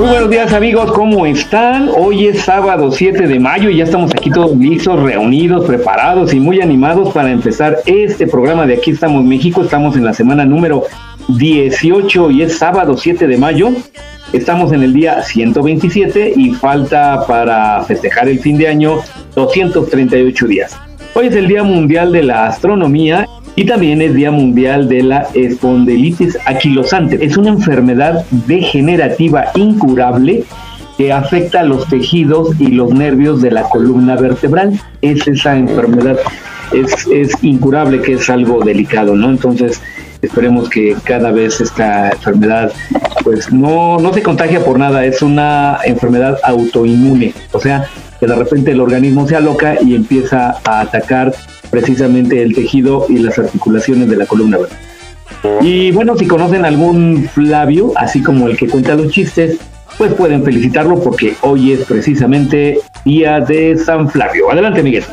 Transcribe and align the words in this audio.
Muy 0.00 0.08
buenos 0.08 0.30
días 0.30 0.54
amigos, 0.54 0.92
¿cómo 0.92 1.26
están? 1.26 1.90
Hoy 1.94 2.28
es 2.28 2.40
sábado 2.40 2.90
7 2.90 3.26
de 3.26 3.38
mayo 3.38 3.68
y 3.68 3.76
ya 3.76 3.84
estamos 3.84 4.10
aquí 4.12 4.30
todos 4.30 4.56
listos, 4.56 4.98
reunidos, 4.98 5.66
preparados 5.66 6.32
y 6.32 6.40
muy 6.40 6.62
animados 6.62 7.12
para 7.12 7.30
empezar 7.30 7.80
este 7.84 8.26
programa 8.26 8.64
de 8.64 8.78
Aquí 8.78 8.92
estamos 8.92 9.22
México. 9.22 9.62
Estamos 9.62 9.96
en 9.96 10.06
la 10.06 10.14
semana 10.14 10.46
número 10.46 10.84
18 11.28 12.30
y 12.30 12.40
es 12.40 12.56
sábado 12.56 12.96
7 12.96 13.26
de 13.26 13.36
mayo. 13.36 13.72
Estamos 14.32 14.72
en 14.72 14.84
el 14.84 14.94
día 14.94 15.20
127 15.20 16.32
y 16.34 16.52
falta 16.52 17.26
para 17.28 17.82
festejar 17.82 18.26
el 18.30 18.38
fin 18.38 18.56
de 18.56 18.68
año 18.68 19.00
238 19.34 20.46
días. 20.46 20.78
Hoy 21.12 21.26
es 21.26 21.34
el 21.34 21.46
Día 21.46 21.62
Mundial 21.62 22.10
de 22.10 22.22
la 22.22 22.46
Astronomía 22.46 23.26
y 23.56 23.64
también 23.64 24.00
es 24.00 24.14
Día 24.14 24.30
Mundial 24.30 24.88
de 24.88 25.02
la 25.02 25.26
Espondilitis 25.34 26.38
aquilosante. 26.46 27.24
Es 27.24 27.36
una 27.36 27.50
enfermedad 27.50 28.24
degenerativa 28.46 29.46
incurable 29.54 30.44
que 30.96 31.12
afecta 31.12 31.60
a 31.60 31.64
los 31.64 31.86
tejidos 31.88 32.58
y 32.60 32.68
los 32.68 32.92
nervios 32.92 33.42
de 33.42 33.50
la 33.50 33.62
columna 33.64 34.16
vertebral. 34.16 34.78
Es 35.02 35.26
esa 35.26 35.56
enfermedad, 35.56 36.18
es, 36.72 37.06
es 37.12 37.32
incurable, 37.42 38.02
que 38.02 38.14
es 38.14 38.30
algo 38.30 38.62
delicado, 38.62 39.14
¿no? 39.16 39.30
Entonces, 39.30 39.80
esperemos 40.22 40.68
que 40.68 40.96
cada 41.04 41.30
vez 41.30 41.60
esta 41.60 42.10
enfermedad 42.10 42.72
pues 43.24 43.52
no, 43.52 43.98
no 43.98 44.12
se 44.12 44.22
contagia 44.22 44.62
por 44.64 44.78
nada, 44.78 45.04
es 45.04 45.22
una 45.22 45.78
enfermedad 45.84 46.38
autoinmune, 46.44 47.32
o 47.52 47.60
sea, 47.60 47.86
que 48.18 48.26
de 48.26 48.34
repente 48.34 48.72
el 48.72 48.80
organismo 48.80 49.26
se 49.26 49.36
aloca 49.36 49.76
y 49.80 49.94
empieza 49.94 50.56
a 50.64 50.80
atacar 50.80 51.32
precisamente 51.70 52.42
el 52.42 52.54
tejido 52.54 53.06
y 53.08 53.18
las 53.18 53.38
articulaciones 53.38 54.08
de 54.08 54.16
la 54.16 54.26
columna 54.26 54.58
vertebral. 54.58 54.90
Y 55.62 55.90
bueno, 55.92 56.16
si 56.16 56.26
conocen 56.26 56.64
algún 56.64 57.28
Flavio, 57.32 57.92
así 57.96 58.22
como 58.22 58.48
el 58.48 58.56
que 58.56 58.68
cuenta 58.68 58.94
los 58.94 59.10
chistes, 59.12 59.58
pues 59.96 60.12
pueden 60.14 60.44
felicitarlo 60.44 61.00
porque 61.02 61.34
hoy 61.42 61.72
es 61.72 61.84
precisamente 61.84 62.78
día 63.04 63.40
de 63.40 63.76
San 63.76 64.08
Flavio. 64.10 64.50
Adelante, 64.50 64.82
Miguel. 64.82 65.04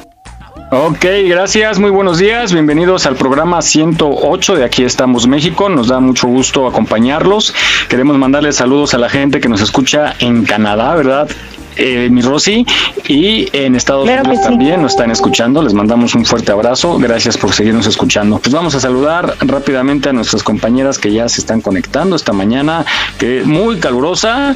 Ok, 0.70 1.06
gracias, 1.30 1.80
muy 1.80 1.92
buenos 1.92 2.18
días, 2.18 2.52
bienvenidos 2.52 3.06
al 3.06 3.16
programa 3.16 3.62
108 3.62 4.58
de 4.58 4.66
Aquí 4.66 4.84
estamos 4.84 5.26
México, 5.26 5.70
nos 5.70 5.88
da 5.88 6.02
mucho 6.02 6.28
gusto 6.28 6.68
acompañarlos, 6.68 7.56
queremos 7.88 8.18
mandarles 8.18 8.58
saludos 8.58 8.94
a 8.94 8.98
la 8.98 9.08
gente 9.08 9.40
que 9.40 9.48
nos 9.48 9.62
escucha 9.62 10.14
en 10.20 10.44
Canadá, 10.44 10.94
¿verdad? 10.96 11.30
Eh, 11.78 12.10
mi 12.10 12.22
Rosy, 12.22 12.66
y 13.08 13.48
en 13.56 13.76
Estados 13.76 14.06
Claro 14.06 14.24
Unidos 14.24 14.40
sí. 14.44 14.50
también 14.50 14.82
nos 14.82 14.92
están 14.94 15.12
escuchando, 15.12 15.62
les 15.62 15.74
mandamos 15.74 16.16
un 16.16 16.26
fuerte 16.26 16.52
abrazo, 16.52 16.98
gracias 16.98 17.38
por 17.38 17.54
seguirnos 17.54 17.86
escuchando. 17.86 18.40
Pues 18.40 18.54
vamos 18.54 18.74
a 18.76 18.80
saludar 18.80 19.36
rápidamente 19.42 20.10
a 20.10 20.14
nuestras 20.14 20.44
compañeras 20.44 20.98
que 20.98 21.12
ya 21.12 21.30
se 21.30 21.42
están 21.42 21.62
conectando 21.62 22.16
esta 22.16 22.34
mañana, 22.34 22.86
que 23.20 23.42
es 23.42 23.46
muy 23.46 23.78
calurosa, 23.80 24.56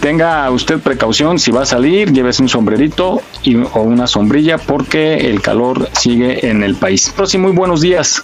tenga 0.00 0.50
usted 0.50 0.78
precaución 0.78 1.38
si 1.38 1.50
va 1.50 1.62
a 1.62 1.66
salir, 1.66 2.12
llévese 2.12 2.42
un 2.42 2.48
sombrerito 2.48 3.20
y, 3.42 3.56
o 3.56 3.82
una 3.82 4.06
sombrilla 4.06 4.58
porque 4.58 5.28
el 5.28 5.42
calor 5.42 5.88
sigue 5.92 6.48
en 6.48 6.62
el 6.62 6.76
país. 6.76 7.12
Rosy, 7.16 7.38
muy 7.38 7.52
buenos 7.52 7.80
días. 7.80 8.22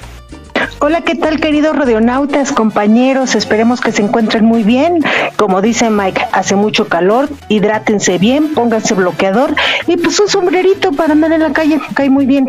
Hola, 0.78 1.02
¿qué 1.02 1.14
tal 1.14 1.40
queridos 1.40 1.76
radionautas, 1.76 2.52
compañeros? 2.52 3.34
Esperemos 3.34 3.80
que 3.80 3.92
se 3.92 4.02
encuentren 4.02 4.44
muy 4.44 4.62
bien. 4.62 5.02
Como 5.36 5.62
dice 5.62 5.90
Mike, 5.90 6.26
hace 6.32 6.56
mucho 6.56 6.88
calor, 6.88 7.28
hidrátense 7.48 8.18
bien, 8.18 8.54
pónganse 8.54 8.94
bloqueador 8.94 9.54
y 9.86 9.96
pues 9.96 10.20
un 10.20 10.28
sombrerito 10.28 10.92
para 10.92 11.12
andar 11.12 11.32
en 11.32 11.42
la 11.42 11.52
calle, 11.52 11.80
cae 11.94 12.10
muy 12.10 12.26
bien. 12.26 12.46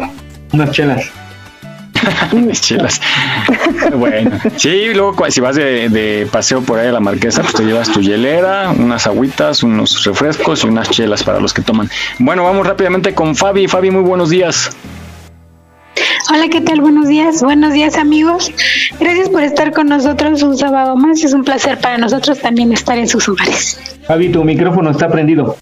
Unas 0.54 0.72
chelas. 0.72 1.12
Mis 2.32 2.62
chelas. 2.62 3.02
bueno, 3.96 4.32
sí, 4.56 4.94
luego 4.94 5.16
si 5.30 5.42
vas 5.42 5.56
de, 5.56 5.90
de 5.90 6.28
paseo 6.32 6.62
por 6.62 6.80
ahí 6.80 6.88
a 6.88 6.92
la 6.92 7.00
marquesa, 7.00 7.42
pues 7.42 7.56
te 7.56 7.64
llevas 7.64 7.92
tu 7.92 8.02
hielera, 8.02 8.72
unas 8.72 9.08
agüitas, 9.08 9.64
unos 9.64 10.04
refrescos 10.06 10.64
y 10.64 10.68
unas 10.68 10.90
chelas 10.90 11.24
para 11.24 11.40
los 11.40 11.54
que 11.54 11.62
toman. 11.62 11.90
Bueno, 12.20 12.44
vamos 12.44 12.68
rápidamente 12.68 13.14
con 13.14 13.36
Fabi. 13.36 13.68
Fabi, 13.68 13.92
muy 13.92 14.04
buenos 14.04 14.30
días. 14.30 14.70
Hola, 16.30 16.48
¿qué 16.50 16.62
tal? 16.62 16.82
Buenos 16.82 17.08
días, 17.08 17.42
buenos 17.42 17.74
días 17.74 17.98
amigos. 17.98 18.52
Gracias 19.00 19.30
por 19.30 19.44
estar 19.44 19.72
con 19.72 19.88
nosotros 19.88 20.44
un 20.44 20.58
sábado 20.58 20.96
más. 20.96 21.24
Es 21.24 21.34
un 21.34 21.44
placer 21.44 21.80
para 21.80 21.98
nosotros 21.98 22.40
también 22.40 22.72
estar 22.74 22.98
en 22.98 23.08
sus 23.08 23.28
hogares. 23.30 23.80
Javi, 24.08 24.30
tu 24.30 24.44
micrófono 24.44 24.92
está 24.92 25.08
prendido. 25.10 25.58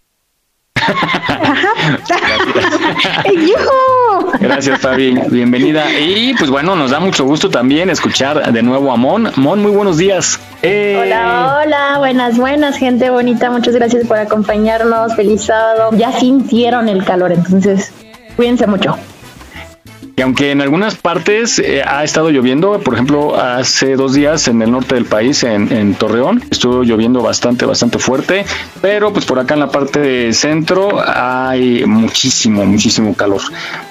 Gracias, 4.40 4.80
Fabi. 4.82 5.20
Bienvenida. 5.30 5.86
Y 6.00 6.34
pues 6.36 6.50
bueno, 6.50 6.76
nos 6.76 6.92
da 6.92 7.00
mucho 7.00 7.26
gusto 7.26 7.50
también 7.50 7.90
escuchar 7.90 8.52
de 8.52 8.62
nuevo 8.62 8.92
a 8.92 8.98
Mon. 8.98 9.32
Mon, 9.36 9.62
muy 9.62 9.72
buenos 9.72 9.98
días. 9.98 10.40
¡Eh! 10.62 11.00
Hola, 11.02 11.62
hola, 11.64 11.96
buenas, 12.00 12.38
buenas, 12.38 12.78
gente 12.78 13.10
bonita. 13.10 13.50
Muchas 13.50 13.76
gracias 13.76 14.08
por 14.08 14.18
acompañarnos. 14.18 15.16
Feliz 15.16 15.46
sábado. 15.46 15.92
Ya 15.98 16.12
sintieron 16.12 16.90
el 16.90 17.04
calor, 17.04 17.32
entonces 17.32 17.92
cuídense 18.36 18.68
mucho. 18.68 18.98
Y 20.18 20.22
aunque 20.22 20.52
en 20.52 20.62
algunas 20.62 20.96
partes 20.96 21.60
eh, 21.60 21.84
ha 21.86 22.02
estado 22.06 22.30
lloviendo, 22.30 22.80
por 22.80 22.94
ejemplo, 22.94 23.36
hace 23.36 23.98
dos 23.98 24.14
días 24.14 24.48
en 24.48 24.62
el 24.62 24.72
norte 24.72 24.96
del 24.96 25.04
país, 25.04 25.44
en, 25.44 25.70
en 25.74 25.94
Torreón, 25.94 26.42
estuvo 26.50 26.84
lloviendo 26.84 27.22
bastante, 27.22 27.66
bastante 27.66 28.00
fuerte, 28.00 28.46
pero 28.82 29.12
pues 29.12 29.26
por 29.26 29.40
acá 29.40 29.56
en 29.56 29.60
la 29.60 29.70
parte 29.70 30.00
de 30.00 30.32
centro 30.32 31.04
hay 31.06 31.84
muchísimo, 31.86 32.66
muchísimo 32.66 33.14
calor. 33.14 33.42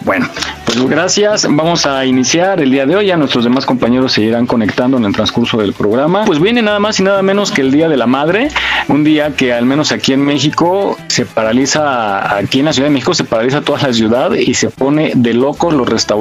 Bueno, 0.01 0.27
pues 0.65 0.81
gracias. 0.89 1.47
Vamos 1.51 1.85
a 1.85 2.07
iniciar 2.07 2.59
el 2.63 2.71
día 2.71 2.87
de 2.87 2.97
hoy. 2.97 3.07
Ya 3.07 3.19
nuestros 3.19 3.45
demás 3.45 3.67
compañeros 3.67 4.13
se 4.15 4.23
irán 4.23 4.47
conectando 4.47 4.97
en 4.97 5.05
el 5.05 5.13
transcurso 5.13 5.59
del 5.59 5.75
programa. 5.75 6.25
Pues 6.25 6.41
viene 6.41 6.63
nada 6.63 6.79
más 6.79 7.01
y 7.01 7.03
nada 7.03 7.21
menos 7.21 7.51
que 7.51 7.61
el 7.61 7.71
Día 7.71 7.91
de 7.91 7.99
la 7.99 8.07
Madre, 8.07 8.49
un 8.89 9.05
día 9.05 9.37
que 9.37 9.53
al 9.53 9.67
menos 9.67 9.93
aquí 9.93 10.15
en 10.15 10.25
México 10.25 10.97
se 11.09 11.27
paraliza, 11.27 12.35
aquí 12.35 12.61
en 12.61 12.65
la 12.65 12.73
Ciudad 12.73 12.89
de 12.89 12.95
México 12.95 13.13
se 13.13 13.25
paraliza 13.25 13.61
toda 13.61 13.83
la 13.83 13.93
ciudad 13.93 14.33
y 14.33 14.55
se 14.55 14.71
pone 14.71 15.13
de 15.15 15.35
locos 15.35 15.75
los 15.75 15.87
restaurantes 15.87 16.14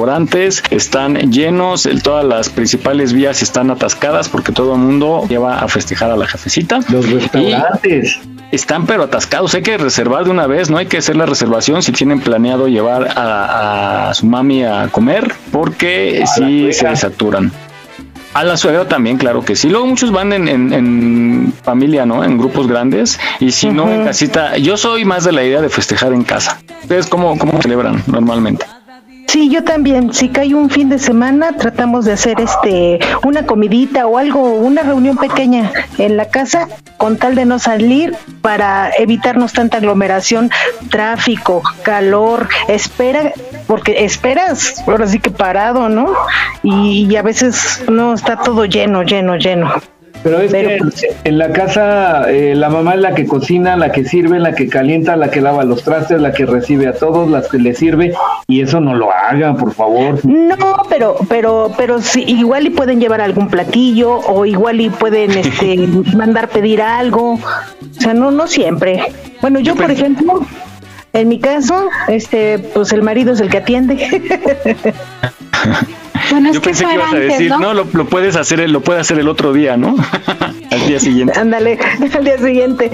están 0.70 1.32
llenos, 1.32 1.88
todas 2.02 2.24
las 2.24 2.48
principales 2.48 3.12
vías 3.12 3.42
están 3.42 3.70
atascadas 3.70 4.28
porque 4.28 4.52
todo 4.52 4.74
el 4.74 4.80
mundo 4.80 5.24
lleva 5.28 5.58
a 5.58 5.68
festejar 5.68 6.10
a 6.10 6.16
la 6.16 6.26
jefecita. 6.26 6.80
Los 6.88 7.10
restaurantes. 7.10 8.18
Están 8.52 8.86
pero 8.86 9.04
atascados, 9.04 9.54
hay 9.54 9.62
que 9.62 9.76
reservar 9.78 10.24
de 10.24 10.30
una 10.30 10.46
vez, 10.46 10.70
no 10.70 10.76
hay 10.78 10.86
que 10.86 10.98
hacer 10.98 11.16
la 11.16 11.26
reservación 11.26 11.82
si 11.82 11.90
tienen 11.90 12.20
planeado 12.20 12.68
llevar 12.68 13.08
a, 13.16 14.10
a 14.10 14.14
su 14.14 14.26
mami 14.26 14.62
a 14.64 14.88
comer, 14.92 15.34
porque 15.50 16.24
si 16.34 16.72
se 16.72 16.94
saturan. 16.94 17.50
A 18.32 18.42
la 18.42 18.56
suegra 18.56 18.88
también, 18.88 19.16
claro 19.16 19.44
que 19.44 19.54
sí. 19.54 19.68
Luego 19.68 19.86
muchos 19.86 20.10
van 20.10 20.32
en, 20.32 20.48
en- 20.48 20.72
en 20.72 21.54
familia, 21.62 22.04
¿no? 22.04 22.24
En 22.24 22.36
grupos 22.36 22.66
grandes. 22.66 23.18
Y 23.38 23.52
si 23.52 23.68
no, 23.68 23.88
en 23.92 24.04
casita. 24.06 24.56
Yo 24.58 24.76
soy 24.76 25.04
más 25.04 25.22
de 25.22 25.30
la 25.30 25.44
idea 25.44 25.60
de 25.60 25.68
festejar 25.68 26.12
en 26.12 26.24
casa. 26.24 26.58
¿Ustedes 26.82 27.06
cómo, 27.06 27.38
cómo 27.38 27.62
celebran 27.62 28.02
normalmente? 28.08 28.66
Sí, 29.26 29.50
yo 29.50 29.64
también. 29.64 30.12
Si 30.12 30.28
cae 30.28 30.54
un 30.54 30.70
fin 30.70 30.88
de 30.88 30.98
semana, 30.98 31.52
tratamos 31.56 32.04
de 32.04 32.12
hacer 32.12 32.40
este 32.40 33.00
una 33.24 33.46
comidita 33.46 34.06
o 34.06 34.18
algo, 34.18 34.54
una 34.54 34.82
reunión 34.82 35.16
pequeña 35.16 35.72
en 35.98 36.16
la 36.16 36.26
casa 36.26 36.68
con 36.96 37.16
tal 37.16 37.34
de 37.34 37.44
no 37.44 37.58
salir 37.58 38.16
para 38.42 38.90
evitarnos 38.96 39.52
tanta 39.52 39.78
aglomeración, 39.78 40.50
tráfico, 40.90 41.62
calor, 41.82 42.48
espera, 42.68 43.32
porque 43.66 44.04
esperas, 44.04 44.82
ahora 44.86 45.06
sí 45.06 45.18
que 45.18 45.30
parado, 45.30 45.88
¿no? 45.88 46.12
Y, 46.62 47.06
y 47.10 47.16
a 47.16 47.22
veces 47.22 47.84
no 47.90 48.14
está 48.14 48.36
todo 48.36 48.64
lleno, 48.64 49.02
lleno, 49.02 49.36
lleno. 49.36 49.72
Pero 50.24 50.40
es 50.40 50.52
que 50.52 50.80
en 51.24 51.38
la 51.38 51.52
casa 51.52 52.30
eh, 52.30 52.54
la 52.54 52.70
mamá 52.70 52.94
es 52.94 53.00
la 53.00 53.14
que 53.14 53.26
cocina, 53.26 53.76
la 53.76 53.92
que 53.92 54.06
sirve, 54.06 54.40
la 54.40 54.54
que 54.54 54.68
calienta, 54.68 55.16
la 55.16 55.30
que 55.30 55.42
lava 55.42 55.64
los 55.64 55.84
trastes, 55.84 56.18
la 56.18 56.32
que 56.32 56.46
recibe 56.46 56.88
a 56.88 56.94
todos, 56.94 57.30
la 57.30 57.42
que 57.42 57.58
le 57.58 57.74
sirve 57.74 58.14
y 58.48 58.62
eso 58.62 58.80
no 58.80 58.94
lo 58.94 59.12
hagan, 59.12 59.58
por 59.58 59.74
favor. 59.74 60.24
No, 60.24 60.56
pero 60.88 61.16
pero 61.28 61.70
pero 61.76 62.00
sí, 62.00 62.24
igual 62.26 62.66
y 62.66 62.70
pueden 62.70 63.00
llevar 63.00 63.20
algún 63.20 63.48
platillo 63.48 64.20
o 64.20 64.46
igual 64.46 64.80
y 64.80 64.88
pueden 64.88 65.32
este 65.32 65.76
mandar 66.16 66.48
pedir 66.48 66.80
algo. 66.80 67.34
O 67.34 68.00
sea, 68.00 68.14
no 68.14 68.30
no 68.30 68.46
siempre. 68.46 69.02
Bueno, 69.42 69.60
yo 69.60 69.74
por 69.74 69.90
ejemplo, 69.90 70.40
en 71.12 71.28
mi 71.28 71.38
caso, 71.38 71.90
este 72.08 72.58
pues 72.58 72.92
el 72.92 73.02
marido 73.02 73.34
es 73.34 73.40
el 73.40 73.50
que 73.50 73.58
atiende. 73.58 74.22
Bueno, 76.30 76.48
es 76.50 76.54
Yo 76.54 76.60
que 76.60 76.68
pensé 76.70 76.84
que 76.86 76.94
ibas 76.94 77.06
a 77.06 77.10
antes, 77.16 77.28
decir, 77.32 77.50
¿no? 77.50 77.58
no, 77.58 77.74
lo, 77.74 77.86
lo 77.92 78.04
puedes 78.06 78.36
hacer, 78.36 78.60
el- 78.60 78.72
lo 78.72 78.80
puede 78.80 79.00
hacer 79.00 79.18
el 79.18 79.28
otro 79.28 79.52
día, 79.52 79.76
¿no? 79.76 79.96
Al 80.70 80.86
día 80.88 80.98
siguiente. 81.00 81.38
Ándale, 81.38 81.78
al 82.14 82.24
día 82.24 82.38
siguiente. 82.38 82.90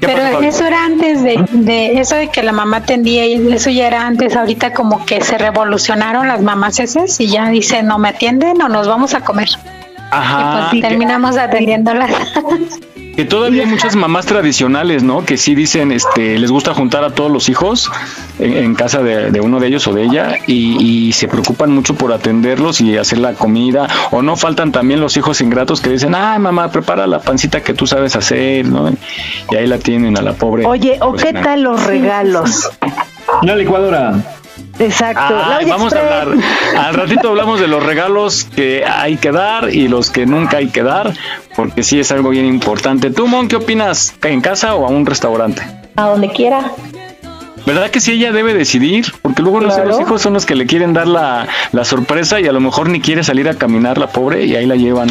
¿Qué 0.00 0.08
Pero 0.08 0.40
eso 0.40 0.64
era 0.66 0.84
antes 0.84 1.22
de, 1.22 1.44
de 1.52 2.00
eso 2.00 2.16
de 2.16 2.28
que 2.28 2.42
la 2.42 2.50
mamá 2.50 2.78
atendía 2.78 3.24
y 3.24 3.52
eso 3.52 3.70
ya 3.70 3.86
era 3.86 4.04
antes. 4.04 4.34
Ahorita 4.34 4.72
como 4.72 5.04
que 5.06 5.20
se 5.20 5.38
revolucionaron 5.38 6.26
las 6.26 6.42
mamás 6.42 6.80
esas 6.80 7.20
y 7.20 7.28
ya 7.28 7.48
dicen 7.50 7.86
no 7.86 7.98
me 7.98 8.08
atienden 8.08 8.60
o 8.62 8.68
nos 8.68 8.88
vamos 8.88 9.14
a 9.14 9.20
comer. 9.20 9.48
Ajá. 10.12 10.68
y 10.68 10.70
pues 10.70 10.82
que- 10.82 10.88
terminamos 10.88 11.36
atendiéndolas. 11.36 12.10
Que 13.16 13.26
todavía 13.26 13.64
hay 13.64 13.68
muchas 13.68 13.94
mamás 13.94 14.24
tradicionales, 14.24 15.02
¿no? 15.02 15.22
Que 15.26 15.36
sí 15.36 15.54
dicen, 15.54 15.92
este, 15.92 16.38
les 16.38 16.50
gusta 16.50 16.72
juntar 16.72 17.04
a 17.04 17.10
todos 17.10 17.30
los 17.30 17.50
hijos 17.50 17.90
en, 18.38 18.56
en 18.56 18.74
casa 18.74 19.02
de, 19.02 19.30
de 19.30 19.40
uno 19.42 19.60
de 19.60 19.66
ellos 19.66 19.86
o 19.86 19.92
de 19.92 20.04
ella 20.04 20.38
y, 20.46 20.82
y 21.08 21.12
se 21.12 21.28
preocupan 21.28 21.72
mucho 21.72 21.94
por 21.94 22.10
atenderlos 22.14 22.80
y 22.80 22.96
hacer 22.96 23.18
la 23.18 23.34
comida. 23.34 23.86
O 24.12 24.22
no 24.22 24.34
faltan 24.36 24.72
también 24.72 24.98
los 25.00 25.14
hijos 25.18 25.42
ingratos 25.42 25.82
que 25.82 25.90
dicen, 25.90 26.14
ay 26.14 26.38
mamá, 26.38 26.70
prepara 26.70 27.06
la 27.06 27.18
pancita 27.18 27.60
que 27.60 27.74
tú 27.74 27.86
sabes 27.86 28.16
hacer, 28.16 28.64
¿no? 28.64 28.88
Y 29.50 29.56
ahí 29.56 29.66
la 29.66 29.76
tienen 29.76 30.16
a 30.16 30.22
la 30.22 30.32
pobre. 30.32 30.64
Oye, 30.64 30.96
¿o 31.02 31.12
qué 31.12 31.34
tal 31.34 31.62
los 31.64 31.84
regalos? 31.84 32.70
Una 33.42 33.54
licuadora. 33.56 34.14
Exacto. 34.82 35.34
Ay, 35.44 35.66
vamos 35.66 35.92
a 35.92 36.00
hablar. 36.00 36.28
Al 36.76 36.94
ratito 36.94 37.28
hablamos 37.28 37.60
de 37.60 37.68
los 37.68 37.82
regalos 37.82 38.44
que 38.44 38.84
hay 38.84 39.16
que 39.16 39.30
dar 39.30 39.72
y 39.72 39.88
los 39.88 40.10
que 40.10 40.26
nunca 40.26 40.56
hay 40.58 40.68
que 40.68 40.82
dar, 40.82 41.12
porque 41.56 41.82
sí 41.82 42.00
es 42.00 42.10
algo 42.10 42.30
bien 42.30 42.46
importante. 42.46 43.10
¿Tú, 43.10 43.26
Mon, 43.26 43.48
qué 43.48 43.56
opinas? 43.56 44.14
¿En 44.22 44.40
casa 44.40 44.74
o 44.74 44.86
a 44.86 44.88
un 44.88 45.06
restaurante? 45.06 45.62
A 45.96 46.08
donde 46.08 46.30
quiera. 46.30 46.72
¿Verdad 47.66 47.90
que 47.90 48.00
sí 48.00 48.12
ella 48.12 48.32
debe 48.32 48.54
decidir? 48.54 49.06
Porque 49.22 49.42
luego 49.42 49.60
no 49.60 49.70
sé, 49.70 49.76
Claro. 49.76 49.90
los 49.90 50.00
hijos 50.00 50.20
son 50.22 50.32
los 50.34 50.46
que 50.46 50.54
le 50.56 50.66
quieren 50.66 50.92
dar 50.92 51.06
la, 51.06 51.46
la 51.72 51.84
sorpresa 51.84 52.40
y 52.40 52.46
a 52.48 52.52
lo 52.52 52.60
mejor 52.60 52.88
ni 52.88 53.00
quiere 53.00 53.22
salir 53.22 53.48
a 53.48 53.54
caminar 53.54 53.98
la 53.98 54.08
pobre 54.08 54.44
y 54.44 54.56
ahí 54.56 54.66
la 54.66 54.74
llevan, 54.76 55.08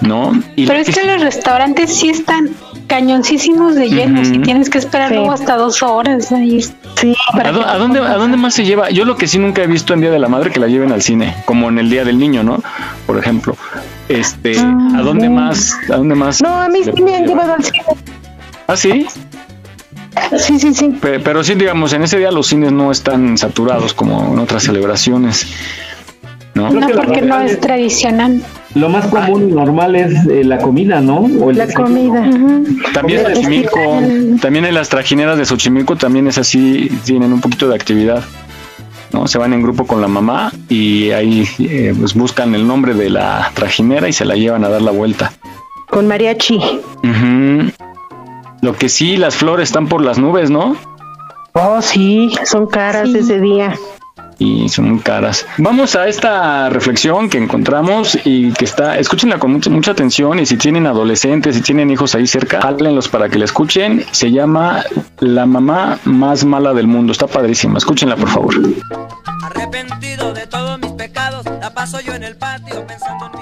¿no? 0.00 0.32
Y 0.56 0.66
Pero 0.66 0.78
es 0.78 0.86
que 0.86 0.92
sí- 1.00 1.06
los 1.06 1.20
restaurantes 1.20 1.92
sí 1.94 2.08
están 2.10 2.50
cañoncísimos 2.86 3.74
de 3.74 3.88
llenos 3.88 4.28
y 4.28 4.38
tienes 4.40 4.68
que 4.70 4.78
esperar 4.78 5.08
Sí. 5.08 5.14
luego 5.16 5.32
hasta 5.32 5.56
dos 5.56 5.82
horas 5.82 6.30
ahí. 6.32 6.62
Sí, 6.96 7.14
¿A, 7.32 7.50
dó- 7.50 7.66
a 7.66 7.78
dónde, 7.78 7.98
¿A 8.00 8.14
dónde 8.16 8.36
más 8.36 8.54
se 8.54 8.64
lleva? 8.64 8.90
Yo 8.90 9.04
lo 9.04 9.16
que 9.16 9.26
sí 9.26 9.38
nunca 9.38 9.62
he 9.62 9.66
visto 9.66 9.92
en 9.94 10.00
Día 10.02 10.10
de 10.10 10.18
la 10.18 10.28
Madre 10.28 10.50
que 10.50 10.60
la 10.60 10.68
lleven 10.68 10.92
al 10.92 11.02
cine, 11.02 11.34
como 11.46 11.68
en 11.68 11.78
el 11.78 11.90
Día 11.90 12.04
del 12.04 12.18
Niño, 12.18 12.42
¿no? 12.44 12.62
Por 13.06 13.18
ejemplo. 13.18 13.56
Este, 14.08 14.58
¿a 14.58 15.00
dónde 15.02 15.28
más? 15.30 15.74
¿A 15.90 15.96
dónde 15.96 16.14
más? 16.14 16.42
no, 16.42 16.48
a 16.62 16.68
mí 16.68 16.80
sí 16.84 17.02
me 17.02 17.16
han 17.16 17.26
llevado 17.26 17.54
al 17.54 17.64
cine. 17.64 17.82
¿Ah, 18.68 18.76
sí? 18.76 19.06
Sí, 20.38 20.58
sí, 20.58 20.74
sí. 20.74 20.88
Pe- 21.00 21.20
Pero 21.20 21.42
sí, 21.44 21.54
digamos, 21.54 21.92
en 21.92 22.02
ese 22.02 22.18
día 22.18 22.30
los 22.30 22.46
cines 22.46 22.72
no 22.72 22.90
están 22.90 23.36
saturados 23.38 23.94
como 23.94 24.32
en 24.32 24.38
otras 24.38 24.62
celebraciones, 24.62 25.46
¿no? 26.54 26.68
Porque 26.70 27.22
no 27.22 27.40
es 27.40 27.52
es- 27.52 27.60
tradicional. 27.60 28.42
Lo 28.74 28.88
más 28.88 29.06
común 29.08 29.50
y 29.50 29.52
normal 29.52 29.94
es 29.96 30.14
eh, 30.26 30.44
la 30.44 30.56
comida, 30.58 31.00
¿no? 31.02 31.16
O 31.18 31.50
el 31.50 31.58
La 31.58 31.66
desayuno. 31.66 31.86
comida. 31.88 32.90
También 32.94 33.20
en 33.26 33.34
Xochimilco, 33.36 33.80
también 34.40 34.64
en 34.64 34.74
las 34.74 34.88
trajineras 34.88 35.36
de 35.36 35.44
Xochimilco 35.44 35.96
también 35.96 36.26
es 36.26 36.38
así, 36.38 36.88
tienen 37.04 37.32
un 37.34 37.40
poquito 37.42 37.68
de 37.68 37.74
actividad. 37.74 38.22
¿no? 39.12 39.26
Se 39.28 39.36
van 39.36 39.52
en 39.52 39.62
grupo 39.62 39.86
con 39.86 40.00
la 40.00 40.08
mamá 40.08 40.50
y 40.70 41.10
ahí 41.10 41.46
eh, 41.58 41.94
pues 41.98 42.14
buscan 42.14 42.54
el 42.54 42.66
nombre 42.66 42.94
de 42.94 43.10
la 43.10 43.50
trajinera 43.52 44.08
y 44.08 44.14
se 44.14 44.24
la 44.24 44.36
llevan 44.36 44.64
a 44.64 44.70
dar 44.70 44.80
la 44.80 44.90
vuelta. 44.90 45.32
Con 45.90 46.08
mariachi. 46.08 46.56
Ujú. 46.56 47.91
Lo 48.62 48.74
que 48.74 48.88
sí, 48.88 49.16
las 49.16 49.34
flores 49.34 49.68
están 49.68 49.88
por 49.88 50.02
las 50.02 50.18
nubes, 50.18 50.50
¿no? 50.50 50.76
Oh, 51.54 51.82
sí, 51.82 52.32
son 52.44 52.66
caras 52.66 53.10
Sí. 53.10 53.18
ese 53.18 53.40
día. 53.40 53.74
y 54.38 54.68
son 54.70 54.90
muy 54.90 54.98
caras. 55.00 55.46
Vamos 55.58 55.94
a 55.94 56.08
esta 56.08 56.68
reflexión 56.68 57.28
que 57.28 57.38
encontramos 57.38 58.18
y 58.24 58.50
que 58.52 58.64
está, 58.64 58.98
escúchenla 58.98 59.38
con 59.38 59.52
mucha, 59.52 59.70
mucha 59.70 59.92
atención 59.92 60.40
y 60.40 60.46
si 60.46 60.56
tienen 60.56 60.86
adolescentes, 60.88 61.54
si 61.54 61.62
tienen 61.62 61.90
hijos 61.90 62.16
ahí 62.16 62.26
cerca, 62.26 62.58
háblenlos 62.58 63.08
para 63.08 63.28
que 63.28 63.38
la 63.38 63.44
escuchen. 63.44 64.04
Se 64.10 64.32
llama 64.32 64.82
La 65.20 65.46
mamá 65.46 65.98
más 66.04 66.44
mala 66.44 66.72
del 66.74 66.88
mundo. 66.88 67.12
Está 67.12 67.28
padrísima. 67.28 67.78
Escúchenla, 67.78 68.16
por 68.16 68.28
favor. 68.30 68.54
Arrepentido 69.44 70.32
de 70.34 70.46
todos 70.48 70.80
mis 70.80 70.90
pecados, 70.92 71.44
la 71.60 71.72
paso 71.72 72.00
yo 72.00 72.14
en 72.14 72.24
el 72.24 72.36
patio 72.36 72.84
pensando 72.86 73.30
en 73.32 73.40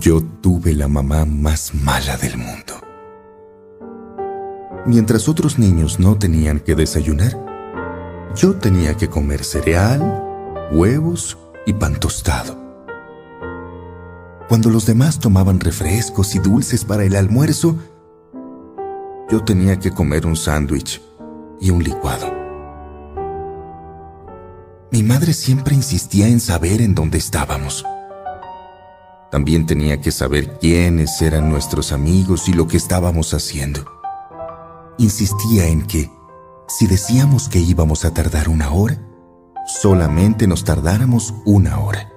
Yo 0.00 0.22
tuve 0.22 0.72
la 0.72 0.88
mamá 0.88 1.26
más 1.26 1.74
mala 1.74 2.16
del 2.16 2.38
mundo. 2.38 2.80
Mientras 4.86 5.28
otros 5.28 5.58
niños 5.58 6.00
no 6.00 6.16
tenían 6.16 6.58
que 6.60 6.74
desayunar, 6.74 7.38
yo 8.34 8.54
tenía 8.54 8.96
que 8.96 9.08
comer 9.08 9.44
cereal, 9.44 10.00
huevos 10.72 11.36
y 11.66 11.74
pan 11.74 12.00
tostado. 12.00 12.58
Cuando 14.48 14.70
los 14.70 14.86
demás 14.86 15.18
tomaban 15.18 15.60
refrescos 15.60 16.34
y 16.34 16.38
dulces 16.38 16.82
para 16.82 17.04
el 17.04 17.14
almuerzo, 17.14 17.76
yo 19.30 19.44
tenía 19.44 19.78
que 19.78 19.90
comer 19.90 20.24
un 20.24 20.34
sándwich 20.34 21.02
y 21.60 21.68
un 21.68 21.84
licuado. 21.84 22.32
Mi 24.90 25.02
madre 25.02 25.34
siempre 25.34 25.74
insistía 25.74 26.26
en 26.26 26.40
saber 26.40 26.80
en 26.80 26.94
dónde 26.94 27.18
estábamos. 27.18 27.84
También 29.30 29.64
tenía 29.64 30.00
que 30.00 30.10
saber 30.10 30.58
quiénes 30.58 31.22
eran 31.22 31.48
nuestros 31.48 31.92
amigos 31.92 32.48
y 32.48 32.52
lo 32.52 32.66
que 32.66 32.76
estábamos 32.76 33.32
haciendo. 33.32 33.84
Insistía 34.98 35.66
en 35.66 35.86
que, 35.86 36.10
si 36.66 36.88
decíamos 36.88 37.48
que 37.48 37.60
íbamos 37.60 38.04
a 38.04 38.12
tardar 38.12 38.48
una 38.48 38.72
hora, 38.72 38.98
solamente 39.66 40.48
nos 40.48 40.64
tardáramos 40.64 41.32
una 41.44 41.78
hora. 41.78 42.10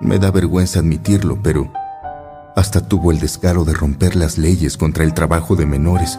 Me 0.00 0.18
da 0.18 0.30
vergüenza 0.30 0.80
admitirlo, 0.80 1.38
pero 1.42 1.72
hasta 2.54 2.86
tuvo 2.86 3.10
el 3.10 3.18
descaro 3.18 3.64
de 3.64 3.72
romper 3.72 4.16
las 4.16 4.36
leyes 4.36 4.76
contra 4.76 5.04
el 5.04 5.14
trabajo 5.14 5.56
de 5.56 5.64
menores. 5.64 6.18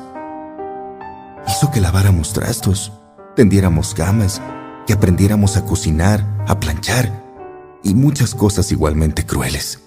Hizo 1.48 1.70
que 1.70 1.80
laváramos 1.80 2.34
trastos, 2.34 2.92
tendiéramos 3.36 3.94
camas, 3.94 4.42
que 4.88 4.94
aprendiéramos 4.94 5.58
a 5.58 5.66
cocinar, 5.66 6.26
a 6.48 6.60
planchar 6.60 7.22
y 7.84 7.94
muchas 7.96 8.36
cosas 8.36 8.72
igualmente 8.72 9.26
crueles. 9.26 9.82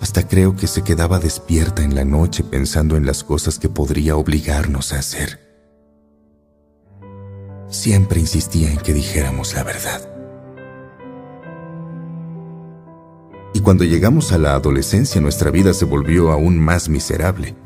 Hasta 0.00 0.26
creo 0.26 0.54
que 0.56 0.66
se 0.66 0.82
quedaba 0.82 1.18
despierta 1.18 1.82
en 1.82 1.94
la 1.94 2.04
noche 2.04 2.44
pensando 2.44 2.96
en 2.96 3.04
las 3.04 3.24
cosas 3.24 3.58
que 3.58 3.68
podría 3.68 4.16
obligarnos 4.16 4.92
a 4.92 4.98
hacer. 5.00 5.40
Siempre 7.68 8.20
insistía 8.20 8.70
en 8.70 8.78
que 8.78 8.94
dijéramos 8.94 9.54
la 9.54 9.64
verdad. 9.64 10.08
Y 13.52 13.60
cuando 13.60 13.84
llegamos 13.84 14.32
a 14.32 14.38
la 14.38 14.54
adolescencia 14.54 15.20
nuestra 15.20 15.50
vida 15.50 15.74
se 15.74 15.84
volvió 15.84 16.30
aún 16.30 16.58
más 16.58 16.88
miserable. 16.88 17.56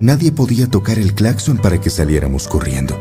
Nadie 0.00 0.32
podía 0.32 0.68
tocar 0.68 0.98
el 0.98 1.14
claxon 1.14 1.58
para 1.58 1.80
que 1.80 1.90
saliéramos 1.90 2.46
corriendo. 2.46 2.96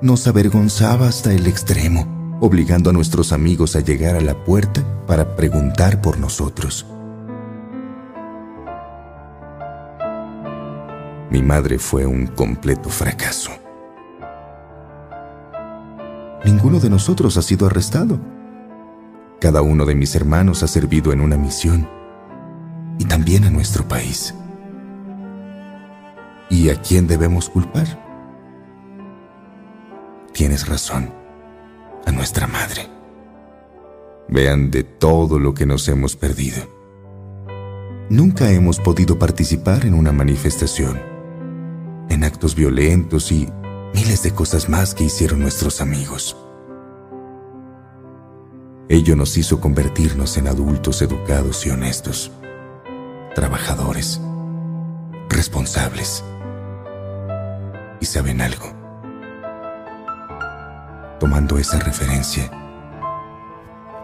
Nos 0.00 0.26
avergonzaba 0.26 1.08
hasta 1.08 1.32
el 1.32 1.46
extremo, 1.46 2.17
obligando 2.40 2.90
a 2.90 2.92
nuestros 2.92 3.32
amigos 3.32 3.76
a 3.76 3.80
llegar 3.80 4.16
a 4.16 4.20
la 4.20 4.44
puerta 4.44 4.82
para 5.06 5.36
preguntar 5.36 6.00
por 6.00 6.18
nosotros. 6.18 6.86
Mi 11.30 11.42
madre 11.42 11.78
fue 11.78 12.06
un 12.06 12.26
completo 12.26 12.88
fracaso. 12.88 13.50
Ninguno 16.44 16.78
de 16.80 16.88
nosotros 16.88 17.36
ha 17.36 17.42
sido 17.42 17.66
arrestado. 17.66 18.18
Cada 19.40 19.60
uno 19.60 19.84
de 19.84 19.94
mis 19.94 20.14
hermanos 20.14 20.62
ha 20.62 20.68
servido 20.68 21.12
en 21.12 21.20
una 21.20 21.36
misión 21.36 21.88
y 22.98 23.04
también 23.04 23.44
a 23.44 23.50
nuestro 23.50 23.86
país. 23.86 24.34
¿Y 26.50 26.70
a 26.70 26.80
quién 26.80 27.06
debemos 27.06 27.50
culpar? 27.50 27.86
Tienes 30.32 30.66
razón, 30.66 31.12
nuestra 32.12 32.46
madre. 32.46 32.88
Vean 34.28 34.70
de 34.70 34.84
todo 34.84 35.38
lo 35.38 35.54
que 35.54 35.66
nos 35.66 35.88
hemos 35.88 36.16
perdido. 36.16 36.78
Nunca 38.10 38.50
hemos 38.50 38.78
podido 38.78 39.18
participar 39.18 39.84
en 39.84 39.94
una 39.94 40.12
manifestación, 40.12 41.00
en 42.08 42.24
actos 42.24 42.54
violentos 42.54 43.32
y 43.32 43.48
miles 43.94 44.22
de 44.22 44.32
cosas 44.32 44.68
más 44.68 44.94
que 44.94 45.04
hicieron 45.04 45.40
nuestros 45.40 45.80
amigos. 45.80 46.36
Ello 48.88 49.16
nos 49.16 49.36
hizo 49.36 49.60
convertirnos 49.60 50.38
en 50.38 50.48
adultos 50.48 51.02
educados 51.02 51.66
y 51.66 51.70
honestos, 51.70 52.32
trabajadores, 53.34 54.20
responsables. 55.28 56.24
¿Y 58.00 58.06
saben 58.06 58.40
algo? 58.40 58.77
Tomando 61.18 61.58
esa 61.58 61.80
referencia, 61.80 62.48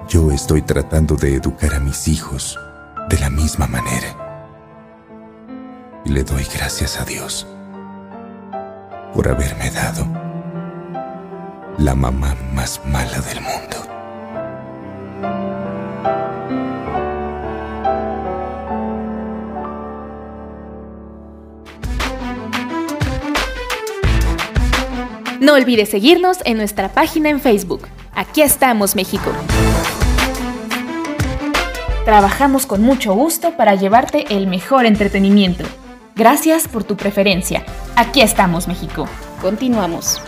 yo 0.09 0.33
estoy 0.33 0.63
tratando 0.63 1.15
de 1.15 1.37
educar 1.37 1.73
a 1.75 1.79
mis 1.79 2.09
hijos 2.09 2.59
de 3.09 3.19
la 3.21 3.31
misma 3.31 3.69
manera. 3.69 4.17
Y 6.05 6.11
le 6.11 6.25
doy 6.25 6.45
gracias 6.53 7.01
a 7.01 7.05
Dios 7.05 7.47
por 9.15 9.29
haberme 9.29 9.71
dado 9.71 10.07
la 11.79 11.95
mamá 11.95 12.35
más 12.53 12.81
mala 12.85 13.21
del 13.21 13.41
mundo. 13.41 13.77
No 25.45 25.53
olvides 25.53 25.91
seguirnos 25.91 26.39
en 26.47 26.57
nuestra 26.57 26.89
página 26.89 27.29
en 27.29 27.39
Facebook. 27.39 27.87
Aquí 28.15 28.41
estamos, 28.41 28.97
México. 28.97 29.31
Trabajamos 32.07 32.65
con 32.65 32.81
mucho 32.81 33.13
gusto 33.13 33.55
para 33.55 33.75
llevarte 33.75 34.25
el 34.31 34.47
mejor 34.47 34.87
entretenimiento. 34.87 35.65
Gracias 36.17 36.67
por 36.67 36.85
tu 36.85 36.97
preferencia. 36.97 37.63
Aquí 37.95 38.23
estamos, 38.23 38.69
México. 38.69 39.07
Continuamos. 39.43 40.19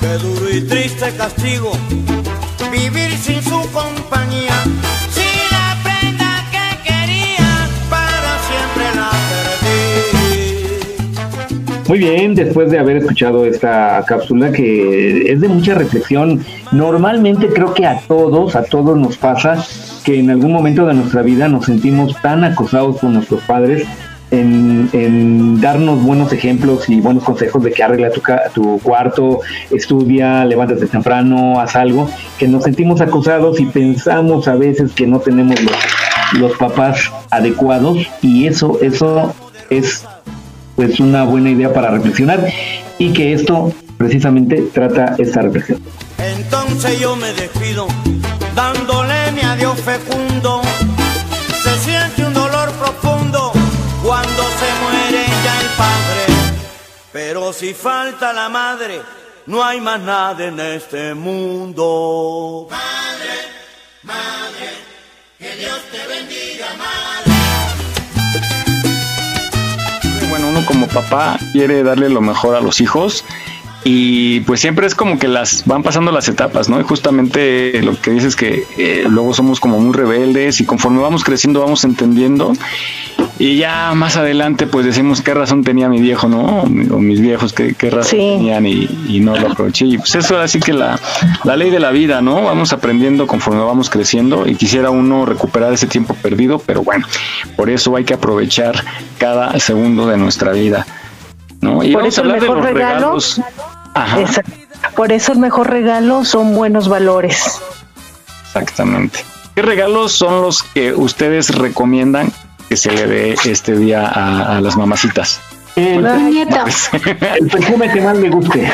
Qué 0.00 0.18
duro 0.22 0.50
y 0.50 0.60
triste 0.60 1.12
castigo 1.16 1.72
vivir 2.70 3.16
sin 3.18 3.42
su 3.42 3.60
compañía. 3.72 4.45
Muy 11.96 12.10
bien, 12.10 12.34
después 12.34 12.70
de 12.70 12.78
haber 12.78 12.98
escuchado 12.98 13.46
esta 13.46 14.04
cápsula 14.06 14.52
que 14.52 15.32
es 15.32 15.40
de 15.40 15.48
mucha 15.48 15.74
reflexión, 15.74 16.44
normalmente 16.70 17.48
creo 17.48 17.72
que 17.72 17.86
a 17.86 18.00
todos, 18.00 18.54
a 18.54 18.64
todos 18.64 18.98
nos 18.98 19.16
pasa 19.16 19.64
que 20.04 20.18
en 20.18 20.28
algún 20.28 20.52
momento 20.52 20.84
de 20.84 20.92
nuestra 20.92 21.22
vida 21.22 21.48
nos 21.48 21.64
sentimos 21.64 22.14
tan 22.20 22.44
acosados 22.44 22.98
por 22.98 23.08
nuestros 23.08 23.40
padres 23.44 23.86
en, 24.30 24.90
en 24.92 25.58
darnos 25.62 26.02
buenos 26.02 26.34
ejemplos 26.34 26.86
y 26.90 27.00
buenos 27.00 27.24
consejos 27.24 27.62
de 27.62 27.72
que 27.72 27.82
arregla 27.82 28.10
tu, 28.10 28.20
tu 28.52 28.78
cuarto, 28.82 29.40
estudia, 29.70 30.44
levántate 30.44 30.88
temprano, 30.88 31.58
haz 31.58 31.76
algo, 31.76 32.10
que 32.38 32.46
nos 32.46 32.64
sentimos 32.64 33.00
acosados 33.00 33.58
y 33.58 33.64
pensamos 33.64 34.48
a 34.48 34.54
veces 34.54 34.92
que 34.92 35.06
no 35.06 35.20
tenemos 35.20 35.58
los, 35.62 36.40
los 36.42 36.58
papás 36.58 37.10
adecuados 37.30 38.06
y 38.20 38.46
eso, 38.46 38.78
eso 38.82 39.34
es 39.70 40.04
pues 40.76 41.00
una 41.00 41.24
buena 41.24 41.50
idea 41.50 41.72
para 41.72 41.90
reflexionar 41.90 42.46
y 42.98 43.12
que 43.12 43.32
esto 43.32 43.72
precisamente 43.96 44.62
trata 44.72 45.16
esta 45.18 45.42
reflexión. 45.42 45.82
Entonces 46.18 47.00
yo 47.00 47.16
me 47.16 47.32
despido, 47.32 47.88
dándole 48.54 49.32
mi 49.32 49.40
adiós 49.40 49.80
fecundo. 49.80 50.60
Se 51.62 51.76
siente 51.78 52.24
un 52.24 52.34
dolor 52.34 52.70
profundo 52.72 53.52
cuando 54.04 54.42
se 54.42 54.74
muere 54.82 55.24
ya 55.44 55.60
el 55.60 55.68
padre. 55.76 56.26
Pero 57.12 57.52
si 57.52 57.72
falta 57.72 58.32
la 58.34 58.48
madre, 58.50 59.00
no 59.46 59.64
hay 59.64 59.80
más 59.80 60.00
nada 60.00 60.44
en 60.44 60.60
este 60.60 61.14
mundo. 61.14 62.68
bueno, 64.04 64.26
como 70.64 70.86
papá 70.88 71.38
quiere 71.52 71.82
darle 71.82 72.08
lo 72.08 72.20
mejor 72.20 72.56
a 72.56 72.60
los 72.60 72.80
hijos 72.80 73.24
y 73.84 74.40
pues 74.40 74.60
siempre 74.60 74.86
es 74.86 74.94
como 74.94 75.18
que 75.18 75.28
las 75.28 75.64
van 75.64 75.84
pasando 75.84 76.10
las 76.10 76.28
etapas, 76.28 76.68
¿no? 76.68 76.80
Y 76.80 76.82
justamente 76.82 77.80
lo 77.82 78.00
que 78.00 78.10
dices 78.10 78.30
es 78.30 78.36
que 78.36 78.66
eh, 78.78 79.04
luego 79.08 79.32
somos 79.32 79.60
como 79.60 79.78
muy 79.78 79.94
rebeldes 79.94 80.60
y 80.60 80.64
conforme 80.64 81.00
vamos 81.00 81.22
creciendo 81.22 81.60
vamos 81.60 81.84
entendiendo 81.84 82.52
y 83.38 83.56
ya 83.58 83.92
más 83.94 84.16
adelante 84.16 84.66
pues 84.66 84.86
decimos 84.86 85.20
qué 85.20 85.34
razón 85.34 85.62
tenía 85.62 85.88
mi 85.88 86.00
viejo, 86.00 86.28
¿no? 86.28 86.62
O 86.62 86.66
mi- 86.66 86.88
o 86.90 86.98
mis 86.98 87.20
viejos 87.20 87.52
qué, 87.52 87.74
qué 87.74 87.90
razón 87.90 88.18
tenían 88.18 88.66
y, 88.66 88.88
y 89.08 89.20
no 89.20 89.36
lo 89.36 89.48
aproveché. 89.52 89.84
Y 89.86 89.98
pues 89.98 90.14
eso 90.14 90.38
así 90.38 90.58
que 90.60 90.72
la, 90.72 90.98
la 91.44 91.56
ley 91.56 91.70
de 91.70 91.78
la 91.80 91.90
vida, 91.90 92.22
¿no? 92.22 92.42
Vamos 92.44 92.72
aprendiendo 92.72 93.26
conforme 93.26 93.62
vamos 93.62 93.90
creciendo 93.90 94.46
y 94.46 94.54
quisiera 94.54 94.90
uno 94.90 95.26
recuperar 95.26 95.72
ese 95.72 95.86
tiempo 95.86 96.14
perdido, 96.14 96.58
pero 96.58 96.82
bueno, 96.82 97.06
por 97.56 97.68
eso 97.70 97.94
hay 97.96 98.04
que 98.04 98.14
aprovechar 98.14 98.82
cada 99.18 99.58
segundo 99.60 100.06
de 100.06 100.16
nuestra 100.16 100.52
vida. 100.52 100.86
¿no? 101.60 101.82
Y 101.82 101.92
Por 101.92 102.02
vamos 102.02 102.14
eso 102.14 102.20
a 102.22 102.24
el 102.26 102.32
de 102.32 102.40
mejor 102.40 102.56
los 102.58 102.66
regalo, 102.66 102.96
regalos. 102.98 103.40
Ajá, 103.94 104.20
Exacto. 104.20 104.52
por 104.94 105.10
eso 105.12 105.32
el 105.32 105.38
mejor 105.38 105.70
regalo 105.70 106.24
son 106.24 106.54
buenos 106.54 106.88
valores. 106.88 107.60
exactamente. 108.46 109.20
¿Qué 109.54 109.62
regalos 109.62 110.12
son 110.12 110.42
los 110.42 110.62
que 110.62 110.92
ustedes 110.92 111.48
recomiendan 111.56 112.30
que 112.68 112.76
se 112.76 112.90
le 112.92 113.06
dé 113.06 113.36
este 113.44 113.76
día 113.76 114.06
a, 114.06 114.56
a 114.56 114.60
las 114.60 114.76
mamacitas? 114.76 115.40
El, 115.76 116.02
Nieto. 116.30 116.56
el 117.38 117.48
perfume 117.48 117.90
que 117.92 118.00
más 118.00 118.16
le 118.16 118.30
guste. 118.30 118.66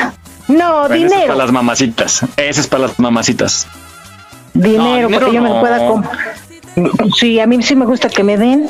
No, 0.46 0.80
Bueno, 0.80 0.94
ese 0.94 1.04
es 1.06 1.10
dinero, 1.10 1.26
para 1.32 1.38
las 1.44 1.52
mamacitas. 1.52 2.22
Ese 2.36 2.60
es 2.60 2.66
para 2.68 2.86
las 2.86 2.98
mamacitas. 3.00 3.66
dinero, 4.54 5.08
No, 5.08 5.14
para 5.16 5.26
que 5.26 5.32
yo 5.34 5.40
dinero 5.40 5.54
me 5.54 5.60
pueda 5.60 5.86
comprar. 5.88 6.18
Sí, 7.16 7.40
a 7.40 7.46
mí 7.48 7.60
sí 7.62 7.74
me 7.74 7.86
gusta 7.86 8.08
que 8.08 8.22
me 8.22 8.36
den, 8.36 8.68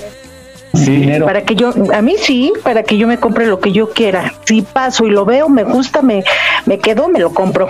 Sí, 0.75 0.91
Dinero. 0.91 1.27
para 1.27 1.43
que 1.43 1.55
yo, 1.55 1.75
a 1.95 2.01
mí 2.01 2.15
sí, 2.19 2.51
para 2.63 2.83
que 2.83 2.97
yo 2.97 3.07
me 3.07 3.19
compre 3.21 3.45
lo 3.47 3.61
que 3.61 3.73
yo 3.73 3.91
quiera. 3.91 4.33
Si 4.47 4.63
paso 4.63 5.07
y 5.07 5.11
lo 5.11 5.27
veo, 5.27 5.51
me 5.51 5.65
gusta, 5.65 6.01
me, 6.01 6.25
me 6.65 6.79
quedo, 6.79 7.09
me 7.09 7.19
lo 7.21 7.35
compro. 7.35 7.69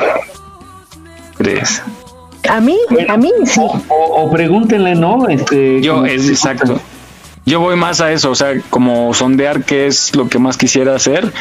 ¿crees? 1.37 1.83
A 2.49 2.61
mí, 2.61 2.79
a 3.09 3.17
mí 3.17 3.33
sí. 3.47 3.61
O, 3.61 3.95
o 3.97 4.31
pregúntenle, 4.31 4.95
¿no? 4.95 5.29
Este, 5.29 5.81
Yo, 5.83 6.05
es 6.07 6.29
exacto. 6.29 6.81
Yo 7.45 7.59
voy 7.59 7.75
más 7.75 8.01
a 8.01 8.13
eso, 8.13 8.31
o 8.31 8.35
sea, 8.37 8.53
como 8.71 9.13
sondear 9.15 9.65
qué 9.65 9.87
es 9.89 10.15
lo 10.15 10.29
que 10.29 10.39
más 10.39 10.57
quisiera 10.57 10.95
hacer. 10.95 11.33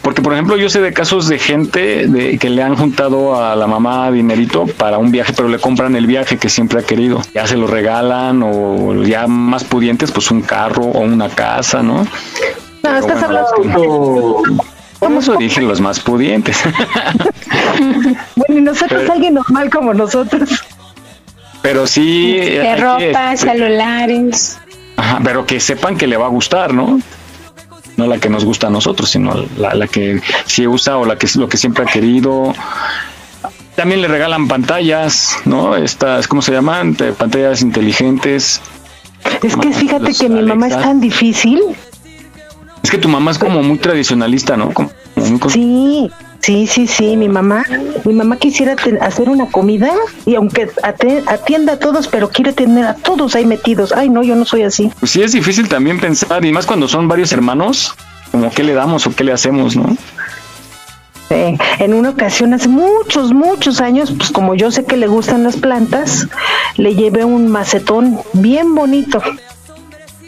Porque, 0.00 0.22
por 0.22 0.32
ejemplo, 0.32 0.56
yo 0.56 0.70
sé 0.70 0.80
de 0.80 0.94
casos 0.94 1.28
de 1.28 1.38
gente 1.38 2.06
de 2.08 2.38
que 2.38 2.48
le 2.48 2.62
han 2.62 2.74
juntado 2.74 3.38
a 3.42 3.54
la 3.54 3.66
mamá 3.66 4.10
dinerito 4.10 4.66
para 4.66 4.96
un 4.96 5.10
viaje, 5.12 5.34
pero 5.36 5.48
le 5.48 5.58
compran 5.58 5.94
el 5.94 6.06
viaje 6.06 6.38
que 6.38 6.48
siempre 6.48 6.80
ha 6.80 6.82
querido. 6.82 7.20
Ya 7.34 7.46
se 7.46 7.58
lo 7.58 7.66
regalan 7.66 8.42
o 8.42 9.02
ya 9.04 9.26
más 9.26 9.62
pudientes, 9.64 10.10
pues 10.10 10.30
un 10.30 10.40
carro 10.40 10.84
o 10.84 11.00
una 11.00 11.28
casa, 11.28 11.82
¿no? 11.82 12.06
No, 12.82 12.96
estás 12.98 13.02
bueno, 13.20 13.26
hablando. 13.26 13.50
es 13.62 13.76
que- 13.76 13.86
o- 13.86 14.42
Por 15.00 15.12
eso 15.12 15.34
dije 15.36 15.60
los 15.60 15.80
más 15.80 16.00
pudientes. 16.00 16.56
Bueno, 18.36 18.58
y 18.58 18.62
nosotros, 18.62 19.00
Pero- 19.02 19.12
alguien 19.12 19.34
normal 19.34 19.68
como 19.70 19.92
nosotros. 19.94 20.48
pero 21.60 21.86
sí. 21.86 22.36
De 22.36 22.60
que, 22.62 22.76
ropa, 22.76 23.32
este, 23.32 23.50
celulares. 23.50 24.58
Ajá, 24.96 25.20
pero 25.24 25.46
que 25.46 25.60
sepan 25.60 25.96
que 25.96 26.06
le 26.06 26.16
va 26.16 26.26
a 26.26 26.28
gustar, 26.28 26.74
¿no? 26.74 27.00
No 27.96 28.06
la 28.06 28.18
que 28.18 28.28
nos 28.28 28.44
gusta 28.44 28.68
a 28.68 28.70
nosotros, 28.70 29.10
sino 29.10 29.34
la, 29.56 29.74
la 29.74 29.86
que 29.86 30.20
sí 30.46 30.66
usa 30.66 30.96
o 30.98 31.04
la 31.04 31.16
que 31.16 31.26
es 31.26 31.36
lo 31.36 31.48
que 31.48 31.56
siempre 31.56 31.84
ha 31.84 31.86
querido. 31.86 32.54
También 33.76 34.02
le 34.02 34.08
regalan 34.08 34.48
pantallas, 34.48 35.36
¿no? 35.44 35.76
Estas, 35.76 36.28
¿cómo 36.28 36.42
se 36.42 36.52
llaman? 36.52 36.94
Pantallas 36.94 37.62
inteligentes. 37.62 38.60
Es 39.42 39.56
que 39.56 39.72
fíjate 39.72 40.04
Los 40.04 40.18
que 40.18 40.28
mi 40.28 40.42
mamá 40.42 40.68
es 40.68 40.78
tan 40.78 41.00
difícil. 41.00 41.60
Es 42.82 42.90
que 42.90 42.98
tu 42.98 43.08
mamá 43.08 43.30
es 43.30 43.38
como 43.38 43.62
muy 43.62 43.78
tradicionalista, 43.78 44.56
¿no? 44.56 44.72
Como 44.72 44.90
muy 45.16 45.40
Sí, 45.50 46.10
sí, 46.42 46.66
sí, 46.66 46.86
sí, 46.86 47.16
mi 47.16 47.28
mamá, 47.28 47.64
mi 48.04 48.14
mamá 48.14 48.36
quisiera 48.36 48.76
hacer 49.00 49.28
una 49.28 49.46
comida 49.46 49.90
y 50.26 50.34
aunque 50.34 50.68
atienda 50.82 51.74
a 51.74 51.78
todos, 51.78 52.08
pero 52.08 52.28
quiere 52.30 52.52
tener 52.52 52.84
a 52.84 52.94
todos 52.94 53.34
ahí 53.34 53.46
metidos. 53.46 53.92
Ay, 53.92 54.10
no, 54.10 54.22
yo 54.22 54.34
no 54.34 54.44
soy 54.44 54.62
así. 54.62 54.90
Pues 55.00 55.12
sí 55.12 55.22
es 55.22 55.32
difícil 55.32 55.68
también 55.68 55.98
pensar, 56.00 56.44
y 56.44 56.52
más 56.52 56.66
cuando 56.66 56.88
son 56.88 57.08
varios 57.08 57.32
hermanos, 57.32 57.94
como 58.30 58.50
qué 58.50 58.62
le 58.62 58.74
damos 58.74 59.06
o 59.06 59.14
qué 59.14 59.24
le 59.24 59.32
hacemos, 59.32 59.76
¿no? 59.76 59.96
Eh, 61.30 61.56
en 61.78 61.94
una 61.94 62.10
ocasión, 62.10 62.52
hace 62.52 62.68
muchos, 62.68 63.32
muchos 63.32 63.80
años, 63.80 64.12
pues 64.14 64.30
como 64.30 64.54
yo 64.54 64.70
sé 64.70 64.84
que 64.84 64.98
le 64.98 65.06
gustan 65.06 65.44
las 65.44 65.56
plantas, 65.56 66.28
le 66.76 66.94
llevé 66.94 67.24
un 67.24 67.48
macetón 67.48 68.20
bien 68.34 68.74
bonito. 68.74 69.22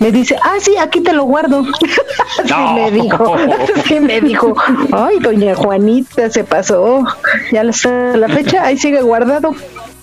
Me 0.05 0.13
dice, 0.13 0.37
ah, 0.43 0.57
sí, 0.61 0.77
aquí 0.77 1.01
te 1.01 1.15
lo 1.15 1.25
guardo. 1.25 1.65
sí 2.45 2.55
me 2.75 2.91
dijo, 2.91 3.37
sí 3.89 4.01
me 4.01 4.21
dijo, 4.21 4.55
ay, 4.93 5.19
doña 5.19 5.55
Juanita 5.55 6.29
se 6.29 6.45
pasó. 6.45 7.03
Ya 7.51 7.63
hasta 7.63 8.15
la 8.15 8.29
fecha, 8.29 8.67
ahí 8.67 8.77
sigue 8.77 9.01
guardado. 9.01 9.55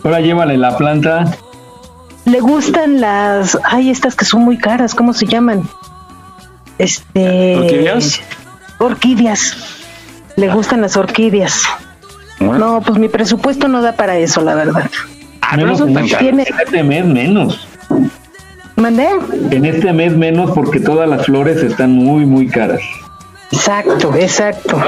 Ahora 0.03 0.19
llévale 0.19 0.57
la 0.57 0.75
planta. 0.75 1.25
Le 2.25 2.39
gustan 2.39 2.99
las, 2.99 3.59
ay, 3.63 3.91
estas 3.91 4.15
que 4.15 4.25
son 4.25 4.41
muy 4.41 4.57
caras, 4.57 4.95
¿cómo 4.95 5.13
se 5.13 5.27
llaman? 5.27 5.69
Este. 6.79 7.57
¿Orquídeas? 7.57 8.21
Orquídeas. 8.79 9.55
Le 10.35 10.51
gustan 10.51 10.81
las 10.81 10.97
orquídeas. 10.97 11.63
No, 12.39 12.81
pues 12.81 12.97
mi 12.97 13.07
presupuesto 13.07 13.67
no 13.67 13.83
da 13.83 13.91
para 13.91 14.17
eso, 14.17 14.41
la 14.41 14.55
verdad. 14.55 14.89
Ah, 15.41 15.57
menos 15.57 15.83
tiene- 16.17 16.47
menos. 17.03 17.67
¿Mandé? 18.81 19.09
En 19.51 19.65
este 19.65 19.93
mes 19.93 20.17
menos 20.17 20.51
porque 20.51 20.79
todas 20.79 21.07
las 21.07 21.25
flores 21.27 21.61
están 21.61 21.91
muy, 21.91 22.25
muy 22.25 22.47
caras. 22.47 22.81
Exacto, 23.51 24.15
exacto. 24.15 24.81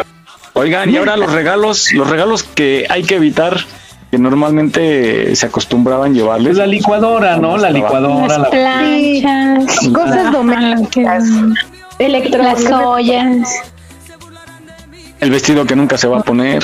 Oigan, 0.53 0.89
y 0.89 0.97
ahora 0.97 1.15
los 1.15 1.31
regalos, 1.31 1.93
los 1.93 2.09
regalos 2.09 2.43
que 2.43 2.87
hay 2.89 3.03
que 3.03 3.15
evitar, 3.15 3.57
que 4.09 4.17
normalmente 4.17 5.35
se 5.35 5.45
acostumbraban 5.45 6.13
llevarles. 6.15 6.57
la 6.57 6.65
licuadora, 6.65 7.37
¿no? 7.37 7.57
La 7.57 7.69
licuadora, 7.69 8.39
Las 8.39 8.49
planchas, 8.49 9.89
cosas 9.93 10.31
domésticas. 10.31 11.23
Las 11.99 12.71
ollas. 12.71 13.61
El 15.19 15.31
vestido 15.31 15.65
que 15.65 15.75
nunca 15.75 15.97
se 15.97 16.07
va 16.07 16.19
a 16.19 16.23
poner. 16.23 16.63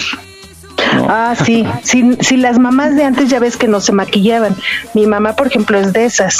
Ah, 1.07 1.35
sí, 1.45 1.65
si, 1.83 2.15
si 2.21 2.37
las 2.37 2.57
mamás 2.57 2.95
de 2.95 3.03
antes 3.03 3.29
ya 3.29 3.39
ves 3.39 3.55
que 3.55 3.67
no 3.67 3.79
se 3.79 3.91
maquillaban. 3.91 4.55
Mi 4.93 5.05
mamá, 5.05 5.35
por 5.35 5.47
ejemplo, 5.47 5.77
es 5.77 5.93
de 5.93 6.05
esas. 6.05 6.39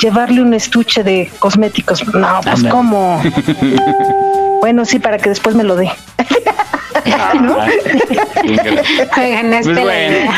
Llevarle 0.00 0.42
un 0.42 0.54
estuche 0.54 1.02
de 1.02 1.30
cosméticos. 1.38 2.06
No, 2.14 2.40
pues 2.42 2.64
cómo. 2.64 3.22
bueno, 4.60 4.84
sí, 4.84 4.98
para 4.98 5.18
que 5.18 5.28
después 5.28 5.54
me 5.54 5.64
lo 5.64 5.76
dé. 5.76 5.90
Oigan, 9.16 9.50
Pues 9.62 9.80
bueno, 9.80 10.32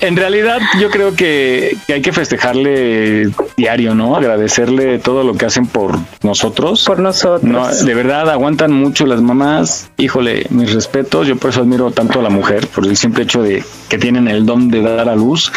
en 0.00 0.16
realidad 0.16 0.60
yo 0.80 0.90
creo 0.90 1.14
que, 1.14 1.76
que 1.86 1.94
hay 1.94 2.02
que 2.02 2.12
festejarle 2.12 3.30
diario, 3.56 3.94
¿no? 3.94 4.16
Agradecerle 4.16 4.98
todo 4.98 5.24
lo 5.24 5.34
que 5.34 5.46
hacen 5.46 5.66
por 5.66 5.98
nosotros. 6.22 6.84
Por 6.84 6.98
nosotros. 7.00 7.44
No, 7.44 7.68
de 7.68 7.94
verdad 7.94 8.30
aguantan 8.30 8.72
mucho 8.72 9.06
las 9.06 9.20
mamás. 9.20 9.90
Híjole, 9.96 10.46
mis 10.50 10.72
respetos. 10.72 11.26
Yo 11.26 11.36
por 11.36 11.50
eso 11.50 11.60
admiro 11.60 11.90
tanto 11.90 12.20
a 12.20 12.22
la 12.22 12.30
mujer, 12.30 12.66
por 12.68 12.86
el 12.86 12.96
simple 12.96 13.24
hecho 13.24 13.42
de 13.42 13.64
que 13.88 13.98
tienen 13.98 14.28
el 14.28 14.46
don 14.46 14.68
de 14.68 14.82
dar 14.82 15.08
a 15.08 15.14
luz. 15.14 15.52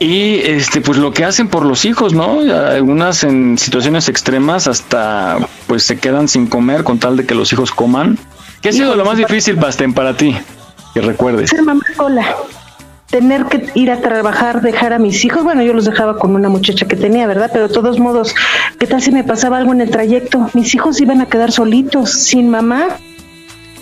Y 0.00 0.40
este, 0.40 0.80
pues 0.80 0.98
lo 0.98 1.12
que 1.12 1.24
hacen 1.24 1.48
por 1.48 1.64
los 1.64 1.84
hijos, 1.84 2.14
¿no? 2.14 2.40
Algunas 2.40 3.22
en 3.22 3.56
situaciones 3.58 4.08
extremas 4.08 4.66
hasta 4.66 5.38
pues 5.66 5.84
se 5.84 5.98
quedan 5.98 6.28
sin 6.28 6.46
comer 6.46 6.82
con 6.82 6.98
tal 6.98 7.16
de 7.16 7.26
que 7.26 7.34
los 7.34 7.52
hijos 7.52 7.70
coman. 7.70 8.18
¿Qué 8.60 8.70
ha 8.70 8.72
sido 8.72 8.96
lo 8.96 9.04
más 9.04 9.18
difícil, 9.18 9.56
Basten, 9.56 9.94
para 9.94 10.16
ti? 10.16 10.36
Que 10.94 11.00
recuerdes. 11.00 11.50
Ser 11.50 11.62
mamá 11.62 11.84
sola. 11.96 12.26
Tener 13.08 13.44
que 13.44 13.70
ir 13.74 13.92
a 13.92 14.00
trabajar, 14.00 14.62
dejar 14.62 14.92
a 14.92 14.98
mis 14.98 15.24
hijos. 15.24 15.44
Bueno, 15.44 15.62
yo 15.62 15.72
los 15.72 15.84
dejaba 15.84 16.18
con 16.18 16.34
una 16.34 16.48
muchacha 16.48 16.86
que 16.86 16.96
tenía, 16.96 17.26
¿verdad? 17.28 17.50
Pero 17.52 17.68
de 17.68 17.74
todos 17.74 18.00
modos, 18.00 18.34
¿qué 18.80 18.86
tal 18.86 19.00
si 19.00 19.12
me 19.12 19.22
pasaba 19.22 19.58
algo 19.58 19.72
en 19.72 19.82
el 19.82 19.90
trayecto? 19.90 20.50
Mis 20.54 20.74
hijos 20.74 21.00
iban 21.00 21.20
a 21.20 21.26
quedar 21.26 21.52
solitos, 21.52 22.10
sin 22.10 22.50
mamá, 22.50 22.88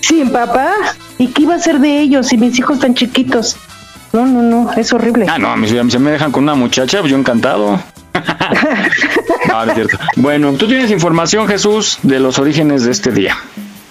sin 0.00 0.30
papá. 0.30 0.72
¿Y 1.16 1.28
qué 1.28 1.42
iba 1.42 1.54
a 1.54 1.58
ser 1.58 1.78
de 1.78 2.00
ellos 2.00 2.26
si 2.26 2.36
mis 2.36 2.58
hijos 2.58 2.80
tan 2.80 2.94
chiquitos? 2.94 3.56
No, 4.12 4.26
no, 4.26 4.42
no, 4.42 4.72
es 4.72 4.92
horrible. 4.92 5.26
Ah, 5.28 5.38
no, 5.38 5.48
a 5.48 5.56
mí 5.56 5.66
si 5.66 5.98
me 5.98 6.10
dejan 6.10 6.32
con 6.32 6.44
una 6.44 6.54
muchacha, 6.54 7.00
pues 7.00 7.10
yo 7.10 7.18
encantado. 7.18 7.80
no, 9.48 9.64
es 9.64 9.74
cierto. 9.74 9.98
Bueno, 10.16 10.52
tú 10.52 10.66
tienes 10.66 10.90
información, 10.90 11.48
Jesús, 11.48 11.98
de 12.02 12.20
los 12.20 12.38
orígenes 12.38 12.84
de 12.84 12.90
este 12.90 13.10
día. 13.10 13.36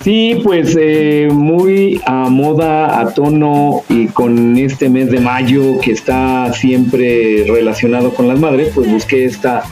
Sí, 0.04 0.40
pues 0.44 0.76
eh, 0.80 1.30
muy 1.32 2.02
a 2.08 2.28
moda, 2.30 3.00
a 3.00 3.14
tono 3.14 3.84
y 3.88 4.08
con 4.08 4.58
este 4.58 4.90
mes 4.90 5.12
de 5.12 5.20
mayo 5.20 5.80
que 5.80 5.92
está 5.92 6.52
siempre 6.54 7.46
relacionado 7.48 8.12
con 8.12 8.28
las 8.28 8.40
madres, 8.40 8.72
pues 8.74 8.92
busqué 8.92 9.26
esta 9.26 9.64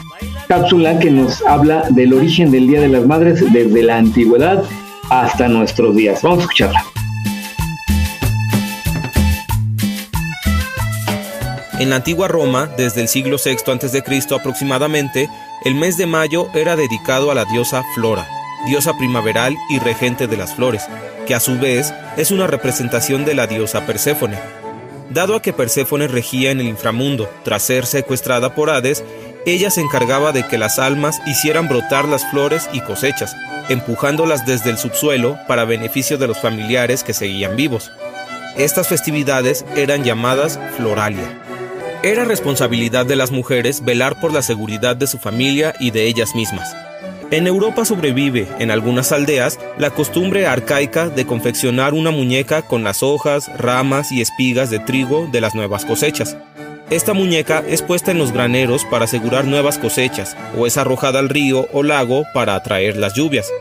cápsula 0.47 0.99
que 0.99 1.09
nos 1.09 1.43
habla 1.43 1.85
del 1.89 2.13
origen 2.13 2.51
del 2.51 2.67
Día 2.67 2.81
de 2.81 2.89
las 2.89 3.05
Madres 3.07 3.43
desde 3.51 3.81
la 3.81 3.97
antigüedad 3.97 4.63
hasta 5.09 5.47
nuestros 5.47 5.95
días. 5.95 6.21
Vamos 6.21 6.39
a 6.39 6.41
escucharla. 6.41 6.83
En 11.79 11.89
la 11.89 11.95
antigua 11.95 12.27
Roma, 12.27 12.69
desde 12.75 12.99
el 12.99 13.07
siglo 13.07 13.37
VI 13.43 13.71
a.C. 13.71 14.35
aproximadamente, 14.35 15.29
el 15.63 15.75
mes 15.75 15.95
de 15.95 16.07
mayo 16.07 16.49
era 16.53 16.75
dedicado 16.75 17.31
a 17.31 17.35
la 17.35 17.45
diosa 17.45 17.83
Flora, 17.95 18.27
diosa 18.67 18.97
primaveral 18.97 19.55
y 19.69 19.79
regente 19.79 20.27
de 20.27 20.35
las 20.35 20.53
flores, 20.53 20.83
que 21.25 21.35
a 21.35 21.39
su 21.39 21.57
vez 21.57 21.93
es 22.17 22.31
una 22.31 22.47
representación 22.47 23.23
de 23.23 23.33
la 23.33 23.47
diosa 23.47 23.85
Perséfone. 23.85 24.37
Dado 25.09 25.37
a 25.37 25.41
que 25.41 25.53
Perséfone 25.53 26.09
regía 26.09 26.51
en 26.51 26.59
el 26.59 26.67
inframundo 26.67 27.29
tras 27.43 27.63
ser 27.63 27.85
secuestrada 27.85 28.53
por 28.55 28.69
Hades, 28.69 29.05
ella 29.45 29.71
se 29.71 29.79
encargaba 29.79 30.33
de 30.33 30.45
que 30.45 30.57
las 30.57 30.79
almas 30.79 31.21
hicieran 31.27 31.69
brotar 31.69 32.03
las 32.03 32.29
flores 32.29 32.69
y 32.73 32.81
cosechas, 32.81 33.37
empujándolas 33.69 34.45
desde 34.45 34.69
el 34.69 34.77
subsuelo 34.77 35.37
para 35.47 35.63
beneficio 35.63 36.17
de 36.17 36.27
los 36.27 36.39
familiares 36.39 37.05
que 37.05 37.13
seguían 37.13 37.55
vivos. 37.55 37.89
Estas 38.57 38.89
festividades 38.89 39.63
eran 39.77 40.03
llamadas 40.03 40.59
Floralia. 40.75 41.48
Era 42.01 42.23
responsabilidad 42.23 43.05
de 43.05 43.17
las 43.17 43.29
mujeres 43.29 43.83
velar 43.83 44.21
por 44.21 44.31
la 44.31 44.41
seguridad 44.41 44.95
de 44.95 45.05
su 45.05 45.17
familia 45.17 45.73
y 45.81 45.91
de 45.91 46.05
ellas 46.05 46.33
mismas. 46.33 46.73
En 47.29 47.45
Europa 47.45 47.83
sobrevive, 47.83 48.47
en 48.57 48.71
algunas 48.71 49.12
aldeas, 49.12 49.59
la 49.77 49.89
costumbre 49.89 50.47
arcaica 50.47 51.09
de 51.09 51.25
confeccionar 51.25 51.93
una 51.93 52.09
muñeca 52.09 52.62
con 52.62 52.85
las 52.85 53.03
hojas, 53.03 53.51
ramas 53.57 54.13
y 54.13 54.21
espigas 54.21 54.69
de 54.69 54.79
trigo 54.79 55.27
de 55.29 55.41
las 55.41 55.55
nuevas 55.55 55.83
cosechas. 55.83 56.38
Esta 56.89 57.13
muñeca 57.13 57.63
es 57.67 57.81
puesta 57.81 58.12
en 58.12 58.17
los 58.17 58.31
graneros 58.31 58.85
para 58.85 59.03
asegurar 59.03 59.43
nuevas 59.43 59.77
cosechas 59.77 60.38
o 60.57 60.67
es 60.67 60.77
arrojada 60.77 61.19
al 61.19 61.27
río 61.27 61.67
o 61.73 61.83
lago 61.83 62.23
para 62.33 62.55
atraer 62.55 62.95
las 62.95 63.13
lluvias. 63.13 63.51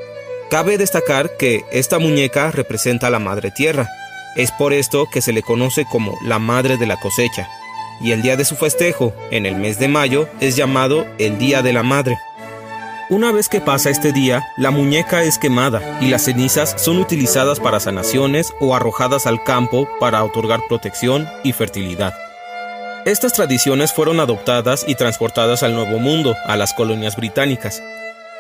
Cabe 0.49 0.79
destacar 0.79 1.37
que 1.37 1.63
esta 1.73 1.99
muñeca 1.99 2.53
representa 2.53 3.09
a 3.09 3.11
la 3.11 3.19
madre 3.19 3.51
tierra. 3.51 3.89
Es 4.37 4.53
por 4.53 4.73
esto 4.73 5.07
que 5.13 5.23
se 5.23 5.33
le 5.33 5.43
conoce 5.43 5.85
como 5.91 6.17
la 6.25 6.39
madre 6.39 6.77
de 6.77 6.87
la 6.87 7.01
cosecha. 7.01 7.49
Y 8.01 8.13
el 8.13 8.23
día 8.23 8.37
de 8.37 8.45
su 8.45 8.57
festejo, 8.57 9.13
en 9.31 9.47
el 9.47 9.57
mes 9.57 9.79
de 9.79 9.89
mayo, 9.89 10.29
es 10.41 10.57
llamado 10.57 11.07
el 11.19 11.39
Día 11.39 11.63
de 11.63 11.73
la 11.73 11.83
Madre. 11.83 12.19
Una 13.11 13.33
vez 13.33 13.49
que 13.49 13.61
pasa 13.61 13.89
este 13.89 14.13
día, 14.13 14.45
la 14.59 14.71
muñeca 14.71 15.23
es 15.23 15.39
quemada 15.39 15.99
y 16.01 16.09
las 16.09 16.25
cenizas 16.25 16.75
son 16.77 16.99
utilizadas 16.99 17.59
para 17.59 17.81
sanaciones 17.81 18.53
o 18.61 18.75
arrojadas 18.75 19.27
al 19.27 19.43
campo 19.43 19.89
para 19.99 20.23
otorgar 20.23 20.61
protección 20.69 21.27
y 21.43 21.53
fertilidad. 21.53 22.15
Estas 23.07 23.33
tradiciones 23.33 23.93
fueron 23.93 24.21
adoptadas 24.21 24.85
y 24.87 24.95
transportadas 24.95 25.63
al 25.63 25.75
Nuevo 25.75 25.99
Mundo, 25.99 26.37
a 26.45 26.57
las 26.59 26.75
colonias 26.75 27.17
británicas. 27.17 27.83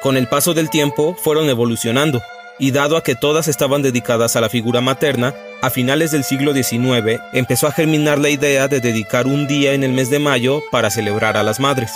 Con 0.03 0.19
el 0.19 0.27
paso 0.27 0.53
del 0.53 0.69
tiempo 0.69 1.17
fueron 1.19 1.49
evolucionando, 1.49 2.21
y 2.59 2.73
dado 2.73 2.97
a 2.97 3.03
que 3.03 3.15
todas 3.15 3.49
estaban 3.49 3.81
dedicadas 3.81 4.37
a 4.37 4.43
la 4.43 4.51
figura 4.51 4.83
materna, 4.83 5.35
a 5.61 5.71
finales 5.71 6.13
del 6.13 6.25
siglo 6.25 6.55
XIX 6.55 7.21
empezó 7.33 7.67
a 7.67 7.73
germinar 7.73 8.19
la 8.19 8.29
idea 8.29 8.69
de 8.69 8.81
dedicar 8.81 9.27
un 9.27 9.47
día 9.47 9.73
en 9.73 9.83
el 9.83 9.93
mes 9.93 10.11
de 10.11 10.19
mayo 10.19 10.63
para 10.71 10.91
celebrar 10.91 11.37
a 11.37 11.43
las 11.43 11.59
madres. 11.59 11.93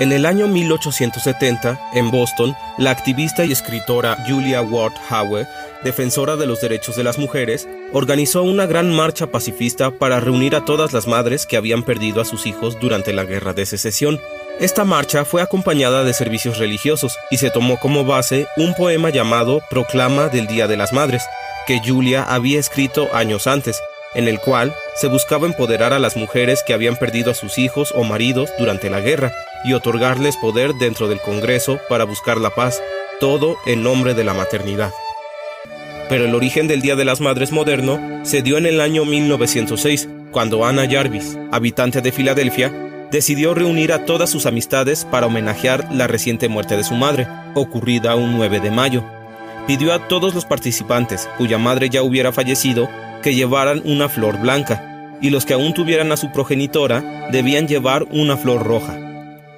En 0.00 0.12
el 0.12 0.24
año 0.24 0.48
1870, 0.48 1.78
en 1.92 2.10
Boston, 2.10 2.56
la 2.78 2.90
activista 2.90 3.44
y 3.44 3.52
escritora 3.52 4.16
Julia 4.26 4.62
Ward 4.62 4.94
Howe, 5.10 5.46
defensora 5.84 6.36
de 6.36 6.46
los 6.46 6.62
derechos 6.62 6.96
de 6.96 7.04
las 7.04 7.18
mujeres, 7.18 7.68
organizó 7.92 8.42
una 8.42 8.64
gran 8.64 8.94
marcha 8.94 9.26
pacifista 9.26 9.90
para 9.90 10.18
reunir 10.18 10.56
a 10.56 10.64
todas 10.64 10.94
las 10.94 11.06
madres 11.06 11.44
que 11.44 11.58
habían 11.58 11.82
perdido 11.82 12.22
a 12.22 12.24
sus 12.24 12.46
hijos 12.46 12.80
durante 12.80 13.12
la 13.12 13.24
Guerra 13.24 13.52
de 13.52 13.66
Secesión. 13.66 14.18
Esta 14.58 14.84
marcha 14.84 15.26
fue 15.26 15.42
acompañada 15.42 16.02
de 16.02 16.14
servicios 16.14 16.56
religiosos 16.56 17.18
y 17.30 17.36
se 17.36 17.50
tomó 17.50 17.78
como 17.78 18.04
base 18.04 18.46
un 18.56 18.74
poema 18.74 19.10
llamado 19.10 19.60
Proclama 19.68 20.28
del 20.28 20.46
Día 20.46 20.66
de 20.66 20.78
las 20.78 20.94
Madres, 20.94 21.24
que 21.70 21.78
Julia 21.78 22.24
había 22.24 22.58
escrito 22.58 23.08
años 23.14 23.46
antes, 23.46 23.80
en 24.16 24.26
el 24.26 24.40
cual 24.40 24.74
se 24.96 25.06
buscaba 25.06 25.46
empoderar 25.46 25.92
a 25.92 26.00
las 26.00 26.16
mujeres 26.16 26.64
que 26.66 26.74
habían 26.74 26.96
perdido 26.96 27.30
a 27.30 27.34
sus 27.34 27.58
hijos 27.58 27.92
o 27.94 28.02
maridos 28.02 28.50
durante 28.58 28.90
la 28.90 28.98
guerra 28.98 29.32
y 29.64 29.72
otorgarles 29.74 30.36
poder 30.36 30.72
dentro 30.80 31.06
del 31.06 31.20
Congreso 31.20 31.78
para 31.88 32.02
buscar 32.02 32.38
la 32.38 32.50
paz, 32.50 32.82
todo 33.20 33.56
en 33.66 33.84
nombre 33.84 34.14
de 34.14 34.24
la 34.24 34.34
maternidad. 34.34 34.92
Pero 36.08 36.24
el 36.24 36.34
origen 36.34 36.66
del 36.66 36.82
Día 36.82 36.96
de 36.96 37.04
las 37.04 37.20
Madres 37.20 37.52
moderno 37.52 38.00
se 38.24 38.42
dio 38.42 38.58
en 38.58 38.66
el 38.66 38.80
año 38.80 39.04
1906, 39.04 40.08
cuando 40.32 40.64
Anna 40.64 40.90
Jarvis, 40.90 41.38
habitante 41.52 42.00
de 42.00 42.10
Filadelfia, 42.10 42.72
decidió 43.12 43.54
reunir 43.54 43.92
a 43.92 44.04
todas 44.06 44.28
sus 44.28 44.44
amistades 44.46 45.04
para 45.04 45.28
homenajear 45.28 45.86
la 45.92 46.08
reciente 46.08 46.48
muerte 46.48 46.76
de 46.76 46.82
su 46.82 46.94
madre, 46.94 47.28
ocurrida 47.54 48.16
un 48.16 48.36
9 48.36 48.58
de 48.58 48.72
mayo. 48.72 49.19
Pidió 49.70 49.92
a 49.92 50.08
todos 50.08 50.34
los 50.34 50.46
participantes, 50.46 51.28
cuya 51.38 51.56
madre 51.56 51.90
ya 51.90 52.02
hubiera 52.02 52.32
fallecido, 52.32 52.88
que 53.22 53.36
llevaran 53.36 53.80
una 53.84 54.08
flor 54.08 54.40
blanca, 54.40 55.16
y 55.22 55.30
los 55.30 55.46
que 55.46 55.54
aún 55.54 55.74
tuvieran 55.74 56.10
a 56.10 56.16
su 56.16 56.32
progenitora 56.32 57.28
debían 57.30 57.68
llevar 57.68 58.04
una 58.10 58.36
flor 58.36 58.64
roja. 58.64 58.98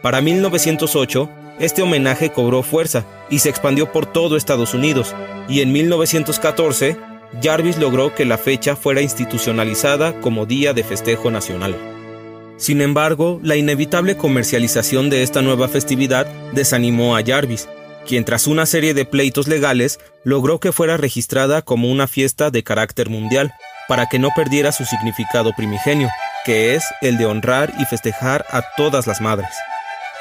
Para 0.03 0.21
1908, 0.21 1.31
este 1.61 1.81
homenaje 1.81 2.29
cobró 2.29 2.63
fuerza 2.63 3.07
y 3.31 3.39
se 3.39 3.49
expandió 3.49 3.91
por 3.91 4.05
todo 4.05 4.37
Estados 4.37 4.75
Unidos, 4.75 5.15
y 5.49 5.63
en 5.63 5.73
1914, 5.73 6.99
Jarvis 7.43 7.79
logró 7.79 8.15
que 8.15 8.27
la 8.27 8.37
fecha 8.37 8.77
fuera 8.77 9.01
institucionalizada 9.01 10.21
como 10.21 10.45
Día 10.45 10.75
de 10.75 10.85
Festejo 10.85 11.31
Nacional. 11.31 11.75
Sin 12.59 12.83
embargo, 12.83 13.41
la 13.43 13.57
inevitable 13.57 14.19
comercialización 14.19 15.09
de 15.09 15.23
esta 15.23 15.41
nueva 15.41 15.69
festividad 15.69 16.27
desanimó 16.53 17.17
a 17.17 17.23
Jarvis, 17.25 17.67
quien 18.07 18.25
tras 18.25 18.47
una 18.47 18.67
serie 18.67 18.95
de 18.95 19.05
pleitos 19.05 19.49
legales 19.49 20.01
logró 20.25 20.61
que 20.61 20.73
fuera 20.73 20.97
registrada 20.97 21.63
como 21.63 21.91
una 21.91 22.07
fiesta 22.07 22.51
de 22.51 22.63
carácter 22.63 23.09
mundial, 23.11 23.53
para 23.89 24.09
que 24.09 24.19
no 24.19 24.31
perdiera 24.35 24.73
su 24.73 24.85
significado 24.85 25.53
primigenio, 25.55 26.09
que 26.45 26.75
es 26.75 26.85
el 27.01 27.19
de 27.19 27.27
honrar 27.27 27.73
y 27.79 27.85
festejar 27.85 28.45
a 28.51 28.63
todas 28.77 29.07
las 29.07 29.21
madres. 29.21 29.51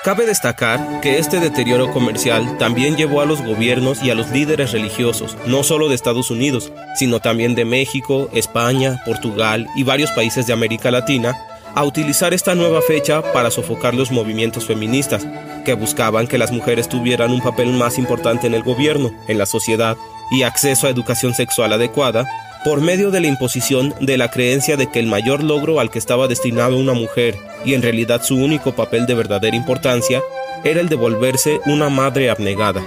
Cabe 0.03 0.25
destacar 0.25 0.99
que 1.01 1.19
este 1.19 1.39
deterioro 1.39 1.91
comercial 1.91 2.57
también 2.57 2.97
llevó 2.97 3.21
a 3.21 3.25
los 3.25 3.43
gobiernos 3.43 4.01
y 4.01 4.09
a 4.09 4.15
los 4.15 4.31
líderes 4.31 4.71
religiosos, 4.71 5.37
no 5.45 5.61
solo 5.61 5.89
de 5.89 5.95
Estados 5.95 6.31
Unidos, 6.31 6.71
sino 6.95 7.19
también 7.19 7.53
de 7.53 7.65
México, 7.65 8.27
España, 8.33 8.99
Portugal 9.05 9.67
y 9.75 9.83
varios 9.83 10.09
países 10.11 10.47
de 10.47 10.53
América 10.53 10.89
Latina, 10.89 11.37
a 11.75 11.83
utilizar 11.83 12.33
esta 12.33 12.55
nueva 12.55 12.81
fecha 12.81 13.21
para 13.33 13.51
sofocar 13.51 13.93
los 13.93 14.11
movimientos 14.11 14.65
feministas, 14.65 15.25
que 15.65 15.73
buscaban 15.73 16.27
que 16.27 16.37
las 16.37 16.51
mujeres 16.51 16.89
tuvieran 16.89 17.31
un 17.31 17.41
papel 17.41 17.71
más 17.73 17.97
importante 17.97 18.47
en 18.47 18.53
el 18.53 18.63
gobierno, 18.63 19.11
en 19.27 19.37
la 19.37 19.45
sociedad 19.45 19.97
y 20.31 20.43
acceso 20.43 20.87
a 20.87 20.89
educación 20.89 21.33
sexual 21.33 21.73
adecuada, 21.73 22.25
por 22.63 22.81
medio 22.81 23.09
de 23.09 23.21
la 23.21 23.27
imposición 23.27 23.93
de 23.99 24.17
la 24.17 24.29
creencia 24.29 24.77
de 24.77 24.89
que 24.89 24.99
el 24.99 25.07
mayor 25.07 25.43
logro 25.43 25.79
al 25.79 25.89
que 25.89 25.99
estaba 25.99 26.27
destinado 26.27 26.77
una 26.77 26.93
mujer, 26.93 27.37
y 27.65 27.73
en 27.73 27.81
realidad 27.81 28.21
su 28.23 28.35
único 28.35 28.73
papel 28.73 29.05
de 29.05 29.15
verdadera 29.15 29.55
importancia, 29.55 30.21
era 30.63 30.79
el 30.79 30.89
de 30.89 30.95
volverse 30.95 31.59
una 31.65 31.89
madre 31.89 32.29
abnegada. 32.29 32.83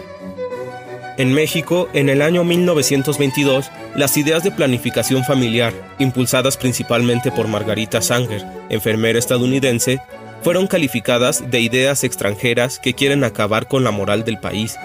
En 1.16 1.33
México, 1.33 1.88
en 1.92 2.09
el 2.09 2.22
año 2.22 2.42
1922, 2.42 3.70
las 3.94 4.16
ideas 4.16 4.42
de 4.42 4.50
planificación 4.50 5.22
familiar, 5.22 5.72
impulsadas 6.00 6.57
principalmente 6.57 7.31
por 7.31 7.46
Margarita 7.46 8.03
Sanger, 8.03 8.44
enfermera 8.68 9.20
estadounidense, 9.20 10.00
fueron 10.42 10.66
calificadas 10.66 11.53
de 11.53 11.61
ideas 11.61 12.03
extranjeras 12.03 12.81
que 12.81 12.94
quieren 12.94 13.22
acabar 13.22 13.68
con 13.68 13.85
la 13.85 13.92
moral 13.92 14.24
del 14.24 14.40
país. 14.40 14.77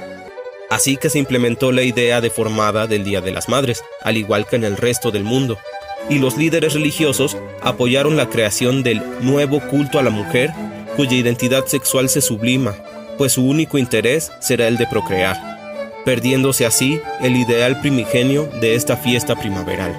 Así 0.69 0.97
que 0.97 1.09
se 1.09 1.17
implementó 1.17 1.71
la 1.71 1.81
idea 1.81 2.21
deformada 2.21 2.85
del 2.85 3.03
Día 3.03 3.21
de 3.21 3.31
las 3.31 3.49
Madres, 3.49 3.83
al 4.03 4.15
igual 4.15 4.45
que 4.45 4.55
en 4.55 4.65
el 4.65 4.77
resto 4.77 5.09
del 5.09 5.23
mundo, 5.23 5.57
y 6.09 6.19
los 6.19 6.37
líderes 6.37 6.75
religiosos 6.75 7.37
apoyaron 7.63 8.17
la 8.17 8.29
creación 8.29 8.83
del 8.83 9.01
nuevo 9.21 9.61
culto 9.61 9.97
a 9.97 10.03
la 10.03 10.11
mujer, 10.11 10.51
cuya 10.95 11.13
identidad 11.13 11.65
sexual 11.65 12.07
se 12.07 12.21
sublima, 12.21 12.75
pues 13.17 13.33
su 13.33 13.43
único 13.43 13.79
interés 13.79 14.31
será 14.39 14.67
el 14.67 14.77
de 14.77 14.85
procrear 14.85 15.48
perdiéndose 16.09 16.65
así 16.65 16.99
el 17.21 17.35
ideal 17.35 17.81
primigenio 17.81 18.49
de 18.59 18.73
esta 18.73 18.97
fiesta 18.97 19.35
primaveral. 19.35 19.95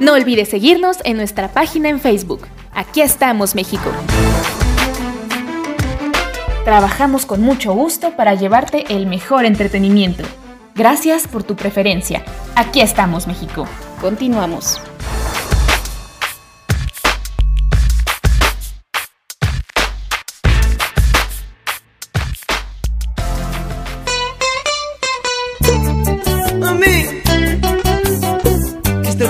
No 0.00 0.14
olvides 0.14 0.48
seguirnos 0.48 0.96
en 1.04 1.18
nuestra 1.18 1.52
página 1.52 1.90
en 1.90 2.00
Facebook. 2.00 2.46
Aquí 2.72 3.02
estamos, 3.02 3.54
México. 3.54 3.90
Trabajamos 6.64 7.26
con 7.26 7.42
mucho 7.42 7.74
gusto 7.74 8.16
para 8.16 8.32
llevarte 8.32 8.86
el 8.88 9.04
mejor 9.06 9.44
entretenimiento. 9.44 10.24
Gracias 10.74 11.28
por 11.28 11.42
tu 11.42 11.54
preferencia. 11.54 12.24
Aquí 12.54 12.80
estamos, 12.80 13.26
México. 13.26 13.66
Continuamos. 14.00 14.80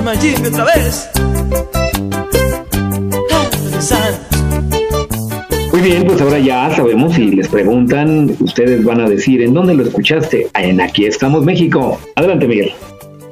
Otra 0.07 0.65
vez. 0.65 1.11
Muy 5.73 5.81
bien, 5.81 6.05
pues 6.07 6.21
ahora 6.21 6.39
ya 6.39 6.75
sabemos 6.77 7.19
y 7.19 7.33
les 7.33 7.49
preguntan, 7.49 8.37
ustedes 8.39 8.85
van 8.85 9.01
a 9.01 9.09
decir, 9.09 9.43
¿en 9.43 9.53
dónde 9.53 9.75
lo 9.75 9.83
escuchaste? 9.83 10.49
En 10.55 10.81
Aquí 10.81 11.07
estamos 11.07 11.45
México. 11.45 12.01
Adelante, 12.15 12.47
Miguel. 12.47 12.73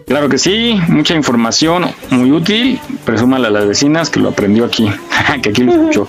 Claro 0.07 0.29
que 0.29 0.37
sí, 0.37 0.77
mucha 0.89 1.15
información 1.15 1.85
muy 2.11 2.33
útil. 2.33 2.81
Presúmale 3.05 3.47
a 3.47 3.51
las 3.51 3.69
vecinas 3.69 4.11
que 4.11 4.19
lo 4.19 4.31
aprendió 4.31 4.65
aquí, 4.65 4.91
que 5.43 5.51
aquí 5.51 5.63
lo 5.63 5.73
escuchó. 5.73 6.09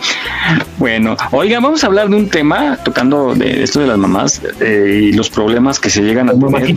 Bueno, 0.80 1.16
oiga, 1.32 1.60
vamos 1.60 1.84
a 1.84 1.88
hablar 1.88 2.10
de 2.10 2.16
un 2.16 2.28
tema 2.28 2.80
tocando 2.84 3.36
de 3.36 3.62
esto 3.62 3.82
de 3.82 3.88
las 3.88 4.00
mamás 4.00 4.42
eh, 4.60 5.00
y 5.04 5.14
los 5.14 5.30
problemas 5.30 5.80
que 5.80 5.92
se 5.92 6.02
llegan 6.02 6.30
a 6.30 6.34
tener. 6.34 6.76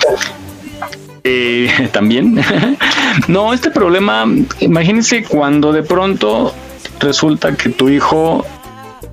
Eh, 1.24 1.88
también. 1.92 2.40
no, 3.28 3.52
este 3.52 3.70
problema, 3.70 4.26
imagínense 4.60 5.24
cuando 5.24 5.72
de 5.72 5.82
pronto 5.82 6.54
resulta 7.00 7.54
que 7.54 7.70
tu 7.70 7.88
hijo 7.88 8.44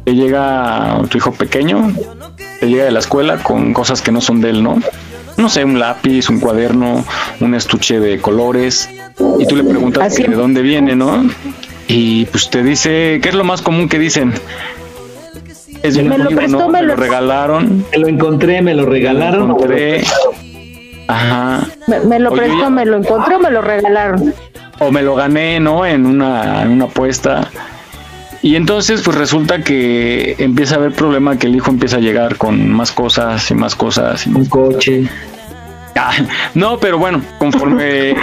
te 0.03 0.13
llega, 0.13 1.01
tu 1.09 1.17
hijo 1.17 1.31
pequeño, 1.33 1.93
te 2.59 2.67
llega 2.67 2.85
de 2.85 2.91
la 2.91 2.99
escuela 2.99 3.37
con 3.37 3.73
cosas 3.73 4.01
que 4.01 4.11
no 4.11 4.21
son 4.21 4.41
de 4.41 4.51
él, 4.51 4.63
¿no? 4.63 4.79
No 5.37 5.49
sé, 5.49 5.65
un 5.65 5.79
lápiz, 5.79 6.29
un 6.29 6.39
cuaderno, 6.39 7.03
un 7.41 7.55
estuche 7.55 7.99
de 7.99 8.19
colores, 8.19 8.89
y 9.39 9.45
tú 9.45 9.55
le 9.55 9.63
preguntas 9.63 10.15
de 10.15 10.27
dónde 10.27 10.61
viene, 10.61 10.95
¿no? 10.95 11.25
Y 11.87 12.25
pues 12.25 12.49
te 12.49 12.63
dice, 12.63 13.19
¿qué 13.21 13.29
es 13.29 13.35
lo 13.35 13.43
más 13.43 13.61
común 13.61 13.89
que 13.89 13.99
dicen? 13.99 14.33
Es 15.83 16.01
me 16.01 16.17
lo 16.17 16.29
prestó, 16.29 16.69
me, 16.69 16.81
lo 16.81 16.95
regalaron. 16.95 17.85
Me 17.91 17.97
lo 17.97 18.07
encontré, 18.07 18.61
me 18.61 18.73
lo 18.73 18.85
regalaron. 18.85 19.41
Me 19.41 19.47
lo 19.47 19.57
Ajá. 21.07 21.67
Me, 21.87 22.19
lo 22.19 22.31
prestó, 22.31 22.69
me 22.69 22.85
lo 22.85 22.97
encontró, 22.97 23.39
me 23.39 23.51
lo 23.51 23.61
regalaron. 23.61 24.33
O 24.79 24.91
me 24.91 25.01
lo 25.01 25.15
gané, 25.15 25.59
¿no? 25.59 25.85
En 25.85 26.05
una, 26.05 26.63
en 26.63 26.71
una 26.71 26.85
apuesta. 26.85 27.49
Y 28.41 28.55
entonces, 28.55 29.01
pues 29.01 29.17
resulta 29.17 29.63
que 29.63 30.35
empieza 30.37 30.75
a 30.75 30.77
haber 30.77 30.93
problema 30.93 31.37
que 31.37 31.47
el 31.47 31.55
hijo 31.55 31.71
empieza 31.71 31.97
a 31.97 31.99
llegar 31.99 32.37
con 32.37 32.69
más 32.69 32.91
cosas 32.91 33.49
y 33.49 33.55
más 33.55 33.75
cosas. 33.75 34.27
Y 34.27 34.29
Un 34.29 34.45
coche. 34.45 35.09
no, 36.53 36.77
pero 36.79 36.97
bueno, 36.97 37.21
conforme 37.39 38.15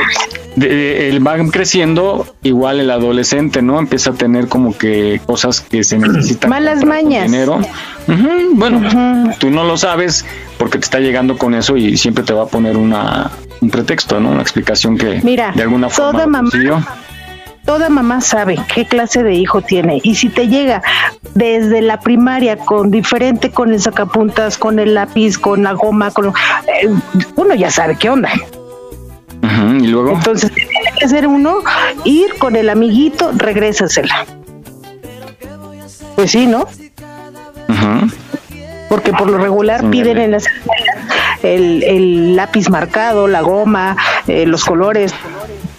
de, 0.57 1.19
van 1.21 1.49
creciendo, 1.51 2.27
igual 2.43 2.81
el 2.81 2.91
adolescente, 2.91 3.63
¿no? 3.63 3.79
Empieza 3.79 4.11
a 4.11 4.15
tener 4.15 4.49
como 4.49 4.77
que 4.77 5.21
cosas 5.25 5.61
que 5.61 5.83
se 5.85 5.99
necesitan. 5.99 6.51
Malas 6.51 6.85
mañas. 6.85 7.25
Dinero. 7.25 7.61
bueno, 8.55 9.33
tú 9.39 9.51
no 9.51 9.65
lo 9.65 9.77
sabes 9.77 10.25
porque 10.59 10.79
te 10.79 10.85
está 10.85 11.01
llegando 11.01 11.39
con 11.39 11.55
eso 11.55 11.77
y 11.77 11.97
siempre 11.97 12.25
te 12.25 12.33
va 12.33 12.45
a 12.45 12.47
poner 12.47 12.77
una, 12.77 13.31
un 13.61 13.71
pretexto, 13.71 14.21
¿no? 14.21 14.31
Una 14.31 14.43
explicación 14.43 14.99
que 14.99 15.21
Mira, 15.23 15.53
de 15.55 15.63
alguna 15.63 15.89
forma. 15.89 16.13
Toda 16.13 16.27
mamá, 16.27 16.51
toda 17.65 17.89
mamá 17.89 18.21
sabe 18.21 18.59
qué 18.75 18.87
clase 18.87 19.23
de 19.23 19.35
hijo 19.35 19.63
tiene 19.63 20.01
y 20.03 20.15
si 20.15 20.29
te 20.29 20.49
llega 20.49 20.83
desde 21.35 21.81
la 21.83 22.01
primaria 22.01 22.57
con 22.57 22.91
diferente 22.91 23.51
con 23.51 23.73
el 23.73 23.81
sacapuntas, 23.81 24.59
con 24.59 24.79
el 24.79 24.95
lápiz, 24.95 25.39
con 25.39 25.63
la 25.63 25.73
goma, 25.73 26.11
con 26.11 26.29
eh, 26.29 26.89
uno 27.37 27.55
ya 27.55 27.71
sabe 27.71 27.97
qué 27.97 28.11
onda 28.11 28.31
y 29.43 29.87
luego. 29.87 30.11
Entonces, 30.11 30.53
tiene 30.53 30.93
que 30.99 31.09
ser 31.09 31.27
uno, 31.27 31.59
ir 32.05 32.35
con 32.39 32.57
el 32.57 32.69
amiguito, 32.69 33.33
regrésasela. 33.35 34.27
Pues 36.15 36.31
sí, 36.31 36.47
¿no? 36.47 36.67
Porque 38.89 39.13
por 39.13 39.31
lo 39.31 39.39
regular 39.39 39.89
piden 39.91 40.19
en 40.19 40.33
las 40.33 40.45
el, 41.43 41.83
el 41.83 42.37
lápiz 42.37 42.69
marcado, 42.69 43.27
la 43.27 43.41
goma, 43.41 43.97
eh, 44.29 44.47
los 44.47 44.65
colores, 44.65 45.15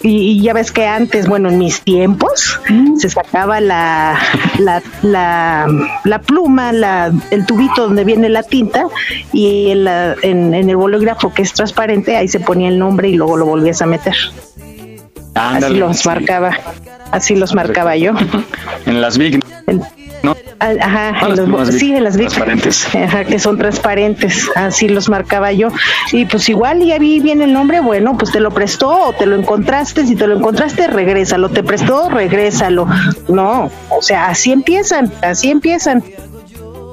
y, 0.06 0.42
ya 0.42 0.52
ves 0.52 0.70
que 0.70 0.86
antes, 0.86 1.26
bueno, 1.26 1.48
en 1.48 1.58
mis 1.58 1.80
tiempos, 1.80 2.60
se 2.98 3.08
sacaba 3.08 3.60
la, 3.60 4.18
la, 4.58 5.66
la, 6.04 6.18
pluma, 6.20 6.72
la, 6.72 7.10
el 7.30 7.46
tubito 7.46 7.86
donde 7.86 8.04
viene 8.04 8.28
la 8.28 8.42
tinta 8.42 8.86
y 9.32 9.70
en, 9.70 9.88
en, 10.22 10.68
el 10.68 10.76
bolígrafo 10.76 11.32
que 11.32 11.42
es 11.42 11.54
transparente, 11.54 12.16
ahí 12.16 12.28
se 12.28 12.38
ponía 12.38 12.68
el 12.68 12.78
nombre 12.78 13.08
y 13.08 13.14
luego 13.14 13.38
lo 13.38 13.46
volvías 13.46 13.80
a 13.80 13.86
meter. 13.86 14.14
así 15.34 15.74
los 15.74 16.04
marcaba, 16.04 16.50
así 17.10 17.34
los 17.34 17.54
marcaba 17.54 17.96
yo. 17.96 18.12
en 18.86 19.00
las 19.00 19.16
Big. 19.16 19.42
Ajá, 20.58 21.14
sí, 21.70 21.94
en 21.94 22.04
las 22.04 22.16
transparentes. 22.16 22.94
Ajá, 22.94 23.24
que 23.24 23.38
son 23.38 23.58
transparentes, 23.58 24.48
así 24.54 24.88
los 24.88 25.08
marcaba 25.08 25.52
yo. 25.52 25.68
Y 26.12 26.24
pues 26.24 26.48
igual 26.48 26.84
ya 26.84 26.98
vi 26.98 27.20
bien 27.20 27.42
el 27.42 27.52
nombre, 27.52 27.80
bueno, 27.80 28.16
pues 28.16 28.32
te 28.32 28.40
lo 28.40 28.50
prestó 28.50 29.08
o 29.08 29.12
te 29.12 29.26
lo 29.26 29.36
encontraste, 29.36 30.06
si 30.06 30.16
te 30.16 30.26
lo 30.26 30.36
encontraste, 30.36 30.86
regrésalo, 30.86 31.48
te 31.48 31.62
prestó, 31.62 32.08
regrésalo. 32.08 32.86
No, 33.28 33.70
o 33.90 34.02
sea, 34.02 34.28
así 34.28 34.52
empiezan, 34.52 35.12
así 35.22 35.50
empiezan. 35.50 36.02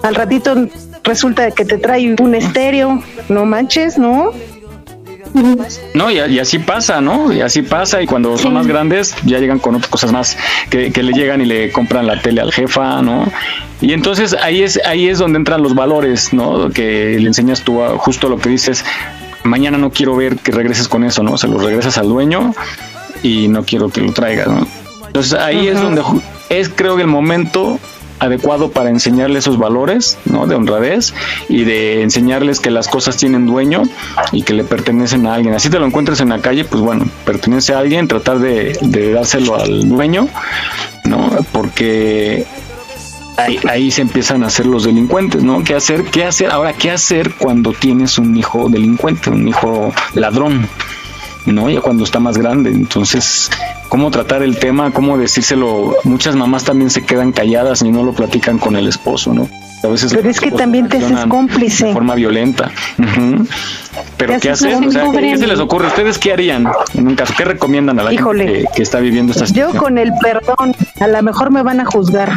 Al 0.04 0.16
ratito 0.16 0.56
resulta 1.04 1.52
que 1.52 1.66
te 1.66 1.78
trae 1.78 2.16
un 2.20 2.36
estéreo, 2.36 3.02
no 3.30 3.46
manches, 3.46 3.98
¿no? 3.98 4.32
No, 5.94 6.12
y, 6.12 6.18
y, 6.20 6.40
así 6.40 6.60
pasa, 6.60 7.02
¿no? 7.02 7.32
Y 7.32 7.42
así 7.42 7.62
pasa, 7.62 8.02
y 8.02 8.06
cuando 8.06 8.38
son 8.38 8.54
más 8.54 8.68
grandes 8.68 9.16
ya 9.26 9.40
llegan 9.40 9.60
con 9.60 9.76
otras 9.76 9.90
cosas 9.90 10.12
más, 10.12 10.38
que, 10.70 10.92
que, 10.92 11.04
le 11.04 11.14
llegan 11.14 11.42
y 11.42 11.46
le 11.46 11.72
compran 11.72 12.08
la 12.08 12.22
tele 12.22 12.42
al 12.42 12.52
jefa, 12.52 13.02
¿no? 13.02 13.26
Y 13.82 13.94
entonces 13.94 14.36
ahí 14.42 14.62
es, 14.62 14.80
ahí 14.86 15.08
es 15.08 15.20
donde 15.20 15.38
entran 15.38 15.64
los 15.64 15.76
valores, 15.76 16.34
¿no? 16.34 16.70
Que 16.70 17.18
le 17.20 17.28
enseñas 17.28 17.62
tú 17.62 17.82
a, 17.84 17.98
justo 17.98 18.30
lo 18.30 18.38
que 18.38 18.50
dices, 18.50 18.86
mañana 19.44 19.78
no 19.78 19.92
quiero 19.92 20.16
ver 20.16 20.38
que 20.38 20.52
regreses 20.52 20.88
con 20.88 21.04
eso, 21.04 21.24
¿no? 21.24 21.38
Se 21.38 21.48
lo 21.48 21.58
regresas 21.58 21.98
al 21.98 22.08
dueño 22.08 22.54
y 23.24 23.48
no 23.48 23.64
quiero 23.64 23.90
que 23.90 24.02
lo 24.02 24.12
traigas, 24.14 24.48
¿no? 24.48 24.68
Entonces 25.08 25.34
ahí 25.34 25.68
uh 25.68 25.72
-huh. 25.72 25.74
es 25.74 25.82
donde 25.82 26.04
es 26.50 26.70
creo 26.70 26.96
que 26.96 27.02
el 27.02 27.08
momento 27.08 27.80
adecuado 28.22 28.70
para 28.72 28.90
enseñarles 28.90 29.46
esos 29.46 29.58
valores 29.58 30.18
¿no? 30.26 30.46
de 30.46 30.56
honradez 30.56 31.14
y 31.50 31.64
de 31.64 32.04
enseñarles 32.04 32.60
que 32.60 32.70
las 32.70 32.88
cosas 32.88 33.18
tienen 33.18 33.48
dueño 33.48 33.82
y 34.32 34.44
que 34.44 34.54
le 34.54 34.64
pertenecen 34.64 35.26
a 35.26 35.34
alguien. 35.34 35.56
Así 35.56 35.70
te 35.70 35.80
lo 35.80 35.88
encuentres 35.88 36.22
en 36.22 36.30
la 36.30 36.40
calle, 36.40 36.64
pues 36.64 36.82
bueno, 36.82 37.08
pertenece 37.26 37.74
a 37.74 37.80
alguien, 37.80 38.08
tratar 38.08 38.40
de, 38.40 38.78
de 38.82 39.14
dárselo 39.14 39.56
al 39.56 39.90
dueño, 39.90 40.28
¿no? 41.06 41.32
Porque 41.52 42.46
ahí, 43.38 43.60
ahí, 43.68 43.90
se 43.90 44.02
empiezan 44.04 44.44
a 44.44 44.48
hacer 44.48 44.68
los 44.68 44.84
delincuentes, 44.84 45.42
¿no? 45.42 45.64
¿Qué 45.64 45.74
hacer? 45.74 46.04
¿Qué 46.06 46.24
hacer? 46.24 46.52
Ahora, 46.52 46.74
¿qué 46.74 46.92
hacer 46.92 47.34
cuando 47.34 47.74
tienes 47.74 48.20
un 48.20 48.38
hijo 48.38 48.70
delincuente, 48.70 49.32
un 49.32 49.48
hijo 49.48 49.92
ladrón? 50.14 50.70
¿no? 51.46 51.70
Ya 51.70 51.82
cuando 51.82 52.04
está 52.04 52.20
más 52.20 52.38
grande. 52.38 52.70
Entonces, 52.70 53.50
¿cómo 53.92 54.10
tratar 54.10 54.42
el 54.42 54.58
tema? 54.58 54.92
¿Cómo 54.92 55.18
decírselo? 55.18 55.98
Muchas 56.06 56.38
mamás 56.38 56.64
también 56.64 56.90
se 56.90 57.04
quedan 57.04 57.34
calladas 57.34 57.82
y 57.82 57.92
no 57.92 58.04
lo 58.04 58.14
platican 58.14 58.58
con 58.58 58.78
el 58.78 58.88
esposo, 58.88 59.34
¿no? 59.34 59.50
A 59.84 59.88
veces 59.88 60.14
Pero 60.14 60.30
es 60.30 60.40
que 60.40 60.50
también 60.50 60.88
te 60.88 60.98
haces 60.98 61.26
cómplice. 61.28 61.88
De 61.88 61.94
forma 61.94 62.16
violenta. 62.16 62.72
Uh 62.98 63.02
-huh. 63.02 63.48
Pero 64.16 64.40
¿qué 64.40 64.52
hacen? 64.52 64.88
O 64.88 64.92
sea, 64.92 65.12
¿qué 65.12 65.38
se 65.38 65.46
les 65.46 65.60
ocurre? 65.60 65.88
¿Ustedes 65.88 66.18
qué 66.18 66.32
harían 66.32 66.72
en 66.94 67.08
un 67.08 67.16
caso? 67.16 67.34
¿Qué 67.38 67.44
recomiendan 67.44 68.00
a 68.00 68.04
la 68.04 68.14
Híjole, 68.14 68.46
gente 68.46 68.62
que, 68.70 68.76
que, 68.76 68.84
está 68.84 69.00
viviendo 69.00 69.34
esta 69.34 69.46
situación? 69.46 69.74
Yo 69.74 69.80
con 69.80 69.98
el 69.98 70.14
perdón, 70.22 70.74
a 71.02 71.08
lo 71.08 71.22
mejor 71.22 71.52
me 71.52 71.62
van 71.62 71.82
a 71.82 71.86
juzgar. 71.86 72.32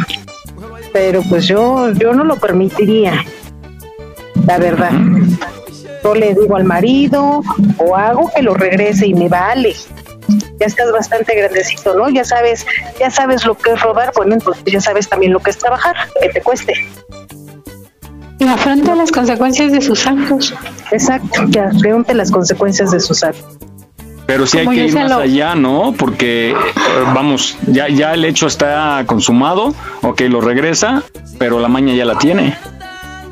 Pero 0.91 1.21
pues 1.29 1.47
yo, 1.47 1.91
yo 1.93 2.13
no 2.13 2.25
lo 2.25 2.35
permitiría. 2.35 3.23
La 4.45 4.57
verdad. 4.57 4.91
Uh 4.91 4.97
-huh 4.97 5.37
yo 6.05 6.13
le 6.13 6.35
digo 6.35 6.55
al 6.55 6.65
marido 6.65 7.41
o 7.79 7.95
hago 7.95 8.29
que 8.35 8.43
lo 8.43 8.53
regrese 8.53 9.07
y 9.07 9.15
me 9.15 9.27
vale. 9.27 9.75
Ya 10.59 10.65
estás 10.65 10.91
bastante 10.91 11.35
grandecito, 11.35 11.95
¿no? 11.95 12.09
Ya 12.09 12.23
sabes, 12.23 12.65
ya 12.99 13.11
sabes 13.11 13.45
lo 13.45 13.55
que 13.55 13.71
es 13.71 13.81
robar, 13.81 14.11
bueno, 14.15 14.35
entonces 14.35 14.63
ya 14.65 14.81
sabes 14.81 15.09
también 15.09 15.33
lo 15.33 15.39
que 15.39 15.51
es 15.51 15.57
trabajar, 15.57 15.95
que 16.21 16.29
te 16.29 16.41
cueste. 16.41 16.73
Y 18.39 18.47
afronta 18.47 18.95
las 18.95 19.11
consecuencias 19.11 19.71
de 19.71 19.81
sus 19.81 20.05
actos. 20.05 20.53
Exacto, 20.91 21.45
ya 21.47 21.67
afronte 21.67 22.13
las 22.13 22.31
consecuencias 22.31 22.91
de 22.91 22.99
sus 22.99 23.23
actos. 23.23 23.57
Pero 24.25 24.47
sí 24.47 24.57
hay 24.57 24.67
que 24.67 24.85
ir 24.87 24.93
más 24.93 25.09
lo... 25.09 25.17
allá, 25.19 25.55
¿no? 25.55 25.93
Porque, 25.97 26.49
eh, 26.49 26.55
vamos, 27.13 27.57
ya, 27.67 27.87
ya 27.89 28.13
el 28.13 28.25
hecho 28.25 28.47
está 28.47 29.03
consumado, 29.05 29.73
ok, 30.01 30.21
lo 30.21 30.41
regresa, 30.41 31.03
pero 31.37 31.59
la 31.59 31.67
maña 31.67 31.93
ya 31.93 32.05
la 32.05 32.17
tiene. 32.17 32.57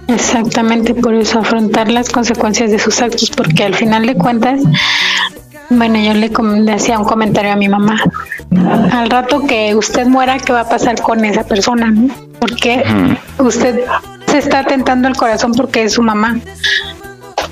Exactamente, 0.08 0.93
por 0.93 1.13
eso 1.15 1.39
afrontar 1.39 1.89
las 1.89 2.10
consecuencias 2.10 2.71
de 2.71 2.77
sus 2.77 3.01
actos, 3.01 3.32
porque 3.32 3.63
al 3.63 3.73
final 3.73 4.06
de 4.06 4.15
cuentas, 4.15 4.62
bueno, 5.78 6.00
yo 6.00 6.14
le, 6.14 6.74
hacía 6.74 7.00
un 7.00 7.06
comentario 7.06 7.52
a 7.52 7.56
mi 7.56 7.68
mamá. 7.68 8.02
Al 8.92 9.10
rato 9.10 9.46
que 9.46 9.76
usted 9.76 10.06
muera, 10.06 10.38
¿qué 10.38 10.54
va 10.54 10.62
a 10.62 10.70
pasar 10.70 11.02
con 11.02 11.24
esa 11.26 11.44
persona? 11.44 11.92
¿no? 11.92 12.14
Porque 12.40 12.84
usted 13.40 13.82
se 14.28 14.38
está 14.38 14.60
atentando 14.60 15.08
el 15.08 15.16
corazón 15.16 15.54
porque 15.54 15.84
es 15.84 15.94
su 15.94 16.04
mamá 16.04 16.40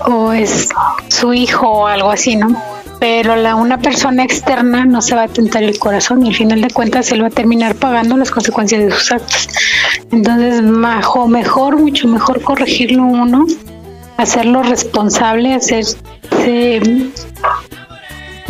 o 0.06 0.34
es 0.34 0.70
su 1.10 1.34
hijo 1.34 1.68
o 1.68 1.88
algo 1.88 2.12
así, 2.12 2.36
¿no? 2.36 2.62
Pero 3.00 3.36
la, 3.36 3.56
una 3.56 3.80
persona 3.80 4.24
externa 4.24 4.86
no 4.86 5.02
se 5.02 5.16
va 5.16 5.22
a 5.22 5.26
atentar 5.26 5.64
el 5.64 5.80
corazón 5.80 6.24
y 6.26 6.30
al 6.30 6.36
final 6.36 6.62
de 6.62 6.70
cuentas 6.70 7.12
él 7.12 7.24
va 7.24 7.28
a 7.28 7.32
terminar 7.32 7.76
pagando 7.76 8.16
las 8.16 8.30
consecuencias 8.30 8.84
de 8.84 8.92
sus 8.92 9.12
actos. 9.12 9.50
Entonces, 10.12 10.62
majo, 10.62 11.28
mejor, 11.28 11.78
mucho 11.78 12.08
mejor 12.08 12.42
corregirlo 12.44 13.04
uno, 13.04 13.48
hacerlo 14.18 14.62
responsable, 14.62 15.54
hacerse, 15.54 15.98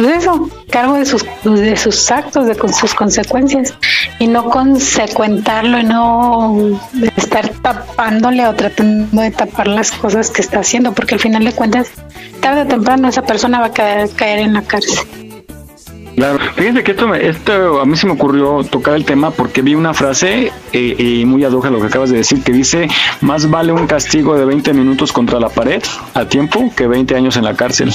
eso, 0.09 0.49
cargo 0.69 0.95
de 0.95 1.05
sus, 1.05 1.25
de 1.43 1.77
sus 1.77 2.11
actos, 2.11 2.45
de 2.45 2.55
con 2.55 2.73
sus 2.73 2.93
consecuencias, 2.93 3.73
y 4.19 4.27
no 4.27 4.45
consecuentarlo 4.49 5.79
y 5.79 5.83
no 5.83 6.79
estar 7.15 7.49
tapándole 7.49 8.47
o 8.47 8.53
tratando 8.53 9.21
de 9.21 9.31
tapar 9.31 9.67
las 9.67 9.91
cosas 9.91 10.29
que 10.29 10.41
está 10.41 10.59
haciendo, 10.59 10.93
porque 10.93 11.15
al 11.15 11.19
final 11.19 11.43
de 11.43 11.53
cuentas, 11.53 11.91
tarde 12.39 12.61
o 12.61 12.67
temprano 12.67 13.07
esa 13.07 13.23
persona 13.23 13.59
va 13.59 13.67
a 13.67 13.71
caer, 13.71 14.39
en 14.39 14.53
la 14.53 14.61
cárcel. 14.61 14.99
Claro, 16.15 16.39
fíjense 16.55 16.83
que 16.83 16.91
esto, 17.21 17.79
a 17.79 17.85
mí 17.85 17.95
se 17.95 18.05
me 18.05 18.13
ocurrió 18.13 18.63
tocar 18.65 18.95
el 18.95 19.05
tema 19.05 19.31
porque 19.31 19.61
vi 19.61 19.75
una 19.75 19.93
frase 19.93 20.51
eh, 20.73 20.95
y 20.97 21.25
muy 21.25 21.45
ad 21.45 21.53
hoc 21.53 21.65
a 21.65 21.69
lo 21.69 21.79
que 21.79 21.87
acabas 21.87 22.09
de 22.09 22.17
decir 22.17 22.43
que 22.43 22.51
dice 22.51 22.89
más 23.21 23.49
vale 23.49 23.71
un 23.71 23.87
castigo 23.87 24.37
de 24.37 24.43
20 24.43 24.73
minutos 24.73 25.13
contra 25.13 25.39
la 25.39 25.47
pared 25.47 25.81
a 26.13 26.25
tiempo 26.25 26.69
que 26.75 26.85
20 26.85 27.15
años 27.15 27.37
en 27.37 27.45
la 27.45 27.55
cárcel. 27.55 27.93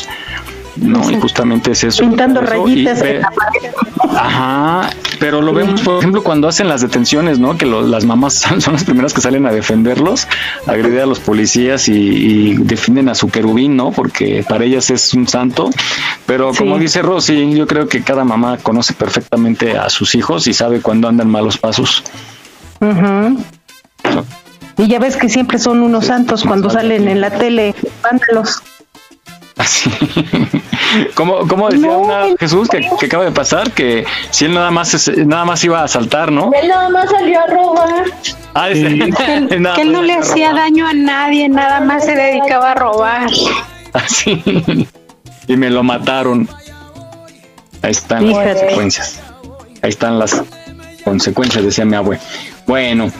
No, 0.76 1.02
sí. 1.04 1.14
y 1.14 1.20
justamente 1.20 1.72
es 1.72 1.84
eso. 1.84 2.02
Pintando 2.02 2.40
eso, 2.40 2.50
rayitas 2.50 3.02
y, 3.02 3.06
en 3.06 3.20
la 3.22 3.30
pared. 3.30 3.70
Ajá, 4.14 4.90
pero 5.18 5.42
lo 5.42 5.52
vemos, 5.52 5.80
por 5.80 5.98
ejemplo, 5.98 6.22
cuando 6.22 6.48
hacen 6.48 6.68
las 6.68 6.82
detenciones, 6.82 7.38
¿no? 7.38 7.56
Que 7.56 7.66
lo, 7.66 7.82
las 7.82 8.04
mamás 8.04 8.34
son, 8.58 8.72
las 8.72 8.84
primeras 8.84 9.14
que 9.14 9.20
salen 9.20 9.46
a 9.46 9.52
defenderlos, 9.52 10.28
a 10.66 10.72
agredir 10.72 11.00
a 11.00 11.06
los 11.06 11.20
policías 11.20 11.88
y, 11.88 11.92
y, 11.92 12.54
defienden 12.54 13.08
a 13.08 13.14
su 13.14 13.30
querubín, 13.30 13.76
¿no? 13.76 13.92
Porque 13.92 14.44
para 14.48 14.64
ellas 14.64 14.90
es 14.90 15.14
un 15.14 15.26
santo. 15.26 15.70
Pero 16.26 16.52
sí. 16.52 16.58
como 16.58 16.78
dice 16.78 17.02
Rosy, 17.02 17.54
yo 17.54 17.66
creo 17.66 17.88
que 17.88 18.02
cada 18.02 18.24
mamá 18.24 18.58
conoce 18.58 18.92
perfectamente 18.92 19.78
a 19.78 19.88
sus 19.90 20.14
hijos 20.14 20.46
y 20.46 20.54
sabe 20.54 20.80
cuándo 20.80 21.08
andan 21.08 21.28
malos 21.28 21.58
pasos. 21.58 22.04
Uh 22.80 22.86
-huh. 22.86 23.44
Y 24.78 24.88
ya 24.88 24.98
ves 24.98 25.16
que 25.16 25.28
siempre 25.28 25.58
son 25.58 25.82
unos 25.82 26.06
santos 26.06 26.44
cuando 26.44 26.68
salen 26.68 27.08
en 27.08 27.20
la 27.20 27.30
tele, 27.30 27.74
vándalos. 28.02 28.62
Así. 29.56 29.90
¿Cómo, 31.14 31.46
cómo 31.48 31.68
decía 31.68 31.88
no, 31.88 31.98
una 31.98 32.36
Jesús 32.38 32.68
que, 32.68 32.88
que, 32.98 33.06
acaba 33.06 33.24
de 33.24 33.32
pasar? 33.32 33.72
Que 33.72 34.04
si 34.30 34.44
él 34.44 34.54
nada 34.54 34.70
más 34.70 34.94
es, 34.94 35.16
nada 35.26 35.44
más 35.44 35.62
iba 35.64 35.82
a 35.82 35.88
saltar, 35.88 36.30
¿no? 36.30 36.50
Él 36.52 36.68
nada 36.68 36.88
más 36.88 37.10
salió 37.10 37.40
a 37.40 37.46
robar. 37.46 38.04
Ah, 38.54 38.68
que, 38.72 38.80
él, 38.80 39.62
nada 39.62 39.76
que 39.76 39.82
él 39.82 39.92
no 39.92 40.02
le 40.02 40.14
hacía 40.14 40.52
daño 40.52 40.86
a 40.86 40.92
nadie, 40.92 41.48
nada 41.48 41.80
más 41.80 42.04
se 42.04 42.14
dedicaba 42.14 42.72
a 42.72 42.74
robar. 42.74 43.30
Así. 43.92 44.86
Y 45.48 45.56
me 45.56 45.70
lo 45.70 45.82
mataron. 45.82 46.48
Ahí 47.82 47.92
están 47.92 48.26
Fíjate. 48.26 48.46
las 48.46 48.58
consecuencias. 48.58 49.22
Ahí 49.82 49.90
están 49.90 50.18
las 50.18 50.42
consecuencias, 51.04 51.64
decía 51.64 51.84
mi 51.84 51.96
abue. 51.96 52.18
Bueno, 52.66 53.10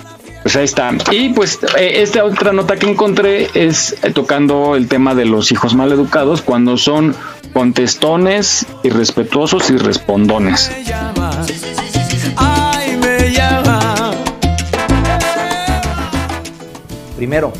pues 0.46 0.54
ahí 0.54 0.64
está. 0.64 0.92
Y 1.10 1.30
pues 1.30 1.58
eh, 1.76 2.02
esta 2.02 2.24
otra 2.24 2.52
nota 2.52 2.76
que 2.76 2.88
encontré 2.88 3.50
es 3.54 3.96
eh, 4.04 4.12
tocando 4.12 4.76
el 4.76 4.86
tema 4.86 5.12
de 5.16 5.24
los 5.24 5.50
hijos 5.50 5.74
mal 5.74 5.90
educados 5.90 6.40
cuando 6.40 6.76
son 6.76 7.16
contestones, 7.52 8.64
irrespetuosos 8.84 9.68
y 9.70 9.76
respondones. 9.76 10.70
Ay, 12.36 12.96
me 12.96 13.32
llama. 13.32 14.12
Primero, 17.16 17.52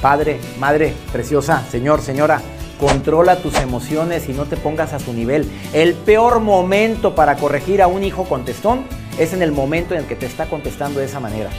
padre, 0.00 0.38
madre, 0.60 0.94
preciosa, 1.10 1.64
señor, 1.68 2.00
señora, 2.00 2.40
controla 2.78 3.42
tus 3.42 3.56
emociones 3.56 4.28
y 4.28 4.34
no 4.34 4.44
te 4.44 4.56
pongas 4.56 4.92
a 4.92 5.00
su 5.00 5.12
nivel. 5.12 5.50
El 5.72 5.94
peor 5.94 6.38
momento 6.38 7.16
para 7.16 7.34
corregir 7.34 7.82
a 7.82 7.88
un 7.88 8.04
hijo 8.04 8.22
contestón 8.22 8.84
es 9.18 9.32
en 9.32 9.42
el 9.42 9.50
momento 9.50 9.94
en 9.94 10.02
el 10.02 10.06
que 10.06 10.14
te 10.14 10.26
está 10.26 10.46
contestando 10.46 11.00
de 11.00 11.06
esa 11.06 11.18
manera. 11.18 11.50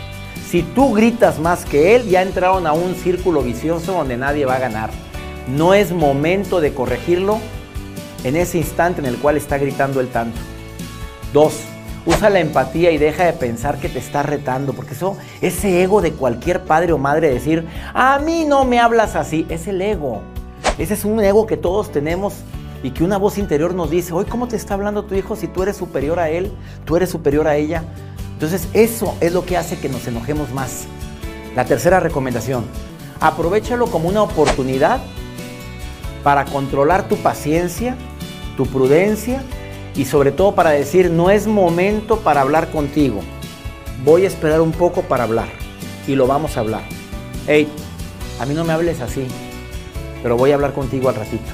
Si 0.53 0.61
tú 0.61 0.93
gritas 0.93 1.39
más 1.39 1.65
que 1.65 1.95
él, 1.95 2.07
ya 2.07 2.21
entraron 2.21 2.67
a 2.67 2.73
un 2.73 2.93
círculo 2.93 3.41
vicioso 3.41 3.93
donde 3.93 4.17
nadie 4.17 4.45
va 4.45 4.57
a 4.57 4.59
ganar. 4.59 4.91
No 5.47 5.73
es 5.73 5.91
momento 5.91 6.61
de 6.61 6.75
corregirlo 6.75 7.39
en 8.23 8.35
ese 8.35 8.59
instante 8.59 9.01
en 9.01 9.07
el 9.07 9.17
cual 9.17 9.35
está 9.35 9.57
gritando 9.57 9.99
el 9.99 10.09
tanto. 10.09 10.37
Dos, 11.33 11.59
usa 12.05 12.29
la 12.29 12.39
empatía 12.39 12.91
y 12.91 12.99
deja 12.99 13.25
de 13.25 13.33
pensar 13.33 13.79
que 13.79 13.89
te 13.89 13.97
está 13.97 14.21
retando, 14.21 14.73
porque 14.73 14.93
eso, 14.93 15.17
ese 15.41 15.81
ego 15.81 16.03
de 16.03 16.11
cualquier 16.11 16.61
padre 16.61 16.93
o 16.93 16.99
madre 16.99 17.33
decir, 17.33 17.65
a 17.95 18.19
mí 18.19 18.45
no 18.45 18.63
me 18.63 18.79
hablas 18.79 19.15
así, 19.15 19.47
es 19.49 19.65
el 19.65 19.81
ego. 19.81 20.21
Ese 20.77 20.93
es 20.93 21.03
un 21.03 21.19
ego 21.19 21.47
que 21.47 21.57
todos 21.57 21.91
tenemos 21.91 22.35
y 22.83 22.91
que 22.91 23.03
una 23.03 23.17
voz 23.17 23.39
interior 23.39 23.73
nos 23.73 23.89
dice, 23.89 24.13
hoy 24.13 24.25
¿cómo 24.25 24.47
te 24.47 24.57
está 24.57 24.75
hablando 24.75 25.05
tu 25.05 25.15
hijo 25.15 25.35
si 25.35 25.47
tú 25.47 25.63
eres 25.63 25.77
superior 25.77 26.19
a 26.19 26.29
él, 26.29 26.51
tú 26.85 26.95
eres 26.95 27.09
superior 27.09 27.47
a 27.47 27.55
ella? 27.55 27.83
Entonces 28.33 28.67
eso 28.73 29.15
es 29.21 29.33
lo 29.33 29.45
que 29.45 29.57
hace 29.57 29.79
que 29.79 29.89
nos 29.89 30.05
enojemos 30.07 30.51
más. 30.51 30.85
La 31.55 31.65
tercera 31.65 31.99
recomendación, 31.99 32.65
aprovechalo 33.19 33.87
como 33.87 34.09
una 34.09 34.23
oportunidad 34.23 35.01
para 36.23 36.45
controlar 36.45 37.07
tu 37.07 37.17
paciencia, 37.17 37.95
tu 38.57 38.65
prudencia 38.65 39.43
y 39.95 40.05
sobre 40.05 40.31
todo 40.31 40.55
para 40.55 40.71
decir 40.71 41.11
no 41.11 41.29
es 41.29 41.47
momento 41.47 42.19
para 42.19 42.41
hablar 42.41 42.71
contigo. 42.71 43.21
Voy 44.03 44.25
a 44.25 44.27
esperar 44.27 44.61
un 44.61 44.71
poco 44.71 45.03
para 45.03 45.23
hablar 45.25 45.47
y 46.07 46.15
lo 46.15 46.27
vamos 46.27 46.57
a 46.57 46.61
hablar. 46.61 46.83
Hey, 47.47 47.67
a 48.39 48.45
mí 48.45 48.53
no 48.53 48.63
me 48.63 48.73
hables 48.73 48.99
así, 49.01 49.27
pero 50.21 50.37
voy 50.37 50.51
a 50.51 50.55
hablar 50.55 50.73
contigo 50.73 51.09
al 51.09 51.15
ratito. 51.15 51.51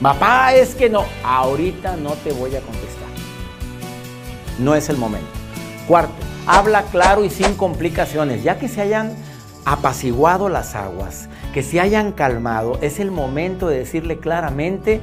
Papá, 0.00 0.54
es 0.54 0.74
que 0.74 0.88
no, 0.88 1.04
ahorita 1.22 1.96
no 1.96 2.12
te 2.12 2.32
voy 2.32 2.54
a 2.56 2.60
contestar. 2.60 3.08
No 4.58 4.74
es 4.74 4.88
el 4.88 4.96
momento. 4.96 5.39
Cuarto, 5.90 6.12
habla 6.46 6.84
claro 6.84 7.24
y 7.24 7.30
sin 7.30 7.56
complicaciones, 7.56 8.44
ya 8.44 8.60
que 8.60 8.68
se 8.68 8.80
hayan 8.80 9.12
apaciguado 9.64 10.48
las 10.48 10.76
aguas, 10.76 11.28
que 11.52 11.64
se 11.64 11.80
hayan 11.80 12.12
calmado, 12.12 12.78
es 12.80 13.00
el 13.00 13.10
momento 13.10 13.66
de 13.66 13.78
decirle 13.78 14.18
claramente, 14.18 15.00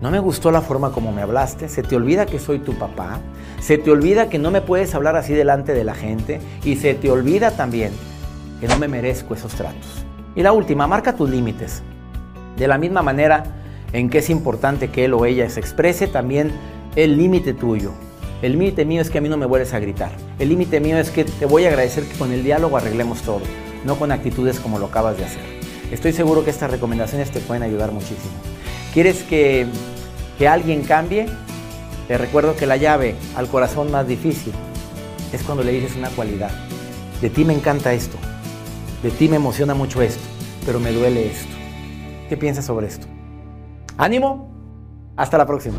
no 0.00 0.12
me 0.12 0.20
gustó 0.20 0.52
la 0.52 0.60
forma 0.60 0.92
como 0.92 1.10
me 1.10 1.22
hablaste, 1.22 1.68
se 1.68 1.82
te 1.82 1.96
olvida 1.96 2.24
que 2.26 2.38
soy 2.38 2.60
tu 2.60 2.74
papá, 2.74 3.18
se 3.58 3.78
te 3.78 3.90
olvida 3.90 4.28
que 4.28 4.38
no 4.38 4.52
me 4.52 4.60
puedes 4.60 4.94
hablar 4.94 5.16
así 5.16 5.34
delante 5.34 5.74
de 5.74 5.82
la 5.82 5.96
gente 5.96 6.40
y 6.62 6.76
se 6.76 6.94
te 6.94 7.10
olvida 7.10 7.50
también 7.50 7.90
que 8.60 8.68
no 8.68 8.78
me 8.78 8.86
merezco 8.86 9.34
esos 9.34 9.52
tratos. 9.54 10.04
Y 10.36 10.44
la 10.44 10.52
última, 10.52 10.86
marca 10.86 11.16
tus 11.16 11.30
límites. 11.30 11.82
De 12.56 12.68
la 12.68 12.78
misma 12.78 13.02
manera 13.02 13.42
en 13.92 14.08
que 14.08 14.18
es 14.18 14.30
importante 14.30 14.88
que 14.88 15.06
él 15.06 15.14
o 15.14 15.26
ella 15.26 15.50
se 15.50 15.58
exprese, 15.58 16.06
también 16.06 16.52
el 16.94 17.16
límite 17.16 17.54
tuyo. 17.54 17.90
El 18.42 18.52
límite 18.52 18.84
mío 18.84 19.00
es 19.00 19.08
que 19.08 19.18
a 19.18 19.20
mí 19.20 19.28
no 19.28 19.36
me 19.36 19.46
vuelves 19.46 19.72
a 19.72 19.78
gritar. 19.78 20.10
El 20.40 20.48
límite 20.48 20.80
mío 20.80 20.98
es 20.98 21.10
que 21.10 21.24
te 21.24 21.46
voy 21.46 21.64
a 21.64 21.68
agradecer 21.68 22.02
que 22.02 22.18
con 22.18 22.32
el 22.32 22.42
diálogo 22.42 22.76
arreglemos 22.76 23.22
todo, 23.22 23.42
no 23.84 23.96
con 23.96 24.10
actitudes 24.10 24.58
como 24.58 24.80
lo 24.80 24.86
acabas 24.86 25.16
de 25.16 25.24
hacer. 25.24 25.42
Estoy 25.92 26.12
seguro 26.12 26.44
que 26.44 26.50
estas 26.50 26.68
recomendaciones 26.68 27.30
te 27.30 27.38
pueden 27.38 27.62
ayudar 27.62 27.92
muchísimo. 27.92 28.32
¿Quieres 28.92 29.22
que, 29.22 29.66
que 30.38 30.48
alguien 30.48 30.82
cambie? 30.82 31.26
Te 32.08 32.18
recuerdo 32.18 32.56
que 32.56 32.66
la 32.66 32.76
llave 32.76 33.14
al 33.36 33.46
corazón 33.46 33.92
más 33.92 34.08
difícil 34.08 34.52
es 35.32 35.40
cuando 35.44 35.62
le 35.62 35.70
dices 35.70 35.94
una 35.96 36.08
cualidad. 36.10 36.50
De 37.20 37.30
ti 37.30 37.44
me 37.44 37.54
encanta 37.54 37.92
esto, 37.92 38.16
de 39.04 39.12
ti 39.12 39.28
me 39.28 39.36
emociona 39.36 39.74
mucho 39.74 40.02
esto, 40.02 40.24
pero 40.66 40.80
me 40.80 40.90
duele 40.90 41.30
esto. 41.30 41.54
¿Qué 42.28 42.36
piensas 42.36 42.64
sobre 42.64 42.88
esto? 42.88 43.06
Ánimo, 43.98 44.50
hasta 45.16 45.38
la 45.38 45.46
próxima. 45.46 45.78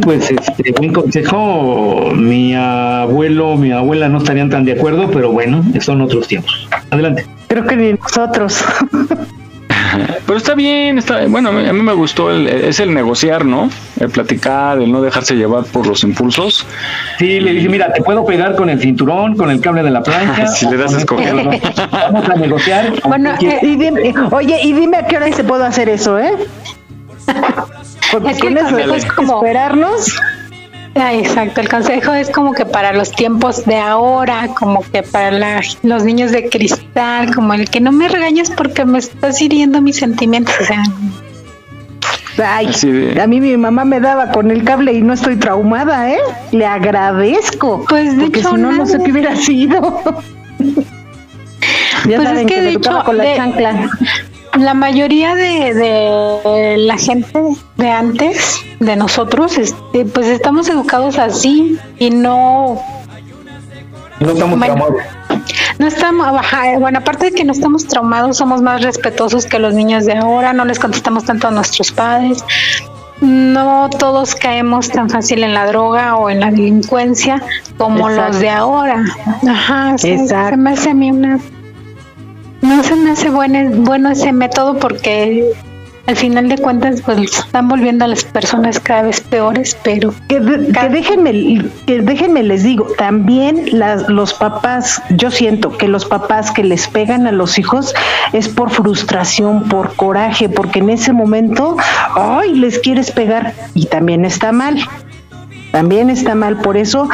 Pues 0.00 0.30
este 0.30 0.72
buen 0.72 0.92
consejo. 0.92 2.10
Mi 2.14 2.54
abuelo, 2.54 3.56
mi 3.56 3.72
abuela 3.72 4.08
no 4.08 4.18
estarían 4.18 4.50
tan 4.50 4.64
de 4.64 4.72
acuerdo, 4.72 5.10
pero 5.10 5.30
bueno, 5.32 5.62
son 5.80 6.00
otros 6.00 6.28
tiempos. 6.28 6.68
Adelante. 6.90 7.26
Creo 7.48 7.66
que 7.66 7.76
ni 7.76 7.92
nosotros. 7.94 8.64
Pero 10.26 10.36
está 10.36 10.54
bien, 10.54 10.98
está 10.98 11.26
bueno, 11.26 11.48
a 11.48 11.52
mí, 11.52 11.68
a 11.68 11.72
mí 11.72 11.82
me 11.82 11.92
gustó 11.92 12.30
el, 12.30 12.46
es 12.46 12.80
el 12.80 12.94
negociar, 12.94 13.44
¿no? 13.44 13.68
El 13.98 14.10
platicar, 14.10 14.80
el 14.80 14.92
no 14.92 15.02
dejarse 15.02 15.34
llevar 15.34 15.64
por 15.64 15.86
los 15.86 16.04
impulsos. 16.04 16.66
Sí, 17.18 17.40
le 17.40 17.52
dije, 17.52 17.68
mira, 17.68 17.92
te 17.92 18.02
puedo 18.02 18.24
pegar 18.24 18.54
con 18.54 18.70
el 18.70 18.80
cinturón, 18.80 19.36
con 19.36 19.50
el 19.50 19.60
cable 19.60 19.82
de 19.82 19.90
la 19.90 20.02
plancha. 20.02 20.46
si 20.54 20.66
le 20.66 20.76
das 20.76 20.94
a 20.94 20.98
escoger. 20.98 21.34
Vamos 21.90 22.28
a 22.28 22.36
negociar. 22.36 22.92
Bueno, 23.04 23.32
eh, 23.40 23.58
y 23.62 23.76
dime, 23.76 24.14
oye, 24.30 24.60
y 24.62 24.72
dime 24.72 24.98
a 24.98 25.06
qué 25.06 25.16
hora 25.16 25.32
se 25.32 25.44
puede 25.44 25.66
hacer 25.66 25.88
eso, 25.88 26.18
¿eh? 26.18 26.34
Porque 28.10 28.30
Es 28.30 28.38
que 28.40 28.48
el 28.48 28.58
consejo 28.58 28.94
es 28.94 29.04
como- 29.06 29.36
esperarnos. 29.36 30.16
Ah, 30.96 31.14
exacto, 31.14 31.60
el 31.60 31.68
consejo 31.68 32.12
es 32.14 32.30
como 32.30 32.52
que 32.52 32.66
para 32.66 32.92
los 32.92 33.12
tiempos 33.12 33.64
de 33.64 33.76
ahora, 33.78 34.48
como 34.58 34.82
que 34.90 35.04
para 35.04 35.30
la- 35.30 35.60
los 35.84 36.02
niños 36.02 36.32
de 36.32 36.48
cristal, 36.48 37.32
como 37.32 37.54
el 37.54 37.70
que 37.70 37.80
no 37.80 37.92
me 37.92 38.08
regañes 38.08 38.50
porque 38.50 38.84
me 38.84 38.98
estás 38.98 39.40
hiriendo 39.40 39.80
mis 39.80 39.96
sentimientos. 39.96 40.54
O 40.60 40.64
sea, 40.64 40.82
Ay, 42.42 42.66
Así 42.68 42.90
de- 42.90 43.20
a 43.20 43.26
mí 43.26 43.38
mi 43.40 43.54
mamá 43.58 43.84
me 43.84 44.00
daba 44.00 44.30
con 44.32 44.50
el 44.50 44.64
cable 44.64 44.92
y 44.94 45.02
no 45.02 45.12
estoy 45.12 45.36
traumada, 45.36 46.10
¿eh? 46.10 46.18
Le 46.52 46.64
agradezco. 46.64 47.84
Pues 47.86 48.16
de 48.16 48.22
porque 48.24 48.40
hecho, 48.40 48.50
si 48.52 48.56
no, 48.56 48.72
no 48.72 48.86
sé 48.86 48.98
qué 49.04 49.12
hubiera 49.12 49.36
sido. 49.36 50.00
ya 50.58 52.16
Pues 52.16 52.22
saben 52.28 52.38
es 52.38 52.46
que 52.54 52.60
de 52.62 52.70
hecho, 52.72 53.02
con 53.04 53.18
la 53.18 53.24
de- 53.24 53.36
chancla. 53.36 53.90
La 54.58 54.74
mayoría 54.74 55.34
de, 55.34 55.74
de 55.74 56.76
la 56.78 56.96
gente 56.96 57.40
de 57.76 57.90
antes, 57.90 58.60
de 58.80 58.96
nosotros, 58.96 59.58
este, 59.58 60.04
pues 60.04 60.26
estamos 60.26 60.68
educados 60.68 61.18
así 61.18 61.78
y 61.98 62.10
no 62.10 62.80
No 64.18 64.30
estamos 64.32 64.58
Bueno. 64.58 64.74
traumados. 64.74 65.02
No 65.78 65.86
estamos, 65.86 66.26
bueno, 66.78 66.98
aparte 66.98 67.26
de 67.26 67.32
que 67.32 67.44
no 67.44 67.52
estamos 67.52 67.86
traumados, 67.86 68.36
somos 68.36 68.60
más 68.60 68.82
respetuosos 68.82 69.46
que 69.46 69.58
los 69.58 69.72
niños 69.72 70.04
de 70.04 70.14
ahora, 70.14 70.52
no 70.52 70.64
les 70.66 70.78
contestamos 70.78 71.24
tanto 71.24 71.48
a 71.48 71.50
nuestros 71.50 71.90
padres. 71.92 72.44
No 73.22 73.88
todos 73.98 74.34
caemos 74.34 74.88
tan 74.90 75.08
fácil 75.10 75.42
en 75.44 75.54
la 75.54 75.66
droga 75.66 76.16
o 76.16 76.28
en 76.30 76.40
la 76.40 76.50
delincuencia 76.50 77.42
como 77.78 78.08
Exacto. 78.10 78.32
los 78.32 78.40
de 78.40 78.50
ahora. 78.50 79.04
Ajá, 79.48 79.96
se, 79.98 80.14
Exacto. 80.14 80.50
se 80.50 80.56
me 80.56 80.70
hace 80.70 80.90
a 80.90 80.94
mí 80.94 81.10
una... 81.10 81.38
No 82.62 82.82
se 82.82 82.94
me 82.96 83.10
hace 83.12 83.30
bueno, 83.30 83.58
bueno 83.82 84.10
ese 84.10 84.32
método 84.32 84.78
porque 84.78 85.44
al 86.06 86.16
final 86.16 86.48
de 86.48 86.58
cuentas 86.58 87.00
pues 87.02 87.18
están 87.38 87.68
volviendo 87.68 88.04
a 88.04 88.08
las 88.08 88.24
personas 88.24 88.80
cada 88.80 89.02
vez 89.02 89.20
peores, 89.20 89.76
pero 89.82 90.12
Que, 90.28 90.40
de- 90.40 90.72
que 90.72 90.88
déjenme, 90.88 91.64
que 91.86 92.00
déjenme 92.02 92.42
les 92.42 92.64
digo, 92.64 92.86
también 92.98 93.78
las, 93.78 94.08
los 94.08 94.34
papás, 94.34 95.00
yo 95.10 95.30
siento 95.30 95.76
que 95.78 95.86
los 95.88 96.04
papás 96.04 96.50
que 96.50 96.64
les 96.64 96.88
pegan 96.88 97.26
a 97.26 97.32
los 97.32 97.58
hijos 97.58 97.94
es 98.32 98.48
por 98.48 98.70
frustración, 98.70 99.64
por 99.68 99.94
coraje, 99.94 100.48
porque 100.48 100.80
en 100.80 100.90
ese 100.90 101.12
momento, 101.12 101.76
ay, 102.16 102.54
les 102.54 102.78
quieres 102.80 103.10
pegar 103.12 103.54
y 103.74 103.86
también 103.86 104.24
está 104.24 104.50
mal, 104.52 104.80
también 105.70 106.10
está 106.10 106.34
mal, 106.34 106.56
por 106.56 106.76
eso 106.76 107.08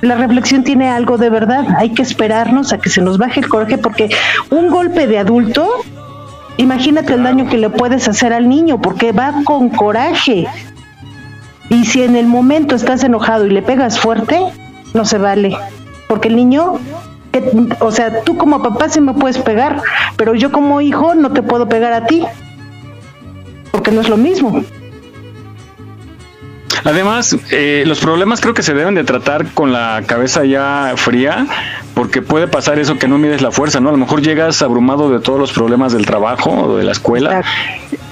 la 0.00 0.14
reflexión 0.16 0.62
tiene 0.64 0.88
algo 0.88 1.18
de 1.18 1.30
verdad, 1.30 1.66
hay 1.76 1.90
que 1.90 2.02
esperarnos 2.02 2.72
a 2.72 2.78
que 2.78 2.88
se 2.90 3.00
nos 3.00 3.18
baje 3.18 3.40
el 3.40 3.48
coraje, 3.48 3.78
porque 3.78 4.08
un 4.50 4.68
golpe 4.68 5.06
de 5.06 5.18
adulto 5.18 5.68
Imagínate 6.60 7.14
el 7.14 7.22
daño 7.22 7.48
que 7.48 7.56
le 7.56 7.70
puedes 7.70 8.08
hacer 8.08 8.32
al 8.32 8.48
niño 8.48 8.80
porque 8.80 9.12
va 9.12 9.32
con 9.44 9.68
coraje. 9.68 10.48
Y 11.70 11.84
si 11.84 12.02
en 12.02 12.16
el 12.16 12.26
momento 12.26 12.74
estás 12.74 13.04
enojado 13.04 13.46
y 13.46 13.50
le 13.50 13.62
pegas 13.62 14.00
fuerte, 14.00 14.40
no 14.92 15.04
se 15.04 15.18
vale. 15.18 15.56
Porque 16.08 16.26
el 16.26 16.34
niño, 16.34 16.72
que- 17.30 17.68
o 17.78 17.92
sea, 17.92 18.24
tú 18.24 18.36
como 18.36 18.60
papá 18.60 18.88
sí 18.88 19.00
me 19.00 19.12
puedes 19.14 19.38
pegar, 19.38 19.80
pero 20.16 20.34
yo 20.34 20.50
como 20.50 20.80
hijo 20.80 21.14
no 21.14 21.30
te 21.30 21.42
puedo 21.42 21.68
pegar 21.68 21.92
a 21.92 22.06
ti. 22.06 22.24
Porque 23.70 23.92
no 23.92 24.00
es 24.00 24.08
lo 24.08 24.16
mismo. 24.16 24.60
Además, 26.84 27.36
eh, 27.50 27.84
los 27.86 28.00
problemas 28.00 28.40
creo 28.40 28.54
que 28.54 28.62
se 28.62 28.74
deben 28.74 28.94
de 28.94 29.04
tratar 29.04 29.52
con 29.52 29.72
la 29.72 30.02
cabeza 30.06 30.44
ya 30.44 30.94
fría, 30.96 31.46
porque 31.94 32.22
puede 32.22 32.46
pasar 32.46 32.78
eso 32.78 32.98
que 32.98 33.08
no 33.08 33.18
mides 33.18 33.42
la 33.42 33.50
fuerza, 33.50 33.80
¿no? 33.80 33.88
A 33.88 33.92
lo 33.92 33.98
mejor 33.98 34.22
llegas 34.22 34.62
abrumado 34.62 35.10
de 35.10 35.20
todos 35.20 35.38
los 35.38 35.52
problemas 35.52 35.92
del 35.92 36.06
trabajo 36.06 36.50
o 36.50 36.76
de 36.76 36.84
la 36.84 36.92
escuela, 36.92 37.42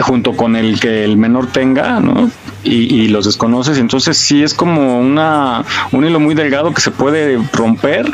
junto 0.01 0.37
con 0.37 0.57
el 0.57 0.81
que 0.81 1.05
el 1.05 1.17
menor 1.17 1.47
tenga, 1.47 2.01
¿no? 2.01 2.31
Y, 2.65 2.93
y 2.93 3.09
los 3.09 3.27
desconoces, 3.27 3.79
entonces 3.79 4.17
sí 4.17 4.43
es 4.43 4.53
como 4.53 4.99
una 4.99 5.63
un 5.93 6.05
hilo 6.05 6.19
muy 6.19 6.35
delgado 6.35 6.75
que 6.75 6.81
se 6.81 6.91
puede 6.91 7.39
romper 7.53 8.11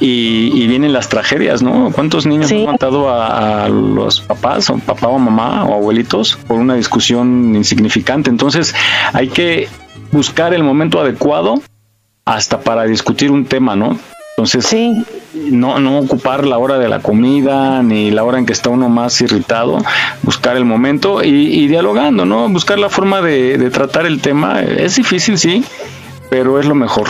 y, 0.00 0.50
y 0.54 0.66
vienen 0.66 0.92
las 0.92 1.08
tragedias, 1.08 1.62
¿no? 1.62 1.92
¿Cuántos 1.92 2.26
niños 2.26 2.50
han 2.50 2.64
matado 2.64 3.08
a, 3.08 3.64
a 3.64 3.68
los 3.68 4.20
papás, 4.22 4.68
o 4.70 4.78
papá 4.78 5.06
o 5.06 5.18
mamá 5.20 5.64
o 5.66 5.74
abuelitos 5.74 6.36
por 6.48 6.58
una 6.58 6.74
discusión 6.74 7.54
insignificante? 7.54 8.28
Entonces 8.28 8.74
hay 9.12 9.28
que 9.28 9.68
buscar 10.12 10.54
el 10.54 10.62
momento 10.62 11.00
adecuado 11.00 11.60
hasta 12.24 12.60
para 12.60 12.84
discutir 12.84 13.30
un 13.30 13.46
tema, 13.46 13.74
¿no? 13.74 13.98
Entonces, 14.36 14.74
no, 15.34 15.78
no 15.78 15.98
ocupar 15.98 16.46
la 16.46 16.56
hora 16.58 16.78
de 16.78 16.88
la 16.88 17.00
comida 17.00 17.82
ni 17.82 18.10
la 18.10 18.24
hora 18.24 18.38
en 18.38 18.46
que 18.46 18.52
está 18.52 18.70
uno 18.70 18.88
más 18.88 19.20
irritado, 19.20 19.78
buscar 20.22 20.56
el 20.56 20.64
momento 20.64 21.22
y, 21.22 21.28
y 21.28 21.66
dialogando, 21.68 22.24
¿no? 22.24 22.48
Buscar 22.48 22.78
la 22.78 22.88
forma 22.88 23.20
de, 23.20 23.58
de 23.58 23.70
tratar 23.70 24.06
el 24.06 24.20
tema. 24.20 24.62
Es 24.62 24.96
difícil, 24.96 25.38
sí, 25.38 25.64
pero 26.30 26.58
es 26.58 26.66
lo 26.66 26.74
mejor. 26.74 27.08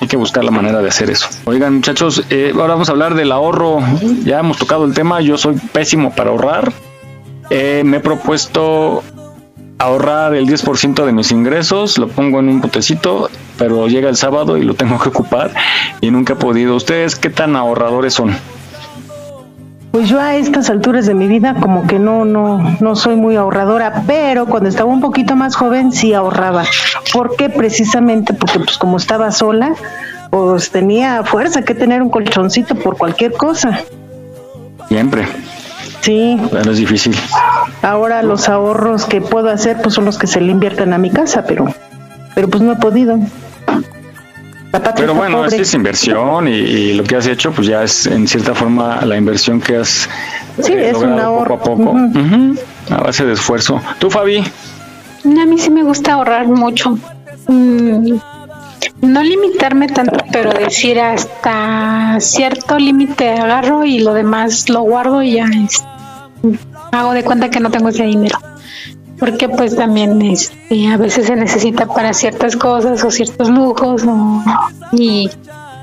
Hay 0.00 0.08
que 0.08 0.16
buscar 0.16 0.44
la 0.44 0.50
manera 0.50 0.80
de 0.80 0.88
hacer 0.88 1.10
eso. 1.10 1.28
Oigan, 1.44 1.74
muchachos, 1.76 2.24
eh, 2.30 2.52
ahora 2.54 2.74
vamos 2.74 2.88
a 2.88 2.92
hablar 2.92 3.14
del 3.14 3.30
ahorro. 3.30 3.80
Ya 4.24 4.40
hemos 4.40 4.58
tocado 4.58 4.84
el 4.84 4.94
tema. 4.94 5.20
Yo 5.20 5.38
soy 5.38 5.54
pésimo 5.72 6.14
para 6.14 6.30
ahorrar. 6.30 6.72
Eh, 7.50 7.82
me 7.84 7.98
he 7.98 8.00
propuesto 8.00 9.02
ahorrar 9.78 10.34
el 10.34 10.46
10% 10.46 11.04
de 11.04 11.12
mis 11.12 11.30
ingresos, 11.30 11.98
lo 11.98 12.08
pongo 12.08 12.40
en 12.40 12.48
un 12.48 12.60
potecito, 12.60 13.30
pero 13.58 13.88
llega 13.88 14.08
el 14.08 14.16
sábado 14.16 14.56
y 14.56 14.62
lo 14.62 14.74
tengo 14.74 14.98
que 14.98 15.08
ocupar 15.08 15.52
y 16.00 16.10
nunca 16.10 16.34
he 16.34 16.36
podido. 16.36 16.76
¿Ustedes 16.76 17.16
qué 17.16 17.30
tan 17.30 17.56
ahorradores 17.56 18.14
son? 18.14 18.34
Pues 19.90 20.08
yo 20.08 20.18
a 20.18 20.34
estas 20.34 20.70
alturas 20.70 21.06
de 21.06 21.14
mi 21.14 21.28
vida 21.28 21.54
como 21.60 21.86
que 21.86 22.00
no, 22.00 22.24
no, 22.24 22.76
no 22.80 22.96
soy 22.96 23.14
muy 23.14 23.36
ahorradora, 23.36 24.02
pero 24.08 24.46
cuando 24.46 24.68
estaba 24.68 24.90
un 24.90 25.00
poquito 25.00 25.36
más 25.36 25.54
joven 25.54 25.92
sí 25.92 26.12
ahorraba. 26.14 26.64
¿Por 27.12 27.36
qué? 27.36 27.48
Precisamente 27.48 28.34
porque 28.34 28.58
pues 28.58 28.76
como 28.76 28.96
estaba 28.96 29.30
sola, 29.30 29.74
pues 30.30 30.72
tenía 30.72 31.22
fuerza 31.22 31.62
que 31.62 31.76
tener 31.76 32.02
un 32.02 32.10
colchoncito 32.10 32.74
por 32.74 32.98
cualquier 32.98 33.34
cosa. 33.34 33.84
Siempre. 34.88 35.28
Sí. 36.04 36.38
Pero 36.50 36.70
es 36.70 36.76
difícil. 36.76 37.16
Ahora 37.80 38.22
los 38.22 38.50
ahorros 38.50 39.06
que 39.06 39.22
puedo 39.22 39.48
hacer 39.48 39.78
pues 39.82 39.94
son 39.94 40.04
los 40.04 40.18
que 40.18 40.26
se 40.26 40.40
le 40.40 40.52
invierten 40.52 40.92
a 40.92 40.98
mi 40.98 41.10
casa, 41.10 41.44
pero, 41.46 41.66
pero 42.34 42.48
pues 42.48 42.62
no 42.62 42.72
he 42.72 42.76
podido. 42.76 43.18
Pero 44.96 45.14
bueno, 45.14 45.46
es 45.46 45.74
inversión 45.74 46.48
y, 46.48 46.92
lo 46.92 47.04
que 47.04 47.16
has 47.16 47.26
hecho, 47.26 47.52
pues 47.52 47.68
ya 47.68 47.82
es 47.84 48.06
en 48.06 48.26
cierta 48.26 48.54
forma 48.54 49.04
la 49.06 49.16
inversión 49.16 49.60
que 49.60 49.76
has 49.76 50.08
sí, 50.60 50.72
eh, 50.72 50.90
es 50.90 50.96
un 50.96 51.18
ahorro. 51.18 51.58
poco 51.58 51.72
a 51.72 51.76
poco, 51.76 51.96
a 52.90 52.96
base 53.02 53.24
de 53.24 53.32
esfuerzo. 53.32 53.80
¿Tú, 53.98 54.10
Fabi? 54.10 54.38
A 54.38 55.46
mí 55.46 55.58
sí 55.58 55.70
me 55.70 55.84
gusta 55.84 56.14
ahorrar 56.14 56.48
mucho. 56.48 56.98
Mm, 57.46 58.16
no 59.00 59.22
limitarme 59.22 59.86
tanto, 59.88 60.16
pero 60.32 60.52
decir 60.52 61.00
hasta 61.00 62.16
cierto 62.20 62.78
límite 62.78 63.30
agarro 63.30 63.84
y 63.84 64.00
lo 64.00 64.12
demás 64.12 64.68
lo 64.68 64.82
guardo 64.82 65.22
y 65.22 65.34
ya 65.34 65.46
hago 66.92 67.12
de 67.12 67.24
cuenta 67.24 67.50
que 67.50 67.60
no 67.60 67.70
tengo 67.70 67.88
ese 67.88 68.04
dinero. 68.04 68.38
Porque 69.18 69.48
pues 69.48 69.76
también 69.76 70.20
este, 70.22 70.88
a 70.88 70.96
veces 70.96 71.26
se 71.26 71.36
necesita 71.36 71.86
para 71.86 72.12
ciertas 72.12 72.56
cosas 72.56 73.04
o 73.04 73.10
ciertos 73.10 73.48
lujos 73.48 74.02
y 74.92 75.30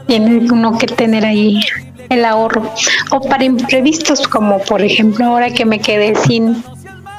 tiene 0.07 0.51
uno 0.51 0.77
que 0.77 0.87
tener 0.87 1.25
ahí 1.25 1.61
el 2.09 2.25
ahorro. 2.25 2.69
O 3.11 3.21
para 3.21 3.45
imprevistos 3.45 4.27
como 4.27 4.59
por 4.59 4.81
ejemplo 4.81 5.25
ahora 5.25 5.51
que 5.51 5.65
me 5.65 5.79
quedé 5.79 6.15
sin 6.15 6.61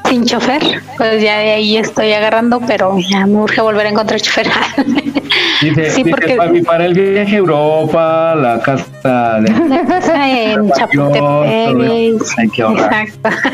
sin 0.09 0.27
chofer 0.27 0.83
pues 0.99 1.23
ya 1.23 1.39
de 1.39 1.53
ahí 1.53 1.77
estoy 1.77 2.13
agarrando 2.13 2.61
pero 2.61 2.99
ya 2.99 3.25
me 3.25 3.39
urge 3.39 3.63
volver 3.63 3.87
a 3.87 3.91
encontrar 3.91 4.21
chofer 4.21 4.47
sí 5.91 6.05
porque 6.05 6.63
para 6.65 6.87
el 6.87 6.95
viaje 6.95 7.37
a 7.37 7.39
Europa 7.39 8.35
la 8.35 8.61
casa 8.61 9.41
de 9.41 9.69
la 9.69 9.87
casa 9.87 10.31
en 10.31 10.71
Chapultepec 10.73 12.23
hay 12.39 12.49
que 12.49 12.63
ahorrar 12.63 13.07
exacto 13.07 13.49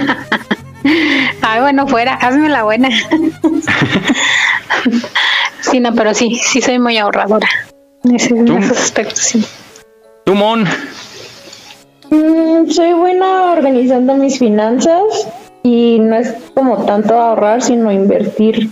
Ay, 1.42 1.61
bueno, 1.61 1.86
fuera, 1.86 2.14
hazme 2.14 2.48
la 2.48 2.62
buena. 2.62 2.88
sí, 5.61 5.80
no, 5.80 5.94
pero 5.94 6.14
sí, 6.14 6.36
sí 6.36 6.61
soy 6.61 6.78
muy 6.78 6.98
ahorradora. 6.98 7.48
En, 8.04 8.14
esos 8.14 8.78
aspectos, 8.78 9.18
sí. 9.18 9.44
¿Tú, 10.24 10.34
Mon? 10.34 10.64
Mm, 12.11 12.70
soy 12.70 12.92
buena 12.92 13.52
organizando 13.52 14.14
mis 14.14 14.38
finanzas 14.38 15.28
y 15.62 15.98
no 16.00 16.16
es 16.16 16.34
como 16.54 16.84
tanto 16.86 17.18
ahorrar, 17.18 17.61
sino 17.61 17.92
invertir 17.92 18.70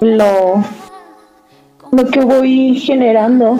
lo, 0.00 0.64
lo 1.92 2.06
que 2.06 2.20
voy 2.20 2.78
generando. 2.78 3.58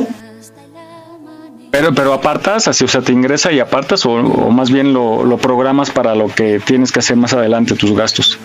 Pero, 1.70 1.94
pero 1.94 2.14
apartas, 2.14 2.66
así, 2.66 2.84
o 2.84 2.88
sea, 2.88 3.02
te 3.02 3.12
ingresa 3.12 3.52
y 3.52 3.60
apartas 3.60 4.06
o, 4.06 4.16
más 4.50 4.70
bien 4.70 4.94
lo, 4.94 5.24
lo, 5.24 5.36
programas 5.36 5.90
para 5.90 6.14
lo 6.14 6.28
que 6.28 6.60
tienes 6.60 6.92
que 6.92 7.00
hacer 7.00 7.16
más 7.16 7.34
adelante, 7.34 7.74
tus 7.74 7.94
gastos. 7.94 8.38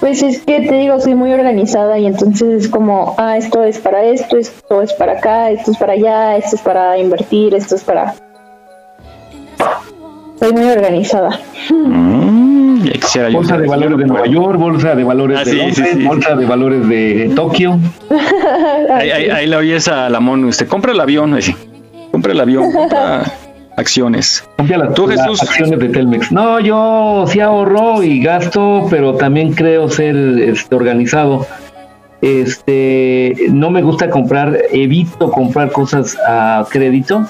Pues 0.00 0.22
es 0.22 0.40
que 0.40 0.60
te 0.60 0.74
digo, 0.74 1.00
soy 1.00 1.14
muy 1.14 1.32
organizada 1.32 1.98
y 1.98 2.06
entonces 2.06 2.64
es 2.64 2.68
como, 2.68 3.14
ah, 3.18 3.36
esto 3.36 3.62
es 3.62 3.78
para 3.78 4.04
esto, 4.04 4.36
esto 4.36 4.82
es 4.82 4.92
para 4.94 5.12
acá, 5.12 5.50
esto 5.50 5.70
es 5.70 5.76
para 5.76 5.92
allá, 5.92 6.36
esto 6.36 6.56
es 6.56 6.62
para 6.62 6.98
invertir, 6.98 7.54
esto 7.54 7.76
es 7.76 7.84
para... 7.84 8.14
Soy 10.40 10.52
muy 10.52 10.64
organizada. 10.64 11.38
Mm, 11.70 12.63
bolsa 13.32 13.58
de 13.58 13.66
valores 13.66 13.98
de 13.98 14.06
Nueva 14.06 14.26
York, 14.26 14.58
bolsa 14.58 14.94
de 14.94 15.04
valores 15.04 15.38
ah, 15.40 15.44
de 15.44 15.54
Londres, 15.54 16.04
bolsa 16.04 16.36
de 16.36 16.46
valores 16.46 16.88
de 16.88 17.32
Tokio. 17.34 17.78
ahí, 18.90 19.10
ahí, 19.10 19.30
ahí, 19.30 19.54
oyes 19.54 19.88
a 19.88 20.08
la 20.08 20.20
mono, 20.20 20.48
usted 20.48 20.68
compra 20.68 20.92
el 20.92 21.00
avión, 21.00 21.34
así 21.34 21.54
compra 22.14 22.30
el 22.30 22.40
avión, 22.40 22.70
compra 22.70 23.24
acciones. 23.76 24.44
¿Tú, 24.94 25.08
Jesús? 25.08 25.42
acciones 25.42 25.80
de 25.80 25.88
Telmex. 25.88 26.30
No, 26.30 26.60
yo 26.60 27.24
sí 27.26 27.40
ahorro 27.40 28.04
y 28.04 28.20
gasto, 28.20 28.86
pero 28.88 29.14
también 29.14 29.52
creo 29.52 29.90
ser 29.90 30.14
este, 30.14 30.72
organizado. 30.76 31.44
Este, 32.20 33.34
no 33.50 33.70
me 33.70 33.82
gusta 33.82 34.10
comprar, 34.10 34.56
evito 34.70 35.32
comprar 35.32 35.72
cosas 35.72 36.16
a 36.24 36.64
crédito. 36.70 37.26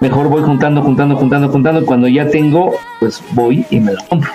Mejor 0.00 0.28
voy 0.28 0.42
juntando, 0.42 0.82
juntando, 0.82 1.16
juntando, 1.16 1.48
juntando. 1.48 1.84
Cuando 1.84 2.06
ya 2.06 2.28
tengo, 2.28 2.76
pues 3.00 3.20
voy 3.32 3.66
y 3.70 3.80
me 3.80 3.92
lo 3.92 4.04
compro. 4.08 4.30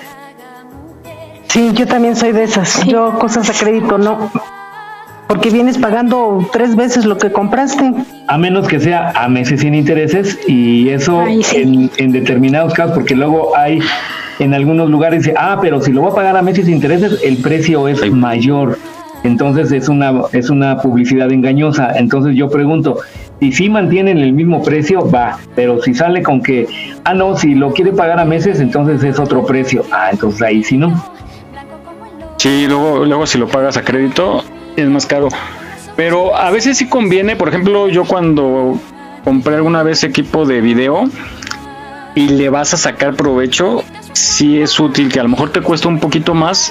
Sí, 1.54 1.70
yo 1.74 1.86
también 1.86 2.16
soy 2.16 2.32
de 2.32 2.46
esas. 2.46 2.84
Yo 2.84 3.20
cosas 3.20 3.48
a 3.48 3.54
crédito 3.54 4.00
no 4.00 4.32
porque 5.28 5.52
vienes 5.52 5.78
pagando 5.78 6.50
tres 6.52 6.76
veces 6.76 7.06
lo 7.06 7.20
que 7.20 7.32
compraste. 7.32 7.94
A 8.28 8.40
menos 8.40 8.68
que 8.68 8.80
sea 8.80 9.12
a 9.12 9.30
meses 9.30 9.62
sin 9.62 9.76
intereses 9.76 10.40
y 10.48 10.90
eso 10.90 11.24
en, 11.28 12.12
determinados 12.12 12.74
casos, 12.74 12.96
porque 12.96 13.16
luego 13.16 13.56
hay 13.56 13.80
en 14.40 14.56
algunos 14.56 14.90
lugares, 14.90 15.32
ah, 15.38 15.60
pero 15.62 15.80
si 15.80 15.92
lo 15.92 16.02
voy 16.02 16.12
a 16.12 16.16
pagar 16.16 16.38
a 16.38 16.42
meses 16.42 16.66
sin 16.66 16.76
intereses, 16.76 17.20
el 17.24 17.38
precio 17.38 17.88
es 17.88 18.12
mayor. 18.12 18.80
Entonces 19.24 19.72
es 19.72 19.90
una, 19.90 20.24
es 20.32 20.50
una 20.50 20.78
publicidad 20.78 21.32
engañosa. 21.32 21.92
Entonces 21.98 22.36
yo 22.36 22.50
pregunto, 22.50 22.98
y 23.40 23.52
si 23.52 23.70
mantienen 23.70 24.18
el 24.18 24.34
mismo 24.34 24.64
precio, 24.64 25.08
va, 25.08 25.38
pero 25.56 25.84
si 25.84 25.94
sale 25.94 26.24
con 26.24 26.42
que, 26.42 26.68
ah, 27.04 27.14
no, 27.14 27.38
si 27.38 27.54
lo 27.54 27.74
quiere 27.74 27.92
pagar 27.92 28.20
a 28.20 28.26
meses, 28.26 28.60
entonces 28.60 29.04
es 29.04 29.20
otro 29.20 29.46
precio. 29.46 29.86
Ah, 29.92 30.10
entonces 30.12 30.42
ahí 30.42 30.64
sí 30.64 30.78
no. 30.78 31.13
Sí, 32.44 32.68
luego, 32.68 33.06
luego 33.06 33.26
si 33.26 33.38
lo 33.38 33.48
pagas 33.48 33.78
a 33.78 33.86
crédito, 33.86 34.44
es 34.76 34.90
más 34.90 35.06
caro. 35.06 35.30
Pero 35.96 36.36
a 36.36 36.52
veces 36.52 36.78
sí 36.78 36.90
conviene, 36.90 37.38
por 37.38 37.48
ejemplo, 37.48 37.88
yo 37.88 38.04
cuando 38.04 38.78
compré 39.24 39.56
alguna 39.56 39.82
vez 39.82 40.04
equipo 40.04 40.46
de 40.46 40.60
video 40.60 41.06
y 42.16 42.28
le 42.28 42.50
vas 42.50 42.74
a 42.74 42.78
sacar 42.78 43.14
provecho, 43.14 43.86
sí 44.12 44.60
es 44.60 44.78
útil 44.78 45.10
que 45.10 45.22
a 45.22 45.24
lo 45.24 45.30
mejor 45.30 45.52
te 45.52 45.62
cuesta 45.62 45.88
un 45.88 46.02
poquito 46.02 46.34
más, 46.34 46.70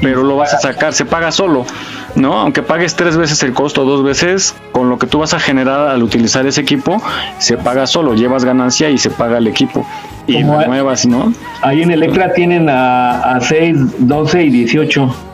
pero 0.00 0.24
lo 0.24 0.38
vas 0.38 0.54
a 0.54 0.58
sacar, 0.58 0.92
se 0.92 1.04
paga 1.04 1.30
solo, 1.30 1.66
¿no? 2.14 2.34
Aunque 2.34 2.62
pagues 2.62 2.94
tres 2.94 3.16
veces 3.16 3.42
el 3.42 3.52
costo, 3.52 3.84
dos 3.84 4.02
veces, 4.02 4.54
con 4.72 4.88
lo 4.88 4.98
que 4.98 5.06
tú 5.06 5.18
vas 5.18 5.34
a 5.34 5.40
generar 5.40 5.88
al 5.88 6.02
utilizar 6.02 6.46
ese 6.46 6.60
equipo, 6.60 7.02
se 7.38 7.56
paga 7.56 7.86
solo, 7.86 8.14
llevas 8.14 8.44
ganancia 8.44 8.90
y 8.90 8.98
se 8.98 9.10
paga 9.10 9.38
el 9.38 9.46
equipo. 9.46 9.86
Y 10.26 10.42
nuevas, 10.42 11.06
¿no? 11.06 11.32
Ahí 11.62 11.82
en 11.82 11.90
Electra 11.90 12.32
tienen 12.32 12.68
a, 12.68 13.34
a 13.34 13.40
6, 13.40 14.06
12 14.06 14.44
y 14.44 14.50
18 14.50 15.31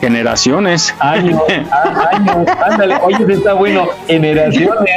generaciones. 0.00 0.94
Años, 0.98 1.40
años, 2.12 2.46
ándale, 2.64 2.96
oye, 3.02 3.32
está 3.32 3.52
bueno, 3.54 3.88
generaciones. 4.06 4.90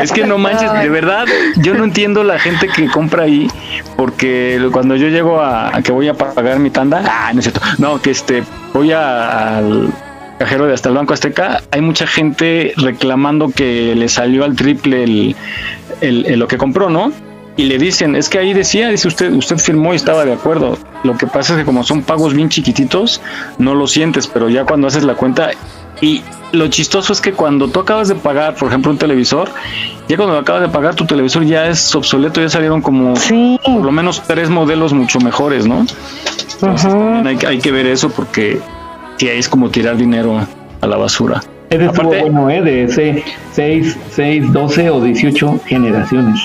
Es 0.00 0.12
que 0.12 0.26
no 0.26 0.38
manches, 0.38 0.72
de 0.72 0.88
verdad, 0.88 1.26
yo 1.56 1.74
no 1.74 1.84
entiendo 1.84 2.24
la 2.24 2.38
gente 2.38 2.68
que 2.68 2.86
compra 2.88 3.24
ahí, 3.24 3.48
porque 3.96 4.68
cuando 4.72 4.96
yo 4.96 5.08
llego 5.08 5.40
a, 5.40 5.72
que 5.82 5.92
voy 5.92 6.08
a 6.08 6.14
pagar 6.14 6.58
mi 6.58 6.70
tanda, 6.70 7.02
ah, 7.06 7.30
no 7.32 7.40
es 7.40 7.46
cierto, 7.46 7.60
no, 7.78 8.00
que 8.00 8.10
este, 8.10 8.42
voy 8.72 8.92
al 8.92 9.88
cajero 10.38 10.66
de 10.66 10.74
hasta 10.74 10.88
el 10.88 10.94
Banco 10.94 11.14
Azteca, 11.14 11.62
hay 11.70 11.80
mucha 11.80 12.06
gente 12.06 12.72
reclamando 12.76 13.50
que 13.50 13.94
le 13.96 14.08
salió 14.08 14.44
al 14.44 14.54
triple 14.54 15.02
el, 15.02 15.36
el, 16.00 16.38
lo 16.38 16.46
que 16.46 16.56
compró, 16.56 16.88
¿no? 16.88 17.12
Y 17.58 17.64
le 17.64 17.76
dicen, 17.76 18.14
es 18.14 18.28
que 18.28 18.38
ahí 18.38 18.54
decía, 18.54 18.88
dice 18.88 19.08
usted, 19.08 19.32
usted 19.32 19.58
firmó 19.58 19.92
y 19.92 19.96
estaba 19.96 20.24
de 20.24 20.32
acuerdo. 20.32 20.78
Lo 21.02 21.18
que 21.18 21.26
pasa 21.26 21.54
es 21.54 21.58
que 21.58 21.64
como 21.64 21.82
son 21.82 22.02
pagos 22.02 22.32
bien 22.32 22.48
chiquititos, 22.48 23.20
no 23.58 23.74
lo 23.74 23.88
sientes, 23.88 24.28
pero 24.28 24.48
ya 24.48 24.64
cuando 24.64 24.86
haces 24.86 25.02
la 25.02 25.14
cuenta 25.14 25.50
y 26.00 26.22
lo 26.52 26.68
chistoso 26.68 27.12
es 27.12 27.20
que 27.20 27.32
cuando 27.32 27.66
tú 27.66 27.80
acabas 27.80 28.06
de 28.06 28.14
pagar, 28.14 28.54
por 28.54 28.68
ejemplo, 28.68 28.92
un 28.92 28.98
televisor, 28.98 29.50
ya 30.08 30.16
cuando 30.16 30.38
acabas 30.38 30.62
de 30.62 30.68
pagar 30.68 30.94
tu 30.94 31.04
televisor 31.04 31.44
ya 31.44 31.66
es 31.66 31.92
obsoleto, 31.96 32.40
ya 32.40 32.48
salieron 32.48 32.80
como 32.80 33.14
por 33.14 33.84
lo 33.84 33.90
menos 33.90 34.22
tres 34.24 34.48
modelos 34.50 34.92
mucho 34.92 35.18
mejores, 35.18 35.66
¿no? 35.66 35.84
hay, 37.24 37.38
hay 37.44 37.58
que 37.58 37.72
ver 37.72 37.86
eso 37.86 38.08
porque 38.10 38.60
que 39.18 39.36
es 39.36 39.48
como 39.48 39.68
tirar 39.68 39.96
dinero 39.96 40.46
a 40.80 40.86
la 40.86 40.96
basura. 40.96 41.42
Es 41.70 41.78
de 41.78 41.88
bueno, 41.88 42.48
¿eh? 42.48 42.62
De 42.62 42.88
6, 43.52 43.98
6, 44.12 44.52
12 44.52 44.90
o 44.90 45.00
18 45.02 45.60
generaciones. 45.66 46.40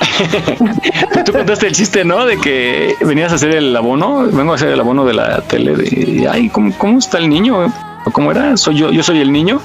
Tú 1.26 1.32
contaste 1.32 1.68
el 1.68 1.74
chiste, 1.74 2.04
¿no? 2.04 2.26
De 2.26 2.38
que 2.38 2.96
venías 3.02 3.32
a 3.32 3.36
hacer 3.36 3.52
el 3.52 3.74
abono. 3.76 4.26
Vengo 4.30 4.52
a 4.52 4.56
hacer 4.56 4.70
el 4.70 4.80
abono 4.80 5.06
de 5.06 5.14
la 5.14 5.42
tele. 5.42 5.76
De, 5.76 6.28
ay, 6.30 6.50
¿cómo, 6.50 6.74
cómo 6.78 7.00
está 7.00 7.20
el 7.20 7.30
niño? 7.30 7.72
¿Cómo 8.12 8.32
era? 8.32 8.58
¿Soy 8.58 8.76
yo? 8.76 8.92
¿Yo 8.92 9.02
soy 9.02 9.22
el 9.22 9.32
niño? 9.32 9.62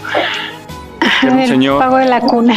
el 1.23 1.67
pago 1.79 1.97
de 1.97 2.07
la 2.07 2.21
cuna. 2.21 2.55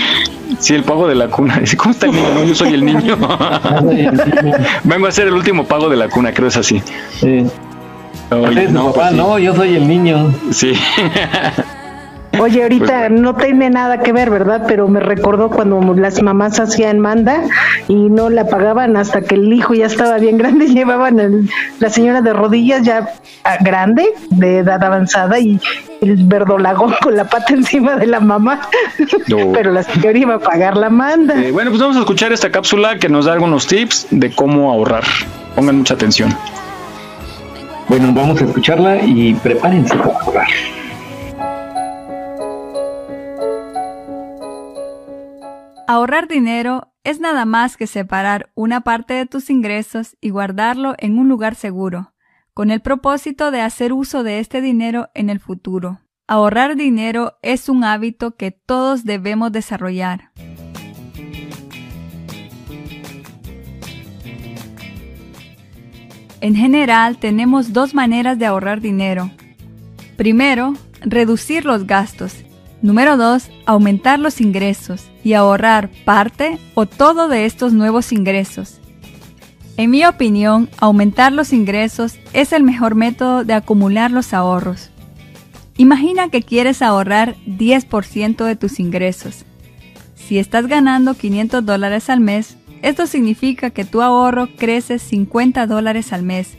Sí, 0.59 0.75
el 0.75 0.83
pago 0.83 1.07
de 1.07 1.15
la 1.15 1.27
cuna. 1.27 1.57
Dice, 1.59 1.75
¿cómo 1.77 1.91
está 1.91 2.05
el 2.05 2.11
niño? 2.11 2.33
No, 2.35 2.43
yo 2.43 2.53
soy 2.53 2.73
el 2.75 2.85
niño. 2.85 3.17
Vengo 4.83 5.05
a 5.07 5.09
hacer 5.09 5.27
el 5.27 5.33
último 5.33 5.65
pago 5.65 5.89
de 5.89 5.97
la 5.97 6.07
cuna, 6.07 6.31
creo 6.33 6.49
es 6.49 6.57
así. 6.57 6.83
Oye, 8.29 8.67
no, 8.69 8.87
papá, 8.87 8.93
pues 8.93 9.09
sí. 9.09 9.17
no, 9.17 9.39
yo 9.39 9.55
soy 9.55 9.75
el 9.75 9.87
niño. 9.87 10.31
Sí. 10.51 10.73
Oye, 12.39 12.63
ahorita 12.63 13.07
Pues 13.09 13.11
no 13.21 13.35
tiene 13.35 13.69
nada 13.69 13.99
que 13.99 14.13
ver, 14.13 14.29
¿verdad? 14.29 14.63
Pero 14.67 14.87
me 14.87 14.99
recordó 15.01 15.49
cuando 15.49 15.81
las 15.95 16.21
mamás 16.21 16.59
hacían 16.59 16.99
manda 16.99 17.43
y 17.87 17.93
no 18.09 18.29
la 18.29 18.47
pagaban 18.47 18.95
hasta 18.95 19.21
que 19.21 19.35
el 19.35 19.51
hijo 19.51 19.73
ya 19.73 19.85
estaba 19.87 20.17
bien 20.17 20.37
grande, 20.37 20.67
llevaban 20.73 21.19
el- 21.19 21.49
la 21.79 21.89
señora 21.89 22.21
de 22.21 22.31
rodillas 22.33 22.83
ya 22.83 23.09
grande, 23.61 24.05
de 24.29 24.59
edad 24.59 24.81
avanzada 24.83 25.39
y 25.39 25.59
el 26.01 26.25
verdolagón 26.25 26.93
con 27.03 27.15
la 27.17 27.25
pata 27.25 27.53
encima 27.53 27.95
de 27.97 28.07
la 28.07 28.19
mamá. 28.21 28.61
No. 29.27 29.51
Pero 29.53 29.71
la 29.71 29.83
señora 29.83 30.17
iba 30.17 30.35
a 30.35 30.39
pagar 30.39 30.77
la 30.77 30.89
manda. 30.89 31.35
Eh, 31.35 31.51
bueno, 31.51 31.69
pues 31.71 31.81
vamos 31.81 31.97
a 31.97 31.99
escuchar 31.99 32.31
esta 32.31 32.49
cápsula 32.49 32.97
que 32.97 33.09
nos 33.09 33.25
da 33.25 33.33
algunos 33.33 33.67
tips 33.67 34.07
de 34.09 34.31
cómo 34.31 34.71
ahorrar. 34.71 35.03
Pongan 35.55 35.79
mucha 35.79 35.95
atención. 35.95 36.33
Bueno, 37.89 38.11
vamos 38.13 38.41
a 38.41 38.45
escucharla 38.45 39.01
y 39.03 39.33
prepárense 39.33 39.93
para 39.97 40.13
jugar. 40.21 40.47
Ahorrar 45.93 46.29
dinero 46.29 46.93
es 47.03 47.19
nada 47.19 47.43
más 47.43 47.75
que 47.75 47.85
separar 47.85 48.49
una 48.55 48.79
parte 48.79 49.13
de 49.13 49.25
tus 49.25 49.49
ingresos 49.49 50.15
y 50.21 50.29
guardarlo 50.29 50.95
en 50.99 51.19
un 51.19 51.27
lugar 51.27 51.53
seguro, 51.55 52.13
con 52.53 52.71
el 52.71 52.79
propósito 52.79 53.51
de 53.51 53.59
hacer 53.59 53.91
uso 53.91 54.23
de 54.23 54.39
este 54.39 54.61
dinero 54.61 55.09
en 55.15 55.29
el 55.29 55.41
futuro. 55.41 55.99
Ahorrar 56.27 56.77
dinero 56.77 57.33
es 57.41 57.67
un 57.67 57.83
hábito 57.83 58.37
que 58.37 58.51
todos 58.51 59.03
debemos 59.03 59.51
desarrollar. 59.51 60.31
En 66.39 66.55
general, 66.55 67.17
tenemos 67.17 67.73
dos 67.73 67.93
maneras 67.93 68.39
de 68.39 68.45
ahorrar 68.45 68.79
dinero. 68.79 69.29
Primero, 70.15 70.71
reducir 71.01 71.65
los 71.65 71.85
gastos. 71.85 72.45
Número 72.81 73.15
2. 73.15 73.51
Aumentar 73.67 74.17
los 74.17 74.41
ingresos 74.41 75.11
y 75.23 75.33
ahorrar 75.33 75.91
parte 76.03 76.57
o 76.73 76.87
todo 76.87 77.27
de 77.27 77.45
estos 77.45 77.73
nuevos 77.73 78.11
ingresos. 78.11 78.79
En 79.77 79.91
mi 79.91 80.03
opinión, 80.03 80.67
aumentar 80.79 81.31
los 81.31 81.53
ingresos 81.53 82.17
es 82.33 82.53
el 82.53 82.63
mejor 82.63 82.95
método 82.95 83.43
de 83.43 83.53
acumular 83.53 84.09
los 84.09 84.33
ahorros. 84.33 84.89
Imagina 85.77 86.29
que 86.29 86.41
quieres 86.41 86.81
ahorrar 86.81 87.35
10% 87.45 88.45
de 88.45 88.55
tus 88.55 88.79
ingresos. 88.79 89.45
Si 90.15 90.39
estás 90.39 90.65
ganando 90.65 91.13
500 91.13 91.63
dólares 91.63 92.09
al 92.09 92.19
mes, 92.19 92.57
esto 92.81 93.05
significa 93.05 93.69
que 93.69 93.85
tu 93.85 94.01
ahorro 94.01 94.49
crece 94.57 94.97
50 94.97 95.67
dólares 95.67 96.13
al 96.13 96.23
mes 96.23 96.57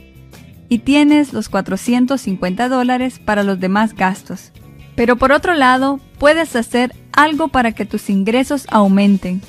y 0.69 0.79
tienes 0.79 1.33
los 1.33 1.49
450 1.49 2.69
dólares 2.69 3.19
para 3.19 3.43
los 3.43 3.59
demás 3.59 3.93
gastos. 3.93 4.53
Pero 4.95 5.17
por 5.17 5.31
otro 5.31 5.53
lado, 5.53 5.99
puedes 6.23 6.55
hacer 6.55 6.95
algo 7.11 7.49
para 7.49 7.73
que 7.73 7.83
tus 7.83 8.09
ingresos 8.09 8.65
aumenten. 8.71 9.41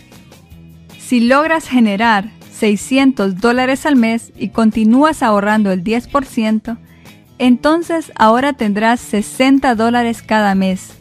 Si 0.99 1.21
logras 1.21 1.69
generar 1.69 2.31
600 2.51 3.41
dólares 3.41 3.87
al 3.87 3.95
mes 3.95 4.33
y 4.37 4.49
continúas 4.49 5.23
ahorrando 5.23 5.71
el 5.71 5.85
10%, 5.85 6.77
entonces 7.39 8.11
ahora 8.17 8.55
tendrás 8.55 8.99
60 8.99 9.77
dólares 9.77 10.21
cada 10.21 10.57
mes. 10.57 10.95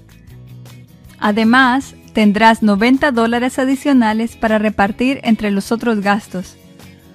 Además, 1.17 1.95
tendrás 2.13 2.61
90 2.61 3.11
dólares 3.11 3.57
adicionales 3.57 4.35
para 4.35 4.59
repartir 4.59 5.21
entre 5.23 5.49
los 5.49 5.71
otros 5.71 6.01
gastos. 6.01 6.55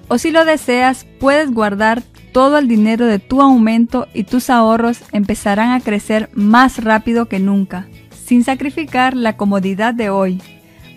O 0.09 0.19
si 0.19 0.33
lo 0.33 0.45
deseas, 0.45 1.07
puedes 1.21 1.53
guardar 1.53 2.03
todo 2.33 2.59
el 2.59 2.67
dinero 2.67 3.07
de 3.07 3.21
tu 3.21 3.41
aumento 3.41 4.09
y 4.15 4.25
tus 4.25 4.51
ahorros 4.51 4.99
empezarán 5.13 5.71
a 5.71 5.81
crecer 5.81 6.29
más 6.33 6.83
rápido 6.83 7.27
que 7.27 7.39
nunca, 7.39 7.87
sin 8.29 8.45
sacrificar 8.45 9.17
la 9.17 9.39
comodidad 9.39 9.95
de 9.95 10.11
hoy, 10.11 10.43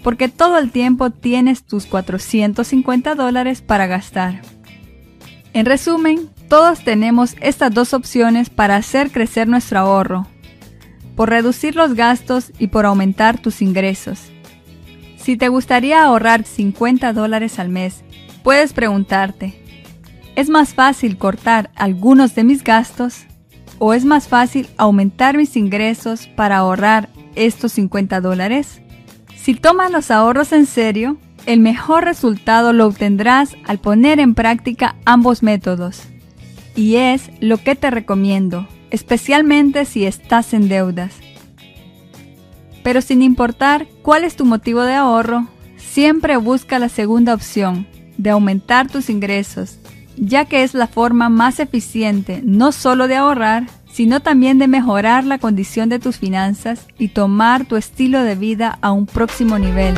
porque 0.04 0.28
todo 0.28 0.58
el 0.58 0.70
tiempo 0.70 1.12
tienes 1.12 1.64
tus 1.64 1.86
450 1.86 3.16
dólares 3.16 3.62
para 3.62 3.88
gastar. 3.88 4.42
En 5.54 5.66
resumen, 5.66 6.30
todos 6.50 6.84
tenemos 6.84 7.38
estas 7.40 7.74
dos 7.74 7.94
opciones 7.94 8.50
para 8.50 8.76
hacer 8.76 9.12
crecer 9.12 9.48
nuestro 9.48 9.80
ahorro, 9.80 10.28
por 11.16 11.30
reducir 11.30 11.78
los 11.78 11.94
gastos 11.94 12.52
y 12.60 12.68
por 12.68 12.86
aumentar 12.86 13.40
tus 13.40 13.62
ingresos. 13.62 14.30
Si 15.16 15.38
te 15.38 15.48
gustaría 15.48 16.04
ahorrar 16.04 16.44
50 16.44 17.14
dólares 17.14 17.60
al 17.60 17.70
mes, 17.70 18.04
puedes 18.44 18.74
preguntarte, 18.74 19.56
¿es 20.36 20.50
más 20.50 20.74
fácil 20.74 21.18
cortar 21.18 21.72
algunos 21.76 22.36
de 22.36 22.44
mis 22.44 22.62
gastos 22.62 23.26
o 23.80 23.94
es 23.94 24.04
más 24.04 24.28
fácil 24.28 24.68
aumentar 24.76 25.38
mis 25.38 25.56
ingresos 25.56 26.28
para 26.36 26.58
ahorrar 26.58 27.08
estos 27.36 27.74
50 27.74 28.22
dólares? 28.22 28.82
Si 29.36 29.56
tomas 29.56 29.92
los 29.92 30.12
ahorros 30.12 30.52
en 30.52 30.66
serio, 30.66 31.18
el 31.46 31.60
mejor 31.60 32.04
resultado 32.04 32.74
lo 32.74 32.86
obtendrás 32.86 33.56
al 33.66 33.80
poner 33.80 34.20
en 34.20 34.36
práctica 34.36 34.96
ambos 35.06 35.44
métodos. 35.44 36.04
Y 36.76 36.96
es 36.96 37.32
lo 37.40 37.58
que 37.58 37.76
te 37.76 37.90
recomiendo, 37.90 38.68
especialmente 38.92 39.86
si 39.86 40.06
estás 40.06 40.54
en 40.54 40.70
deudas. 40.70 41.14
Pero 42.84 43.02
sin 43.02 43.22
importar 43.22 43.88
cuál 44.02 44.24
es 44.24 44.36
tu 44.36 44.46
motivo 44.46 44.84
de 44.84 44.94
ahorro, 44.94 45.48
siempre 45.78 46.38
busca 46.38 46.80
la 46.80 46.90
segunda 46.90 47.34
opción, 47.34 47.88
de 48.18 48.30
aumentar 48.30 48.90
tus 48.90 49.10
ingresos, 49.10 49.80
ya 50.16 50.46
que 50.46 50.64
es 50.64 50.74
la 50.74 50.88
forma 50.88 51.30
más 51.30 51.60
eficiente 51.60 52.42
no 52.44 52.72
solo 52.72 53.08
de 53.08 53.16
ahorrar, 53.16 53.68
sino 53.92 54.20
también 54.20 54.58
de 54.60 54.68
mejorar 54.68 55.24
la 55.26 55.38
condición 55.38 55.90
de 55.90 56.00
tus 56.00 56.18
finanzas 56.18 56.88
y 56.98 57.10
tomar 57.10 57.66
tu 57.66 57.76
estilo 57.76 58.24
de 58.24 58.36
vida 58.36 58.78
a 58.82 58.92
un 58.92 59.06
próximo 59.06 59.60
nivel. 59.60 59.96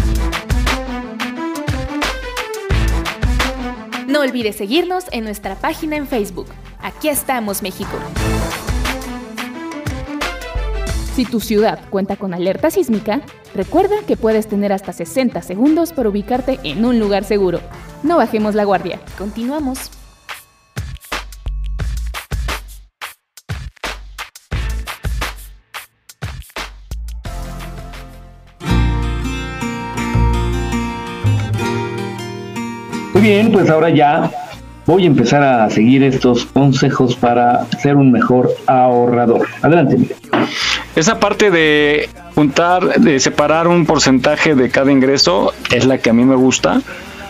No 4.08 4.22
olvides 4.22 4.56
seguirnos 4.56 5.06
en 5.12 5.24
nuestra 5.24 5.56
página 5.56 5.96
en 5.96 6.08
Facebook. 6.08 6.48
Aquí 6.80 7.10
estamos, 7.10 7.64
México. 7.64 7.98
Si 11.16 11.26
tu 11.26 11.39
ciudad 11.39 11.80
cuenta 11.89 12.16
con 12.16 12.34
alerta 12.34 12.72
sísmica, 12.72 13.22
recuerda 13.54 13.96
que 14.08 14.18
puedes 14.18 14.48
tener 14.48 14.74
hasta 14.74 14.94
60 14.94 15.41
segundos 15.44 15.94
para 15.94 16.10
ubicarte 16.10 16.60
en 16.64 16.86
un 16.86 17.00
lugar 17.00 17.24
seguro. 17.24 17.60
No 18.02 18.18
bajemos 18.18 18.56
la 18.56 18.66
guardia. 18.66 19.00
Continuamos. 19.18 20.03
Muy 33.14 33.22
bien, 33.22 33.51
pues 33.51 33.70
ahora 33.70 33.89
ya 33.91 34.32
voy 34.88 35.03
a 35.03 35.07
empezar 35.07 35.43
a 35.43 35.70
seguir 35.70 36.03
estos 36.03 36.45
consejos 36.45 37.16
para 37.16 37.66
ser 37.82 37.95
un 37.95 38.11
mejor 38.11 38.51
ahorrador. 38.66 39.47
Adelante. 39.61 39.97
Esa 40.95 41.20
parte 41.20 41.51
de 41.51 42.09
juntar, 42.36 42.99
de 42.99 43.20
separar 43.20 43.68
un 43.68 43.86
porcentaje 43.86 44.55
de 44.55 44.70
cada 44.70 44.91
ingreso 44.91 45.53
es 45.72 45.86
la 45.86 45.99
que 45.99 46.09
a 46.09 46.14
mí 46.14 46.26
me 46.26 46.36
gusta, 46.36 46.82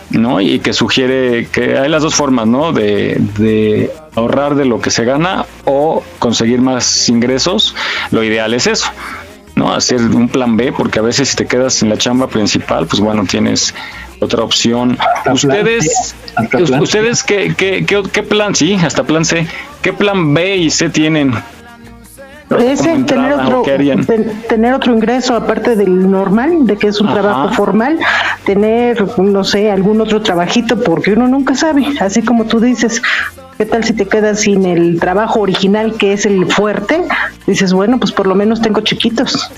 ¿no? 0.10 0.40
Y 0.40 0.60
que 0.60 0.72
sugiere 0.72 1.48
que 1.48 1.78
hay 1.78 1.90
las 1.90 2.02
dos 2.02 2.16
formas, 2.16 2.48
¿no? 2.48 2.72
De, 2.72 3.18
de 3.38 3.92
ahorrar 4.16 4.56
de 4.56 4.66
lo 4.66 4.80
que 4.80 4.90
se 4.90 5.04
gana 5.04 5.46
o 5.66 6.02
conseguir 6.20 6.62
más 6.62 7.10
ingresos. 7.10 7.76
Lo 8.12 8.24
ideal 8.24 8.54
es 8.54 8.68
eso, 8.68 8.90
¿no? 9.56 9.74
Hacer 9.74 10.00
un 10.02 10.30
plan 10.30 10.56
B, 10.56 10.72
porque 10.72 11.00
a 11.00 11.02
veces 11.02 11.30
si 11.30 11.36
te 11.36 11.46
quedas 11.46 11.84
en 11.84 11.90
la 11.90 11.98
chamba 11.98 12.28
principal, 12.28 12.88
pues 12.88 13.02
bueno, 13.02 13.26
tienes 13.26 13.74
otra 14.20 14.44
opción. 14.44 14.98
ustedes, 15.32 16.16
hasta 16.36 16.58
plan 16.58 16.68
C. 16.68 16.82
ustedes 16.82 17.24
¿qué, 17.24 17.54
qué, 17.56 17.86
qué, 17.86 18.04
qué 18.12 18.24
plan, 18.24 18.56
sí, 18.56 18.76
hasta 18.76 19.04
plan 19.04 19.26
C, 19.26 19.48
¿qué 19.82 19.94
plan 19.94 20.34
B 20.34 20.58
y 20.58 20.70
C 20.70 20.90
tienen? 20.90 21.34
Ese, 22.60 22.92
como 22.92 23.06
tener 23.06 23.34
otro, 23.34 23.64
tener 24.48 24.74
otro 24.74 24.94
ingreso 24.94 25.36
aparte 25.36 25.76
del 25.76 26.10
normal, 26.12 26.68
de 26.68 26.78
que 26.78 26.88
es 26.88 27.02
un 27.02 27.08
Ajá. 27.08 27.22
trabajo 27.22 27.54
formal, 27.54 27.98
tener, 28.46 29.18
no 29.18 29.44
sé, 29.44 29.72
algún 29.72 30.02
otro 30.02 30.22
trabajito, 30.22 30.80
porque 30.84 31.14
uno 31.14 31.28
nunca 31.28 31.56
sabe, 31.56 31.86
así 32.00 32.22
como 32.22 32.46
tú 32.46 32.60
dices, 32.60 33.02
¿qué 33.58 33.66
tal 33.66 33.84
si 33.84 33.94
te 33.94 34.08
quedas 34.08 34.42
sin 34.42 34.66
el 34.66 35.00
trabajo 35.00 35.40
original 35.40 35.96
que 35.96 36.14
es 36.14 36.26
el 36.28 36.46
fuerte? 36.46 37.02
Dices, 37.48 37.74
bueno, 37.74 38.00
pues 38.00 38.12
por 38.12 38.28
lo 38.28 38.36
menos 38.36 38.62
tengo 38.62 38.82
chiquitos. 38.82 39.50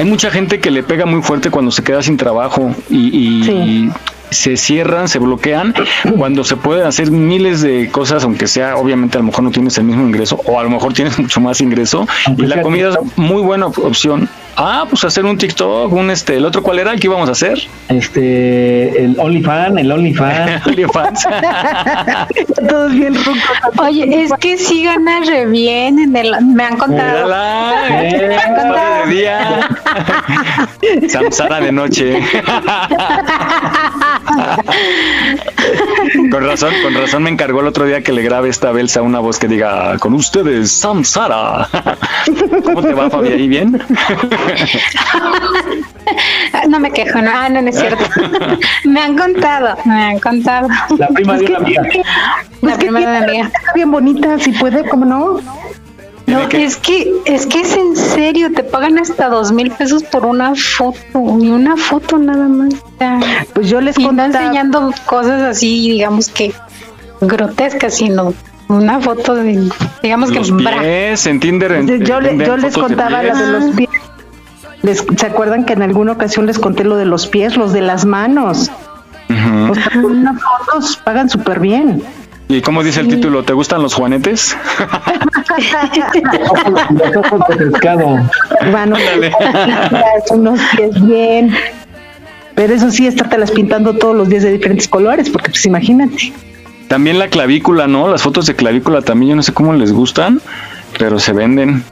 Hay 0.00 0.06
mucha 0.06 0.30
gente 0.30 0.60
que 0.60 0.70
le 0.70 0.82
pega 0.82 1.04
muy 1.04 1.20
fuerte 1.22 1.50
cuando 1.50 1.70
se 1.70 1.82
queda 1.82 2.02
sin 2.02 2.16
trabajo 2.16 2.74
y, 2.88 2.96
y 3.16 3.90
se 4.30 4.56
cierran, 4.56 5.08
se 5.08 5.18
bloquean, 5.18 5.74
cuando 6.16 6.42
se 6.44 6.56
pueden 6.56 6.86
hacer 6.86 7.10
miles 7.10 7.60
de 7.60 7.88
cosas, 7.90 8.24
aunque 8.24 8.46
sea, 8.46 8.76
obviamente 8.76 9.18
a 9.18 9.20
lo 9.20 9.26
mejor 9.26 9.44
no 9.44 9.50
tienes 9.50 9.76
el 9.76 9.84
mismo 9.84 10.02
ingreso 10.06 10.40
o 10.46 10.58
a 10.58 10.62
lo 10.62 10.70
mejor 10.70 10.94
tienes 10.94 11.18
mucho 11.18 11.40
más 11.40 11.60
ingreso. 11.60 12.06
Y 12.38 12.42
la 12.46 12.62
comida 12.62 12.88
es 12.90 12.96
muy 13.18 13.42
buena 13.42 13.66
op- 13.66 13.78
opción, 13.78 14.28
Ah, 14.62 14.84
pues 14.86 15.02
hacer 15.04 15.24
un 15.24 15.38
TikTok, 15.38 15.90
un 15.90 16.10
este, 16.10 16.36
el 16.36 16.44
otro 16.44 16.62
cuál 16.62 16.80
era 16.80 16.92
el 16.92 17.00
que 17.00 17.06
íbamos 17.06 17.30
a 17.30 17.32
hacer? 17.32 17.58
Este, 17.88 19.02
el 19.02 19.18
OnlyFans, 19.18 19.78
el 19.78 19.90
OnlyFans. 19.90 20.66
OnlyFans. 20.66 21.26
Todos 22.68 22.92
bien 22.92 23.14
rucos. 23.14 23.40
Oye, 23.78 24.22
es 24.22 24.30
que 24.38 24.58
sí 24.58 24.84
ganas 24.84 25.26
re 25.26 25.46
bien 25.46 25.98
en 25.98 26.14
el, 26.14 26.34
me 26.44 26.64
han 26.64 26.76
contado. 26.76 27.24
Mírala, 27.24 27.84
Me 27.88 28.10
eh, 28.10 28.36
han 28.36 28.54
contado. 28.54 29.06
de 29.06 29.14
día. 29.14 29.68
Samsara 31.08 31.60
de 31.60 31.72
noche. 31.72 32.20
con 36.30 36.46
razón, 36.46 36.74
con 36.82 36.92
razón 36.92 37.22
me 37.22 37.30
encargó 37.30 37.60
el 37.60 37.66
otro 37.66 37.86
día 37.86 38.02
que 38.02 38.12
le 38.12 38.20
grabe 38.20 38.50
esta 38.50 38.72
Belsa 38.72 39.00
una 39.00 39.20
voz 39.20 39.38
que 39.38 39.48
diga 39.48 39.96
con 39.98 40.12
ustedes, 40.12 40.70
Samsara. 40.70 41.66
¿Cómo 42.62 42.82
te 42.82 42.92
va, 42.92 43.08
Fabi? 43.08 43.28
¿Ahí 43.28 43.48
bien? 43.48 43.80
No 46.68 46.80
me 46.80 46.90
quejo, 46.90 47.20
no, 47.22 47.30
ah, 47.32 47.48
no, 47.48 47.62
no 47.62 47.68
es 47.68 47.78
cierto. 47.78 48.04
me 48.84 49.00
han 49.00 49.16
contado, 49.16 49.76
me 49.84 49.94
han 50.04 50.18
contado. 50.18 50.68
La 50.98 51.08
prima 51.08 51.36
de 51.38 51.44
una 51.46 51.58
amiga. 51.58 51.82
La 52.62 52.76
prima 52.76 53.00
de 53.00 53.06
una 53.06 53.18
amiga. 53.18 53.44
Está 53.46 53.72
bien 53.74 53.90
bonita, 53.90 54.38
si 54.38 54.52
puede, 54.52 54.88
¿cómo 54.88 55.04
no? 55.04 55.40
No, 56.26 56.42
es 56.52 56.76
que, 56.76 57.12
es 57.24 57.46
que 57.46 57.60
es 57.60 57.76
en 57.76 57.96
serio, 57.96 58.52
te 58.54 58.62
pagan 58.62 58.98
hasta 58.98 59.28
dos 59.28 59.50
mil 59.52 59.70
pesos 59.72 60.04
por 60.04 60.24
una 60.26 60.54
foto, 60.54 60.98
y 61.40 61.48
una 61.48 61.76
foto 61.76 62.18
nada 62.18 62.46
más. 62.46 62.72
Pues 63.52 63.68
yo 63.68 63.80
les 63.80 63.98
y 63.98 64.02
no 64.02 64.08
contaba- 64.08 64.26
enseñando 64.44 64.92
cosas 65.06 65.42
así, 65.42 65.90
digamos 65.90 66.28
que 66.28 66.52
grotescas, 67.20 67.94
sino 67.96 68.32
una 68.68 69.00
foto 69.00 69.34
de, 69.34 69.68
digamos 70.02 70.30
que 70.30 70.38
Los 70.38 70.52
pies 70.52 71.26
en 71.26 71.40
Tinder. 71.40 71.72
en- 71.72 72.04
Yo, 72.04 72.20
venden 72.20 72.46
yo 72.46 72.56
les 72.56 72.76
contaba 72.76 73.22
la 73.22 73.34
de 73.34 73.46
los 73.52 73.74
pies. 73.74 73.88
Les- 74.82 75.04
¿Se 75.16 75.26
acuerdan 75.26 75.64
que 75.64 75.72
en 75.74 75.82
alguna 75.82 76.12
ocasión 76.12 76.46
les 76.46 76.58
conté 76.58 76.84
lo 76.84 76.96
de 76.96 77.04
los 77.04 77.26
pies, 77.26 77.56
los 77.56 77.72
de 77.72 77.82
las 77.82 78.04
manos? 78.06 78.70
Ujú. 79.28 79.72
O 79.72 79.74
sea, 79.74 79.90
con 80.00 80.38
fotos 80.38 80.96
pagan 81.04 81.28
súper 81.28 81.60
bien. 81.60 82.02
¿Y 82.48 82.62
cómo 82.62 82.82
dice 82.82 83.00
el 83.00 83.08
título? 83.08 83.44
¿Te 83.44 83.52
gustan 83.52 83.80
los 83.82 83.94
juanetes? 83.94 84.56
Los 86.90 87.16
ojos 87.16 87.40
de 87.48 87.56
pescado. 87.56 88.18
Bueno, 88.70 88.96
unos 90.30 90.60
pies 90.76 91.06
bien. 91.06 91.54
Pero 92.54 92.74
eso 92.74 92.90
sí, 92.90 93.06
estártelas 93.06 93.50
pintando 93.52 93.94
todos 93.94 94.16
los 94.16 94.28
días 94.28 94.42
de 94.42 94.52
diferentes 94.52 94.88
colores, 94.88 95.30
porque 95.30 95.50
pues 95.50 95.64
imagínate. 95.66 96.32
También 96.88 97.18
la 97.18 97.28
clavícula, 97.28 97.86
¿no? 97.86 98.08
Las 98.08 98.22
fotos 98.22 98.46
de 98.46 98.54
clavícula 98.56 99.00
también, 99.02 99.30
yo 99.30 99.36
no 99.36 99.42
sé 99.42 99.52
cómo 99.54 99.72
les 99.74 99.92
gustan, 99.92 100.40
pero 100.98 101.18
se 101.20 101.32
venden. 101.32 101.84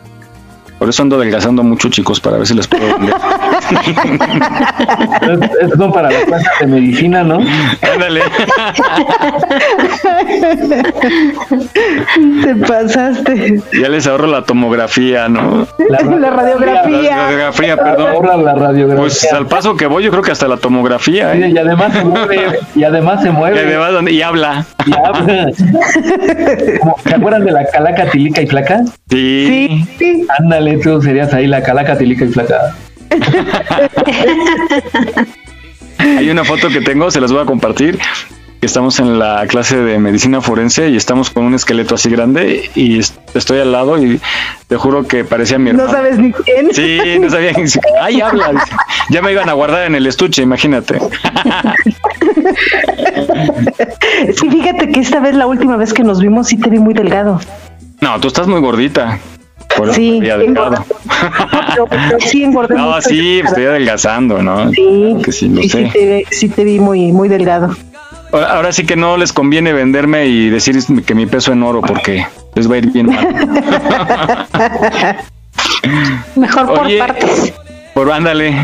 Por 0.79 0.89
eso 0.89 1.03
ando 1.03 1.17
adelgazando 1.17 1.63
mucho, 1.65 1.89
chicos, 1.89 2.21
para 2.21 2.37
ver 2.39 2.47
si 2.47 2.55
les 2.55 2.67
puedo 2.69 2.87
vender. 2.99 3.15
Es- 5.61 5.77
son 5.77 5.93
para 5.93 6.11
las 6.11 6.25
clases 6.25 6.49
de 6.61 6.67
medicina, 6.67 7.25
¿no? 7.25 7.41
Ándale. 7.93 8.23
Te 12.43 12.55
pasaste. 12.67 13.61
Ya 13.81 13.89
les 13.89 14.07
ahorro 14.07 14.27
la 14.27 14.43
tomografía, 14.45 15.29
¿no? 15.29 15.67
La 15.89 15.99
La 16.19 16.31
radiografía. 16.31 17.17
radiografía, 17.17 17.77
perdón. 17.77 18.11
Ahorra 18.13 18.37
la 18.37 18.55
radiografía. 18.55 19.01
Pues 19.01 19.33
al 19.33 19.47
paso 19.47 19.77
que 19.77 19.87
voy, 19.87 20.05
yo 20.05 20.11
creo 20.11 20.23
que 20.23 20.31
hasta 20.33 20.49
la 20.49 20.57
tomografía. 20.57 21.35
¿eh? 21.35 21.51
Y 21.51 21.59
además 21.59 21.93
se 21.93 22.05
mueve. 22.05 22.41
Y 22.75 22.85
además 22.85 23.23
se 23.23 23.29
Y 23.29 23.33
mueve. 23.33 23.61
además, 23.61 23.93
¿dónde? 23.93 24.13
y 24.13 24.23
habla. 24.23 24.65
Y 24.87 24.93
habla. 24.93 25.47
¿Se 27.05 27.15
acuerdan 27.15 27.45
de 27.45 27.53
la 27.53 27.65
calaca 27.67 28.11
tilica 28.11 28.43
y 28.43 28.47
flaca? 28.47 28.81
Sí. 29.11 29.85
Sí. 29.99 30.27
Ándale, 30.39 30.68
tú 30.77 31.01
serías 31.03 31.33
ahí 31.33 31.47
la 31.47 31.63
calaca 31.63 31.97
tilica 31.97 32.25
y 32.25 32.29
flaca. 32.29 32.75
Hay 35.99 36.31
una 36.31 36.45
foto 36.45 36.69
que 36.69 36.81
tengo, 36.81 37.11
se 37.11 37.21
las 37.21 37.33
voy 37.33 37.43
a 37.43 37.45
compartir. 37.47 37.99
Estamos 38.61 38.99
en 38.99 39.21
la 39.21 39.47
clase 39.47 39.77
de 39.81 40.01
medicina 40.01 40.41
forense 40.41 40.89
y 40.91 40.97
estamos 40.97 41.31
con 41.31 41.45
un 41.45 41.55
esqueleto 41.55 41.95
así 41.95 42.11
grande 42.11 42.69
y 42.75 42.99
est- 42.99 43.17
estoy 43.35 43.61
al 43.61 43.71
lado 43.71 44.03
y 44.03 44.21
te 44.67 44.77
juro 44.77 45.07
que 45.07 45.23
parecía 45.23 45.59
mi 45.61 45.71
hermano. 45.71 45.87
No 45.89 45.95
sabes 45.95 46.19
ni 46.19 46.33
quién. 46.33 46.69
Sí, 46.75 46.99
no 47.21 47.31
sabía. 47.31 47.53
quién- 47.53 47.69
Ay, 48.03 48.21
habla. 48.21 48.51
Ya 49.11 49.23
me 49.23 49.31
iban 49.31 49.49
a 49.49 49.53
guardar 49.53 49.87
en 49.87 49.95
el 49.95 50.09
estuche, 50.09 50.43
imagínate. 50.43 50.99
Sí, 54.37 54.51
fíjate 54.51 54.91
que 54.91 55.01
esta 55.01 55.21
vez, 55.21 55.37
la 55.37 55.47
última 55.47 55.77
vez 55.77 55.93
que 55.95 56.03
nos 56.03 56.21
vimos, 56.21 56.49
sí 56.49 56.57
te 56.57 56.69
vi 56.69 56.81
muy 56.81 56.95
delgado. 56.95 57.41
No, 58.01 58.19
tú 58.19 58.27
estás 58.27 58.49
muy 58.49 58.61
gordita. 58.61 59.19
Por 59.77 59.93
Sí, 59.95 60.17
había 60.19 60.39
delgado. 60.39 60.85
Pero, 61.71 61.87
pero 61.91 62.21
sí 62.21 62.43
engordé 62.45 62.75
No, 62.75 62.87
mucho. 62.95 63.01
sí, 63.09 63.39
pues, 63.41 63.53
estoy 63.53 63.67
adelgazando, 63.67 64.43
¿no? 64.43 64.71
Sí, 64.73 65.17
Que 65.25 65.33
sí, 65.33 65.49
lo 65.49 65.61
y 65.61 65.69
sí 65.69 65.85
te, 65.93 66.25
sí 66.31 66.49
te 66.49 66.65
vi 66.65 66.79
muy, 66.81 67.13
muy 67.13 67.29
delgado. 67.29 67.77
Ahora, 68.33 68.53
ahora 68.57 68.73
sí 68.73 68.85
que 68.85 68.97
no 68.97 69.17
les 69.17 69.33
conviene 69.33 69.73
venderme 69.73 70.27
y 70.27 70.51
decir 70.51 70.77
que 71.07 71.15
mi 71.15 71.27
peso 71.27 71.53
en 71.53 71.63
oro 71.63 71.81
porque 71.81 72.27
les 72.55 72.71
va 72.71 72.75
a 72.75 72.79
ir 72.79 72.91
bien 72.93 73.07
mal. 73.07 73.29
Mejor 76.37 76.67
por 76.67 76.81
Oye. 76.87 76.99
partes. 76.99 77.53
Por 77.95 78.11
ándale, 78.13 78.55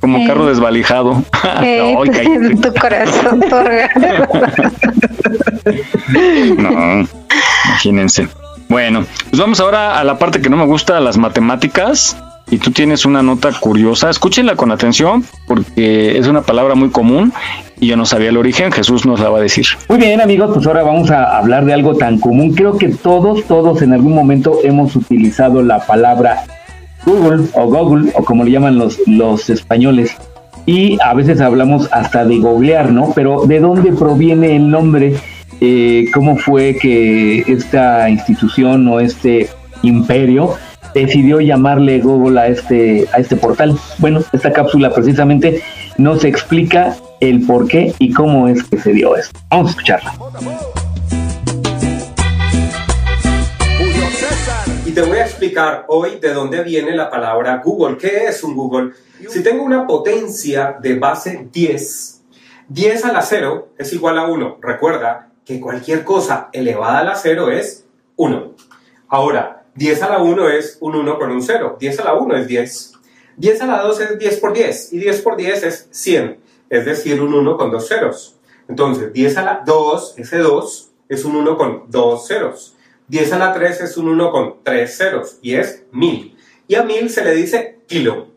como 0.00 0.18
Eh. 0.18 0.26
carro 0.26 0.46
desvalijado. 0.46 1.22
Eh, 1.62 1.94
tu 2.60 2.74
corazón, 2.74 3.40
tu. 3.40 3.56
No, 6.62 7.06
imagínense. 7.66 8.28
Bueno, 8.68 9.04
pues 9.30 9.40
vamos 9.40 9.60
ahora 9.60 9.98
a 9.98 10.04
la 10.04 10.18
parte 10.18 10.40
que 10.40 10.48
no 10.48 10.56
me 10.56 10.66
gusta, 10.66 11.00
las 11.00 11.18
matemáticas. 11.18 12.16
Y 12.50 12.58
tú 12.58 12.70
tienes 12.70 13.06
una 13.06 13.22
nota 13.22 13.50
curiosa. 13.58 14.10
Escúchenla 14.10 14.54
con 14.54 14.70
atención 14.70 15.24
porque 15.46 16.18
es 16.18 16.26
una 16.26 16.42
palabra 16.42 16.74
muy 16.74 16.90
común 16.90 17.32
y 17.80 17.86
yo 17.86 17.96
no 17.96 18.04
sabía 18.04 18.28
el 18.28 18.36
origen. 18.36 18.70
Jesús 18.70 19.06
nos 19.06 19.18
la 19.18 19.30
va 19.30 19.38
a 19.38 19.40
decir. 19.40 19.66
Muy 19.88 19.98
bien, 19.98 20.20
amigos, 20.20 20.50
pues 20.52 20.66
ahora 20.66 20.82
vamos 20.82 21.10
a 21.10 21.38
hablar 21.38 21.64
de 21.64 21.72
algo 21.72 21.96
tan 21.96 22.18
común. 22.18 22.54
Creo 22.54 22.76
que 22.76 22.90
todos, 22.90 23.44
todos 23.44 23.80
en 23.80 23.94
algún 23.94 24.14
momento 24.14 24.58
hemos 24.62 24.94
utilizado 24.94 25.62
la 25.62 25.86
palabra 25.86 26.44
Google 27.06 27.46
o 27.54 27.66
Google 27.66 28.12
o 28.14 28.24
como 28.24 28.44
le 28.44 28.50
llaman 28.50 28.78
los, 28.78 28.98
los 29.06 29.48
españoles. 29.48 30.14
Y 30.66 30.98
a 31.02 31.14
veces 31.14 31.40
hablamos 31.40 31.88
hasta 31.92 32.24
de 32.24 32.38
googlear, 32.38 32.90
¿no? 32.90 33.12
Pero 33.14 33.46
¿de 33.46 33.60
dónde 33.60 33.92
proviene 33.92 34.56
el 34.56 34.70
nombre? 34.70 35.14
Eh, 35.60 36.06
¿Cómo 36.12 36.36
fue 36.36 36.76
que 36.76 37.40
esta 37.40 38.08
institución 38.10 38.86
o 38.88 39.00
este 39.00 39.48
imperio 39.82 40.54
decidió 40.94 41.40
llamarle 41.40 42.00
Google 42.00 42.40
a 42.40 42.48
este, 42.48 43.06
a 43.12 43.18
este 43.18 43.36
portal? 43.36 43.78
Bueno, 43.98 44.22
esta 44.32 44.52
cápsula 44.52 44.92
precisamente 44.92 45.62
nos 45.96 46.24
explica 46.24 46.96
el 47.20 47.46
por 47.46 47.68
qué 47.68 47.94
y 47.98 48.12
cómo 48.12 48.48
es 48.48 48.62
que 48.64 48.78
se 48.78 48.92
dio 48.92 49.16
esto. 49.16 49.38
Vamos 49.50 49.68
a 49.68 49.70
escucharla. 49.70 50.14
Y 54.84 54.90
te 54.90 55.02
voy 55.02 55.18
a 55.18 55.24
explicar 55.24 55.86
hoy 55.88 56.18
de 56.20 56.32
dónde 56.32 56.62
viene 56.62 56.94
la 56.94 57.10
palabra 57.10 57.60
Google. 57.64 57.96
¿Qué 57.96 58.26
es 58.28 58.42
un 58.44 58.54
Google? 58.54 58.90
Si 59.28 59.42
tengo 59.42 59.62
una 59.62 59.86
potencia 59.86 60.76
de 60.80 60.98
base 60.98 61.48
10, 61.50 62.22
10 62.68 63.04
a 63.04 63.12
la 63.12 63.22
0 63.22 63.74
es 63.78 63.92
igual 63.92 64.18
a 64.18 64.26
1. 64.26 64.58
Recuerda 64.60 65.30
que 65.44 65.60
cualquier 65.60 66.04
cosa 66.04 66.48
elevada 66.52 67.00
a 67.00 67.04
la 67.04 67.16
0 67.16 67.50
es 67.50 67.86
1. 68.16 68.54
Ahora, 69.08 69.66
10 69.74 70.02
a 70.02 70.08
la 70.10 70.18
1 70.18 70.48
es 70.50 70.78
un 70.80 70.94
1 70.94 71.18
con 71.18 71.30
un 71.30 71.42
0. 71.42 71.76
10 71.78 72.00
a 72.00 72.04
la 72.04 72.14
1 72.14 72.36
es 72.36 72.46
10. 72.46 72.92
10 73.36 73.60
a 73.62 73.66
la 73.66 73.82
2 73.82 74.00
es 74.00 74.18
10 74.18 74.40
por 74.40 74.52
10. 74.52 74.92
Y 74.92 74.98
10 74.98 75.22
por 75.22 75.36
10 75.36 75.62
es 75.64 75.88
100. 75.90 76.38
Es 76.70 76.84
decir, 76.84 77.20
un 77.20 77.34
1 77.34 77.56
con 77.56 77.70
dos 77.70 77.88
ceros. 77.88 78.36
Entonces, 78.68 79.12
10 79.12 79.36
a 79.36 79.42
la 79.42 79.62
2, 79.66 80.14
ese 80.18 80.38
2 80.38 80.90
es 81.08 81.24
un 81.24 81.36
1 81.36 81.56
con 81.56 81.84
dos 81.90 82.26
ceros. 82.26 82.76
10 83.08 83.32
a 83.32 83.38
la 83.38 83.52
3 83.52 83.82
es 83.82 83.96
un 83.96 84.08
1 84.08 84.30
con 84.30 84.62
tres 84.62 84.96
ceros 84.96 85.38
y 85.42 85.54
es 85.56 85.84
1000. 85.92 86.36
Y 86.68 86.74
a 86.76 86.82
1000 86.82 87.10
se 87.10 87.24
le 87.24 87.34
dice 87.34 87.80
kilo. 87.86 88.28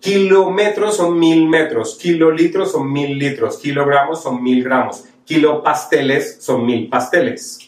Kilómetros 0.00 0.96
son 0.96 1.18
mil 1.18 1.48
metros, 1.48 1.96
kilolitros 1.96 2.72
son 2.72 2.92
mil 2.92 3.18
litros, 3.18 3.58
kilogramos 3.58 4.22
son 4.22 4.42
mil 4.42 4.62
gramos, 4.62 5.04
kilopasteles 5.26 6.38
son 6.40 6.64
mil 6.64 6.88
pasteles. 6.88 7.58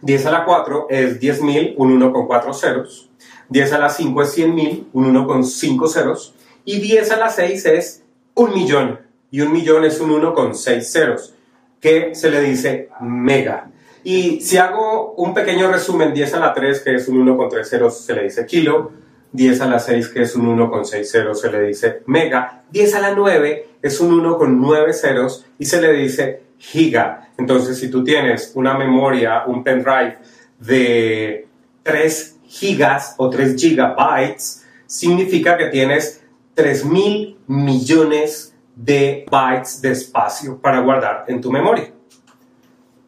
10 0.00 0.26
a 0.26 0.30
la 0.30 0.44
4 0.44 0.86
es 0.88 1.20
10.000, 1.20 1.74
un 1.76 1.92
1 1.92 2.12
con 2.12 2.26
4 2.26 2.54
ceros. 2.54 3.10
10 3.48 3.72
a 3.72 3.78
la 3.78 3.88
5 3.90 4.22
es 4.22 4.38
100.000, 4.38 4.86
un 4.92 5.06
1 5.06 5.26
con 5.26 5.44
5 5.44 5.88
ceros. 5.88 6.34
Y 6.64 6.80
10 6.80 7.10
a 7.10 7.16
la 7.16 7.28
6 7.28 7.66
es 7.66 8.04
un 8.34 8.54
millón. 8.54 9.00
Y 9.30 9.40
un 9.40 9.52
millón 9.52 9.84
es 9.84 10.00
un 10.00 10.12
1 10.12 10.34
con 10.34 10.54
6 10.54 10.90
ceros, 10.90 11.34
que 11.80 12.14
se 12.14 12.30
le 12.30 12.40
dice 12.40 12.88
mega. 13.00 13.70
Y 14.04 14.40
si 14.40 14.56
hago 14.56 15.14
un 15.14 15.34
pequeño 15.34 15.70
resumen, 15.70 16.14
10 16.14 16.34
a 16.34 16.40
la 16.40 16.54
3, 16.54 16.80
que 16.80 16.94
es 16.94 17.08
un 17.08 17.18
1 17.18 17.36
con 17.36 17.48
3 17.48 17.68
ceros, 17.68 17.98
se 17.98 18.14
le 18.14 18.22
dice 18.22 18.46
kilo. 18.46 18.92
10 19.32 19.60
a 19.60 19.66
la 19.66 19.78
6, 19.78 20.08
que 20.08 20.22
es 20.22 20.34
un 20.34 20.46
1 20.46 20.70
con 20.70 20.84
6 20.84 21.10
ceros, 21.10 21.40
se 21.40 21.50
le 21.50 21.62
dice 21.62 22.02
mega. 22.06 22.64
10 22.70 22.94
a 22.94 23.00
la 23.00 23.14
9 23.14 23.68
es 23.82 24.00
un 24.00 24.12
1 24.12 24.38
con 24.38 24.60
9 24.60 24.92
ceros 24.92 25.46
y 25.58 25.64
se 25.66 25.80
le 25.80 25.92
dice 25.92 26.42
giga. 26.58 27.30
Entonces, 27.36 27.78
si 27.78 27.90
tú 27.90 28.02
tienes 28.02 28.52
una 28.54 28.76
memoria, 28.76 29.44
un 29.46 29.62
pendrive 29.62 30.18
de 30.58 31.46
3 31.82 32.36
gigas 32.46 33.14
o 33.18 33.28
3 33.30 33.54
gigabytes, 33.56 34.66
significa 34.86 35.56
que 35.56 35.66
tienes 35.66 36.22
3 36.54 36.84
mil 36.86 37.38
millones 37.46 38.54
de 38.74 39.26
bytes 39.30 39.80
de 39.82 39.92
espacio 39.92 40.58
para 40.58 40.80
guardar 40.80 41.24
en 41.28 41.40
tu 41.40 41.50
memoria. 41.50 41.92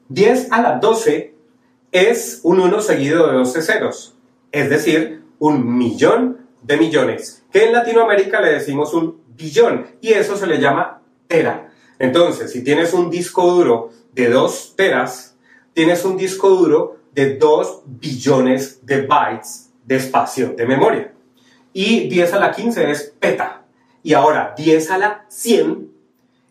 10 0.09 0.53
a 0.53 0.61
la 0.61 0.73
12 0.79 1.35
es 1.93 2.41
un 2.43 2.61
1 2.61 2.81
seguido 2.81 3.29
de 3.29 3.35
12 3.35 3.63
ceros, 3.63 4.17
es 4.53 4.69
decir, 4.69 5.20
un 5.41 5.77
millón 5.77 6.47
de 6.63 6.77
millones, 6.77 7.45
que 7.53 7.65
en 7.65 7.73
Latinoamérica 7.73 8.41
le 8.41 8.53
decimos 8.53 8.95
un 8.95 9.21
billón 9.37 9.87
y 10.01 10.13
eso 10.13 10.37
se 10.37 10.47
le 10.47 10.61
llama 10.61 11.03
tera. 11.27 11.73
Entonces, 11.99 12.53
si 12.53 12.63
tienes 12.63 12.95
un 12.95 13.11
disco 13.11 13.53
duro 13.53 13.91
de 14.13 14.29
2 14.29 14.75
teras, 14.77 15.37
tienes 15.73 16.05
un 16.05 16.17
disco 16.17 16.51
duro 16.51 16.99
de 17.13 17.37
2 17.37 17.83
billones 17.87 18.85
de 18.87 19.03
bytes 19.07 19.71
de 19.85 19.97
espacio 19.97 20.55
de 20.57 20.67
memoria. 20.67 21.13
Y 21.73 22.09
10 22.09 22.35
a 22.35 22.39
la 22.41 22.53
15 22.53 22.91
es 22.91 23.15
peta. 23.19 23.65
Y 24.03 24.15
ahora 24.15 24.55
10 24.57 24.91
a 24.91 24.99
la 24.99 25.27
100 25.29 25.91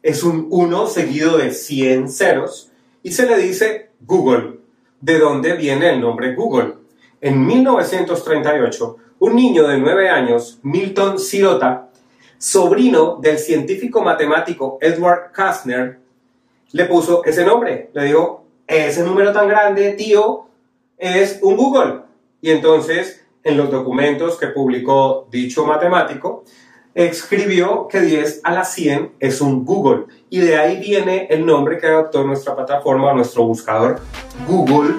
es 0.02 0.24
un 0.24 0.48
1 0.50 0.88
seguido 0.88 1.38
de 1.38 1.52
100 1.52 2.10
ceros 2.10 2.72
y 3.04 3.12
se 3.12 3.26
le 3.26 3.38
dice 3.38 3.92
Google. 4.02 4.60
¿De 5.02 5.18
dónde 5.18 5.54
viene 5.54 5.92
el 5.92 6.02
nombre 6.02 6.36
Google? 6.36 6.79
En 7.22 7.46
1938, 7.46 8.96
un 9.20 9.36
niño 9.36 9.68
de 9.68 9.78
9 9.78 10.10
años, 10.10 10.60
Milton 10.64 11.20
Sirota, 11.20 11.90
sobrino 12.38 13.18
del 13.22 13.38
científico 13.38 14.02
matemático 14.02 14.78
Edward 14.80 15.32
Kastner, 15.34 16.00
le 16.72 16.86
puso 16.86 17.26
ese 17.26 17.44
nombre. 17.46 17.90
Le 17.94 18.06
dijo, 18.06 18.46
ese 18.66 19.04
número 19.04 19.34
tan 19.34 19.50
grande, 19.50 19.92
tío, 19.94 20.46
es 20.98 21.40
un 21.42 21.58
Google. 21.58 22.02
Y 22.42 22.52
entonces, 22.52 23.26
en 23.44 23.58
los 23.58 23.70
documentos 23.70 24.38
que 24.38 24.48
publicó 24.48 25.28
dicho 25.30 25.66
matemático, 25.66 26.46
escribió 26.94 27.88
que 27.88 28.00
10 28.00 28.42
a 28.44 28.54
la 28.54 28.64
100 28.64 29.16
es 29.20 29.42
un 29.42 29.66
Google. 29.66 30.06
Y 30.30 30.40
de 30.40 30.58
ahí 30.58 30.80
viene 30.80 31.28
el 31.30 31.46
nombre 31.46 31.78
que 31.78 31.88
adoptó 31.88 32.24
nuestra 32.24 32.56
plataforma, 32.56 33.14
nuestro 33.14 33.44
buscador 33.44 34.00
Google. 34.48 34.96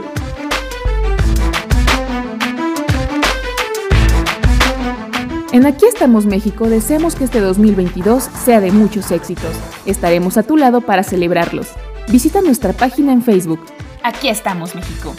En 5.52 5.66
Aquí 5.66 5.84
estamos 5.84 6.26
México 6.26 6.68
deseamos 6.68 7.16
que 7.16 7.24
este 7.24 7.40
2022 7.40 8.22
sea 8.22 8.60
de 8.60 8.70
muchos 8.70 9.10
éxitos. 9.10 9.50
Estaremos 9.84 10.36
a 10.36 10.44
tu 10.44 10.56
lado 10.56 10.80
para 10.80 11.02
celebrarlos. 11.02 11.70
Visita 12.06 12.40
nuestra 12.40 12.72
página 12.72 13.12
en 13.12 13.20
Facebook. 13.20 13.58
Aquí 14.04 14.28
estamos 14.28 14.76
México. 14.76 15.12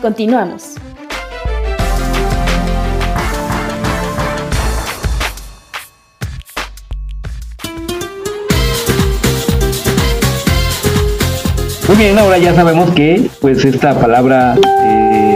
Continuamos. 0.00 0.74
Muy 11.88 11.96
bien, 11.96 12.16
ahora 12.16 12.38
ya 12.38 12.54
sabemos 12.54 12.92
que 12.92 13.28
pues 13.40 13.64
esta 13.64 13.98
palabra 13.98 14.54
eh, 14.84 15.33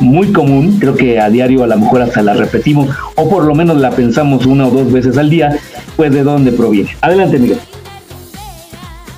muy 0.00 0.32
común, 0.32 0.78
creo 0.78 0.94
que 0.94 1.20
a 1.20 1.30
diario 1.30 1.64
a 1.64 1.66
lo 1.66 1.78
mejor 1.78 2.02
hasta 2.02 2.22
la 2.22 2.34
repetimos 2.34 2.88
o 3.14 3.28
por 3.28 3.44
lo 3.44 3.54
menos 3.54 3.76
la 3.78 3.90
pensamos 3.90 4.46
una 4.46 4.66
o 4.66 4.70
dos 4.70 4.92
veces 4.92 5.16
al 5.18 5.30
día, 5.30 5.56
pues 5.96 6.12
de 6.12 6.22
dónde 6.22 6.52
proviene. 6.52 6.96
Adelante, 7.00 7.38
Miguel. 7.38 7.58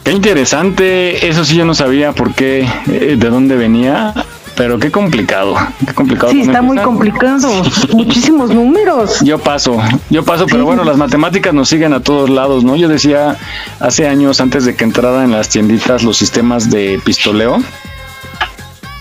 Qué 0.05 0.12
interesante, 0.12 1.27
eso 1.27 1.45
sí 1.45 1.57
yo 1.57 1.64
no 1.64 1.74
sabía 1.74 2.12
por 2.12 2.33
qué, 2.33 2.66
eh, 2.87 3.16
de 3.18 3.29
dónde 3.29 3.57
venía. 3.57 4.14
Pero 4.57 4.79
qué 4.79 4.91
complicado, 4.91 5.55
qué 5.87 5.93
complicado. 5.93 6.33
Sí, 6.33 6.41
está 6.41 6.62
muy 6.62 6.79
complicado. 6.79 7.47
Muchísimos 7.93 8.49
números. 8.51 9.20
Yo 9.20 9.39
paso, 9.39 9.79
yo 10.09 10.24
paso, 10.24 10.47
pero 10.47 10.64
bueno, 10.64 10.83
las 10.83 10.97
matemáticas 10.97 11.53
nos 11.53 11.68
siguen 11.68 11.93
a 11.93 12.01
todos 12.01 12.31
lados, 12.31 12.64
¿no? 12.64 12.74
Yo 12.74 12.89
decía 12.89 13.37
hace 13.81 14.09
años, 14.09 14.41
antes 14.41 14.64
de 14.64 14.74
que 14.74 14.85
entrara 14.85 15.24
en 15.24 15.33
las 15.33 15.51
tienditas 15.51 16.05
los 16.05 16.16
sistemas 16.16 16.70
de 16.70 16.99
pistoleo, 17.05 17.59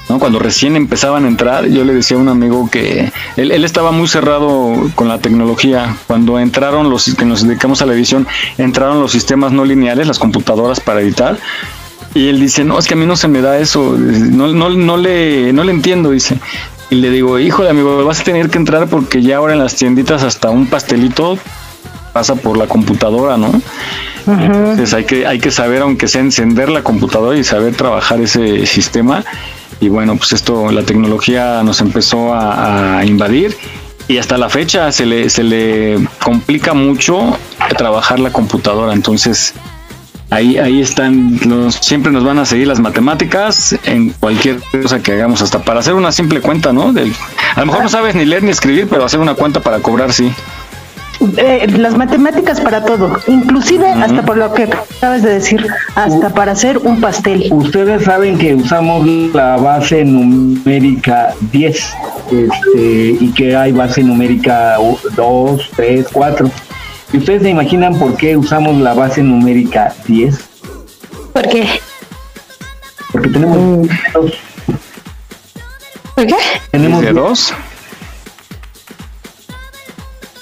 ¿no? 0.09 0.19
Cuando 0.19 0.39
recién 0.39 0.75
empezaban 0.75 1.25
a 1.25 1.27
entrar, 1.27 1.65
yo 1.67 1.83
le 1.83 1.93
decía 1.93 2.17
a 2.17 2.19
un 2.19 2.29
amigo 2.29 2.69
que 2.69 3.11
él, 3.37 3.51
él, 3.51 3.63
estaba 3.63 3.91
muy 3.91 4.07
cerrado 4.07 4.75
con 4.95 5.07
la 5.07 5.19
tecnología. 5.19 5.97
Cuando 6.07 6.39
entraron 6.39 6.89
los 6.89 7.13
que 7.15 7.25
nos 7.25 7.47
dedicamos 7.47 7.81
a 7.81 7.85
la 7.85 7.93
edición, 7.93 8.27
entraron 8.57 9.01
los 9.01 9.11
sistemas 9.11 9.51
no 9.51 9.65
lineales, 9.65 10.07
las 10.07 10.19
computadoras 10.19 10.79
para 10.79 11.01
editar. 11.01 11.37
Y 12.13 12.29
él 12.29 12.39
dice, 12.39 12.63
no, 12.63 12.79
es 12.79 12.87
que 12.87 12.93
a 12.93 12.97
mí 12.97 13.05
no 13.05 13.17
se 13.17 13.27
me 13.27 13.41
da 13.41 13.59
eso, 13.59 13.95
no, 13.97 14.47
no, 14.47 14.69
no, 14.69 14.97
le, 14.97 15.51
no 15.51 15.63
le 15.65 15.71
entiendo, 15.71 16.11
dice. 16.11 16.39
Y 16.89 16.95
le 16.95 17.09
digo, 17.09 17.39
híjole 17.39 17.69
amigo, 17.69 18.05
vas 18.05 18.21
a 18.21 18.23
tener 18.23 18.49
que 18.49 18.57
entrar 18.57 18.87
porque 18.87 19.21
ya 19.21 19.37
ahora 19.37 19.53
en 19.53 19.59
las 19.59 19.75
tienditas 19.75 20.23
hasta 20.23 20.49
un 20.49 20.67
pastelito 20.67 21.37
pasa 22.13 22.35
por 22.35 22.57
la 22.57 22.67
computadora, 22.67 23.35
¿no? 23.35 23.47
Uh 23.47 24.31
-huh. 24.31 24.45
Entonces 24.45 24.93
hay 24.93 25.03
que, 25.03 25.27
hay 25.27 25.39
que 25.39 25.51
saber, 25.51 25.81
aunque 25.81 26.07
sea 26.07 26.21
encender 26.21 26.69
la 26.69 26.83
computadora 26.83 27.37
y 27.37 27.43
saber 27.43 27.75
trabajar 27.75 28.21
ese 28.21 28.65
sistema. 28.65 29.25
Y 29.79 29.89
bueno, 29.89 30.15
pues 30.15 30.31
esto, 30.33 30.71
la 30.71 30.83
tecnología 30.83 31.61
nos 31.63 31.81
empezó 31.81 32.33
a, 32.33 32.99
a 32.99 33.05
invadir 33.05 33.55
y 34.07 34.17
hasta 34.17 34.37
la 34.37 34.49
fecha 34.49 34.91
se 34.91 35.05
le, 35.05 35.29
se 35.29 35.43
le 35.43 35.97
complica 36.23 36.73
mucho 36.73 37.37
trabajar 37.77 38.19
la 38.19 38.31
computadora. 38.31 38.93
Entonces, 38.93 39.53
ahí, 40.29 40.57
ahí 40.57 40.81
están, 40.81 41.39
los, 41.45 41.75
siempre 41.75 42.11
nos 42.11 42.23
van 42.23 42.37
a 42.37 42.45
seguir 42.45 42.67
las 42.67 42.79
matemáticas 42.79 43.75
en 43.83 44.11
cualquier 44.11 44.59
cosa 44.81 45.01
que 45.01 45.13
hagamos, 45.13 45.41
hasta 45.41 45.63
para 45.63 45.79
hacer 45.79 45.93
una 45.93 46.11
simple 46.11 46.41
cuenta, 46.41 46.71
¿no? 46.71 46.93
Del, 46.93 47.13
a 47.55 47.61
lo 47.61 47.65
mejor 47.67 47.83
no 47.83 47.89
sabes 47.89 48.15
ni 48.15 48.25
leer 48.25 48.43
ni 48.43 48.51
escribir, 48.51 48.87
pero 48.89 49.05
hacer 49.05 49.19
una 49.19 49.33
cuenta 49.33 49.61
para 49.61 49.79
cobrar, 49.79 50.13
sí. 50.13 50.31
Eh, 51.37 51.67
las 51.77 51.95
matemáticas 51.95 52.59
para 52.59 52.83
todo, 52.83 53.17
inclusive 53.27 53.85
uh 53.85 53.95
-huh. 53.95 54.03
hasta 54.03 54.21
por 54.23 54.37
lo 54.37 54.53
que 54.53 54.63
acabas 54.63 55.23
de 55.23 55.33
decir, 55.33 55.65
hasta 55.95 56.29
para 56.29 56.51
hacer 56.51 56.77
un 56.79 56.99
pastel. 56.99 57.47
Ustedes 57.51 58.03
saben 58.03 58.37
que 58.37 58.55
usamos 58.55 59.07
la 59.33 59.57
base 59.57 60.03
numérica 60.03 61.33
10 61.51 61.95
este, 62.31 63.17
y 63.19 63.31
que 63.33 63.55
hay 63.55 63.71
base 63.71 64.03
numérica 64.03 64.77
2, 65.15 65.71
3, 65.75 66.07
4. 66.11 66.51
¿Y 67.13 67.17
ustedes 67.17 67.43
se 67.43 67.49
imaginan 67.49 67.97
por 67.97 68.15
qué 68.17 68.35
usamos 68.35 68.77
la 68.81 68.93
base 68.93 69.23
numérica 69.23 69.93
10? 70.07 70.37
¿Por 71.33 71.47
qué? 71.47 71.67
Porque 73.11 73.29
tenemos 73.29 73.57
mm. 73.57 73.87
dos. 74.13 74.33
¿Por 76.15 76.27
qué? 76.27 76.35
Tenemos 76.71 77.01
¿De 77.01 77.13
dos? 77.13 77.53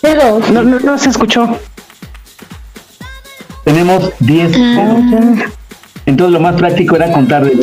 No, 0.04 0.40
no, 0.64 0.80
no 0.80 0.98
se 0.98 1.10
escuchó. 1.10 1.58
Tenemos 3.64 4.12
10 4.20 4.58
Mm. 4.58 5.40
Entonces 6.06 6.34
lo 6.34 6.40
más 6.42 6.56
práctico 6.56 6.96
era 6.98 7.12
contar 7.12 7.46
de 7.46 7.58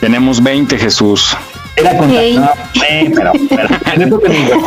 Tenemos 0.00 0.42
20, 0.42 0.76
Jesús. 0.78 1.36
Era 1.76 1.96
contar. 1.96 2.24
No, 2.34 2.50
eh, 2.88 3.12
pero, 3.14 3.32
pero, 3.48 3.68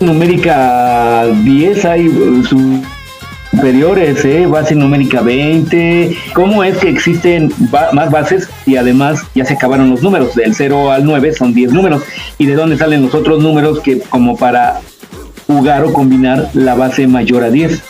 numérica 0.00 1.26
10 1.26 1.84
hay 1.84 2.06
uh, 2.08 2.44
superiores, 3.52 4.24
¿eh? 4.24 4.46
base 4.46 4.74
numérica 4.76 5.20
20. 5.20 6.16
¿Cómo 6.32 6.62
es 6.62 6.78
que 6.78 6.88
existen 6.88 7.52
ba- 7.70 7.90
más 7.92 8.10
bases 8.10 8.48
y 8.66 8.76
además 8.76 9.22
ya 9.34 9.44
se 9.44 9.54
acabaron 9.54 9.90
los 9.90 10.02
números? 10.02 10.34
Del 10.36 10.54
0 10.54 10.92
al 10.92 11.04
9 11.04 11.34
son 11.34 11.52
10 11.52 11.72
números. 11.72 12.02
¿Y 12.38 12.46
de 12.46 12.54
dónde 12.54 12.78
salen 12.78 13.02
los 13.02 13.14
otros 13.14 13.40
números 13.42 13.80
que 13.80 13.98
como 14.00 14.36
para 14.36 14.80
jugar 15.46 15.84
o 15.84 15.92
combinar 15.92 16.50
la 16.54 16.74
base 16.74 17.06
mayor 17.06 17.44
a 17.44 17.50
10? 17.50 17.82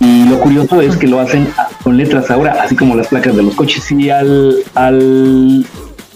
Y 0.00 0.24
lo 0.28 0.38
curioso 0.38 0.80
es 0.80 0.96
que 0.96 1.06
lo 1.06 1.20
hacen 1.20 1.48
con 1.82 1.96
letras 1.96 2.30
ahora, 2.30 2.56
así 2.62 2.76
como 2.76 2.94
las 2.94 3.08
placas 3.08 3.34
de 3.34 3.42
los 3.42 3.54
coches. 3.54 3.82
Si 3.82 4.10
al, 4.10 4.56
al, 4.74 5.66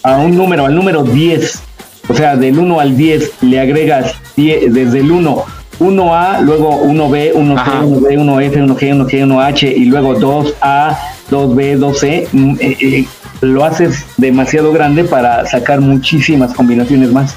a 0.03 0.17
un 0.19 0.37
número, 0.37 0.67
al 0.67 0.75
número 0.75 1.03
10, 1.03 1.63
o 2.09 2.15
sea, 2.15 2.37
del 2.37 2.59
1 2.59 2.81
al 2.81 2.97
10, 2.97 3.43
le 3.43 3.61
agregas 3.61 4.15
10, 4.37 4.73
desde 4.73 5.01
el 5.01 5.11
1, 5.11 5.45
1A, 5.81 6.41
luego 6.43 6.85
1B, 6.85 7.35
1C, 7.35 7.59
Ajá. 7.59 7.83
1B, 7.83 8.19
1F, 8.19 8.67
1G, 8.67 9.07
1G, 9.07 9.27
1H, 9.27 9.77
y 9.77 9.85
luego 9.87 10.17
2A, 10.17 10.97
2B, 11.31 11.79
2C, 11.79 12.29
mm, 12.33 12.57
eh, 12.61 12.77
eh, 12.81 13.07
lo 13.41 13.65
haces 13.65 14.05
demasiado 14.17 14.73
grande 14.73 15.05
para 15.05 15.45
sacar 15.47 15.81
muchísimas 15.81 16.55
combinaciones 16.55 17.11
más. 17.11 17.37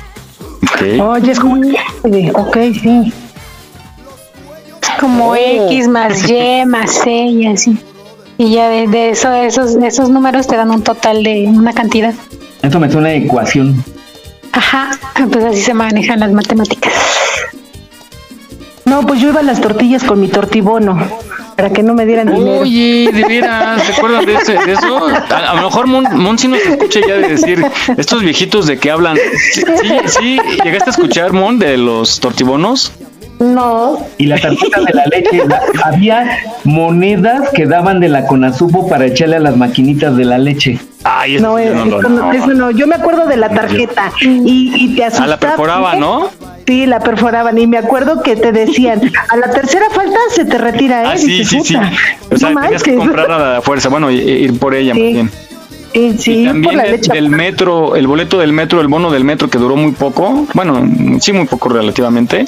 Oye, 1.01 1.32
es 1.32 1.39
como. 1.39 1.55
Ok, 2.34 2.57
sí. 2.82 3.13
Es 4.82 4.89
como 4.99 5.30
Oh. 5.32 5.36
X 5.36 5.88
más 5.88 6.30
Y 6.30 6.66
más 6.66 6.91
C 6.91 7.11
y 7.11 7.47
así. 7.47 7.78
Y 8.38 8.51
ya 8.51 8.68
de, 8.70 8.88
de 8.88 9.09
eso, 9.11 9.32
esos, 9.32 9.76
esos 9.76 10.09
números 10.09 10.47
te 10.47 10.55
dan 10.57 10.70
un 10.72 10.82
total 10.84 11.24
de 11.24 11.45
una 11.47 11.74
cantidad. 11.74 12.13
Eso 12.61 12.80
me 12.80 12.91
suena 12.91 13.09
a 13.09 13.13
ecuación. 13.13 13.84
Ajá, 14.51 14.91
pues 15.32 15.43
así 15.45 15.61
se 15.61 15.74
manejan 15.74 16.20
las 16.20 16.32
matemáticas. 16.32 16.93
No, 18.86 19.01
pues 19.05 19.20
yo 19.22 19.30
iba 19.30 19.39
a 19.39 19.43
las 19.43 19.61
tortillas 19.61 20.03
con 20.03 20.20
mi 20.22 20.28
tortibono. 20.28 20.97
Para 21.55 21.69
que 21.69 21.81
no 21.83 21.93
me 21.93 22.05
dieran 22.05 22.27
dinero. 22.33 22.61
Oye, 22.61 23.09
de 23.13 23.23
veras, 23.23 23.81
¿se 23.83 23.93
acuerdan 23.93 24.25
de, 24.25 24.33
ese, 24.35 24.53
de 24.53 24.73
eso? 24.73 25.07
A, 25.29 25.37
a 25.51 25.55
lo 25.55 25.61
mejor 25.63 25.87
Mon, 25.87 26.05
Mon 26.17 26.37
sí 26.37 26.47
nos 26.47 26.59
escucha 26.59 26.99
ya 27.07 27.15
de 27.15 27.29
decir, 27.29 27.65
estos 27.97 28.21
viejitos 28.21 28.67
de 28.67 28.77
que 28.77 28.91
hablan. 28.91 29.17
Sí, 29.53 29.61
sí, 29.81 29.97
sí, 30.07 30.39
llegaste 30.63 30.89
a 30.89 30.91
escuchar, 30.91 31.31
Mon, 31.33 31.57
de 31.59 31.77
los 31.77 32.19
tortibonos. 32.19 32.91
No. 33.39 33.97
Y 34.17 34.27
la 34.27 34.39
tarjeta 34.39 34.79
de 34.81 34.93
la 34.93 35.05
leche, 35.07 35.43
la- 35.45 35.61
había 35.83 36.39
monedas 36.63 37.49
que 37.53 37.65
daban 37.65 37.99
de 37.99 38.07
la 38.09 38.25
Conasupo 38.27 38.87
para 38.87 39.05
echarle 39.05 39.35
a 39.35 39.39
las 39.39 39.57
maquinitas 39.57 40.15
de 40.15 40.23
la 40.25 40.37
leche. 40.37 40.79
Ay, 41.03 41.37
No, 41.39 41.59
eh, 41.59 41.67
eso 41.73 41.85
no, 42.09 42.31
eso 42.33 42.47
no. 42.47 42.71
Yo 42.71 42.87
me 42.87 42.95
acuerdo 42.95 43.25
de 43.27 43.35
la 43.37 43.49
tarjeta 43.49 44.11
y, 44.21 44.71
y 44.75 44.95
te 44.95 45.03
Ah, 45.03 45.07
asustaba. 45.07 45.27
la 45.31 45.37
perforaba, 45.39 45.95
¿no? 45.95 46.29
Sí, 46.68 46.86
la 46.88 46.99
perforaban 46.99 47.57
y 47.59 47.68
me 47.68 47.78
acuerdo 47.78 48.24
que 48.24 48.36
te 48.36 48.51
decían, 48.51 48.99
a 49.30 49.38
la 49.38 49.51
tercera 49.51 49.88
falta 49.91 50.18
se 50.34 50.45
te 50.45 50.57
retira. 50.57 51.11
Ah, 51.11 51.18
sí, 51.18 51.28
Dices, 51.39 51.49
sí, 51.49 51.59
sí. 51.63 51.76
"Puta, 51.76 51.91
O 52.34 52.38
sea, 52.38 52.49
no 52.49 52.61
tenías 52.61 52.82
que 52.84 52.91
manches". 52.93 53.07
comprar 53.16 53.32
a 53.32 53.53
la 53.55 53.61
fuerza, 53.61 53.89
bueno, 53.89 54.09
ir 54.09 54.57
por 54.57 54.74
ella 54.74 54.93
más 54.93 55.03
bien. 55.03 55.32
Sí, 55.93 56.16
sí, 56.20 56.41
y 56.41 56.45
también 56.45 56.76
la 56.78 56.84
el- 56.88 57.01
del 57.01 57.30
metro, 57.30 57.95
el 57.95 58.07
boleto 58.07 58.39
del 58.39 58.51
metro, 58.51 58.82
el 58.82 58.88
bono 58.88 59.11
del 59.11 59.24
metro 59.24 59.49
que 59.49 59.57
duró 59.59 59.76
muy 59.78 59.91
poco, 59.93 60.45
bueno, 60.53 60.84
sí 61.22 61.32
muy 61.34 61.45
poco 61.45 61.70
relativamente, 61.70 62.45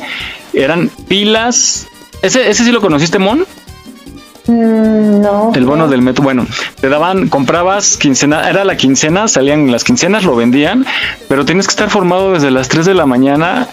eran 0.51 0.89
pilas. 1.07 1.87
¿Ese, 2.21 2.49
ese 2.49 2.63
sí 2.65 2.71
lo 2.71 2.81
conociste, 2.81 3.19
Mon? 3.19 3.45
Mm, 4.47 5.21
no. 5.21 5.51
El 5.53 5.65
bono 5.65 5.87
del 5.87 6.01
metro, 6.01 6.23
bueno, 6.23 6.45
te 6.79 6.89
daban, 6.89 7.27
comprabas 7.27 7.97
quincena, 7.97 8.49
era 8.49 8.63
la 8.65 8.77
quincena, 8.77 9.27
salían 9.27 9.71
las 9.71 9.83
quincenas, 9.83 10.23
lo 10.23 10.35
vendían, 10.35 10.85
pero 11.27 11.45
tienes 11.45 11.67
que 11.67 11.71
estar 11.71 11.89
formado 11.89 12.33
desde 12.33 12.49
las 12.51 12.67
3 12.69 12.85
de 12.85 12.93
la 12.93 13.05
mañana 13.05 13.67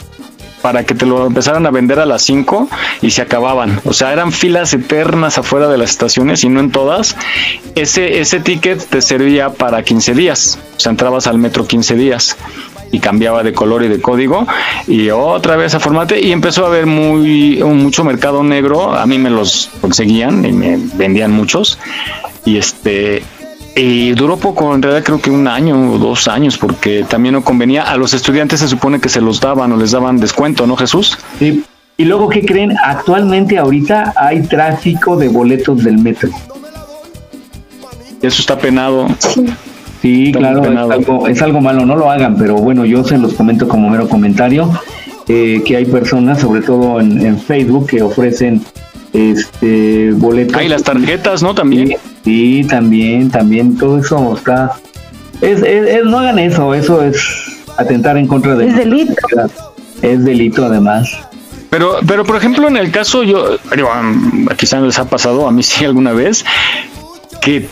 para 0.65 0.85
que 0.85 0.95
te 0.95 1.05
lo 1.05 1.27
empezaran 1.27 1.67
a 1.67 1.71
vender 1.71 1.99
a 1.99 2.07
las 2.07 2.23
5 2.23 2.71
y 3.03 3.11
se 3.11 3.21
acababan. 3.21 3.83
O 3.85 3.93
sea, 3.93 4.15
eran 4.15 4.33
filas 4.33 4.73
eternas 4.73 5.37
afuera 5.37 5.69
de 5.69 5.77
las 5.77 5.91
estaciones 5.91 6.43
y 6.43 6.49
no 6.49 6.61
en 6.61 6.71
todas. 6.71 7.17
Ese, 7.75 8.21
ese 8.21 8.41
ticket 8.41 8.83
te 8.83 9.03
servía 9.03 9.51
para 9.51 9.83
15 9.83 10.15
días. 10.15 10.59
O 10.75 10.81
sea, 10.81 10.89
entrabas 10.89 11.27
al 11.27 11.37
metro 11.37 11.67
15 11.67 11.97
días 11.97 12.39
y 12.93 12.99
cambiaba 12.99 13.43
de 13.43 13.53
color 13.53 13.83
y 13.83 13.89
de 13.89 14.01
código 14.01 14.47
y 14.87 15.11
otra 15.11 15.57
vez 15.57 15.75
a 15.75 15.81
formate 15.81 16.19
y 16.19 16.33
empezó 16.33 16.65
a 16.65 16.69
haber 16.69 16.87
muy 16.87 17.63
mucho 17.63 18.05
mercado 18.05 18.45
negro 18.45 18.95
a 18.95 19.05
mí 19.05 19.19
me 19.19 19.31
los 19.31 19.69
conseguían 19.81 20.45
y 20.45 20.53
me 20.53 20.79
vendían 20.95 21.33
muchos 21.33 21.79
y 22.45 22.57
este 22.57 23.25
y 23.77 24.13
duró 24.13 24.37
poco, 24.37 24.75
en 24.75 24.83
realidad 24.83 25.05
creo 25.05 25.21
que 25.21 25.31
un 25.31 25.49
año 25.49 25.93
o 25.93 25.99
dos 25.99 26.29
años, 26.29 26.57
porque 26.59 27.05
también 27.09 27.35
no 27.35 27.43
convenía. 27.43 27.83
A 27.83 27.97
los 27.97 28.15
estudiantes 28.15 28.61
se 28.61 28.69
supone 28.69 29.01
que 29.01 29.09
se 29.09 29.21
los 29.21 29.41
daban 29.41 29.73
o 29.73 29.77
les 29.77 29.91
daban 29.91 30.19
descuento, 30.19 30.67
¿no, 30.67 30.77
Jesús? 30.77 31.19
Sí. 31.39 31.65
Y 31.97 32.05
luego, 32.05 32.29
¿qué 32.29 32.45
creen? 32.45 32.75
Actualmente, 32.85 33.57
ahorita 33.59 34.15
hay 34.17 34.43
tráfico 34.43 35.17
de 35.17 35.29
boletos 35.29 35.85
del 35.85 35.99
metro. 35.99 36.29
Eso 38.21 38.41
está 38.41 38.59
penado. 38.59 39.07
Sí, 40.03 40.27
Está 40.27 40.39
claro, 40.39 40.63
es 40.63 40.69
penado. 40.69 40.93
algo, 40.93 41.29
es 41.29 41.43
algo 41.43 41.61
malo, 41.61 41.87
no 41.87 41.97
lo 41.97 42.11
hagan, 42.11 42.37
pero 42.37 42.57
bueno, 42.57 42.85
yo 42.85 43.05
se 43.05 43.17
los 43.17 43.35
comento 43.35 43.69
como 43.69 43.89
mero 43.89 44.09
comentario, 44.09 44.71
eh, 45.29 45.63
que 45.65 45.77
hay 45.77 45.85
personas, 45.87 46.41
sobre 46.41 46.63
todo 46.63 47.01
en, 47.01 47.25
en 47.25 47.39
Facebook, 47.39 47.87
que 47.87 48.03
ofrecen 48.03 48.63
este 49.15 50.11
boletos. 50.13 50.57
Hay 50.57 50.69
las 50.69 50.83
tarjetas, 50.83 51.43
¿no? 51.43 51.55
También. 51.55 51.97
Sí, 52.25 52.67
también, 52.69 53.31
también, 53.31 53.77
todo 53.79 53.99
eso 53.99 54.35
está... 54.37 54.73
Es, 55.41 55.61
es- 55.63 55.89
es- 55.89 56.05
no 56.05 56.19
hagan 56.19 56.39
eso, 56.39 56.75
eso 56.75 57.03
es 57.03 57.19
atentar 57.79 58.17
en 58.19 58.27
contra 58.27 58.55
de... 58.57 58.67
Es 58.69 58.77
delito. 58.77 59.15
Es 60.03 60.25
delito 60.25 60.65
además. 60.67 61.11
Pero, 61.71 61.97
pero 62.07 62.25
por 62.25 62.37
ejemplo, 62.37 62.69
en 62.69 62.77
el 62.77 62.91
caso, 62.91 63.23
yo, 63.25 63.57
digo, 63.75 63.91
quizá 64.57 64.81
les 64.81 64.99
ha 64.99 65.07
pasado, 65.09 65.49
a 65.49 65.51
mí 65.53 65.63
sí 65.63 65.85
alguna 65.85 66.13
vez, 66.13 66.45
que 67.41 67.69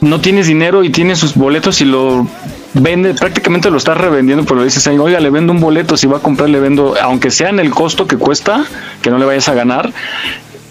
no 0.00 0.20
tienes 0.20 0.46
dinero 0.46 0.84
y 0.84 0.90
tienes 0.90 1.18
sus 1.18 1.34
boletos 1.34 1.80
y 1.80 1.84
lo 1.84 2.26
vende, 2.74 3.14
prácticamente 3.14 3.68
lo 3.70 3.78
estás 3.78 3.98
revendiendo, 3.98 4.44
pero 4.44 4.60
le 4.60 4.66
dices, 4.66 4.86
"Ay, 4.86 4.98
oiga, 4.98 5.18
le 5.20 5.30
vendo 5.30 5.52
un 5.52 5.60
boleto, 5.60 5.96
si 5.96 6.06
va 6.06 6.18
a 6.18 6.20
comprar, 6.20 6.50
le 6.50 6.60
vendo, 6.60 6.94
aunque 7.02 7.30
sea 7.30 7.50
en 7.50 7.58
el 7.58 7.70
costo 7.70 8.06
que 8.06 8.16
cuesta, 8.16 8.64
que 9.02 9.10
no 9.10 9.18
le 9.18 9.24
vayas 9.24 9.48
a 9.48 9.54
ganar, 9.54 9.92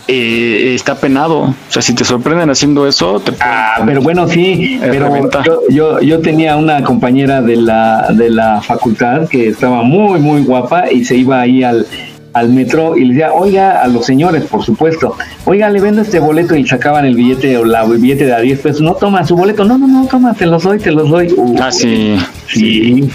eh, 0.08 0.74
está 0.76 0.96
penado. 0.96 1.40
O 1.42 1.56
sea, 1.70 1.82
si 1.82 1.94
te 1.94 2.04
sorprenden 2.04 2.50
haciendo 2.50 2.88
eso, 2.88 3.20
te 3.20 3.34
Ah, 3.40 3.82
pero 3.86 4.02
bueno, 4.02 4.28
sí, 4.28 4.80
pero 4.82 5.30
yo, 5.46 5.62
yo, 5.70 6.00
yo 6.02 6.20
tenía 6.20 6.58
una 6.58 6.84
compañera 6.84 7.42
de 7.42 7.56
la, 7.58 8.08
de 8.12 8.30
la 8.30 8.62
facultad 8.62 9.28
que 9.28 9.48
estaba 9.50 9.84
muy, 9.84 10.20
muy 10.20 10.44
guapa 10.44 10.92
y 10.92 11.06
se 11.06 11.16
iba 11.16 11.42
ahí 11.42 11.64
al, 11.64 11.86
al 12.34 12.50
metro 12.50 12.98
y 12.98 13.06
le 13.06 13.14
decía, 13.14 13.34
oiga, 13.34 13.82
a 13.82 13.88
los 13.88 14.06
señores, 14.06 14.44
por 14.46 14.64
supuesto, 14.64 15.16
oiga, 15.46 15.70
le 15.70 15.80
vendo 15.82 16.02
este 16.02 16.20
boleto 16.20 16.56
y 16.56 16.66
sacaban 16.68 17.06
el 17.06 17.16
billete 17.16 17.58
o 17.58 17.66
la, 17.66 17.84
el 17.84 17.98
billete 17.98 18.26
de 18.26 18.34
a 18.34 18.40
10 18.40 18.60
pesos, 18.60 18.82
no 18.82 18.94
toma 18.96 19.26
su 19.26 19.36
boleto, 19.36 19.66
no, 19.66 19.78
no, 19.78 19.88
no, 19.88 20.06
toma, 20.08 20.34
te 20.34 20.46
los 20.46 20.64
doy, 20.64 20.80
te 20.80 20.92
los 20.92 21.10
doy. 21.10 21.34
Uh, 21.36 21.56
Ah, 21.62 21.72
sí. 21.72 22.16
Sí. 22.48 23.10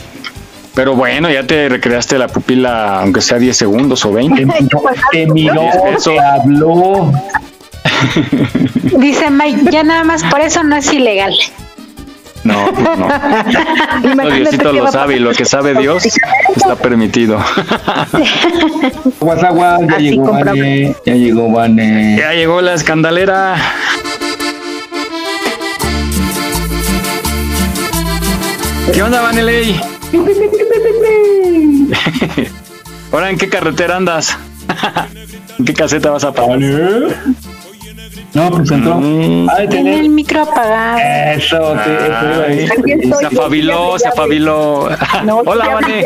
Pero 0.77 0.95
bueno, 0.95 1.31
ya 1.31 1.47
te 1.47 1.71
recreaste 1.71 2.19
la 2.19 2.29
pupila, 2.29 3.01
aunque 3.01 3.23
sea 3.23 3.39
10 3.39 3.57
segundos 3.57 4.05
o 4.05 4.13
20. 4.13 4.47
Te 5.11 5.27
miró, 5.27 5.71
te 6.05 6.21
habló. 6.21 7.13
Dice 8.99 9.31
Mike, 9.31 9.71
ya 9.73 9.83
nada 9.83 10.05
más 10.05 10.23
por 10.25 10.43
eso 10.43 10.63
no 10.63 10.77
es 10.77 10.93
ilegal. 10.93 11.35
No, 12.45 12.71
no. 12.71 13.09
Imagínate 14.13 14.37
Diosito 14.37 14.73
lo 14.75 14.93
sabe 14.93 15.17
y 15.17 15.19
lo 15.19 15.33
que 15.33 15.47
sabe 15.47 15.75
Dios 15.75 16.05
está 16.05 16.77
permitido. 16.77 17.39
Aguas, 19.21 19.43
aguas, 19.43 19.81
ya 19.81 19.97
Así 19.97 20.11
llegó. 20.11 20.31
Vane, 20.31 20.95
ya 21.07 21.15
llegó 21.15 21.51
Vane. 21.51 22.17
Ya 22.19 22.33
llegó 22.35 22.61
la 22.61 22.75
escandalera. 22.75 23.57
¿Qué 28.93 29.03
onda, 29.03 29.23
Vaneley? 29.23 29.96
Ahora, 33.13 33.31
¿en 33.31 33.39
qué 33.39 33.49
carretera 33.49 33.97
andas? 33.97 34.37
¿En 35.59 35.65
qué 35.65 35.73
caseta 35.75 36.11
vas 36.11 36.25
a 36.25 36.33
pagar? 36.33 36.59
No, 38.35 38.51
pues 38.51 38.71
entró. 38.71 38.97
Mm. 38.97 39.49
Ay, 39.49 39.69
Tiene 39.69 40.01
el 40.01 40.09
micro 40.11 40.43
apagado. 40.43 40.99
Eso, 40.99 41.75
te, 41.85 41.95
eso 41.95 42.35
iba 42.35 42.37
a 42.37 42.49
decir. 42.49 42.73
Aquí 42.73 42.93
estoy. 42.93 43.13
Se 43.19 43.27
afabiló, 43.27 43.99
se 43.99 44.09
afabiló. 44.09 44.89
No, 45.25 45.39
Hola, 45.39 45.65
ya 45.67 45.75
Vane. 45.75 46.05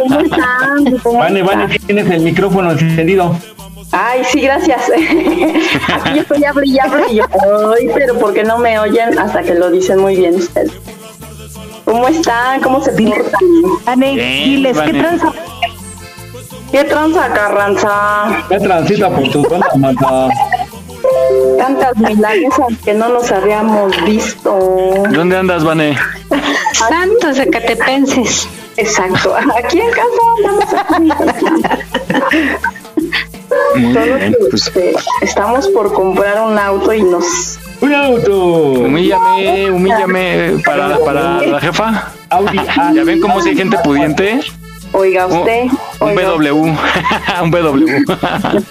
¿Cómo 0.00 0.20
están? 0.20 0.98
¿Cómo 1.02 1.18
Vane? 1.20 1.42
Vane, 1.42 1.78
tienes 1.86 2.10
el 2.10 2.20
micrófono 2.22 2.72
encendido. 2.72 3.36
Ay, 3.92 4.22
sí, 4.24 4.40
gracias. 4.40 4.90
Aquí 6.02 6.18
estoy 6.18 6.44
hable 6.44 6.66
y 6.66 6.74
yo, 6.74 6.82
ay, 7.76 7.88
pero 7.94 8.18
¿por 8.18 8.34
qué 8.34 8.42
no 8.42 8.58
me 8.58 8.76
oyen 8.80 9.16
hasta 9.16 9.42
que 9.42 9.54
lo 9.54 9.70
dicen 9.70 10.00
muy 10.00 10.16
bien 10.16 10.34
ustedes? 10.34 10.72
¿Cómo 11.84 12.08
están? 12.08 12.60
¿Cómo 12.60 12.82
se 12.82 12.92
portan? 12.92 14.00
Bien, 14.00 14.16
diles, 14.16 14.72
¿qué 14.80 14.92
Vane. 14.92 15.00
tranza? 15.00 15.32
¿Qué 16.72 16.84
tranza, 16.84 17.28
Carranza? 17.32 18.44
¿Qué 18.48 18.58
transita 18.58 19.10
por 19.10 19.28
tu 19.30 19.44
zona, 19.44 19.66
mata? 19.76 20.28
Tantas 21.58 21.96
milanesas 21.98 22.66
que 22.84 22.94
no 22.94 23.08
nos 23.10 23.30
habíamos 23.30 23.92
visto. 24.04 24.58
¿Dónde 25.10 25.36
andas, 25.36 25.62
Vane? 25.62 25.96
Santos 26.72 27.36
Zacatepenses. 27.36 28.48
Exacto. 28.76 29.36
Aquí 29.36 29.80
en 29.80 29.90
casa 29.90 30.08
andamos 30.36 30.64
aquí. 30.74 31.12
Muy 33.76 33.92
Solo 33.94 34.16
bien, 34.16 34.32
que, 34.32 34.38
pues 34.50 34.66
este, 34.66 34.94
estamos 35.20 35.68
por 35.68 35.92
comprar 35.92 36.40
un 36.42 36.58
auto 36.58 36.92
y 36.92 37.02
nos 37.02 37.58
¡Un 37.84 37.94
auto! 37.94 38.36
humíllame, 38.72 39.70
humíllame 39.70 40.54
para, 40.64 40.98
para 40.98 41.42
la 41.42 41.60
jefa. 41.60 42.08
Audi. 42.30 42.58
¿Ya 42.94 43.04
ven 43.04 43.20
cómo 43.20 43.40
si 43.42 43.50
hay 43.50 43.56
gente 43.56 43.76
pudiente? 43.84 44.40
Oiga 44.92 45.26
usted, 45.26 45.64
Un 46.00 46.08
oiga 46.08 46.30
BW. 46.32 46.72
Un 47.42 47.50
BW. 47.50 47.86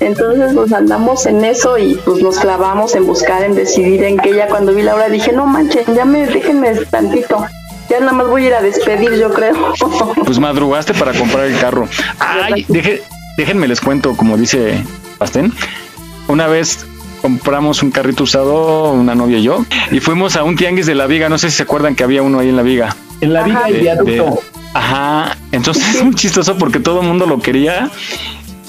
Entonces 0.00 0.52
pues 0.54 0.72
andamos 0.72 1.26
en 1.26 1.44
eso 1.44 1.78
y 1.78 1.94
pues 2.04 2.22
nos 2.22 2.38
clavamos 2.38 2.94
en 2.94 3.06
buscar, 3.06 3.42
en 3.42 3.54
decidir 3.54 4.04
en 4.04 4.18
que 4.18 4.34
ya 4.34 4.46
cuando 4.46 4.74
vi 4.74 4.82
la 4.82 4.94
hora 4.94 5.08
dije, 5.08 5.32
no 5.32 5.46
manchen, 5.46 5.84
ya 5.94 6.04
me, 6.04 6.26
déjenme 6.26 6.72
tantito. 6.90 7.44
Ya 7.88 8.00
nada 8.00 8.12
más 8.12 8.26
voy 8.28 8.44
a 8.44 8.46
ir 8.48 8.54
a 8.54 8.62
despedir, 8.62 9.14
yo 9.14 9.32
creo. 9.32 9.54
Pues 10.24 10.38
madrugaste 10.38 10.92
para 10.94 11.12
comprar 11.12 11.44
el 11.46 11.58
carro. 11.58 11.88
Ay, 12.18 12.64
deje- 12.68 13.02
déjenme 13.36 13.68
les 13.68 13.80
cuento, 13.80 14.16
como 14.16 14.36
dice 14.36 14.82
Pastén. 15.18 15.52
Una 16.28 16.46
vez 16.48 16.84
compramos 17.26 17.82
un 17.82 17.90
carrito 17.90 18.22
usado, 18.22 18.92
una 18.92 19.16
novia 19.16 19.38
y 19.38 19.42
yo, 19.42 19.64
y 19.90 19.98
fuimos 19.98 20.36
a 20.36 20.44
un 20.44 20.54
tianguis 20.54 20.86
de 20.86 20.94
la 20.94 21.06
viga. 21.08 21.28
No 21.28 21.38
sé 21.38 21.50
si 21.50 21.56
se 21.56 21.62
acuerdan 21.64 21.96
que 21.96 22.04
había 22.04 22.22
uno 22.22 22.38
ahí 22.38 22.48
en 22.50 22.54
la 22.56 22.62
viga. 22.62 22.94
En 23.20 23.32
la 23.32 23.42
viga 23.42 23.68
y 23.68 23.72
De- 23.72 23.78
viaducto. 23.80 24.12
de- 24.12 24.32
ajá, 24.74 25.36
entonces 25.50 25.96
es 25.96 26.04
muy 26.04 26.14
chistoso 26.14 26.56
porque 26.56 26.78
todo 26.78 27.00
el 27.00 27.06
mundo 27.08 27.26
lo 27.26 27.40
quería 27.40 27.90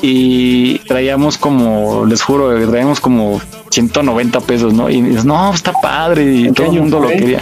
y 0.02 0.80
traíamos 0.88 1.38
como, 1.38 2.06
les 2.08 2.24
juro, 2.24 2.50
traíamos 2.68 3.00
como 3.00 3.40
190 3.70 4.40
pesos, 4.42 4.74
¿no? 4.74 4.90
Y 4.90 5.02
dices, 5.04 5.24
no, 5.26 5.54
está 5.54 5.72
padre 5.74 6.24
y 6.24 6.48
¿En 6.48 6.54
qué 6.56 6.64
todo 6.64 6.74
el 6.74 6.80
mundo 6.82 7.00
lo 7.00 7.10
quería. 7.10 7.42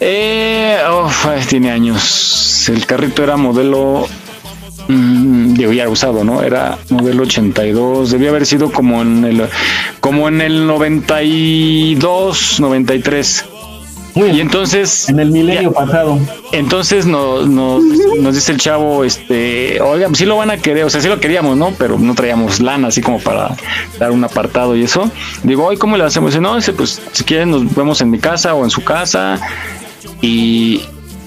Eh, 0.00 0.78
tiene 1.48 1.70
años. 1.70 2.68
El 2.68 2.84
carrito 2.84 3.22
era 3.22 3.36
modelo 3.38 4.06
mm, 4.88 5.54
digo, 5.54 5.72
ya 5.72 5.88
usado, 5.88 6.24
¿no? 6.24 6.42
Era 6.42 6.78
modelo 6.90 7.22
82, 7.24 8.10
debía 8.10 8.30
haber 8.30 8.46
sido 8.46 8.70
como 8.70 9.02
en 9.02 9.24
el, 9.24 9.42
como 10.00 10.28
en 10.28 10.40
el 10.40 10.66
92, 10.66 12.60
93. 12.60 13.44
y 14.14 14.40
entonces. 14.40 15.08
En 15.08 15.20
el 15.20 15.30
milenio 15.30 15.72
pasado. 15.72 16.18
Entonces 16.52 17.06
nos, 17.06 17.48
nos, 17.48 17.82
nos 17.82 18.34
dice 18.34 18.52
el 18.52 18.58
chavo, 18.58 19.04
este, 19.04 19.80
oiga, 19.80 20.08
sí 20.12 20.26
lo 20.26 20.36
van 20.36 20.50
a 20.50 20.58
querer, 20.58 20.84
o 20.84 20.90
sea, 20.90 21.00
sí 21.00 21.08
lo 21.08 21.18
queríamos, 21.20 21.56
¿no? 21.56 21.72
Pero 21.78 21.98
no 21.98 22.14
traíamos 22.14 22.60
lana 22.60 22.88
así 22.88 23.00
como 23.00 23.18
para 23.18 23.56
dar 23.98 24.10
un 24.10 24.22
apartado 24.24 24.76
y 24.76 24.82
eso. 24.82 25.10
Digo, 25.42 25.66
oye, 25.66 25.78
¿cómo 25.78 25.96
le 25.96 26.04
hacemos? 26.04 26.32
Dice, 26.32 26.40
no, 26.40 26.56
dice, 26.56 26.72
pues 26.72 27.00
si 27.12 27.24
quieren 27.24 27.50
nos 27.50 27.74
vemos 27.74 28.00
en 28.00 28.10
mi 28.10 28.18
casa 28.18 28.54
o 28.54 28.64
en 28.64 28.70
su 28.70 28.84
casa 28.84 29.40
y, 30.20 30.82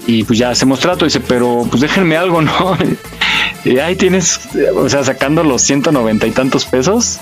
y 0.08 0.24
pues 0.24 0.40
ya 0.40 0.50
hacemos 0.50 0.80
trato. 0.80 1.06
Dice, 1.06 1.20
pero 1.20 1.66
pues 1.70 1.82
déjenme 1.82 2.18
algo, 2.18 2.42
¿no? 2.42 2.78
Y 3.64 3.80
ahí 3.80 3.96
tienes, 3.96 4.40
o 4.76 4.88
sea, 4.90 5.04
sacando 5.04 5.44
los 5.44 5.64
190 5.64 6.28
y 6.28 6.32
tantos 6.32 6.66
pesos. 6.66 7.20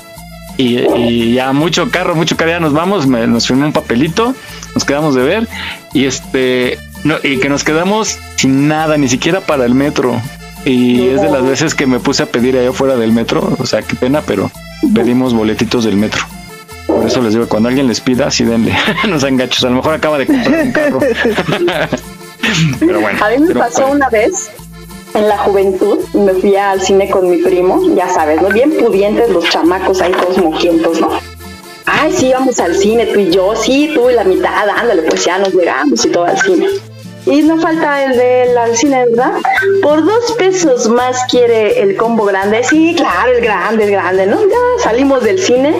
Y, 0.57 1.33
ya 1.33 1.53
mucho 1.53 1.89
carro, 1.89 2.15
mucho 2.15 2.35
carro, 2.35 2.59
nos 2.59 2.73
vamos, 2.73 3.07
me- 3.07 3.25
nos 3.27 3.47
firmó 3.47 3.65
un 3.65 3.71
papelito, 3.73 4.35
nos 4.75 4.83
quedamos 4.83 5.15
de 5.15 5.23
ver 5.23 5.47
y 5.93 6.03
este, 6.05 6.77
no, 7.05 7.15
y 7.23 7.39
que 7.39 7.47
nos 7.49 7.63
quedamos 7.63 8.19
sin 8.35 8.67
nada, 8.67 8.97
ni 8.97 9.07
siquiera 9.07 9.39
para 9.39 9.65
el 9.65 9.73
metro. 9.73 10.21
Y 10.65 11.07
es 11.07 11.21
de 11.21 11.29
las 11.29 11.43
veces 11.43 11.73
que 11.75 11.87
me 11.87 11.99
puse 11.99 12.23
a 12.23 12.25
pedir 12.25 12.57
allá 12.57 12.71
fuera 12.73 12.97
del 12.97 13.13
metro, 13.13 13.55
o 13.57 13.65
sea, 13.65 13.81
qué 13.81 13.95
pena, 13.95 14.21
pero 14.21 14.51
pedimos 14.93 15.33
boletitos 15.33 15.85
del 15.85 15.95
metro. 15.95 16.21
Por 16.87 17.07
eso 17.07 17.21
les 17.21 17.33
digo, 17.33 17.47
cuando 17.47 17.69
alguien 17.69 17.87
les 17.87 18.01
pida, 18.01 18.29
sí 18.31 18.43
denle, 18.43 18.75
no 19.09 19.17
sean 19.19 19.37
gachos, 19.37 19.63
a 19.63 19.69
lo 19.69 19.77
mejor 19.77 19.93
acaba 19.95 20.17
de 20.17 20.27
comprar 20.27 20.61
un 20.65 20.71
carro. 20.73 20.99
pero 22.79 23.01
bueno. 23.01 23.23
A 23.23 23.29
mí 23.29 23.39
me 23.39 23.55
pasó 23.55 23.81
bueno. 23.81 23.95
una 23.95 24.09
vez 24.09 24.49
en 25.13 25.27
la 25.27 25.37
juventud, 25.37 25.99
me 26.13 26.33
fui 26.33 26.55
al 26.55 26.81
cine 26.81 27.09
con 27.09 27.29
mi 27.29 27.37
primo, 27.37 27.81
ya 27.95 28.09
sabes, 28.09 28.41
¿no? 28.41 28.49
Bien 28.49 28.71
pudientes 28.77 29.29
los 29.29 29.47
chamacos 29.49 30.01
ahí 30.01 30.11
todos 30.11 30.37
mojientos, 30.39 30.99
¿no? 30.99 31.11
Ay, 31.85 32.11
sí, 32.11 32.31
vamos 32.33 32.59
al 32.59 32.75
cine, 32.75 33.05
tú 33.07 33.19
y 33.19 33.29
yo, 33.29 33.55
sí, 33.55 33.91
tú 33.93 34.09
y 34.09 34.13
la 34.13 34.23
mitad, 34.23 34.67
ándale, 34.69 35.03
pues 35.03 35.25
ya 35.25 35.37
nos 35.37 35.53
llegamos 35.53 36.03
y 36.05 36.09
todo 36.09 36.25
al 36.25 36.39
cine. 36.39 36.67
Y 37.25 37.41
no 37.41 37.59
falta 37.59 38.03
el 38.03 38.17
del 38.17 38.57
al 38.57 38.75
cine, 38.75 39.05
¿verdad? 39.05 39.33
Por 39.81 40.03
dos 40.03 40.33
pesos 40.37 40.89
más 40.89 41.23
quiere 41.29 41.81
el 41.81 41.95
combo 41.95 42.25
grande. 42.25 42.63
Sí, 42.63 42.95
claro, 42.97 43.31
el 43.31 43.41
grande, 43.41 43.85
el 43.85 43.91
grande, 43.91 44.25
¿no? 44.25 44.41
Ya 44.41 44.83
salimos 44.83 45.23
del 45.23 45.39
cine. 45.39 45.73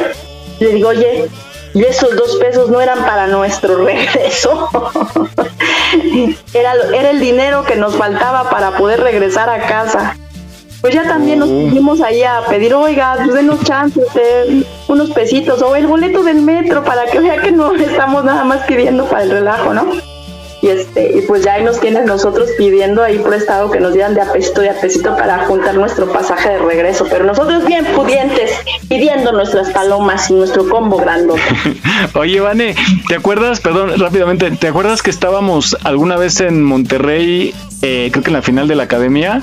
Le 0.59 0.69
digo, 0.71 0.89
oye, 0.89 1.26
y 1.74 1.84
esos 1.84 2.15
dos 2.15 2.38
pesos 2.38 2.69
no 2.69 2.82
eran 2.82 2.99
para 2.99 3.28
nuestro 3.28 3.78
regreso. 3.84 4.69
era, 6.53 6.74
era 6.93 7.09
el 7.09 7.19
dinero 7.19 7.63
que 7.63 7.76
nos 7.76 7.95
faltaba 7.95 8.49
para 8.49 8.78
poder 8.78 9.01
regresar 9.01 9.49
a 9.49 9.65
casa. 9.65 10.17
Pues 10.82 10.93
ya 10.93 11.03
también 11.03 11.39
nos 11.39 11.47
pusimos 11.47 12.01
ahí 12.01 12.24
a 12.24 12.41
pedir, 12.49 12.74
oiga, 12.74 13.15
pues 13.15 13.34
denos 13.34 13.63
chance, 13.63 13.97
usted, 13.97 14.65
unos 14.89 15.11
pesitos, 15.11 15.61
o 15.61 15.78
el 15.78 15.88
boleto 15.88 16.24
del 16.24 16.41
metro, 16.41 16.84
para 16.84 17.05
que 17.05 17.19
vea 17.19 17.41
que 17.41 17.53
no 17.53 17.74
estamos 17.74 18.26
nada 18.26 18.43
más 18.43 18.65
pidiendo 18.65 19.05
para 19.05 19.24
el 19.24 19.30
relajo, 19.30 19.74
¿no? 19.74 20.12
Y 20.64 20.70
este, 20.70 21.18
y 21.18 21.22
pues 21.24 21.43
ya 21.43 21.55
ahí 21.55 21.64
nos 21.66 21.82
tienen 21.82 22.05
nosotros 22.05 22.49
pidiendo 22.57 23.03
ahí 23.03 23.20
prestado 23.20 23.70
que 23.70 23.82
nos 23.82 23.91
dieran 23.91 24.14
de 24.14 24.22
a 24.22 24.32
pesito 24.32 24.64
y 24.64 24.70
a 24.70 24.80
pesito 24.80 25.14
para 25.18 25.45
juntar 25.45 25.76
nuestro 25.76 26.09
pasaje 26.09 26.51
de 26.51 26.59
regreso. 26.59 27.05
Pero 27.09 27.26
nosotros 27.26 27.66
bien 27.66 27.86
pudientes, 27.93 28.51
pidiendo 28.88 29.34
nuestras 29.34 29.72
palomas 29.72 30.30
y 30.30 30.36
nuestro 30.36 30.70
combo 30.70 30.95
grandote. 30.95 31.41
Oye, 32.14 32.39
Vane, 32.39 32.76
¿te 33.09 33.16
acuerdas, 33.16 33.59
perdón, 33.59 33.99
rápidamente, 33.99 34.51
¿te 34.51 34.70
acuerdas 34.70 35.01
que 35.01 35.09
estábamos 35.09 35.76
alguna 35.84 36.16
vez 36.16 36.39
en 36.39 36.64
Monterrey, 36.64 37.53
eh, 37.82 38.07
creo 38.14 38.24
que 38.24 38.30
en 38.30 38.36
la 38.36 38.41
final 38.41 38.70
de 38.70 38.76
la 38.76 38.84
academia, 38.84 39.41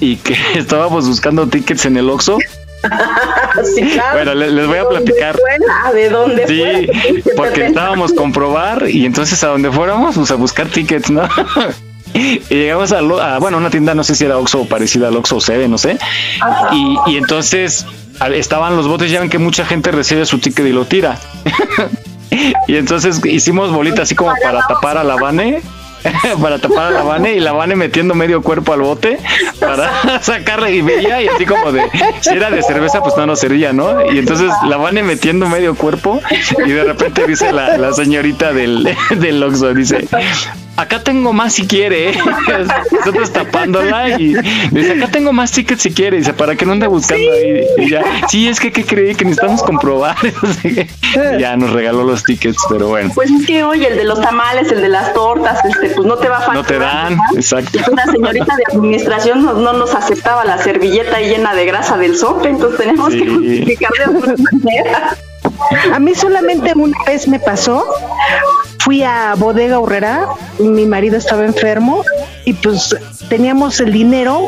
y 0.00 0.16
que 0.16 0.34
estábamos 0.54 1.06
buscando 1.06 1.46
tickets 1.46 1.84
en 1.84 1.98
el 1.98 2.08
Oxxo? 2.08 2.38
Sí, 3.74 3.82
claro. 3.82 4.14
Bueno, 4.16 4.34
le- 4.34 4.50
les 4.50 4.66
voy 4.66 4.76
a 4.76 4.80
¿De 4.80 4.84
dónde 4.84 5.00
platicar. 5.12 5.36
fuera? 5.38 5.92
¿De 5.92 6.10
dónde 6.10 6.46
Sí, 6.48 6.58
fuera? 6.60 7.34
porque 7.36 7.66
estábamos 7.66 8.12
comprobar 8.12 8.88
y 8.88 9.06
entonces 9.06 9.42
a 9.44 9.48
donde 9.48 9.70
fuéramos, 9.70 10.16
pues 10.16 10.30
a 10.30 10.34
buscar 10.34 10.66
tickets, 10.66 11.10
¿no? 11.10 11.22
Y 12.14 12.38
llegamos 12.48 12.92
a, 12.92 12.98
a, 12.98 13.38
bueno, 13.40 13.56
una 13.56 13.70
tienda, 13.70 13.92
no 13.92 14.04
sé 14.04 14.14
si 14.14 14.24
era 14.24 14.38
Oxxo 14.38 14.60
o 14.60 14.68
parecida 14.68 15.08
al 15.08 15.16
Oxxo 15.16 15.36
o 15.36 15.40
Seven, 15.40 15.68
no 15.68 15.78
sé. 15.78 15.98
Y, 16.70 16.96
y 17.08 17.16
entonces 17.16 17.84
estaban 18.34 18.76
los 18.76 18.86
botes, 18.86 19.10
ya 19.10 19.18
ven 19.18 19.28
que 19.28 19.38
mucha 19.38 19.66
gente 19.66 19.90
recibe 19.90 20.24
su 20.24 20.38
ticket 20.38 20.64
y 20.66 20.72
lo 20.72 20.84
tira. 20.84 21.18
y 22.68 22.76
entonces 22.76 23.20
hicimos 23.24 23.72
bolita 23.72 24.02
así 24.02 24.14
como 24.14 24.32
para 24.40 24.64
tapar 24.66 24.96
a 24.96 25.02
la 25.02 25.16
Vane. 25.16 25.60
para 26.42 26.58
tapar 26.58 26.86
a 26.86 26.90
la 26.90 27.02
Vane 27.02 27.34
y 27.34 27.40
la 27.40 27.52
Vane 27.52 27.76
metiendo 27.76 28.14
medio 28.14 28.42
cuerpo 28.42 28.72
al 28.72 28.80
bote 28.80 29.18
para 29.60 30.20
sacarle 30.22 30.74
y 30.74 30.82
veía 30.82 31.22
y 31.22 31.28
así 31.28 31.46
como 31.46 31.72
de 31.72 31.82
si 32.20 32.30
era 32.30 32.50
de 32.50 32.62
cerveza 32.62 33.02
pues 33.02 33.16
no 33.16 33.26
nos 33.26 33.40
servía, 33.40 33.72
¿no? 33.72 34.10
Y 34.12 34.18
entonces 34.18 34.50
la 34.68 34.76
Vane 34.76 35.02
metiendo 35.02 35.48
medio 35.48 35.74
cuerpo 35.74 36.20
y 36.64 36.70
de 36.70 36.84
repente 36.84 37.26
dice 37.26 37.52
la, 37.52 37.76
la 37.78 37.92
señorita 37.92 38.52
del, 38.52 38.96
del 39.10 39.42
Oxxo, 39.42 39.74
dice 39.74 40.06
acá 40.76 41.02
tengo 41.02 41.32
más 41.32 41.52
si 41.54 41.66
quiere, 41.66 42.10
¿eh?". 42.10 42.18
nosotros 42.90 43.32
tapándola 43.32 44.18
y 44.18 44.34
dice 44.70 44.92
acá 44.92 45.08
tengo 45.08 45.32
más 45.32 45.52
tickets 45.52 45.82
si 45.82 45.92
quiere, 45.92 46.18
dice 46.18 46.32
para 46.32 46.56
que 46.56 46.66
no 46.66 46.72
ande 46.72 46.86
buscando 46.86 47.32
ahí 47.32 47.64
y 47.78 47.90
ya, 47.90 48.02
sí 48.28 48.48
es 48.48 48.60
que 48.60 48.72
¿qué 48.72 48.84
creí 48.84 49.14
que 49.14 49.24
necesitamos 49.24 49.62
comprobar, 49.62 50.16
ya 51.38 51.56
nos 51.56 51.72
regaló 51.72 52.04
los 52.04 52.24
tickets, 52.24 52.58
pero 52.68 52.88
bueno. 52.88 53.10
Pues 53.14 53.30
es 53.30 53.46
que 53.46 53.62
oye, 53.62 53.88
el 53.88 53.96
de 53.96 54.04
los 54.04 54.20
tamales, 54.20 54.70
el 54.72 54.80
de 54.80 54.88
las 54.88 55.12
tortas, 55.12 55.64
este, 55.64 55.90
pues 55.90 56.06
no 56.06 56.16
te 56.16 56.28
va 56.28 56.38
a 56.38 56.40
faltar. 56.40 56.56
No 56.56 56.64
te 56.64 56.78
dan, 56.78 57.18
exacto. 57.34 57.78
Una 57.90 58.04
señorita 58.06 58.56
de 58.56 58.76
administración 58.76 59.44
no, 59.44 59.54
no 59.54 59.72
nos 59.72 59.94
aceptaba 59.94 60.44
la 60.44 60.58
servilleta 60.58 61.20
llena 61.20 61.54
de 61.54 61.66
grasa 61.66 61.96
del 61.96 62.16
sope, 62.16 62.48
entonces 62.48 62.78
tenemos 62.78 63.10
que 63.10 63.26
justificar 63.26 63.90
de 63.98 64.04
alguna 64.04 64.34
manera. 64.52 65.16
A 65.92 65.98
mí 65.98 66.14
solamente 66.14 66.72
una 66.74 66.96
vez 67.06 67.28
me 67.28 67.38
pasó. 67.38 67.84
Fui 68.84 69.02
a 69.02 69.34
Bodega 69.36 69.78
Urrera, 69.80 70.28
mi 70.58 70.84
marido 70.84 71.16
estaba 71.16 71.44
enfermo 71.46 72.04
y 72.44 72.52
pues 72.52 72.94
teníamos 73.30 73.80
el 73.80 73.92
dinero 73.92 74.46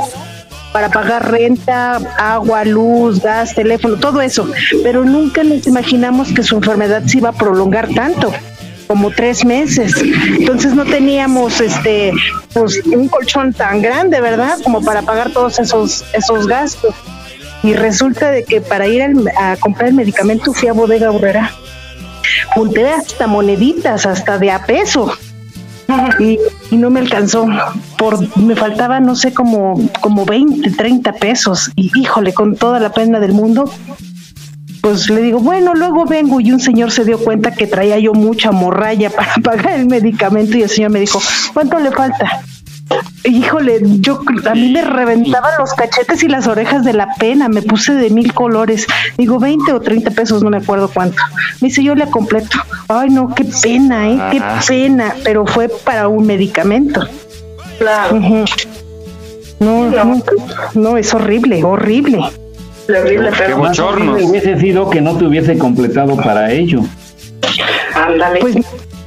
para 0.73 0.91
pagar 0.91 1.31
renta, 1.31 1.97
agua, 2.19 2.65
luz, 2.67 3.23
gas, 3.23 3.55
teléfono, 3.55 3.97
todo 3.97 4.21
eso, 4.21 4.47
pero 4.83 5.05
nunca 5.07 5.43
nos 5.43 5.67
imaginamos 5.67 6.33
que 6.35 6.43
su 6.43 6.57
enfermedad 6.57 7.03
se 7.07 7.17
iba 7.19 7.31
a 7.31 7.33
prolongar 7.33 7.89
tanto 7.95 8.31
como 8.87 9.11
tres 9.11 9.43
meses. 9.45 9.95
Entonces 10.39 10.75
no 10.75 10.85
teníamos 10.85 11.61
este 11.63 12.13
pues 12.53 12.83
un 12.85 13.09
colchón 13.09 13.55
tan 13.55 13.81
grande, 13.81 14.21
¿verdad? 14.21 14.59
Como 14.63 14.83
para 14.85 15.01
pagar 15.01 15.31
todos 15.31 15.59
esos 15.59 16.05
esos 16.13 16.47
gastos. 16.47 16.95
Y 17.63 17.73
resulta 17.73 18.31
de 18.31 18.45
que 18.45 18.61
para 18.61 18.87
ir 18.87 19.03
al- 19.03 19.33
a 19.37 19.57
comprar 19.57 19.89
el 19.89 19.95
medicamento 19.95 20.53
fui 20.53 20.69
a 20.69 20.75
Bodega 20.75 21.11
Urrera. 21.11 21.53
Junté 22.55 22.89
hasta 22.89 23.27
moneditas, 23.27 24.07
hasta 24.07 24.39
de 24.39 24.51
a 24.51 24.65
peso. 24.65 25.13
Y, 26.19 26.39
y 26.71 26.77
no 26.77 26.91
me 26.91 27.01
alcanzó. 27.01 27.47
Por, 27.97 28.37
me 28.39 28.57
faltaba, 28.57 29.01
no 29.01 29.15
sé, 29.15 29.33
como, 29.33 29.91
como 30.01 30.25
20, 30.25 30.71
30 30.71 31.13
pesos. 31.15 31.71
Y 31.77 31.91
híjole, 31.99 32.33
con 32.35 32.57
toda 32.57 32.81
la 32.81 32.93
pena 32.93 33.21
del 33.21 33.33
mundo, 33.33 33.71
pues 34.81 35.09
le 35.11 35.23
digo, 35.23 35.41
bueno, 35.41 35.75
luego 35.75 36.05
vengo. 36.05 36.41
Y 36.41 36.53
un 36.53 36.61
señor 36.61 36.91
se 36.91 37.05
dio 37.05 37.19
cuenta 37.19 37.53
que 37.53 37.67
traía 37.67 37.99
yo 37.99 38.15
mucha 38.15 38.53
morralla 38.53 39.11
para 39.17 39.35
pagar 39.43 39.81
el 39.81 39.87
medicamento. 39.87 40.57
Y 40.57 40.63
el 40.63 40.71
señor 40.71 40.91
me 40.91 41.01
dijo, 41.01 41.21
¿cuánto 41.53 41.79
le 41.79 41.91
falta? 41.91 42.43
Híjole, 43.27 43.81
yo 44.01 44.21
a 44.49 44.55
mí 44.55 44.71
me 44.71 44.83
reventaban 44.83 45.53
los 45.59 45.73
cachetes 45.75 46.23
y 46.23 46.29
las 46.29 46.47
orejas 46.47 46.85
de 46.85 46.93
la 46.93 47.09
pena, 47.19 47.49
me 47.49 47.61
puse 47.63 47.93
de 47.95 48.09
mil 48.11 48.33
colores. 48.33 48.87
Digo, 49.19 49.39
20 49.39 49.73
o 49.73 49.81
30 49.81 50.11
pesos, 50.13 50.43
no 50.43 50.51
me 50.51 50.59
acuerdo 50.59 50.89
cuánto. 50.93 51.21
Me 51.61 51.69
dice, 51.69 51.83
yo 51.83 51.95
le 51.95 52.07
completo. 52.09 52.59
Ay, 52.89 53.11
no, 53.11 53.35
qué 53.35 53.45
pena, 53.45 54.09
¿eh? 54.09 54.19
Qué 54.31 54.39
Ah. 54.41 54.61
pena, 54.67 55.15
pero 55.25 55.45
fue 55.47 55.69
para 55.69 56.09
un 56.09 56.25
medicamento. 56.27 57.07
Claro. 57.79 58.17
No, 59.59 59.91
no, 59.91 60.23
no, 60.75 60.97
es 60.97 61.13
horrible, 61.15 61.65
horrible. 61.65 62.19
Horrible, 62.89 63.31
Qué 63.31 63.37
pero. 63.39 63.59
Más 63.59 63.79
hubiese 63.79 64.61
sido 64.61 64.89
que 64.91 65.01
no 65.01 65.17
te 65.17 65.25
hubiese 65.27 65.59
completado 65.59 66.17
para 66.17 66.53
ello. 66.53 66.83
ándale. 67.95 68.41
Pues, 68.41 68.57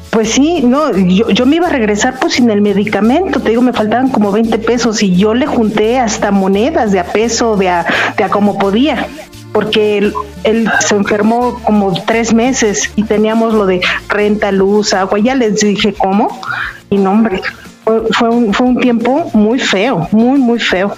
pues 0.10 0.32
sí, 0.32 0.62
no, 0.64 0.96
yo, 0.96 1.30
yo 1.30 1.46
me 1.46 1.58
iba 1.58 1.68
a 1.68 1.70
regresar 1.70 2.20
pues 2.20 2.34
sin 2.34 2.50
el 2.50 2.62
medicamento, 2.62 3.40
te 3.40 3.50
digo, 3.50 3.62
me 3.62 3.74
faltaban 3.74 4.10
como 4.10 4.32
20 4.32 4.58
pesos 4.60 5.04
y 5.04 5.16
yo 5.16 5.34
le 5.34 5.46
junté 5.46 6.00
hasta 6.00 6.32
monedas 6.32 6.92
de 6.92 7.00
a 7.00 7.06
peso, 7.06 7.56
de 7.56 7.70
a, 7.70 7.86
de 8.18 8.24
a 8.24 8.30
como 8.30 8.58
podía, 8.58 9.08
porque 9.52 9.98
él, 9.98 10.14
él 10.44 10.70
se 10.80 10.96
enfermó 10.96 11.60
como 11.64 11.94
tres 12.06 12.34
meses 12.34 12.92
y 12.96 13.04
teníamos 13.04 13.54
lo 13.54 13.66
de 13.66 13.82
renta, 14.08 14.52
luz, 14.52 14.94
agua, 14.94 15.20
ya 15.20 15.36
les 15.36 15.60
dije 15.62 15.94
cómo, 15.94 16.42
y 16.90 16.98
no 16.98 17.12
hombre, 17.12 17.42
fue, 17.84 18.02
fue 18.12 18.30
un, 18.30 18.54
fue 18.54 18.68
un 18.68 18.78
tiempo 18.80 19.30
muy 19.34 19.60
feo, 19.60 20.08
muy, 20.12 20.40
muy 20.40 20.60
feo. 20.60 20.96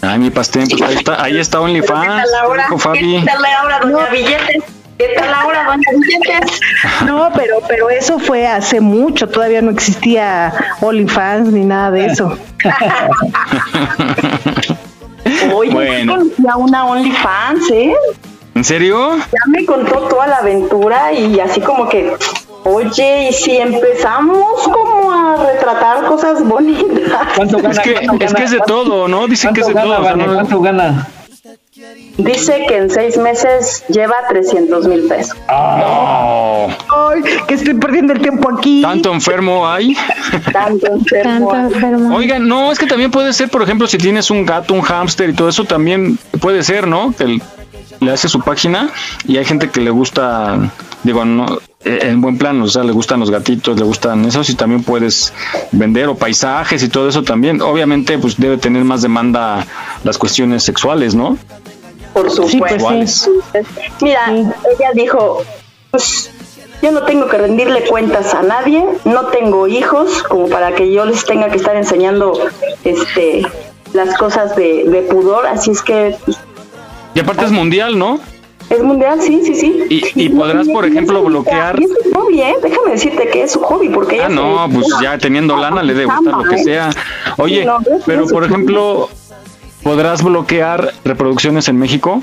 Ay, 0.00 0.18
mi 0.18 0.30
pastel, 0.30 0.66
pues 0.68 0.82
ahí 0.82 0.96
está, 0.96 1.22
ahí 1.22 1.38
está 1.38 1.58
¿Qué 1.58 1.64
OnlyFans, 1.64 2.06
tal 2.06 2.30
Laura? 2.32 2.62
dijo 2.64 2.78
Fabi. 2.78 3.20
¿Qué 3.20 3.26
tal 3.26 3.40
Laura, 3.40 3.80
doña 3.80 4.10
Billetes? 4.10 4.81
¿Qué 5.06 5.14
tal 5.18 5.30
Laura, 5.30 5.64
doña 5.64 5.82
Billetes? 6.00 6.60
No, 7.06 7.30
pero, 7.34 7.56
pero 7.66 7.90
eso 7.90 8.18
fue 8.18 8.46
hace 8.46 8.80
mucho, 8.80 9.28
todavía 9.28 9.60
no 9.62 9.70
existía 9.72 10.52
OnlyFans 10.80 11.48
ni 11.52 11.64
nada 11.64 11.90
de 11.90 12.06
eso. 12.06 12.36
Oye, 15.54 15.72
Bueno. 15.72 16.12
conocí 16.14 16.42
a 16.50 16.56
una 16.56 16.84
OnlyFans, 16.86 17.70
¿eh? 17.70 17.94
¿En 18.54 18.64
serio? 18.64 19.16
Ya 19.16 19.22
me 19.48 19.64
contó 19.64 20.00
toda 20.08 20.26
la 20.26 20.36
aventura 20.38 21.12
y 21.12 21.40
así 21.40 21.60
como 21.60 21.88
que, 21.88 22.12
oye, 22.64 23.28
y 23.30 23.32
si 23.32 23.56
empezamos 23.56 24.62
como 24.64 25.10
a 25.10 25.36
retratar 25.52 26.04
cosas 26.06 26.46
bonitas. 26.46 27.28
¿Cuánto 27.34 27.58
Es 27.58 27.78
que, 27.80 27.94
es 28.20 28.34
que 28.34 28.44
es 28.44 28.50
de 28.50 28.60
todo, 28.66 29.08
¿no? 29.08 29.26
Dicen 29.26 29.54
que 29.54 29.62
es 29.62 29.66
de 29.68 29.72
¿Cuánto 29.72 29.94
todo. 29.96 30.16
no- 30.16 30.34
¿Cuánto 30.34 30.60
gana? 30.60 31.06
Dice 32.18 32.64
que 32.68 32.76
en 32.76 32.90
seis 32.90 33.16
meses 33.16 33.84
lleva 33.88 34.14
300 34.28 34.86
mil 34.86 35.02
pesos. 35.08 35.36
Oh, 35.48 36.68
Ay, 37.10 37.22
que 37.48 37.54
estoy 37.54 37.74
perdiendo 37.74 38.12
el 38.12 38.20
tiempo 38.20 38.50
aquí. 38.56 38.82
¿Tanto 38.82 39.12
enfermo 39.12 39.66
hay? 39.68 39.96
Tanto 40.52 40.86
enfermo. 40.92 41.48
Tanto 41.50 41.74
enfermo. 41.76 42.16
Oigan, 42.16 42.46
no, 42.46 42.70
es 42.70 42.78
que 42.78 42.86
también 42.86 43.10
puede 43.10 43.32
ser, 43.32 43.48
por 43.48 43.62
ejemplo, 43.62 43.86
si 43.86 43.98
tienes 43.98 44.30
un 44.30 44.44
gato, 44.46 44.74
un 44.74 44.82
hámster 44.82 45.30
y 45.30 45.32
todo 45.34 45.48
eso, 45.48 45.64
también 45.64 46.18
puede 46.40 46.62
ser, 46.62 46.86
¿no? 46.86 47.14
Que 47.16 47.24
el- 47.24 47.42
le 48.00 48.10
hace 48.10 48.28
su 48.28 48.40
página 48.40 48.90
y 49.26 49.36
hay 49.36 49.44
gente 49.44 49.70
que 49.70 49.80
le 49.80 49.90
gusta, 49.90 50.58
digo, 51.04 51.24
no, 51.24 51.46
eh, 51.84 51.98
en 52.02 52.20
buen 52.20 52.36
plan, 52.36 52.60
o 52.60 52.66
sea, 52.68 52.82
le 52.82 52.90
gustan 52.92 53.20
los 53.20 53.30
gatitos, 53.30 53.78
le 53.78 53.84
gustan 53.84 54.24
esos 54.24 54.50
y 54.50 54.54
también 54.56 54.82
puedes 54.82 55.32
vender 55.70 56.08
o 56.08 56.16
paisajes 56.16 56.82
y 56.82 56.88
todo 56.88 57.08
eso 57.08 57.22
también. 57.22 57.60
Obviamente, 57.62 58.18
pues 58.18 58.36
debe 58.38 58.56
tener 58.58 58.82
más 58.84 59.02
demanda 59.02 59.64
las 60.04 60.18
cuestiones 60.18 60.64
sexuales, 60.64 61.14
¿no? 61.14 61.38
Por 62.12 62.30
supuesto. 62.30 62.68
Sexuales. 62.68 63.30
Mira, 64.00 64.26
ella 64.30 64.90
dijo, 64.94 65.42
pues 65.90 66.30
yo 66.82 66.90
no 66.92 67.04
tengo 67.04 67.28
que 67.28 67.38
rendirle 67.38 67.84
cuentas 67.84 68.34
a 68.34 68.42
nadie, 68.42 68.84
no 69.04 69.26
tengo 69.26 69.66
hijos 69.68 70.22
como 70.24 70.48
para 70.48 70.74
que 70.74 70.92
yo 70.92 71.04
les 71.04 71.24
tenga 71.24 71.48
que 71.48 71.56
estar 71.56 71.76
enseñando 71.76 72.32
este 72.84 73.42
las 73.92 74.16
cosas 74.16 74.56
de, 74.56 74.84
de 74.86 75.02
pudor, 75.02 75.46
así 75.46 75.70
es 75.70 75.82
que 75.82 76.16
pues, 76.24 76.38
Y 77.14 77.20
aparte 77.20 77.44
es 77.44 77.50
mundial, 77.52 77.98
¿no? 77.98 78.18
es 78.70 78.82
mundial, 78.82 79.20
sí, 79.20 79.42
sí, 79.44 79.54
sí. 79.54 79.84
Y, 79.90 80.02
y 80.24 80.28
podrás, 80.30 80.66
por 80.66 80.86
ejemplo, 80.86 81.22
bloquear. 81.22 81.78
Y 81.78 81.84
es 81.84 81.90
su 81.90 82.14
hobby, 82.18 82.40
¿eh? 82.40 82.54
Déjame 82.62 82.92
decirte 82.92 83.28
que 83.28 83.42
es 83.42 83.52
su 83.52 83.60
hobby, 83.60 83.90
porque 83.90 84.14
ella 84.16 84.26
Ah, 84.26 84.28
se 84.30 84.34
no, 84.34 84.68
pues 84.72 84.86
ya 85.02 85.18
teniendo 85.18 85.56
lana 85.58 85.82
le 85.82 85.92
debe 85.92 86.06
gustar 86.06 86.38
lo 86.38 86.44
que 86.44 86.54
¿eh? 86.54 86.64
sea. 86.64 86.90
Oye, 87.36 87.64
Sí, 87.84 88.02
pero 88.06 88.26
por 88.28 88.44
ejemplo, 88.44 89.10
¿podrás 89.82 90.22
bloquear 90.22 90.92
reproducciones 91.04 91.68
en 91.68 91.78
México? 91.78 92.22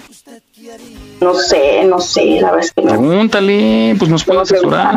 No 1.22 1.34
sé, 1.34 1.84
no 1.84 2.00
sé, 2.00 2.40
la 2.40 2.52
verdad 2.52 2.60
es 2.66 2.72
que 2.72 2.82
no. 2.82 2.90
Pregúntale, 2.90 3.96
pues 4.00 4.10
nos 4.10 4.24
puede 4.24 4.40
asesorar. 4.42 4.96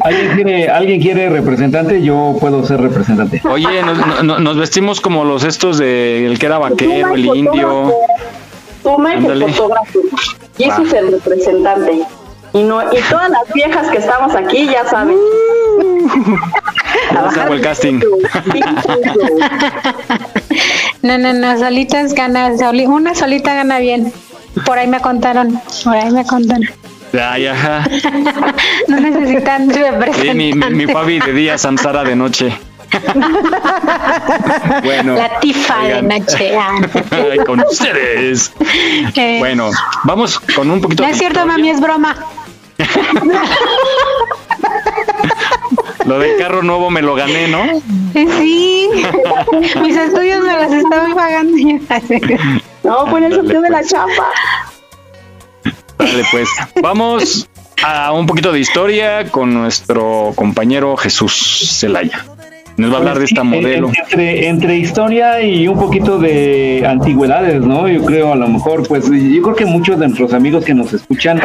¿Alguien 0.00 0.34
quiere, 0.34 0.68
¿Alguien 0.68 1.00
quiere 1.00 1.28
representante? 1.30 2.02
Yo 2.02 2.36
puedo 2.40 2.64
ser 2.66 2.80
representante. 2.80 3.40
Oye, 3.48 3.82
nos, 3.82 4.22
no- 4.24 4.38
nos 4.38 4.56
vestimos 4.58 5.00
como 5.00 5.24
los 5.24 5.44
estos 5.44 5.78
de 5.78 6.26
el 6.26 6.38
que 6.38 6.46
era 6.46 6.58
vaquero, 6.58 7.14
el 7.14 7.24
indio. 7.26 7.92
Tú, 8.82 8.98
Mike, 8.98 9.26
el 9.26 9.44
fotógrafo. 9.54 9.98
Y 10.58 10.64
ese 10.64 10.82
es 10.82 10.92
el 10.92 11.12
representante. 11.12 12.02
Y, 12.52 12.62
no, 12.62 12.82
y 12.82 12.96
todas 13.10 13.30
las 13.30 13.52
viejas 13.54 13.88
que 13.88 13.98
estamos 13.98 14.34
aquí 14.34 14.66
ya 14.66 14.84
saben. 14.86 15.16
Hago 17.40 17.54
el 17.54 17.60
casting. 17.60 18.00
No, 21.02 21.16
no, 21.18 21.32
no, 21.32 21.58
solitas 21.58 22.12
gana, 22.14 22.56
soli- 22.56 22.86
una 22.86 23.14
solita 23.14 23.54
gana 23.54 23.78
bien. 23.78 24.12
Por 24.64 24.78
ahí 24.78 24.88
me 24.88 25.00
contaron, 25.00 25.60
por 25.84 25.94
ahí 25.96 26.10
me 26.10 26.26
contaron. 26.26 26.68
Ay, 27.18 27.46
ajá. 27.46 27.84
No 28.88 29.00
necesitan 29.00 29.72
Sí, 29.72 29.78
representante. 29.80 30.34
mi, 30.34 30.52
mi, 30.52 30.70
mi 30.70 30.86
Fabi 30.92 31.20
de 31.20 31.32
día, 31.32 31.56
Samsara 31.58 32.04
de 32.04 32.16
noche. 32.16 32.52
Bueno. 34.82 35.14
La 35.14 35.38
tifa 35.40 35.82
de 35.84 36.02
noche. 36.02 36.56
ah. 36.58 36.78
Ay, 37.10 37.38
con 37.46 37.60
ustedes. 37.60 38.52
Eh, 39.14 39.36
Bueno, 39.38 39.70
vamos 40.04 40.38
con 40.40 40.70
un 40.70 40.80
poquito 40.80 41.02
No 41.02 41.06
de 41.08 41.12
es 41.12 41.18
cierto, 41.18 41.40
historia. 41.40 41.56
mami, 41.56 41.70
es 41.70 41.80
broma. 41.80 42.16
Lo 46.06 46.18
del 46.18 46.36
carro 46.36 46.62
nuevo 46.62 46.90
me 46.90 47.02
lo 47.02 47.14
gané, 47.14 47.48
¿no? 47.48 47.64
Sí, 48.12 48.88
mis 49.82 49.96
estudios 49.96 50.42
me 50.42 50.52
las 50.52 50.72
estaban 50.72 51.14
pagando. 51.14 51.56
No, 52.84 53.18
en 53.18 53.24
el 53.24 53.34
sorteo 53.34 53.60
de 53.60 53.70
la 53.70 53.78
pues. 53.78 53.90
chapa. 53.90 54.26
Dale, 55.98 56.24
pues. 56.30 56.48
Vamos 56.80 57.48
a 57.82 58.12
un 58.12 58.26
poquito 58.26 58.52
de 58.52 58.60
historia 58.60 59.30
con 59.30 59.52
nuestro 59.52 60.32
compañero 60.34 60.96
Jesús 60.96 61.76
Zelaya. 61.78 62.24
Nos 62.76 62.92
va 62.92 62.94
a 62.94 62.98
hablar 62.98 63.18
de 63.18 63.24
esta 63.24 63.42
Sí, 63.42 63.46
modelo. 63.48 63.90
Entre, 63.92 64.48
entre 64.48 64.76
historia 64.76 65.42
y 65.42 65.66
un 65.66 65.78
poquito 65.78 66.18
de 66.18 66.84
antigüedades, 66.86 67.60
¿no? 67.60 67.88
Yo 67.88 68.04
creo, 68.04 68.32
a 68.32 68.36
lo 68.36 68.46
mejor, 68.46 68.86
pues 68.86 69.10
yo 69.10 69.42
creo 69.42 69.56
que 69.56 69.66
muchos 69.66 69.98
de 69.98 70.06
nuestros 70.06 70.32
amigos 70.32 70.64
que 70.64 70.74
nos 70.74 70.92
escuchan 70.92 71.42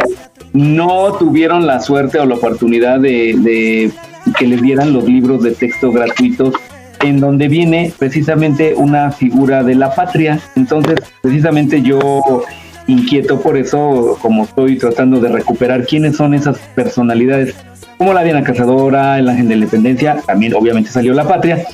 no 0.54 1.14
tuvieron 1.14 1.66
la 1.66 1.80
suerte 1.80 2.20
o 2.20 2.26
la 2.28 2.36
oportunidad 2.36 2.99
de, 2.99 3.34
de 3.38 3.91
que 4.38 4.47
les 4.47 4.61
dieran 4.61 4.93
los 4.93 5.05
libros 5.05 5.43
de 5.43 5.51
texto 5.51 5.91
gratuitos 5.91 6.53
en 7.01 7.19
donde 7.19 7.47
viene 7.47 7.93
precisamente 7.97 8.74
una 8.76 9.11
figura 9.11 9.63
de 9.63 9.76
la 9.76 9.93
patria. 9.93 10.39
Entonces, 10.55 10.99
precisamente 11.21 11.82
yo 11.82 12.43
inquieto 12.88 13.39
por 13.41 13.57
eso, 13.57 14.17
como 14.21 14.43
estoy 14.43 14.78
tratando 14.78 15.19
de 15.19 15.30
recuperar 15.30 15.86
quiénes 15.86 16.15
son 16.15 16.34
esas 16.34 16.57
personalidades, 16.76 17.55
como 17.97 18.13
la 18.13 18.24
Diana 18.24 18.43
Cazadora, 18.43 19.19
el 19.19 19.30
Ángel 19.30 19.47
de 19.47 19.55
la 19.55 19.63
Independencia, 19.63 20.17
también 20.26 20.53
obviamente 20.53 20.89
salió 20.89 21.13
La 21.13 21.28
Patria, 21.28 21.65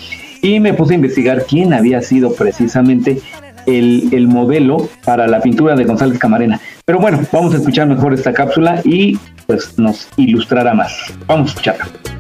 y 0.42 0.60
me 0.60 0.74
puse 0.74 0.94
a 0.94 0.96
investigar 0.96 1.46
quién 1.48 1.74
había 1.74 2.02
sido 2.02 2.34
precisamente 2.34 3.20
el, 3.66 4.10
el 4.12 4.28
modelo 4.28 4.90
para 5.04 5.28
la 5.28 5.42
pintura 5.42 5.76
de 5.76 5.86
González 5.86 6.18
Camarena. 6.18 6.60
Pero 6.86 7.00
bueno, 7.00 7.20
vamos 7.32 7.54
a 7.54 7.58
escuchar 7.58 7.88
mejor 7.88 8.14
esta 8.14 8.34
cápsula 8.34 8.82
y 8.84 9.18
pues 9.48 9.78
nos 9.78 10.08
ilustrará 10.18 10.74
más. 10.74 11.14
Vamos 11.28 11.48
a 11.48 11.50
escucharla. 11.50 12.19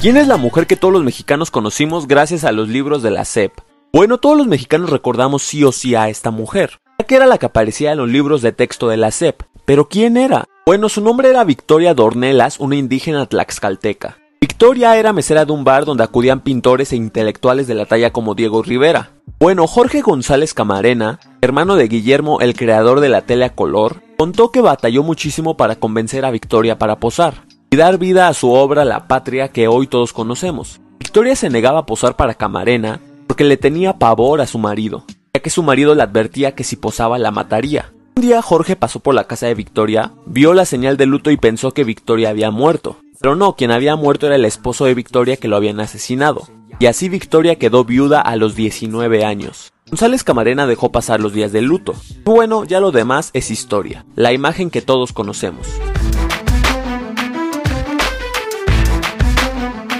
¿Quién 0.00 0.16
es 0.16 0.26
la 0.28 0.36
mujer 0.36 0.66
que 0.66 0.76
todos 0.76 0.94
los 0.94 1.04
mexicanos 1.04 1.50
conocimos 1.50 2.08
gracias 2.08 2.44
a 2.44 2.52
los 2.52 2.68
libros 2.68 3.02
de 3.02 3.10
la 3.10 3.24
SEP? 3.24 3.52
Bueno, 3.92 4.18
todos 4.18 4.36
los 4.36 4.46
mexicanos 4.46 4.90
recordamos 4.90 5.42
sí 5.42 5.62
o 5.64 5.72
sí 5.72 5.94
a 5.94 6.08
esta 6.08 6.30
mujer, 6.30 6.80
ya 6.98 7.06
que 7.06 7.16
era 7.16 7.26
la 7.26 7.38
que 7.38 7.46
aparecía 7.46 7.92
en 7.92 7.98
los 7.98 8.08
libros 8.08 8.40
de 8.40 8.52
texto 8.52 8.88
de 8.88 8.96
la 8.96 9.10
SEP. 9.10 9.42
¿Pero 9.66 9.88
quién 9.88 10.16
era? 10.16 10.46
Bueno, 10.64 10.88
su 10.88 11.00
nombre 11.00 11.28
era 11.28 11.44
Victoria 11.44 11.92
Dornelas, 11.92 12.60
una 12.60 12.76
indígena 12.76 13.26
tlaxcalteca. 13.26 14.16
Victoria 14.40 14.96
era 14.96 15.12
mesera 15.12 15.44
de 15.44 15.52
un 15.52 15.64
bar 15.64 15.84
donde 15.84 16.04
acudían 16.04 16.40
pintores 16.40 16.92
e 16.92 16.96
intelectuales 16.96 17.66
de 17.66 17.74
la 17.74 17.86
talla 17.86 18.10
como 18.10 18.34
Diego 18.34 18.62
Rivera. 18.62 19.10
Bueno, 19.38 19.66
Jorge 19.66 20.00
González 20.00 20.54
Camarena, 20.54 21.20
hermano 21.42 21.76
de 21.76 21.88
Guillermo, 21.88 22.40
el 22.40 22.54
creador 22.54 23.00
de 23.00 23.10
la 23.10 23.22
tele 23.22 23.50
color, 23.50 24.02
contó 24.16 24.50
que 24.50 24.60
batalló 24.60 25.02
muchísimo 25.02 25.56
para 25.56 25.76
convencer 25.76 26.24
a 26.24 26.30
Victoria 26.30 26.78
para 26.78 27.00
posar 27.00 27.49
y 27.70 27.76
dar 27.76 27.98
vida 27.98 28.28
a 28.28 28.34
su 28.34 28.50
obra 28.50 28.84
La 28.84 29.06
Patria 29.06 29.48
que 29.48 29.68
hoy 29.68 29.86
todos 29.86 30.12
conocemos. 30.12 30.80
Victoria 30.98 31.36
se 31.36 31.50
negaba 31.50 31.80
a 31.80 31.86
posar 31.86 32.16
para 32.16 32.34
Camarena 32.34 33.00
porque 33.28 33.44
le 33.44 33.56
tenía 33.56 33.98
pavor 33.98 34.40
a 34.40 34.46
su 34.46 34.58
marido, 34.58 35.04
ya 35.32 35.40
que 35.40 35.50
su 35.50 35.62
marido 35.62 35.94
le 35.94 36.02
advertía 36.02 36.54
que 36.54 36.64
si 36.64 36.74
posaba 36.74 37.18
la 37.18 37.30
mataría. 37.30 37.92
Un 38.16 38.22
día 38.22 38.42
Jorge 38.42 38.74
pasó 38.74 38.98
por 38.98 39.14
la 39.14 39.24
casa 39.24 39.46
de 39.46 39.54
Victoria, 39.54 40.12
vio 40.26 40.52
la 40.52 40.64
señal 40.64 40.96
de 40.96 41.06
luto 41.06 41.30
y 41.30 41.36
pensó 41.36 41.70
que 41.70 41.84
Victoria 41.84 42.30
había 42.30 42.50
muerto. 42.50 42.96
Pero 43.20 43.36
no, 43.36 43.54
quien 43.54 43.70
había 43.70 43.94
muerto 43.96 44.26
era 44.26 44.34
el 44.34 44.44
esposo 44.44 44.86
de 44.86 44.94
Victoria 44.94 45.36
que 45.36 45.46
lo 45.46 45.56
habían 45.56 45.78
asesinado. 45.78 46.48
Y 46.80 46.86
así 46.86 47.08
Victoria 47.08 47.56
quedó 47.56 47.84
viuda 47.84 48.20
a 48.20 48.34
los 48.36 48.56
19 48.56 49.24
años. 49.24 49.72
González 49.88 50.24
Camarena 50.24 50.66
dejó 50.66 50.90
pasar 50.90 51.20
los 51.20 51.32
días 51.32 51.52
de 51.52 51.62
luto. 51.62 51.94
Bueno, 52.24 52.64
ya 52.64 52.80
lo 52.80 52.90
demás 52.90 53.30
es 53.32 53.50
historia, 53.50 54.06
la 54.16 54.32
imagen 54.32 54.70
que 54.70 54.82
todos 54.82 55.12
conocemos. 55.12 55.66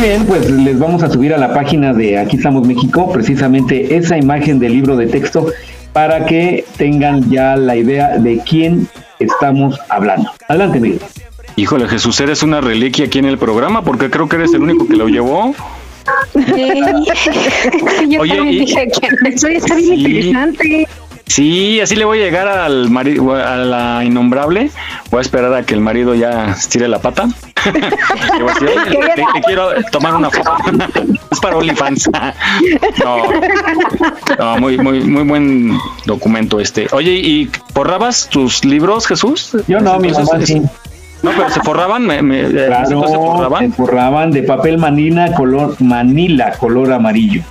Muy 0.00 0.08
bien, 0.08 0.24
pues 0.24 0.48
les 0.50 0.78
vamos 0.78 1.02
a 1.02 1.10
subir 1.10 1.34
a 1.34 1.36
la 1.36 1.52
página 1.52 1.92
de 1.92 2.16
Aquí 2.16 2.36
estamos 2.38 2.66
México 2.66 3.12
precisamente 3.12 3.96
esa 3.96 4.16
imagen 4.16 4.58
del 4.58 4.72
libro 4.72 4.96
de 4.96 5.06
texto 5.06 5.52
para 5.92 6.24
que 6.24 6.64
tengan 6.78 7.30
ya 7.30 7.54
la 7.54 7.76
idea 7.76 8.16
de 8.16 8.38
quién 8.48 8.88
estamos 9.18 9.78
hablando. 9.90 10.30
Adelante, 10.48 10.80
Miguel. 10.80 11.00
Híjole, 11.56 11.86
Jesús, 11.86 12.18
eres 12.20 12.42
una 12.42 12.62
reliquia 12.62 13.04
aquí 13.04 13.18
en 13.18 13.26
el 13.26 13.36
programa 13.36 13.82
porque 13.84 14.08
creo 14.08 14.26
que 14.26 14.36
eres 14.36 14.54
el 14.54 14.62
único 14.62 14.88
que 14.88 14.96
lo 14.96 15.06
llevó. 15.08 15.54
Yo 18.08 18.20
Oye, 18.22 18.36
también 18.36 18.54
y- 18.54 18.58
dije 18.60 18.88
que 18.88 19.28
Eso 19.34 19.48
está 19.48 19.74
bien 19.74 19.96
Sí. 19.96 20.00
interesante. 20.06 20.88
Sí, 21.30 21.80
así 21.80 21.94
le 21.94 22.04
voy 22.04 22.20
a 22.20 22.24
llegar 22.24 22.48
al 22.48 22.90
marido, 22.90 23.34
a 23.36 23.54
la 23.56 24.04
innombrable. 24.04 24.68
Voy 25.12 25.18
a 25.18 25.22
esperar 25.22 25.54
a 25.54 25.62
que 25.62 25.74
el 25.74 25.80
marido 25.80 26.14
ya 26.16 26.50
estire 26.50 26.88
la 26.88 26.98
pata. 26.98 27.28
Le 28.36 28.42
voy 28.42 28.50
a 28.50 28.54
decir, 28.54 28.68
"Oye, 28.98 29.12
te, 29.14 29.24
te 29.34 29.40
quiero 29.46 29.68
tomar 29.92 30.14
una 30.16 30.28
foto. 30.28 30.52
es 31.30 31.38
para 31.40 31.56
OnlyFans. 31.56 32.10
no, 33.04 33.16
no, 34.38 34.58
muy, 34.58 34.76
muy, 34.78 35.00
muy 35.04 35.22
buen 35.22 35.78
documento 36.04 36.58
este. 36.58 36.88
Oye, 36.90 37.12
¿y 37.12 37.50
forrabas 37.74 38.28
tus 38.28 38.64
libros, 38.64 39.06
Jesús? 39.06 39.56
Yo 39.68 39.78
no, 39.80 39.98
mi 40.00 40.08
Entonces, 40.08 40.32
mamá 40.32 40.42
es- 40.42 40.48
sí. 40.48 40.62
No, 41.22 41.30
pero 41.36 41.50
se 41.50 41.60
forraban. 41.60 42.06
Me, 42.06 42.22
me- 42.22 42.40
¿en 42.40 42.46
ese 42.56 42.66
Claro, 42.66 42.86
entonces 42.88 43.10
se 43.12 43.16
forraban? 43.18 43.70
se 43.70 43.76
forraban 43.76 44.30
de 44.32 44.42
papel 44.42 44.78
manila 44.78 45.32
color 45.34 45.76
manila 45.80 46.52
color 46.58 46.92
amarillo. 46.92 47.42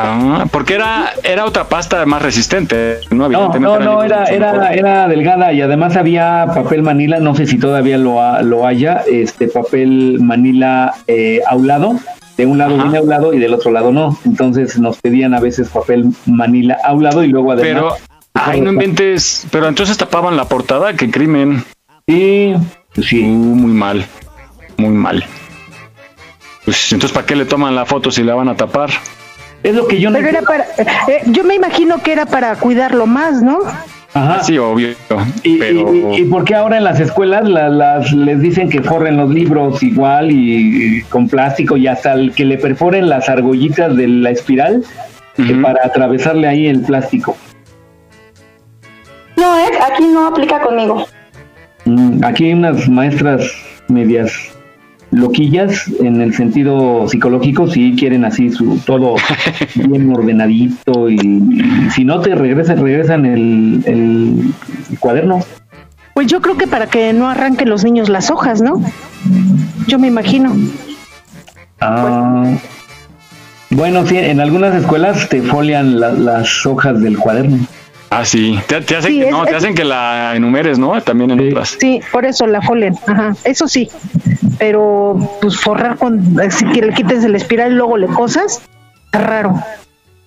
Ah, 0.00 0.44
porque 0.50 0.74
era, 0.74 1.12
era 1.24 1.44
otra 1.44 1.64
pasta 1.68 2.04
más 2.06 2.22
resistente. 2.22 2.98
No, 3.10 3.28
No, 3.28 3.52
no, 3.58 3.78
no, 3.78 4.02
era, 4.04 4.24
era, 4.24 4.72
era 4.72 5.08
delgada 5.08 5.52
y 5.52 5.60
además 5.62 5.96
había 5.96 6.46
papel 6.54 6.82
manila, 6.82 7.18
no 7.20 7.34
sé 7.34 7.46
si 7.46 7.58
todavía 7.58 7.98
lo, 7.98 8.22
ha- 8.22 8.42
lo 8.42 8.66
haya, 8.66 9.02
este 9.10 9.48
papel 9.48 10.18
manila 10.20 10.94
eh, 11.06 11.40
aulado, 11.48 11.96
de 12.36 12.46
un 12.46 12.58
lado 12.58 12.76
viene 12.76 12.98
aulado 12.98 13.34
y 13.34 13.38
del 13.40 13.52
otro 13.54 13.70
lado 13.72 13.90
no, 13.92 14.16
entonces 14.24 14.78
nos 14.78 14.98
pedían 15.00 15.34
a 15.34 15.40
veces 15.40 15.68
papel 15.68 16.06
manila 16.26 16.76
aulado 16.84 17.24
y 17.24 17.28
luego 17.28 17.52
además... 17.52 17.96
Pero, 17.98 18.12
ay, 18.34 18.60
no 18.60 18.70
inventes. 18.72 19.46
Pero 19.50 19.66
entonces 19.68 19.96
tapaban 19.98 20.36
la 20.36 20.44
portada, 20.44 20.92
qué 20.94 21.10
crimen. 21.10 21.64
Sí, 22.06 22.54
sí. 23.02 23.22
muy 23.22 23.72
mal, 23.72 24.04
muy 24.76 24.90
mal. 24.90 25.24
Pues 26.64 26.92
entonces, 26.92 27.14
¿para 27.14 27.26
qué 27.26 27.34
le 27.34 27.44
toman 27.46 27.74
la 27.74 27.86
foto 27.86 28.10
si 28.10 28.22
la 28.22 28.34
van 28.34 28.48
a 28.48 28.54
tapar? 28.56 28.90
Es 29.62 29.74
lo 29.74 29.86
que 29.88 30.00
yo 30.00 30.12
Pero 30.12 30.28
era 30.28 30.42
para, 30.42 30.64
eh, 30.78 31.22
yo 31.26 31.42
me 31.44 31.54
imagino 31.54 32.00
que 32.02 32.12
era 32.12 32.26
para 32.26 32.54
cuidarlo 32.56 33.06
más, 33.06 33.42
¿no? 33.42 33.58
Ajá. 34.14 34.42
Sí, 34.42 34.56
obvio. 34.56 34.90
Y, 35.42 35.58
pero... 35.58 35.94
y, 35.94 36.22
y 36.22 36.24
por 36.24 36.44
qué 36.44 36.54
ahora 36.54 36.78
en 36.78 36.84
las 36.84 36.98
escuelas 37.00 37.46
la- 37.48 37.68
las, 37.68 38.12
les 38.12 38.40
dicen 38.40 38.70
que 38.70 38.80
forren 38.82 39.16
los 39.16 39.30
libros 39.30 39.82
igual 39.82 40.30
y, 40.30 40.98
y 40.98 41.02
con 41.02 41.28
plástico 41.28 41.76
y 41.76 41.86
hasta 41.86 42.14
el 42.14 42.32
que 42.32 42.44
le 42.44 42.56
perforen 42.56 43.08
las 43.08 43.28
argollitas 43.28 43.94
de 43.96 44.08
la 44.08 44.30
espiral 44.30 44.82
eh, 45.36 45.58
para 45.62 45.84
atravesarle 45.84 46.48
ahí 46.48 46.66
el 46.66 46.80
plástico? 46.82 47.36
No, 49.36 49.56
¿eh? 49.58 49.70
Aquí 49.92 50.04
no 50.06 50.26
aplica 50.28 50.60
conmigo. 50.60 51.06
Mm, 51.84 52.24
Aquí 52.24 52.46
hay 52.46 52.52
unas 52.54 52.88
maestras 52.88 53.42
medias 53.88 54.32
loquillas 55.18 55.86
en 56.00 56.20
el 56.20 56.34
sentido 56.34 57.06
psicológico, 57.08 57.68
si 57.68 57.94
quieren 57.96 58.24
así 58.24 58.50
su 58.50 58.78
todo 58.86 59.16
bien 59.74 60.10
ordenadito 60.14 61.08
y, 61.10 61.16
y 61.16 61.90
si 61.90 62.04
no 62.04 62.20
te 62.20 62.34
regresan, 62.34 62.78
regresan 62.82 63.26
el, 63.26 63.82
el 63.86 64.52
cuaderno. 64.98 65.40
Pues 66.14 66.26
yo 66.26 66.40
creo 66.40 66.56
que 66.56 66.66
para 66.66 66.86
que 66.86 67.12
no 67.12 67.28
arranquen 67.28 67.68
los 67.68 67.84
niños 67.84 68.08
las 68.08 68.30
hojas, 68.30 68.60
¿no? 68.60 68.82
Yo 69.86 69.98
me 69.98 70.08
imagino. 70.08 70.52
Ah, 71.80 72.44
bueno, 73.70 74.04
sí, 74.06 74.16
en 74.16 74.40
algunas 74.40 74.74
escuelas 74.74 75.28
te 75.28 75.42
folian 75.42 76.00
la- 76.00 76.12
las 76.12 76.66
hojas 76.66 77.00
del 77.00 77.18
cuaderno. 77.18 77.58
Ah, 78.10 78.24
sí. 78.24 78.58
Te, 78.66 78.80
te 78.80 78.96
hacen, 78.96 79.12
Sí, 79.12 79.18
que, 79.20 79.26
es- 79.26 79.30
no, 79.30 79.44
te 79.44 79.50
es- 79.50 79.56
hacen 79.56 79.74
que 79.74 79.84
la 79.84 80.34
enumeres, 80.34 80.78
¿no? 80.78 81.00
También 81.02 81.30
en 81.32 81.48
otras. 81.48 81.76
Sí, 81.78 82.00
por 82.10 82.24
eso 82.24 82.46
la 82.46 82.62
folen, 82.62 82.94
ajá, 83.06 83.34
eso 83.44 83.68
sí. 83.68 83.88
Pero 84.58 85.18
pues 85.40 85.60
forrar 85.60 85.96
con, 85.98 86.38
así 86.40 86.64
que 86.66 86.80
le 86.82 86.94
quites 86.94 87.22
el 87.24 87.34
espiral 87.36 87.72
y 87.72 87.74
luego 87.76 87.96
le 87.96 88.06
cosas, 88.06 88.62
está 89.06 89.18
raro. 89.18 89.54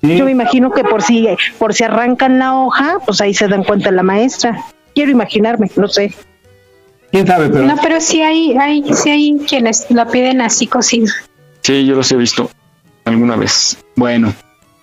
Yo 0.03 0.25
me 0.25 0.31
imagino 0.31 0.71
que 0.71 0.83
por 0.83 1.01
si, 1.03 1.27
por 1.59 1.73
si 1.75 1.83
arrancan 1.83 2.39
la 2.39 2.55
hoja, 2.55 2.97
pues 3.05 3.21
ahí 3.21 3.33
se 3.35 3.47
dan 3.47 3.63
cuenta 3.63 3.91
la 3.91 4.01
maestra. 4.03 4.63
Quiero 4.95 5.11
imaginarme, 5.11 5.69
no 5.75 5.87
sé. 5.87 6.13
¿Quién 7.11 7.27
sabe? 7.27 7.49
Pero 7.49 7.65
No, 7.65 7.75
pero 7.81 7.99
sí 8.01 8.21
hay, 8.23 8.57
hay, 8.57 8.83
sí 8.95 9.09
hay 9.11 9.37
quienes 9.47 9.85
la 9.91 10.07
piden 10.07 10.41
así 10.41 10.65
cocida. 10.65 11.11
Sí, 11.61 11.85
yo 11.85 11.95
los 11.95 12.11
he 12.11 12.15
visto 12.15 12.49
alguna 13.05 13.35
vez. 13.35 13.77
Bueno, 13.95 14.33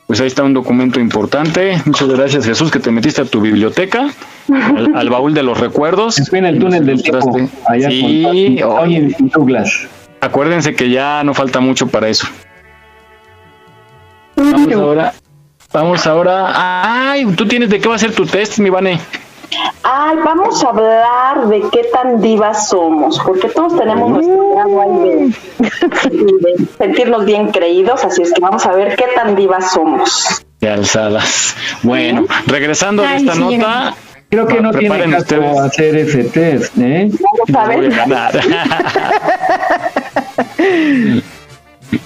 pues 0.09 0.21
ahí 0.21 0.27
está 0.27 0.43
un 0.43 0.55
documento 0.55 0.99
importante. 0.99 1.81
Muchas 1.85 2.09
gracias, 2.09 2.45
Jesús, 2.45 2.71
que 2.73 2.81
te 2.81 2.91
metiste 2.91 3.21
a 3.23 3.25
tu 3.27 3.41
biblioteca, 3.41 4.09
al, 4.51 4.97
al 4.97 5.11
baúl 5.11 5.35
de 5.35 5.43
los 5.45 5.61
recuerdos. 5.61 6.19
en 6.33 6.45
el 6.47 6.59
túnel 6.59 6.85
del 6.87 7.01
tiempo, 7.03 7.39
allá 7.69 7.89
Sí, 7.91 8.59
con 8.61 8.79
oye, 8.79 9.15
Douglas. 9.21 9.87
acuérdense 10.21 10.75
que 10.75 10.91
ya 10.91 11.23
no 11.25 11.33
falta 11.35 11.61
mucho 11.61 11.87
para 11.87 12.09
eso. 12.09 12.27
Vamos 14.35 14.73
ahora. 14.73 15.13
Vamos 15.73 16.07
ahora. 16.07 17.11
Ay, 17.11 17.27
tú 17.37 17.47
tienes 17.47 17.69
de 17.71 17.79
qué 17.79 17.89
va 17.89 17.97
a 17.97 17.99
ser 17.99 18.13
tu 18.13 18.25
test, 18.25 18.59
mi 18.59 18.71
Vane. 18.71 18.99
Ay, 19.83 20.17
vamos 20.25 20.63
a 20.63 20.69
hablar 20.69 21.49
de 21.49 21.63
qué 21.73 21.85
tan 21.93 22.21
divas 22.21 22.69
somos, 22.69 23.19
porque 23.21 23.49
todos 23.49 23.77
tenemos 23.77 24.11
nuestro 24.11 24.51
grado 24.55 24.81
ahí 24.83 24.99
de, 24.99 25.35
de 26.11 26.67
sentirnos 26.77 27.25
bien 27.25 27.51
creídos, 27.51 28.05
así 28.05 28.23
es 28.23 28.33
que 28.33 28.41
vamos 28.41 28.65
a 28.67 28.73
ver 28.73 28.95
qué 28.97 29.07
tan 29.15 29.35
divas 29.35 29.73
somos. 29.73 30.45
De 30.61 30.71
alzadas. 30.71 31.57
Bueno, 31.83 32.27
regresando 32.47 33.03
de 33.03 33.09
Ay, 33.09 33.17
esta 33.23 33.35
sí, 33.35 33.57
nota. 33.59 33.95
Creo 34.31 34.47
que 34.47 34.61
no 34.61 34.71
tiene 34.73 34.89
preparen 34.97 35.11
caso 35.13 35.23
ustedes. 35.23 35.59
hacer 35.59 35.97
ese 35.97 36.25
test, 36.25 36.77
¿eh? 36.79 37.11
No 37.49 37.67
voy 37.67 37.87
a 37.87 37.89
ganar. 37.89 38.33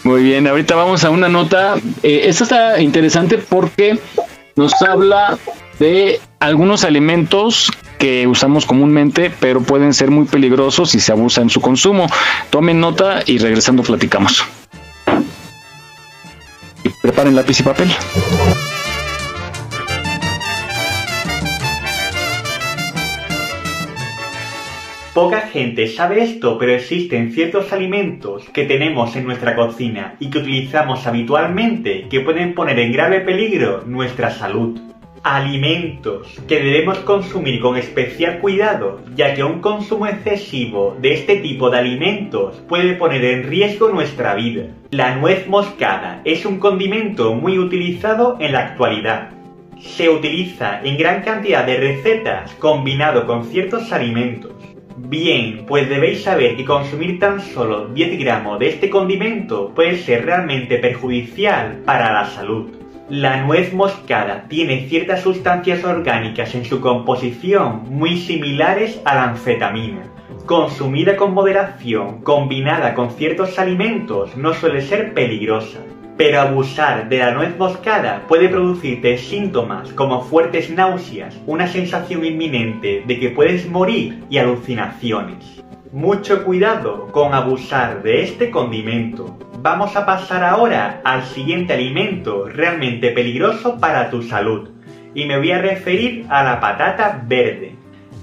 Muy 0.05 0.23
bien, 0.23 0.47
ahorita 0.47 0.77
vamos 0.77 1.02
a 1.05 1.10
una 1.10 1.28
nota. 1.28 1.74
Eh, 2.05 2.23
esta 2.27 2.44
está 2.44 2.81
interesante 2.81 3.39
porque 3.39 3.98
nos 4.55 4.81
habla 4.82 5.36
de 5.81 6.20
algunos 6.43 6.82
alimentos 6.82 7.70
que 7.98 8.27
usamos 8.27 8.66
comúnmente, 8.66 9.31
pero 9.39 9.62
pueden 9.62 9.94
ser 9.94 10.10
muy 10.10 10.24
peligrosos 10.24 10.90
si 10.90 10.98
se 10.98 11.12
abusa 11.12 11.40
en 11.40 11.51
su 11.51 11.60
consumo. 11.60 12.09
Tomen 12.51 12.81
nota 12.81 13.23
y 13.24 13.39
regresando 13.39 13.85
platicamos. 13.85 14.44
Y 16.82 16.89
preparen 17.01 17.36
lápiz 17.36 17.60
y 17.60 17.62
papel. 17.62 17.90
Poca 25.14 25.43
gente 25.43 25.86
sabe 25.86 26.24
esto, 26.24 26.59
pero 26.59 26.73
existen 26.73 27.32
ciertos 27.32 27.73
alimentos 27.73 28.43
que 28.52 28.64
tenemos 28.64 29.14
en 29.14 29.27
nuestra 29.27 29.55
cocina 29.55 30.16
y 30.19 30.31
que 30.31 30.39
utilizamos 30.39 31.06
habitualmente 31.06 32.09
que 32.10 32.20
pueden 32.20 32.55
poner 32.55 32.81
en 32.81 32.90
grave 32.90 33.20
peligro 33.20 33.85
nuestra 33.86 34.31
salud. 34.31 34.91
Alimentos 35.24 36.27
que 36.49 36.59
debemos 36.59 36.99
consumir 36.99 37.61
con 37.61 37.77
especial 37.77 38.40
cuidado, 38.40 39.01
ya 39.15 39.35
que 39.35 39.44
un 39.44 39.61
consumo 39.61 40.09
excesivo 40.09 40.97
de 41.01 41.15
este 41.15 41.36
tipo 41.36 41.70
de 41.70 41.78
alimentos 41.78 42.61
puede 42.69 42.94
poner 42.94 43.24
en 43.24 43.44
riesgo 43.44 43.89
nuestra 43.89 44.35
vida. 44.35 44.65
La 44.90 45.15
nuez 45.15 45.47
moscada 45.47 46.23
es 46.24 46.44
un 46.44 46.59
condimento 46.59 47.35
muy 47.35 47.57
utilizado 47.57 48.36
en 48.40 48.51
la 48.51 48.66
actualidad. 48.66 49.31
Se 49.78 50.09
utiliza 50.09 50.81
en 50.82 50.99
gran 50.99 51.23
cantidad 51.23 51.65
de 51.65 51.77
recetas 51.77 52.51
combinado 52.55 53.24
con 53.24 53.44
ciertos 53.44 53.93
alimentos. 53.93 54.53
Bien, 54.97 55.66
pues 55.69 55.89
debéis 55.89 56.24
saber 56.24 56.57
que 56.57 56.65
consumir 56.65 57.20
tan 57.20 57.40
solo 57.40 57.86
10 57.86 58.19
gramos 58.19 58.59
de 58.59 58.70
este 58.70 58.90
condimento 58.90 59.73
puede 59.73 59.99
ser 59.99 60.27
realmente 60.27 60.78
perjudicial 60.78 61.81
para 61.85 62.12
la 62.12 62.27
salud. 62.27 62.81
La 63.14 63.43
nuez 63.43 63.74
moscada 63.74 64.47
tiene 64.48 64.89
ciertas 64.89 65.20
sustancias 65.20 65.84
orgánicas 65.84 66.55
en 66.55 66.64
su 66.64 66.80
composición 66.80 67.82
muy 67.90 68.16
similares 68.16 69.02
a 69.05 69.14
la 69.14 69.24
anfetamina. 69.24 70.05
Consumida 70.47 71.14
con 71.14 71.34
moderación, 71.34 72.22
combinada 72.22 72.94
con 72.94 73.10
ciertos 73.10 73.59
alimentos, 73.59 74.34
no 74.34 74.55
suele 74.55 74.80
ser 74.80 75.12
peligrosa. 75.12 75.80
Pero 76.16 76.40
abusar 76.40 77.10
de 77.10 77.18
la 77.18 77.32
nuez 77.32 77.55
moscada 77.59 78.22
puede 78.28 78.48
producirte 78.48 79.18
síntomas 79.18 79.93
como 79.93 80.22
fuertes 80.22 80.70
náuseas, 80.70 81.39
una 81.47 81.66
sensación 81.66 82.24
inminente 82.24 83.05
de 83.06 83.20
que 83.20 83.28
puedes 83.28 83.68
morir 83.68 84.24
y 84.30 84.39
alucinaciones. 84.39 85.62
Mucho 85.93 86.44
cuidado 86.44 87.09
con 87.09 87.35
abusar 87.35 88.02
de 88.02 88.23
este 88.23 88.51
condimento. 88.51 89.39
Vamos 89.60 89.94
a 89.94 90.06
pasar 90.06 90.43
ahora 90.43 91.02
al 91.05 91.23
siguiente 91.24 91.74
alimento 91.74 92.48
realmente 92.48 93.10
peligroso 93.10 93.78
para 93.78 94.09
tu 94.09 94.23
salud. 94.23 94.70
Y 95.14 95.27
me 95.27 95.36
voy 95.36 95.51
a 95.51 95.60
referir 95.60 96.24
a 96.31 96.44
la 96.44 96.60
patata 96.60 97.23
verde. 97.27 97.74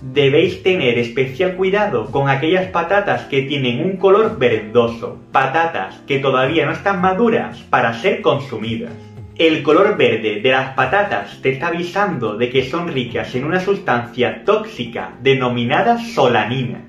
Debéis 0.01 0.63
tener 0.63 0.97
especial 0.97 1.57
cuidado 1.57 2.07
con 2.09 2.27
aquellas 2.27 2.65
patatas 2.69 3.25
que 3.25 3.43
tienen 3.43 3.85
un 3.85 3.97
color 3.97 4.39
verdoso, 4.39 5.19
patatas 5.31 6.01
que 6.07 6.17
todavía 6.17 6.65
no 6.65 6.71
están 6.71 6.99
maduras 7.01 7.59
para 7.69 7.93
ser 7.93 8.23
consumidas. 8.23 8.93
El 9.37 9.61
color 9.61 9.95
verde 9.95 10.41
de 10.41 10.51
las 10.51 10.73
patatas 10.73 11.39
te 11.43 11.51
está 11.51 11.67
avisando 11.67 12.35
de 12.35 12.49
que 12.49 12.67
son 12.67 12.87
ricas 12.87 13.35
en 13.35 13.43
una 13.43 13.59
sustancia 13.59 14.43
tóxica 14.43 15.11
denominada 15.21 15.99
solanina. 15.99 16.88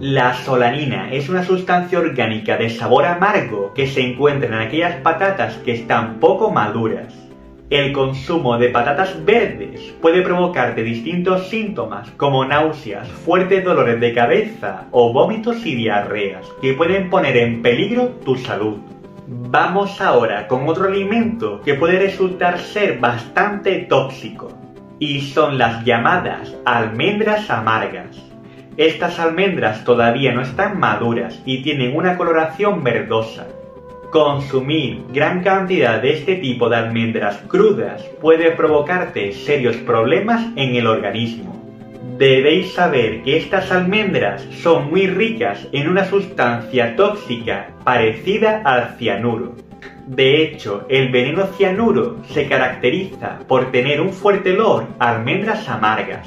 La 0.00 0.34
solanina 0.34 1.10
es 1.12 1.28
una 1.28 1.42
sustancia 1.42 1.98
orgánica 1.98 2.56
de 2.56 2.70
sabor 2.70 3.04
amargo 3.04 3.72
que 3.74 3.88
se 3.88 4.00
encuentra 4.02 4.46
en 4.48 4.68
aquellas 4.68 4.96
patatas 5.00 5.56
que 5.64 5.72
están 5.72 6.20
poco 6.20 6.52
maduras. 6.52 7.12
El 7.68 7.92
consumo 7.92 8.58
de 8.58 8.68
patatas 8.68 9.24
verdes 9.24 9.80
puede 10.00 10.22
provocarte 10.22 10.84
distintos 10.84 11.48
síntomas 11.48 12.10
como 12.12 12.44
náuseas, 12.44 13.08
fuertes 13.08 13.64
dolores 13.64 13.98
de 13.98 14.12
cabeza 14.12 14.86
o 14.92 15.12
vómitos 15.12 15.66
y 15.66 15.74
diarreas 15.74 16.46
que 16.60 16.74
pueden 16.74 17.10
poner 17.10 17.36
en 17.36 17.60
peligro 17.60 18.10
tu 18.24 18.36
salud. 18.36 18.76
Vamos 19.26 20.00
ahora 20.00 20.46
con 20.46 20.68
otro 20.68 20.86
alimento 20.86 21.60
que 21.62 21.74
puede 21.74 21.98
resultar 21.98 22.60
ser 22.60 23.00
bastante 23.00 23.86
tóxico 23.88 24.48
y 25.00 25.22
son 25.22 25.58
las 25.58 25.84
llamadas 25.84 26.54
almendras 26.64 27.50
amargas. 27.50 28.27
Estas 28.78 29.18
almendras 29.18 29.82
todavía 29.82 30.32
no 30.32 30.40
están 30.40 30.78
maduras 30.78 31.42
y 31.44 31.62
tienen 31.62 31.96
una 31.96 32.16
coloración 32.16 32.84
verdosa. 32.84 33.48
Consumir 34.12 35.02
gran 35.12 35.42
cantidad 35.42 36.00
de 36.00 36.12
este 36.12 36.36
tipo 36.36 36.68
de 36.68 36.76
almendras 36.76 37.38
crudas 37.48 38.04
puede 38.20 38.52
provocarte 38.52 39.32
serios 39.32 39.74
problemas 39.78 40.46
en 40.54 40.76
el 40.76 40.86
organismo. 40.86 41.60
Debéis 42.18 42.72
saber 42.74 43.24
que 43.24 43.38
estas 43.38 43.72
almendras 43.72 44.46
son 44.62 44.90
muy 44.90 45.08
ricas 45.08 45.66
en 45.72 45.88
una 45.88 46.04
sustancia 46.04 46.94
tóxica 46.94 47.70
parecida 47.82 48.62
al 48.64 48.94
cianuro. 48.96 49.56
De 50.08 50.42
hecho, 50.42 50.86
el 50.88 51.10
veneno 51.10 51.48
cianuro 51.48 52.16
se 52.30 52.48
caracteriza 52.48 53.40
por 53.46 53.70
tener 53.70 54.00
un 54.00 54.14
fuerte 54.14 54.52
olor 54.52 54.86
a 54.98 55.10
almendras 55.10 55.68
amargas. 55.68 56.26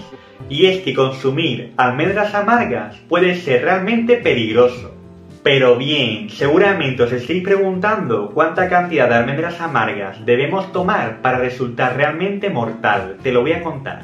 Y 0.49 0.67
es 0.67 0.81
que 0.81 0.93
consumir 0.93 1.73
almendras 1.77 2.35
amargas 2.35 2.97
puede 3.09 3.33
ser 3.33 3.63
realmente 3.63 4.17
peligroso. 4.17 4.93
Pero 5.41 5.77
bien, 5.77 6.29
seguramente 6.29 7.01
os 7.01 7.11
estéis 7.11 7.43
preguntando 7.43 8.29
cuánta 8.29 8.69
cantidad 8.69 9.09
de 9.09 9.15
almendras 9.15 9.59
amargas 9.59 10.23
debemos 10.27 10.71
tomar 10.71 11.23
para 11.23 11.39
resultar 11.39 11.97
realmente 11.97 12.51
mortal. 12.51 13.17
Te 13.23 13.31
lo 13.31 13.41
voy 13.41 13.53
a 13.53 13.63
contar. 13.63 14.03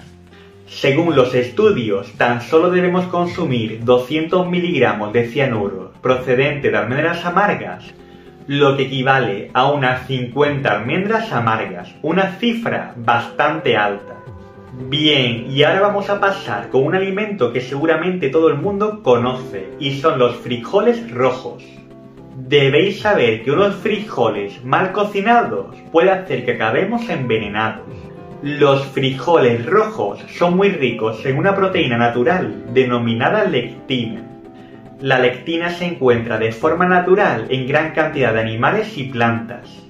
Según 0.65 1.15
los 1.15 1.35
estudios, 1.35 2.13
tan 2.13 2.41
solo 2.41 2.71
debemos 2.71 3.05
consumir 3.05 3.85
200 3.85 4.49
miligramos 4.49 5.13
de 5.13 5.27
cianuro 5.27 5.93
procedente 6.01 6.71
de 6.71 6.77
almendras 6.77 7.23
amargas, 7.25 7.93
lo 8.47 8.77
que 8.77 8.83
equivale 8.83 9.51
a 9.53 9.69
unas 9.69 10.07
50 10.07 10.71
almendras 10.71 11.33
amargas, 11.33 11.93
una 12.01 12.31
cifra 12.37 12.93
bastante 12.95 13.75
alta. 13.75 14.15
Bien, 14.89 15.47
y 15.49 15.63
ahora 15.63 15.81
vamos 15.81 16.09
a 16.09 16.19
pasar 16.19 16.69
con 16.69 16.85
un 16.85 16.95
alimento 16.95 17.51
que 17.51 17.59
seguramente 17.59 18.29
todo 18.29 18.47
el 18.47 18.55
mundo 18.55 19.03
conoce, 19.03 19.69
y 19.79 19.99
son 19.99 20.17
los 20.17 20.37
frijoles 20.37 21.11
rojos. 21.11 21.63
Debéis 22.37 23.01
saber 23.01 23.43
que 23.43 23.51
unos 23.51 23.75
frijoles 23.75 24.63
mal 24.63 24.93
cocinados 24.93 25.75
puede 25.91 26.11
hacer 26.11 26.45
que 26.45 26.51
acabemos 26.53 27.09
envenenados. 27.09 27.87
Los 28.43 28.85
frijoles 28.85 29.65
rojos 29.65 30.23
son 30.37 30.55
muy 30.55 30.69
ricos 30.69 31.25
en 31.25 31.37
una 31.37 31.55
proteína 31.55 31.97
natural 31.97 32.65
denominada 32.71 33.43
lectina. 33.43 34.26
La 35.01 35.19
lectina 35.19 35.69
se 35.69 35.85
encuentra 35.85 36.37
de 36.37 36.51
forma 36.51 36.87
natural 36.87 37.47
en 37.49 37.67
gran 37.67 37.91
cantidad 37.91 38.33
de 38.33 38.41
animales 38.41 38.97
y 38.97 39.05
plantas 39.05 39.87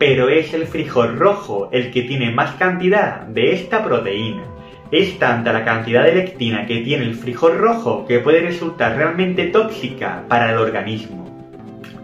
pero 0.00 0.30
es 0.30 0.54
el 0.54 0.66
frijol 0.66 1.18
rojo 1.18 1.68
el 1.72 1.90
que 1.90 2.00
tiene 2.00 2.30
más 2.30 2.54
cantidad 2.54 3.20
de 3.26 3.52
esta 3.52 3.84
proteína. 3.84 4.44
Es 4.90 5.18
tanta 5.18 5.52
la 5.52 5.62
cantidad 5.62 6.02
de 6.04 6.14
lectina 6.14 6.64
que 6.64 6.80
tiene 6.80 7.04
el 7.04 7.14
frijol 7.14 7.58
rojo 7.58 8.06
que 8.06 8.18
puede 8.20 8.40
resultar 8.40 8.96
realmente 8.96 9.48
tóxica 9.48 10.24
para 10.26 10.52
el 10.52 10.56
organismo. 10.56 11.52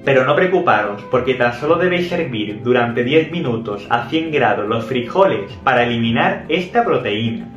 Pero 0.05 0.27
no 0.27 0.37
preocuparos, 0.37 1.03
porque 1.11 1.35
tan 1.35 1.55
solo 1.55 1.77
debéis 1.77 2.11
servir 2.11 2.61
durante 2.62 3.03
10 3.03 3.31
minutos 3.31 3.87
a 3.89 4.11
100 4.11 4.31
grados 4.31 4.69
los 4.69 4.85
frijoles 4.85 5.51
para 5.65 5.85
eliminar 5.85 6.45
esta 6.51 6.85
proteína. 6.85 7.49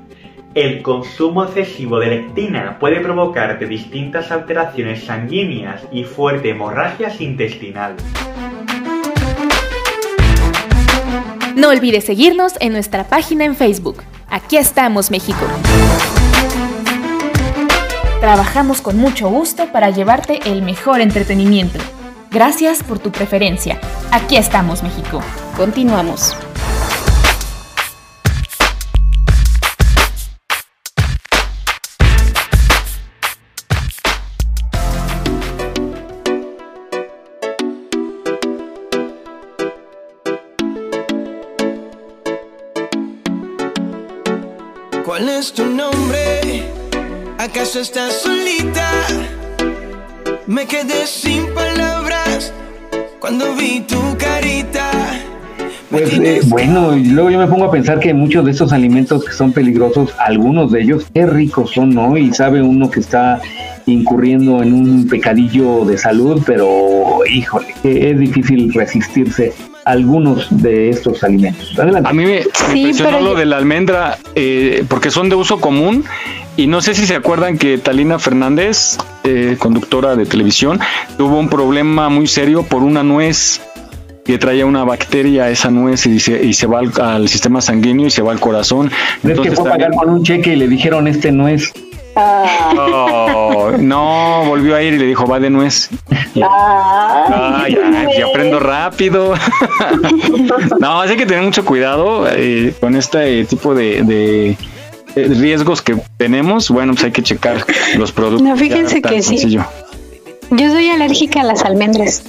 El 0.56 0.82
consumo 0.82 1.44
excesivo 1.44 2.00
de 2.00 2.08
lectina 2.08 2.78
puede 2.80 3.02
provocarte 3.02 3.68
distintas 3.68 4.32
alteraciones 4.32 5.04
sanguíneas 5.04 5.84
y 5.92 6.06
fuertes 6.06 6.52
hemorragias 6.52 7.22
intestinales. 7.22 8.04
No 11.56 11.70
olvides 11.70 12.06
seguirnos 12.06 12.54
en 12.62 12.74
nuestra 12.74 13.04
página 13.04 13.46
en 13.46 13.56
Facebook. 13.56 14.02
Aquí 14.28 14.58
estamos, 14.58 15.12
México. 15.12 15.46
Trabajamos 18.20 18.82
con 18.82 18.98
mucho 18.98 19.30
gusto 19.30 19.72
para 19.72 19.92
llevarte 19.92 20.40
el 20.46 20.64
mejor 20.64 21.00
entretenimiento. 21.02 21.78
Gracias 22.32 22.82
por 22.82 22.98
tu 22.98 23.12
preferencia. 23.12 23.80
Aquí 24.12 24.36
estamos, 24.36 24.82
México. 24.82 25.22
Continuamos. 25.56 26.36
¿Cuál 45.20 45.32
es 45.32 45.52
tu 45.52 45.66
nombre? 45.66 46.64
¿Acaso 47.38 47.82
estás 47.82 48.22
solita? 48.22 48.90
Me 50.48 50.66
quedé 50.66 51.06
sin 51.08 51.46
palabras 51.54 52.54
cuando 53.20 53.54
vi 53.54 53.82
tu 53.82 54.00
carita. 54.18 54.90
Pues 55.92 56.14
eh, 56.14 56.40
bueno, 56.46 56.96
y 56.96 57.08
luego 57.08 57.32
yo 57.32 57.38
me 57.38 57.48
pongo 57.48 57.66
a 57.66 57.72
pensar 57.72 58.00
que 58.00 58.14
muchos 58.14 58.46
de 58.46 58.52
estos 58.52 58.72
alimentos 58.72 59.26
que 59.26 59.34
son 59.34 59.52
peligrosos, 59.52 60.16
algunos 60.20 60.72
de 60.72 60.84
ellos, 60.84 61.06
qué 61.14 61.26
ricos 61.26 61.72
son, 61.72 61.90
¿no? 61.90 62.18
Y 62.18 62.34
sabe 62.34 62.62
uno 62.62 62.90
que 62.90 63.02
está 63.02 63.42
incurriendo 63.88 64.64
en 64.64 64.72
un 64.72 65.10
pecadillo 65.10 65.84
de 65.84 65.98
salud, 65.98 66.42
pero 66.46 67.26
híjole, 67.30 67.74
es 67.84 68.18
difícil 68.18 68.74
resistirse 68.74 69.52
algunos 69.90 70.48
de 70.50 70.90
estos 70.90 71.24
alimentos. 71.24 71.78
Adelante. 71.78 72.10
A 72.10 72.14
mí 72.14 72.26
me 72.26 72.44
impresionó 72.76 73.20
lo 73.22 73.36
de 73.36 73.46
la 73.46 73.58
almendra, 73.58 74.18
eh, 74.36 74.84
porque 74.88 75.12
son 75.12 75.30
de 75.30 75.36
uso 75.36 75.60
común, 75.60 76.06
y 76.58 76.68
no 76.68 76.82
sé 76.82 76.94
si 76.94 77.06
se 77.06 77.16
acuerdan 77.16 77.58
que 77.58 77.78
Talina 77.78 78.20
Fernández, 78.20 78.98
eh, 79.24 79.56
conductora 79.58 80.16
de 80.16 80.26
televisión, 80.26 80.80
tuvo 81.18 81.40
un 81.40 81.50
problema 81.50 82.10
muy 82.10 82.28
serio 82.28 82.64
por 82.64 82.84
una 82.84 83.04
nuez 83.04 83.62
que 84.26 84.38
traía 84.38 84.66
una 84.66 84.84
bacteria 84.84 85.50
esa 85.50 85.72
nuez 85.72 86.06
y 86.06 86.20
se, 86.20 86.46
y 86.46 86.54
se 86.54 86.68
va 86.68 86.80
al, 86.80 86.92
al 87.02 87.30
sistema 87.30 87.62
sanguíneo 87.62 88.08
y 88.08 88.12
se 88.12 88.22
va 88.22 88.32
al 88.32 88.40
corazón. 88.40 88.92
Es 89.24 89.40
que 89.40 89.52
fue 89.52 89.70
a 89.70 89.72
pagar 89.72 89.92
con 89.96 90.10
un 90.10 90.24
cheque 90.24 90.54
y 90.54 90.56
le 90.56 90.68
dijeron 90.68 91.08
este 91.08 91.32
no 91.32 91.48
Oh, 92.20 93.72
no, 93.80 94.44
volvió 94.46 94.76
a 94.76 94.82
ir 94.82 94.94
y 94.94 94.98
le 94.98 95.06
dijo, 95.06 95.26
va 95.26 95.40
de 95.40 95.50
nuez. 95.50 95.90
Ah, 96.44 97.66
ya, 97.70 98.18
ya 98.18 98.26
aprendo 98.26 98.60
rápido. 98.60 99.34
no, 100.80 101.02
hay 101.02 101.18
que 101.18 101.26
tener 101.26 101.44
mucho 101.44 101.66
cuidado 101.66 102.28
eh, 102.30 102.74
con 102.80 102.96
este 102.96 103.46
tipo 103.46 103.74
de, 103.74 104.04
de, 104.04 104.58
riesgos 105.16 105.82
que 105.82 105.98
tenemos. 106.18 106.70
Bueno, 106.70 106.94
pues 106.94 107.06
hay 107.06 107.12
que 107.12 107.24
checar 107.24 107.66
los 107.98 108.12
productos. 108.12 108.48
No, 108.48 108.56
fíjense 108.56 109.02
que 109.02 109.22
sí. 109.22 109.38
sencillo. 109.38 109.66
Yo 110.52 110.70
soy 110.72 110.90
alérgica 110.90 111.42
a 111.42 111.44
las 111.44 111.64
almendras. 111.64 112.24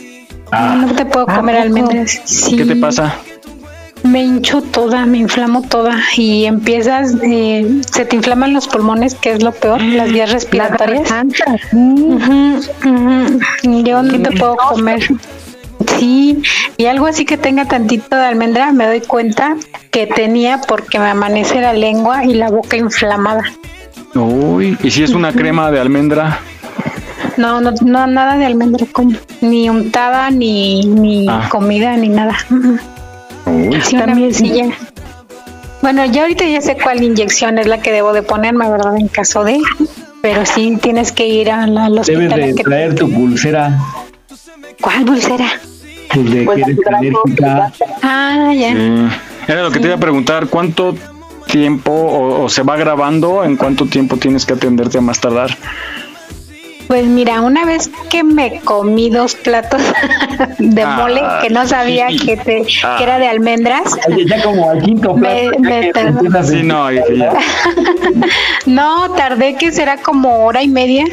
No 0.52 0.94
te 0.94 1.06
puedo 1.06 1.26
comer 1.26 1.56
almendras. 1.56 2.20
Sí. 2.24 2.56
¿Qué 2.56 2.64
te 2.64 2.76
pasa? 2.76 3.16
Me 4.02 4.22
hincho 4.22 4.62
toda, 4.62 5.04
me 5.06 5.18
inflamo 5.18 5.62
toda 5.62 5.98
y 6.16 6.46
empiezas, 6.46 7.14
eh, 7.22 7.80
se 7.92 8.04
te 8.06 8.16
inflaman 8.16 8.54
los 8.54 8.66
pulmones, 8.66 9.14
que 9.14 9.32
es 9.32 9.42
lo 9.42 9.52
peor, 9.52 9.80
las 9.82 10.10
vías 10.10 10.32
respiratorias. 10.32 11.08
Yo 13.62 14.02
no 14.02 14.22
te 14.22 14.30
puedo 14.38 14.56
comer. 14.56 15.00
Sí, 15.98 16.42
y 16.76 16.86
algo 16.86 17.06
así 17.06 17.24
que 17.24 17.36
tenga 17.36 17.66
tantito 17.66 18.16
de 18.16 18.22
almendra, 18.24 18.72
me 18.72 18.86
doy 18.86 19.00
cuenta 19.00 19.56
que 19.90 20.06
tenía 20.06 20.60
porque 20.66 20.98
me 20.98 21.08
amanece 21.08 21.60
la 21.60 21.72
lengua 21.72 22.24
y 22.24 22.34
la 22.34 22.50
boca 22.50 22.76
inflamada. 22.76 23.44
Uy, 24.14 24.76
¿y 24.82 24.90
si 24.90 25.02
es 25.02 25.10
una 25.10 25.32
crema 25.32 25.70
de 25.70 25.80
almendra? 25.80 26.38
No, 27.36 27.60
no, 27.60 27.72
no 27.82 28.06
nada 28.06 28.36
de 28.36 28.44
almendra 28.46 28.86
como, 28.92 29.12
ni 29.40 29.70
untada, 29.70 30.30
ni, 30.30 30.82
ni 30.84 31.26
Ah. 31.28 31.48
comida, 31.50 31.96
ni 31.96 32.08
nada. 32.08 32.36
También 33.44 34.34
sí. 34.34 34.62
Bueno, 35.82 36.04
ya 36.06 36.22
ahorita 36.22 36.44
ya 36.44 36.60
sé 36.60 36.76
cuál 36.82 37.02
inyección 37.02 37.58
es 37.58 37.66
la 37.66 37.80
que 37.80 37.90
debo 37.92 38.12
de 38.12 38.22
ponerme, 38.22 38.68
¿verdad? 38.70 38.96
En 38.96 39.08
caso 39.08 39.44
de, 39.44 39.58
pero 40.20 40.44
sí 40.44 40.76
tienes 40.80 41.10
que 41.12 41.26
ir 41.26 41.50
a 41.50 41.66
la, 41.66 41.86
al 41.86 41.94
Debes 42.02 42.34
de 42.34 42.54
que- 42.54 42.62
traer 42.64 42.94
tu 42.94 43.10
pulsera. 43.10 43.78
¿Cuál 44.80 45.04
pulsera? 45.04 45.46
pues 46.12 46.30
de 46.30 46.42
Pues, 46.42 46.64
que 46.64 46.72
eres 46.72 46.86
alérgica. 46.86 47.72
Ah, 48.02 48.52
ya. 48.54 48.72
Sí. 48.72 49.08
Era 49.48 49.62
lo 49.62 49.70
que 49.70 49.78
te 49.80 49.86
iba 49.86 49.96
a 49.96 50.00
preguntar, 50.00 50.48
¿cuánto 50.48 50.94
tiempo 51.46 51.92
o, 51.92 52.44
o 52.44 52.48
se 52.48 52.62
va 52.62 52.76
grabando? 52.76 53.42
¿En 53.44 53.56
cuánto 53.56 53.86
tiempo 53.86 54.16
tienes 54.16 54.44
que 54.44 54.52
atenderte 54.54 54.98
a 54.98 55.00
más 55.00 55.18
tardar? 55.20 55.56
Pues 56.90 57.06
mira, 57.06 57.40
una 57.40 57.64
vez 57.64 57.88
que 58.10 58.24
me 58.24 58.58
comí 58.64 59.10
dos 59.10 59.36
platos 59.36 59.80
de 60.58 60.82
Ah, 60.82 60.96
mole 60.96 61.22
que 61.40 61.48
no 61.48 61.64
sabía 61.64 62.08
que, 62.08 62.36
te, 62.36 62.66
Ah. 62.82 62.96
que 62.98 63.04
era 63.04 63.20
de 63.20 63.28
almendras, 63.28 63.96
ya 64.26 64.42
como 64.42 64.68
al 64.68 64.82
quinto 64.82 65.14
plato, 65.14 65.60
me 65.60 65.92
Sí, 66.42 66.64
no, 66.64 66.90
ya. 66.90 67.04
no, 68.66 69.08
tardé 69.12 69.54
que 69.54 69.70
será 69.70 69.98
como 69.98 70.44
hora 70.44 70.64
y 70.64 70.68
media. 70.68 71.04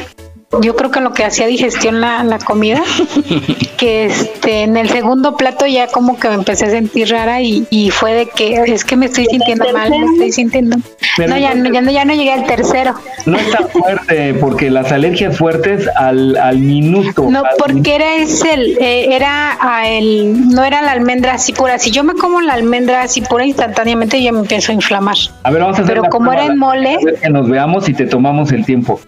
Yo 0.62 0.74
creo 0.76 0.90
que 0.90 0.98
en 0.98 1.04
lo 1.04 1.12
que 1.12 1.24
hacía 1.24 1.46
digestión 1.46 2.00
la, 2.00 2.24
la 2.24 2.38
comida, 2.38 2.82
que 3.76 4.06
este 4.06 4.62
en 4.62 4.78
el 4.78 4.88
segundo 4.88 5.36
plato 5.36 5.66
ya 5.66 5.88
como 5.88 6.18
que 6.18 6.28
me 6.28 6.36
empecé 6.36 6.64
a 6.64 6.70
sentir 6.70 7.10
rara 7.10 7.42
y, 7.42 7.66
y 7.68 7.90
fue 7.90 8.14
de 8.14 8.26
que 8.26 8.54
es 8.66 8.82
que 8.82 8.96
me 8.96 9.06
estoy 9.06 9.26
sintiendo 9.26 9.70
mal, 9.74 9.90
me 9.90 10.06
estoy 10.06 10.32
sintiendo. 10.32 10.78
Pero 11.18 11.30
no, 11.30 11.38
ya 11.38 11.54
no, 11.54 11.70
ya 11.70 11.82
no, 11.82 11.90
ya 11.90 12.04
no 12.06 12.14
llegué 12.14 12.32
al 12.32 12.46
tercero. 12.46 12.94
No 13.26 13.36
es 13.36 13.50
tan 13.50 13.68
fuerte, 13.68 14.34
porque 14.34 14.70
las 14.70 14.90
alergias 14.90 15.36
fuertes 15.36 15.86
al, 15.96 16.34
al 16.36 16.58
minuto. 16.58 17.28
No, 17.28 17.40
al 17.40 17.50
porque 17.58 17.96
era 17.96 18.14
ese, 18.14 18.54
el, 18.54 18.78
eh, 18.80 19.14
era 19.14 19.58
a 19.60 19.86
el, 19.86 20.48
no 20.48 20.64
era 20.64 20.80
la 20.80 20.92
almendra 20.92 21.34
así 21.34 21.52
pura. 21.52 21.78
Si 21.78 21.90
yo 21.90 22.04
me 22.04 22.14
como 22.14 22.40
la 22.40 22.54
almendra 22.54 23.02
así 23.02 23.20
pura 23.20 23.44
instantáneamente, 23.44 24.22
yo 24.22 24.32
me 24.32 24.40
empiezo 24.40 24.72
a 24.72 24.76
inflamar. 24.76 25.16
A 25.42 25.50
ver, 25.50 25.60
vamos 25.60 25.78
a 25.78 25.82
hacer 25.82 25.96
Pero 25.96 26.08
como 26.08 26.30
prueba, 26.30 26.44
era 26.44 26.52
en 26.54 26.58
mole, 26.58 26.94
a 26.94 27.04
ver 27.04 27.20
que 27.20 27.28
nos 27.28 27.50
veamos 27.50 27.86
y 27.90 27.92
te 27.92 28.06
tomamos 28.06 28.50
el 28.52 28.64
tiempo. 28.64 28.98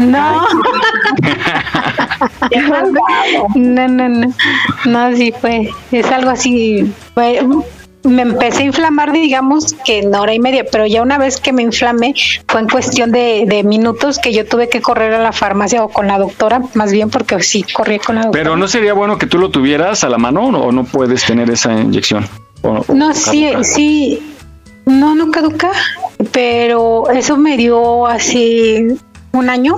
No. 0.00 0.42
no, 3.54 3.88
no, 3.88 4.08
no. 4.08 4.32
No, 4.84 5.16
sí 5.16 5.32
fue, 5.40 5.70
es 5.92 6.06
algo 6.06 6.30
así. 6.30 6.92
Fue, 7.14 7.40
me 8.04 8.22
empecé 8.22 8.62
a 8.62 8.66
inflamar, 8.66 9.12
digamos, 9.12 9.74
que 9.84 9.98
en 10.00 10.14
hora 10.14 10.32
y 10.32 10.38
media, 10.38 10.64
pero 10.70 10.86
ya 10.86 11.02
una 11.02 11.18
vez 11.18 11.40
que 11.40 11.52
me 11.52 11.62
inflamé, 11.62 12.14
fue 12.46 12.60
en 12.60 12.68
cuestión 12.68 13.10
de, 13.12 13.44
de 13.46 13.64
minutos 13.64 14.18
que 14.18 14.32
yo 14.32 14.46
tuve 14.46 14.68
que 14.68 14.80
correr 14.80 15.12
a 15.14 15.22
la 15.22 15.32
farmacia 15.32 15.82
o 15.84 15.88
con 15.88 16.06
la 16.06 16.18
doctora, 16.18 16.62
más 16.74 16.92
bien 16.92 17.10
porque 17.10 17.40
sí, 17.42 17.64
corrí 17.64 17.98
con 17.98 18.16
la 18.16 18.22
doctora. 18.22 18.42
Pero 18.44 18.56
no 18.56 18.68
sería 18.68 18.92
bueno 18.94 19.18
que 19.18 19.26
tú 19.26 19.38
lo 19.38 19.50
tuvieras 19.50 20.04
a 20.04 20.08
la 20.08 20.18
mano 20.18 20.42
o 20.46 20.72
no 20.72 20.84
puedes 20.84 21.24
tener 21.24 21.50
esa 21.50 21.72
inyección. 21.72 22.26
O- 22.62 22.84
o 22.86 22.94
No, 22.94 23.12
sí, 23.14 23.50
sí. 23.62 24.34
No, 24.86 25.14
no 25.14 25.30
caduca, 25.30 25.70
pero 26.32 27.10
eso 27.10 27.36
me 27.36 27.58
dio 27.58 28.06
hace 28.06 28.96
un 29.38 29.48
año 29.50 29.76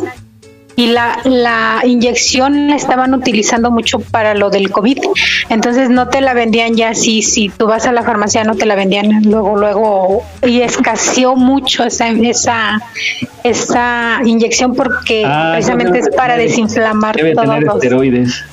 y 0.76 0.86
la, 0.86 1.18
la 1.24 1.82
inyección 1.84 2.68
la 2.68 2.76
estaban 2.76 3.12
utilizando 3.12 3.70
mucho 3.70 3.98
para 3.98 4.34
lo 4.34 4.48
del 4.48 4.70
COVID. 4.70 4.98
Entonces 5.50 5.90
no 5.90 6.08
te 6.08 6.22
la 6.22 6.32
vendían 6.32 6.74
ya 6.74 6.90
así, 6.90 7.20
si 7.22 7.50
tú 7.50 7.66
vas 7.66 7.86
a 7.86 7.92
la 7.92 8.02
farmacia 8.02 8.44
no 8.44 8.54
te 8.54 8.64
la 8.64 8.76
vendían 8.76 9.22
luego, 9.24 9.56
luego, 9.58 10.22
y 10.46 10.62
escaseó 10.62 11.36
mucho 11.36 11.84
esa, 11.84 12.08
esa, 12.08 12.80
esa 13.44 14.20
inyección 14.24 14.74
porque 14.74 15.24
Ah, 15.26 15.50
precisamente 15.52 15.98
es 15.98 16.08
para 16.16 16.36
debe- 16.36 16.48
desinflamar 16.48 17.14
Debe 17.16 17.34
todos 17.34 17.46
tener 17.48 17.62
los... 17.64 17.74
esteroides. 17.74 18.44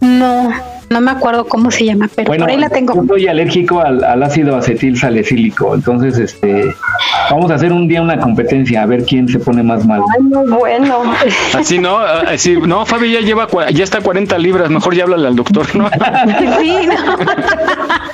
No, 0.00 0.52
no 0.92 1.00
me 1.00 1.10
acuerdo 1.10 1.46
cómo 1.46 1.70
se 1.70 1.84
llama, 1.86 2.08
pero 2.14 2.28
Bueno, 2.28 2.44
por 2.44 2.50
ahí 2.50 2.58
la 2.58 2.68
tengo. 2.70 2.94
yo 2.94 3.02
soy 3.06 3.26
alérgico 3.26 3.80
al, 3.80 4.04
al 4.04 4.22
ácido 4.22 4.56
acetil 4.56 4.96
salicílico, 4.98 5.74
entonces 5.74 6.18
este 6.18 6.74
vamos 7.30 7.50
a 7.50 7.54
hacer 7.54 7.72
un 7.72 7.88
día 7.88 8.02
una 8.02 8.18
competencia 8.20 8.82
a 8.82 8.86
ver 8.86 9.04
quién 9.04 9.26
se 9.28 9.38
pone 9.38 9.62
más 9.62 9.86
mal. 9.86 10.02
Ay, 10.16 10.22
muy 10.22 10.46
bueno. 10.50 11.02
Así 11.54 11.78
no, 11.78 11.98
así, 11.98 12.56
no, 12.56 12.84
Fabi 12.86 13.12
ya 13.12 13.20
lleva, 13.20 13.48
cua- 13.48 13.70
ya 13.72 13.84
está 13.84 13.98
a 13.98 14.02
40 14.02 14.36
libras, 14.38 14.70
mejor 14.70 14.94
ya 14.94 15.04
háblale 15.04 15.26
al 15.28 15.36
doctor, 15.36 15.66
¿no? 15.74 15.88
Sí, 16.60 16.88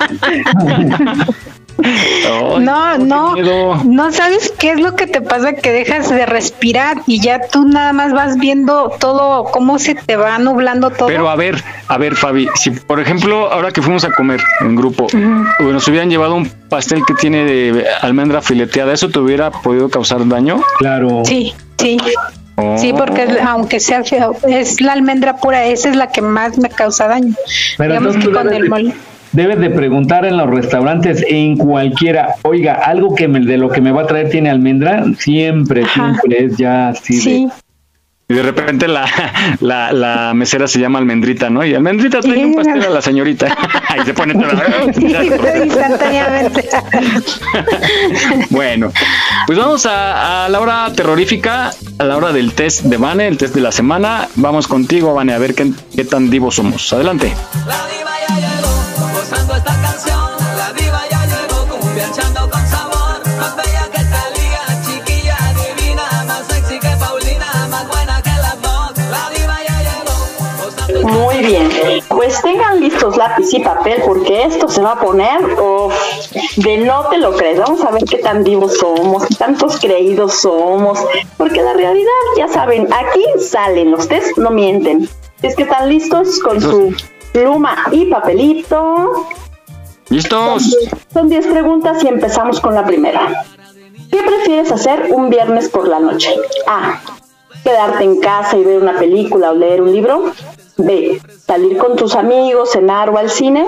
Ay, 1.83 2.63
no, 2.63 2.97
no, 2.97 3.33
miedo. 3.33 3.75
no 3.85 4.11
sabes 4.11 4.53
qué 4.59 4.71
es 4.71 4.79
lo 4.79 4.95
que 4.95 5.07
te 5.07 5.21
pasa 5.21 5.53
que 5.53 5.71
dejas 5.71 6.09
de 6.09 6.25
respirar 6.25 6.97
y 7.07 7.21
ya 7.21 7.41
tú 7.51 7.65
nada 7.67 7.93
más 7.93 8.13
vas 8.13 8.37
viendo 8.37 8.91
todo 8.99 9.45
cómo 9.45 9.79
se 9.79 9.95
te 9.95 10.15
va 10.15 10.37
nublando 10.39 10.89
todo. 10.89 11.07
Pero 11.07 11.29
a 11.29 11.35
ver, 11.35 11.61
a 11.87 11.97
ver, 11.97 12.15
Fabi, 12.15 12.47
si 12.55 12.71
por 12.71 12.99
ejemplo, 12.99 13.51
ahora 13.51 13.71
que 13.71 13.81
fuimos 13.81 14.03
a 14.03 14.11
comer 14.11 14.41
en 14.61 14.75
grupo, 14.75 15.07
nos 15.59 15.87
hubieran 15.87 16.09
llevado 16.09 16.35
un 16.35 16.47
pastel 16.69 17.03
que 17.05 17.13
tiene 17.15 17.43
de 17.45 17.85
almendra 18.01 18.41
fileteada, 18.41 18.93
¿eso 18.93 19.09
te 19.09 19.19
hubiera 19.19 19.51
podido 19.51 19.89
causar 19.89 20.27
daño? 20.27 20.61
Claro. 20.77 21.23
Sí, 21.25 21.53
sí. 21.77 21.97
Oh. 22.61 22.77
Sí, 22.77 22.91
porque 22.91 23.23
es- 23.23 23.37
aunque 23.47 23.79
sea 23.79 24.03
feo, 24.03 24.35
es 24.45 24.81
la 24.81 24.91
almendra 24.91 25.37
pura, 25.37 25.63
esa 25.65 25.89
es 25.89 25.95
la 25.95 26.11
que 26.11 26.21
más 26.21 26.57
me 26.57 26.69
causa 26.69 27.07
daño. 27.07 27.33
Pero 27.77 27.93
Digamos 27.99 28.17
que 28.17 28.31
con 28.31 28.53
el 28.53 28.69
mole. 28.69 28.93
Debes 29.31 29.59
de 29.59 29.69
preguntar 29.69 30.25
en 30.25 30.37
los 30.37 30.49
restaurantes, 30.49 31.23
en 31.27 31.55
cualquiera, 31.57 32.35
oiga, 32.43 32.73
algo 32.83 33.13
que 33.15 33.27
me, 33.27 33.39
de 33.41 33.57
lo 33.57 33.69
que 33.69 33.79
me 33.81 33.91
va 33.91 34.01
a 34.03 34.07
traer 34.07 34.29
tiene 34.29 34.49
almendra, 34.49 35.03
siempre, 35.19 35.83
siempre 35.93 36.45
es 36.45 36.57
ya 36.57 36.89
así 36.89 37.15
de- 37.15 37.21
Sí. 37.21 37.47
Y 38.31 38.35
de 38.35 38.43
repente 38.43 38.87
la, 38.87 39.07
la, 39.59 39.91
la 39.91 40.33
mesera 40.35 40.67
se 40.67 40.79
llama 40.79 40.99
Almendrita, 40.99 41.49
¿no? 41.49 41.65
Y 41.65 41.73
Almendrita 41.73 42.19
trae 42.19 42.45
un 42.45 42.53
pastel 42.53 42.83
a 42.83 42.89
la 42.91 43.01
señorita. 43.01 43.47
y 43.99 44.05
se 44.05 44.13
pone 44.13 44.35
toda... 44.35 44.53
Instantáneamente. 45.65 46.69
Bueno, 48.51 48.91
pues 49.47 49.57
vamos 49.57 49.87
a, 49.87 50.45
a 50.45 50.49
la 50.49 50.59
hora 50.59 50.91
terrorífica, 50.95 51.71
a 51.97 52.03
la 52.03 52.17
hora 52.17 52.31
del 52.31 52.53
test 52.53 52.83
de 52.83 52.97
Vane, 52.97 53.27
el 53.27 53.37
test 53.39 53.55
de 53.55 53.61
la 53.61 53.71
semana. 53.71 54.27
Vamos 54.35 54.67
contigo, 54.67 55.15
Vane, 55.15 55.33
a 55.33 55.39
ver 55.39 55.55
qué, 55.55 55.71
qué 55.95 56.03
tan 56.05 56.29
divos 56.29 56.53
somos. 56.53 56.93
Adelante. 56.93 57.33
Gozando 59.29 59.55
esta 59.57 59.79
canción, 59.79 60.31
la 60.57 60.73
diva 60.73 61.01
ya 61.11 61.23
llegó 61.27 61.77
cumbianchando 61.79 62.49
con 62.49 62.67
sabor. 62.67 63.21
Más 63.37 63.55
bella 63.55 63.87
que 63.91 64.03
Talía, 64.05 64.81
chiquilla 64.83 65.37
divina, 65.53 66.23
más 66.25 66.47
sexy 66.47 66.79
que 66.79 66.89
Paulina, 66.99 67.67
más 67.69 67.87
buena 67.87 68.23
que 68.23 68.31
las 68.31 68.59
dos. 68.59 68.97
La 68.97 69.29
diva 69.29 69.55
ya 69.67 70.93
llegó. 70.95 71.09
Muy 71.09 71.37
bien, 71.45 71.69
pues 72.07 72.41
tengan 72.41 72.79
listos 72.79 73.17
lápiz 73.17 73.53
y 73.53 73.59
papel 73.59 74.01
porque 74.03 74.45
esto 74.45 74.67
se 74.67 74.81
va 74.81 74.93
a 74.93 74.99
poner 74.99 75.43
uf, 75.43 75.93
de 76.57 76.77
no 76.77 77.05
te 77.09 77.19
lo 77.19 77.35
crees. 77.37 77.59
Vamos 77.59 77.83
a 77.83 77.91
ver 77.91 78.05
qué 78.05 78.17
tan 78.17 78.43
vivos 78.43 78.79
somos, 78.79 79.27
qué 79.27 79.35
tantos 79.35 79.79
creídos 79.79 80.41
somos, 80.41 80.97
porque 81.37 81.61
la 81.61 81.73
realidad, 81.73 82.09
ya 82.35 82.47
saben, 82.47 82.91
aquí 82.91 83.23
salen, 83.47 83.91
los 83.91 84.07
test 84.07 84.39
no 84.39 84.49
mienten. 84.49 85.07
Es 85.43 85.55
que 85.55 85.63
están 85.63 85.87
listos 85.87 86.39
con 86.39 86.59
su 86.59 86.95
pluma 87.31 87.87
y 87.91 88.05
papelito. 88.05 89.27
¿Listos? 90.09 90.75
Son 91.13 91.29
10 91.29 91.47
preguntas 91.47 92.03
y 92.03 92.07
empezamos 92.07 92.59
con 92.59 92.73
la 92.73 92.85
primera. 92.85 93.45
¿Qué 94.11 94.23
prefieres 94.23 94.71
hacer 94.71 95.09
un 95.11 95.29
viernes 95.29 95.69
por 95.69 95.87
la 95.87 95.99
noche? 95.99 96.35
A. 96.67 96.99
Quedarte 97.63 98.03
en 98.03 98.19
casa 98.19 98.57
y 98.57 98.63
ver 98.63 98.81
una 98.81 98.97
película 98.97 99.51
o 99.51 99.55
leer 99.55 99.81
un 99.81 99.91
libro. 99.91 100.31
B. 100.77 101.21
Salir 101.45 101.77
con 101.77 101.95
tus 101.95 102.15
amigos, 102.15 102.71
cenar 102.71 103.09
o 103.09 103.17
al 103.17 103.29
cine. 103.29 103.65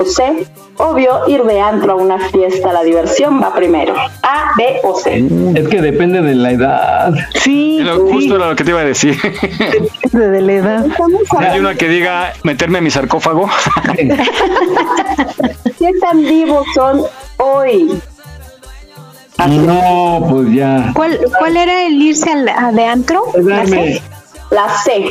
O 0.00 0.04
C. 0.06 0.46
Obvio, 0.78 1.28
ir 1.28 1.42
de 1.44 1.60
antro 1.60 1.92
a 1.92 1.94
una 1.96 2.18
fiesta. 2.30 2.72
La 2.72 2.82
diversión 2.82 3.40
va 3.42 3.52
primero. 3.54 3.94
A, 4.22 4.52
B 4.56 4.80
o 4.82 4.98
C. 4.98 5.22
Es 5.54 5.68
que 5.68 5.82
depende 5.82 6.22
de 6.22 6.34
la 6.34 6.52
edad. 6.52 7.12
Sí, 7.34 7.80
Lo- 7.82 8.06
Justo 8.08 8.36
era 8.36 8.48
lo 8.48 8.56
que 8.56 8.64
te 8.64 8.70
iba 8.70 8.80
a 8.80 8.84
decir. 8.84 9.14
de 10.12 10.40
la 10.40 10.52
edad. 10.52 10.86
Hay 11.38 11.60
una 11.60 11.74
que 11.74 11.88
diga 11.88 12.32
meterme 12.44 12.78
en 12.78 12.84
mi 12.84 12.90
sarcófago. 12.90 13.48
¿Qué 15.78 15.92
tan 16.00 16.22
vivos 16.22 16.66
son 16.74 17.02
hoy? 17.38 18.00
No, 19.48 20.26
pues 20.30 20.52
ya. 20.52 20.92
¿Cuál, 20.94 21.18
¿Cuál 21.38 21.56
era 21.56 21.86
el 21.86 21.94
irse 22.00 22.30
al, 22.30 22.48
a 22.48 22.72
de 22.72 22.84
antro? 22.86 23.24
¿La 23.36 23.62
Quedarme- 23.64 23.94
C? 23.98 24.02
La 24.50 24.68
C. 24.84 25.04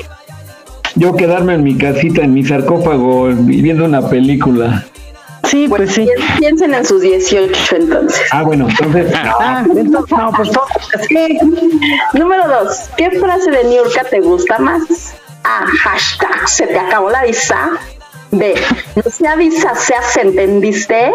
yo 1.00 1.16
quedarme 1.16 1.56
en 1.56 1.64
mi 1.64 1.76
casita, 1.78 2.22
en 2.22 2.34
mi 2.34 2.44
sarcófago, 2.46 3.30
viendo 3.34 3.86
una 3.86 4.08
película. 4.08 4.86
Sí, 5.46 5.68
pues 5.68 5.92
sí. 5.94 6.06
Pi- 6.06 6.40
Piensen 6.40 6.74
en 6.74 6.86
sus 6.86 7.02
18 7.02 7.76
entonces. 7.78 8.22
Ah, 8.32 8.44
bueno, 8.44 8.68
entonces. 8.70 9.12
Ah, 9.16 9.64
entonces, 9.66 10.18
no, 10.18 10.32
pues 10.36 10.52
todo. 10.52 10.66
Número 12.14 12.48
2. 12.48 12.90
¿Qué 12.98 13.12
frase 13.12 13.50
de 13.50 13.64
Niurka 13.64 14.04
te 14.04 14.20
gusta 14.20 14.60
más? 14.60 15.16
A. 15.44 15.66
Hashtag. 15.66 16.48
Se 16.48 16.68
te 16.68 16.78
acabó 16.78 17.10
la 17.10 17.24
visa. 17.24 17.70
B. 18.32 18.54
No 18.96 19.04
se 19.10 19.28
avisa, 19.28 19.74
se 19.76 19.96
hace, 19.96 20.22
¿entendiste? 20.22 21.12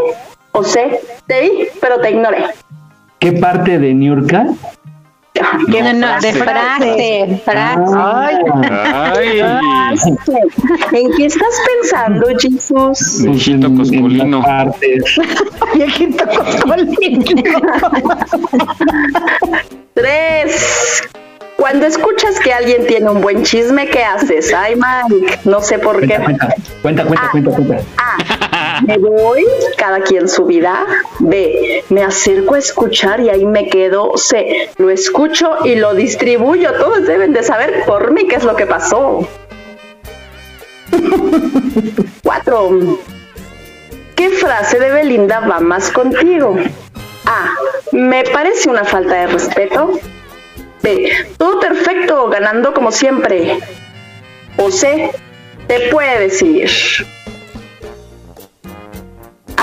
O 0.53 0.65
C. 0.65 1.01
Te 1.27 1.41
vi, 1.43 1.51
pero 1.81 2.01
te 2.01 2.11
ignoré. 2.11 2.45
¿Qué 3.21 3.33
parte 3.33 3.79
de 3.79 3.95
Niurka? 3.95 4.47
No, 5.69 5.93
no, 5.93 6.21
de 6.21 6.33
frase, 6.33 7.41
frase. 7.45 7.93
Ay. 7.97 8.37
Ay, 9.41 9.99
¿En 10.93 11.13
qué 11.17 11.27
estás 11.27 11.55
pensando, 11.81 12.27
Jesús? 12.39 13.23
viejito 13.25 13.75
coscolino. 13.75 14.43
Viejito 15.75 16.25
coscolino. 16.27 17.25
Tres. 19.95 21.03
Cuando 21.57 21.87
escuchas 21.87 22.39
que 22.41 22.53
alguien 22.53 22.87
tiene 22.87 23.11
un 23.11 23.21
buen 23.21 23.43
chisme, 23.45 23.87
¿qué 23.89 24.05
haces? 24.05 24.53
Ay, 24.53 24.75
Mike, 24.77 25.41
no 25.45 25.61
sé 25.61 25.79
por 25.79 26.01
qué. 26.01 26.17
Cuenta, 26.19 26.49
cuenta, 26.83 27.05
cuenta, 27.05 27.25
Ah. 27.27 27.31
cuenta, 27.31 27.51
cuenta. 27.53 27.77
A. 27.97 28.44
Me 28.83 28.99
voy, 28.99 29.45
cada 29.77 30.01
quien 30.01 30.29
su 30.29 30.45
vida. 30.47 30.87
B. 31.21 31.85
Me 31.89 32.03
acerco 32.03 32.55
a 32.55 32.59
escuchar 32.59 33.21
y 33.21 33.29
ahí 33.29 33.45
me 33.45 33.69
quedo. 33.69 34.17
C. 34.17 34.71
Lo 34.79 34.91
escucho 34.91 35.59
y 35.65 35.77
lo 35.77 35.95
distribuyo. 35.95 36.73
Todos 36.73 37.07
deben 37.07 37.33
de 37.33 37.43
saber 37.43 37.85
por 37.87 38.13
mí 38.13 38.27
qué 38.27 38.37
es 38.37 38.45
lo 38.45 38.57
que 38.57 38.67
pasó. 38.67 39.29
Cuatro. 42.23 42.99
¿Qué 44.17 44.31
frase 44.31 44.79
de 44.79 44.91
Belinda 44.91 45.41
va 45.41 45.61
más 45.61 45.91
contigo? 45.91 46.57
A. 47.27 47.55
Me 47.93 48.25
parece 48.25 48.69
una 48.69 48.85
falta 48.85 49.15
de 49.15 49.27
respeto. 49.29 49.99
B. 50.83 51.11
Todo 51.39 51.61
perfecto, 51.61 52.29
ganando 52.29 52.75
como 52.75 52.93
siempre. 52.93 53.59
O 54.57 54.71
C. 54.71 55.11
Te 55.67 55.89
puede 55.91 56.21
decidir. 56.21 56.71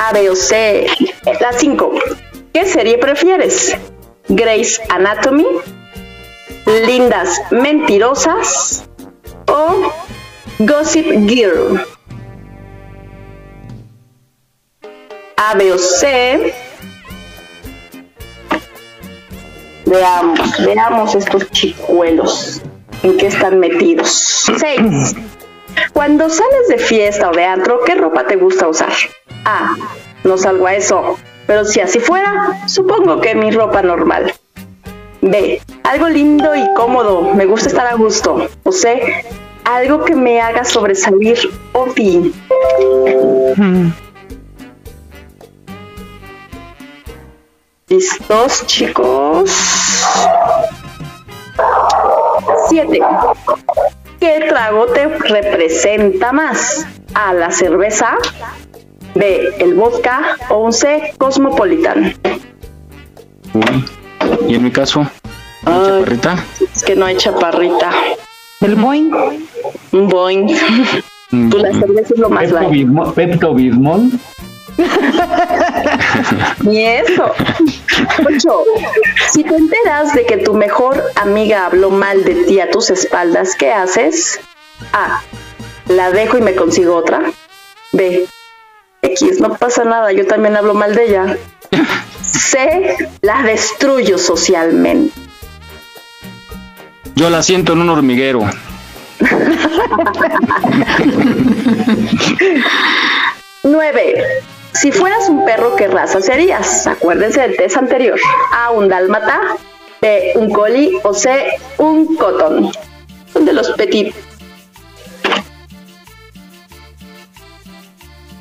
A, 0.03 0.14
B 0.14 0.32
o 0.32 0.36
C. 0.36 0.88
La 1.40 1.53
5. 1.53 1.91
¿Qué 2.53 2.65
serie 2.65 2.98
prefieres? 2.98 3.78
Grey's 4.30 4.82
Anatomy, 4.90 5.45
Lindas 6.88 7.40
Mentirosas 7.52 8.90
o 9.48 9.91
Gossip 10.57 11.06
Girl. 11.30 11.86
A, 15.38 15.53
B 15.53 15.72
o 15.72 15.78
C. 15.78 16.52
Veamos, 19.86 20.65
veamos 20.65 21.14
estos 21.14 21.48
chicuelos. 21.52 22.64
¿En 23.03 23.18
qué 23.18 23.28
están 23.28 23.60
metidos? 23.60 24.48
6. 24.60 25.15
Cuando 25.94 26.28
sales 26.28 26.69
de 26.69 26.80
fiesta 26.80 27.30
o 27.30 27.34
de 27.34 27.45
antro, 27.45 27.82
¿qué 27.86 27.94
ropa 27.94 28.26
te 28.26 28.36
gusta 28.36 28.68
usar? 28.68 28.94
A. 29.45 29.76
No 30.23 30.38
salgo 30.38 30.68
a 30.68 30.76
eso. 30.76 31.18
Pero 31.47 31.65
si 31.65 31.80
así 31.80 31.99
fuera, 31.99 32.63
supongo 32.68 33.19
que 33.19 33.35
mi 33.35 33.51
ropa 33.51 33.81
normal. 33.81 34.34
B. 35.22 35.61
Algo 35.84 36.09
lindo 36.09 36.55
y 36.55 36.73
cómodo. 36.76 37.34
Me 37.34 37.45
gusta 37.45 37.69
estar 37.69 37.88
a 37.88 37.95
gusto. 37.95 38.47
O 38.63 38.72
C. 38.72 39.26
Algo 39.65 40.05
que 40.05 40.15
me 40.15 40.41
haga 40.41 40.63
sobresalir 40.63 41.38
o 41.73 41.85
D. 41.88 42.31
¿Listos, 47.89 48.65
chicos? 48.68 49.51
7. 52.69 52.99
¿Qué 54.19 54.45
trago 54.47 54.85
te 54.88 55.07
representa 55.07 56.31
más? 56.31 56.85
A. 57.13 57.34
La 57.34 57.51
cerveza. 57.51 58.18
B. 59.15 59.53
El 59.59 59.73
vodka. 59.73 60.38
O 60.49 60.65
un 60.65 60.73
C. 60.73 61.13
Cosmopolitan. 61.17 62.13
Uy. 63.53 63.85
Y 64.47 64.55
en 64.55 64.63
mi 64.63 64.71
caso, 64.71 65.05
¿una 65.65 65.83
chaparrita. 65.83 66.45
Es 66.73 66.83
que 66.83 66.95
no 66.95 67.05
hay 67.05 67.17
chaparrita. 67.17 67.91
El 68.61 68.75
boing. 68.75 69.11
Un 69.91 70.07
boing. 70.07 70.47
Pues 71.31 71.63
la 71.63 71.71
cerveza 71.71 72.13
es 72.13 72.19
lo 72.19 72.29
más 72.29 72.51
Pepto. 72.51 72.69
Bismol. 72.69 73.13
Pepto 73.13 73.53
Bismol. 73.53 74.11
Ni 76.63 76.85
eso. 76.85 77.31
8. 78.25 78.63
Si 79.31 79.43
te 79.43 79.55
enteras 79.55 80.13
de 80.13 80.25
que 80.25 80.38
tu 80.38 80.53
mejor 80.53 81.03
amiga 81.15 81.65
habló 81.65 81.89
mal 81.89 82.23
de 82.23 82.35
ti 82.45 82.59
a 82.59 82.69
tus 82.69 82.89
espaldas, 82.89 83.55
¿qué 83.55 83.71
haces? 83.71 84.39
A. 84.93 85.21
La 85.88 86.11
dejo 86.11 86.38
y 86.38 86.41
me 86.41 86.55
consigo 86.55 86.95
otra. 86.95 87.21
B. 87.91 88.25
X, 89.02 89.40
no 89.40 89.56
pasa 89.56 89.84
nada, 89.84 90.11
yo 90.11 90.28
también 90.28 90.56
hablo 90.56 90.73
mal 90.73 90.95
de 90.95 91.06
ella. 91.06 91.38
C. 92.22 92.95
La 93.22 93.44
destruyo 93.44 94.18
socialmente. 94.18 95.14
Yo 97.15 97.30
la 97.30 97.44
siento 97.44 97.73
en 97.73 97.82
un 97.82 97.90
hormiguero. 97.90 98.41
9. 103.64 104.23
Si 104.73 104.91
fueras 104.91 105.30
un 105.30 105.45
perro, 105.45 105.76
¿qué 105.76 105.88
raza 105.88 106.22
serías? 106.22 106.88
Acuérdense 106.88 107.41
del 107.41 107.56
test 107.57 107.78
anterior. 107.78 108.19
A. 108.53 108.72
Un 108.72 108.88
dálmata. 108.88 109.40
B. 110.02 110.32
Un 110.36 110.52
collie. 110.52 110.99
O 111.03 111.14
C. 111.14 111.30
Un 111.78 112.15
cotton. 112.15 112.72
Son 113.34 113.45
de 113.45 113.53
los 113.53 113.69
petit. 113.72 114.15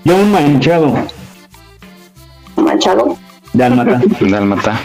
Yo 0.05 0.16
un 0.16 0.32
manchado. 0.32 0.94
Manchado. 2.56 3.18
Dálmata. 3.52 4.01
Dálmata. 4.20 4.81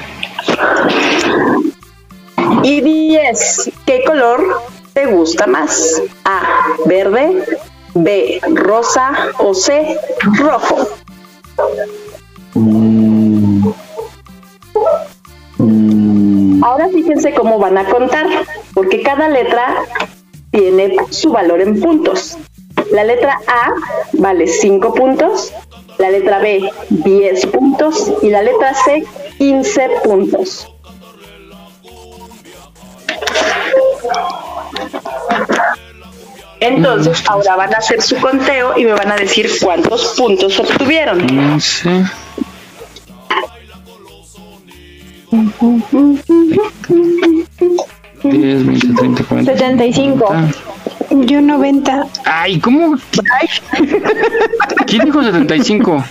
Y 2.63 2.81
10. 2.81 3.71
¿Qué 3.85 4.03
color 4.05 4.61
te 4.93 5.05
gusta 5.05 5.47
más? 5.47 6.01
A. 6.25 6.41
Verde. 6.85 7.43
B. 7.93 8.41
Rosa. 8.53 9.11
O 9.39 9.53
C. 9.53 9.97
Rojo. 10.37 10.87
Ahora 16.61 16.89
fíjense 16.89 17.33
cómo 17.33 17.59
van 17.59 17.77
a 17.77 17.85
contar, 17.85 18.25
porque 18.73 19.01
cada 19.01 19.29
letra 19.29 19.75
tiene 20.51 20.97
su 21.11 21.31
valor 21.31 21.61
en 21.61 21.79
puntos. 21.79 22.37
La 22.91 23.03
letra 23.03 23.39
A 23.47 23.73
vale 24.13 24.47
5 24.47 24.93
puntos, 24.93 25.53
la 25.97 26.09
letra 26.09 26.39
B 26.39 26.69
10 26.89 27.45
puntos 27.47 28.13
y 28.21 28.29
la 28.29 28.41
letra 28.41 28.73
C 28.73 29.03
15 29.37 29.89
puntos. 30.03 30.67
Entonces, 36.59 37.23
ahora 37.27 37.55
van 37.55 37.73
a 37.75 37.77
hacer 37.77 38.01
su 38.01 38.15
conteo 38.17 38.77
y 38.77 38.85
me 38.85 38.93
van 38.93 39.11
a 39.11 39.15
decir 39.15 39.49
cuántos 39.61 40.15
puntos 40.17 40.59
obtuvieron. 40.59 41.25
15. 41.27 42.05
Diez, 48.23 48.65
20, 48.65 48.87
30, 48.95 49.23
40. 49.23 49.51
75. 49.53 50.33
Yo 51.11 51.41
90. 51.41 52.04
Ay, 52.25 52.59
¿cómo? 52.59 52.95
¿Quién 54.87 55.05
dijo 55.05 55.23
75? 55.23 56.03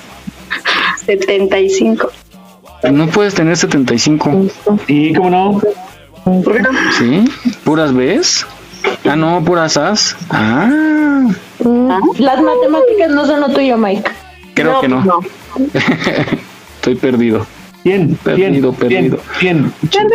75. 1.06 2.10
No 2.92 3.06
puedes 3.08 3.34
tener 3.34 3.56
75. 3.56 4.46
Sí, 4.86 5.12
¿cómo 5.16 5.30
no? 5.30 5.60
¿Por 6.24 6.54
qué 6.56 6.62
no? 6.62 6.70
¿Sí? 6.98 7.24
¿Puras 7.64 7.92
Bs? 7.92 8.46
Ah, 9.06 9.16
no, 9.16 9.42
puras 9.44 9.76
As. 9.76 10.16
Ah, 10.30 11.26
Las 12.18 12.42
matemáticas 12.42 13.10
no 13.10 13.26
son 13.26 13.40
lo 13.40 13.48
tuyo, 13.48 13.76
Mike. 13.76 14.10
creo 14.54 14.80
que 14.80 14.88
no. 14.88 15.02
Estoy 16.76 16.94
perdido. 16.96 17.46
100, 17.82 18.14
Perdido, 18.16 18.72
perdido. 18.72 19.18
100, 19.40 19.72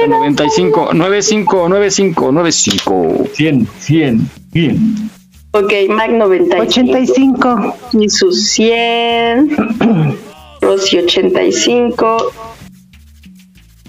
95, 0.08 0.90
95, 0.94 1.70
95, 1.70 2.32
95. 2.32 3.26
100, 3.34 3.68
100, 3.80 4.30
100. 4.54 5.10
Ok, 5.52 5.74
Mac 5.90 6.12
95. 6.12 6.62
85. 6.62 7.76
Y 7.94 8.10
sus 8.10 8.50
100. 8.50 10.18
Rosy 10.62 11.00
85. 11.00 12.32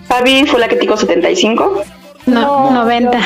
Fabi 0.07 0.47
fue 0.47 0.59
la 0.61 0.69
que 0.69 0.77
dijo 0.77 0.97
75. 0.97 1.83
No, 2.27 2.71
90. 2.71 3.19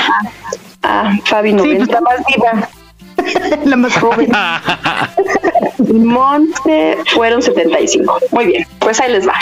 Ah, 0.82 1.16
Fabi 1.24 1.52
90. 1.52 1.86
pues 1.86 1.90
la 1.90 2.00
más 2.00 2.16
viva. 2.26 2.68
la 3.64 3.76
más 3.76 3.98
joven. 3.98 4.32
Y 5.78 5.92
Monte 5.94 6.98
fueron 7.14 7.40
75. 7.40 8.18
Muy 8.32 8.46
bien, 8.46 8.66
pues 8.80 9.00
ahí 9.00 9.12
les 9.12 9.26
va. 9.26 9.34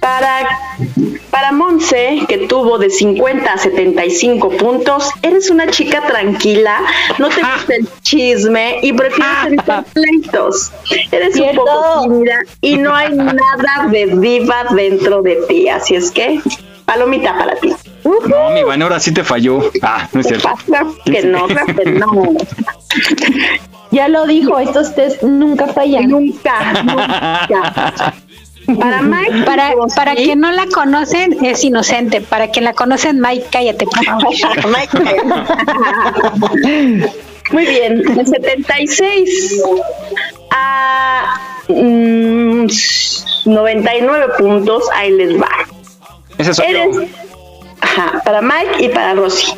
Para, 0.00 0.48
para 1.30 1.52
Monse, 1.52 2.20
que 2.26 2.38
tuvo 2.38 2.78
de 2.78 2.88
50 2.88 3.52
a 3.52 3.58
75 3.58 4.50
puntos, 4.56 5.10
eres 5.22 5.50
una 5.50 5.70
chica 5.70 6.02
tranquila, 6.06 6.80
no 7.18 7.28
te 7.28 7.42
gusta 7.42 7.74
el 7.74 7.88
chisme 8.02 8.78
y 8.82 8.94
prefieres 8.94 9.46
evitar 9.46 9.84
pleitos. 9.92 10.72
Eres 11.12 11.36
un 11.36 11.54
poco 11.54 12.02
tímida 12.02 12.38
y 12.62 12.78
no 12.78 12.94
hay 12.94 13.14
nada 13.14 13.88
de 13.90 14.06
diva 14.06 14.64
dentro 14.74 15.20
de 15.20 15.36
ti, 15.48 15.68
así 15.68 15.94
es 15.94 16.10
que, 16.10 16.40
palomita 16.86 17.36
para 17.36 17.54
ti. 17.56 17.74
No, 18.04 18.50
mi 18.50 18.62
Vane 18.62 18.84
ahora 18.84 18.98
sí 18.98 19.12
te 19.12 19.22
falló. 19.22 19.60
Ah, 19.82 20.08
no 20.12 20.20
es 20.20 20.26
cierto. 20.26 20.48
Que 21.04 21.22
no, 21.22 21.46
no. 21.46 22.36
Ya 23.90 24.08
lo 24.08 24.26
dijo, 24.26 24.58
estos 24.58 24.94
test 24.94 25.22
nunca 25.22 25.66
fallan. 25.68 26.08
Nunca, 26.08 26.82
nunca. 26.82 28.14
Para 28.78 29.02
Mike, 29.02 29.42
para, 29.44 29.72
para 29.94 30.14
quien 30.14 30.40
no 30.40 30.50
la 30.50 30.66
conocen, 30.66 31.36
es 31.44 31.64
inocente. 31.64 32.20
Para 32.20 32.50
quien 32.50 32.64
la 32.64 32.72
conocen, 32.72 33.20
Mike, 33.20 33.46
cállate, 33.50 33.86
por 33.86 34.04
favor. 34.04 34.34
Mike, 34.68 34.98
Muy 37.52 37.66
bien, 37.66 38.02
el 38.18 38.26
76 38.26 39.62
a 40.52 41.40
mm, 41.68 42.66
99 43.46 44.26
puntos, 44.38 44.84
ahí 44.94 45.10
les 45.12 45.40
va. 45.40 45.48
Ese 46.38 46.54
soy 46.54 46.72
yo. 46.72 46.78
Eres, 46.78 46.96
ajá, 47.80 48.22
para 48.24 48.40
Mike 48.40 48.84
y 48.84 48.88
para 48.88 49.14
Rosy. 49.14 49.52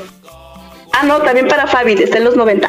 Ah, 0.93 1.05
no, 1.05 1.18
también 1.18 1.48
para 1.48 1.66
Fabi, 1.66 1.93
está 1.93 2.18
en 2.18 2.24
los 2.24 2.36
90. 2.36 2.68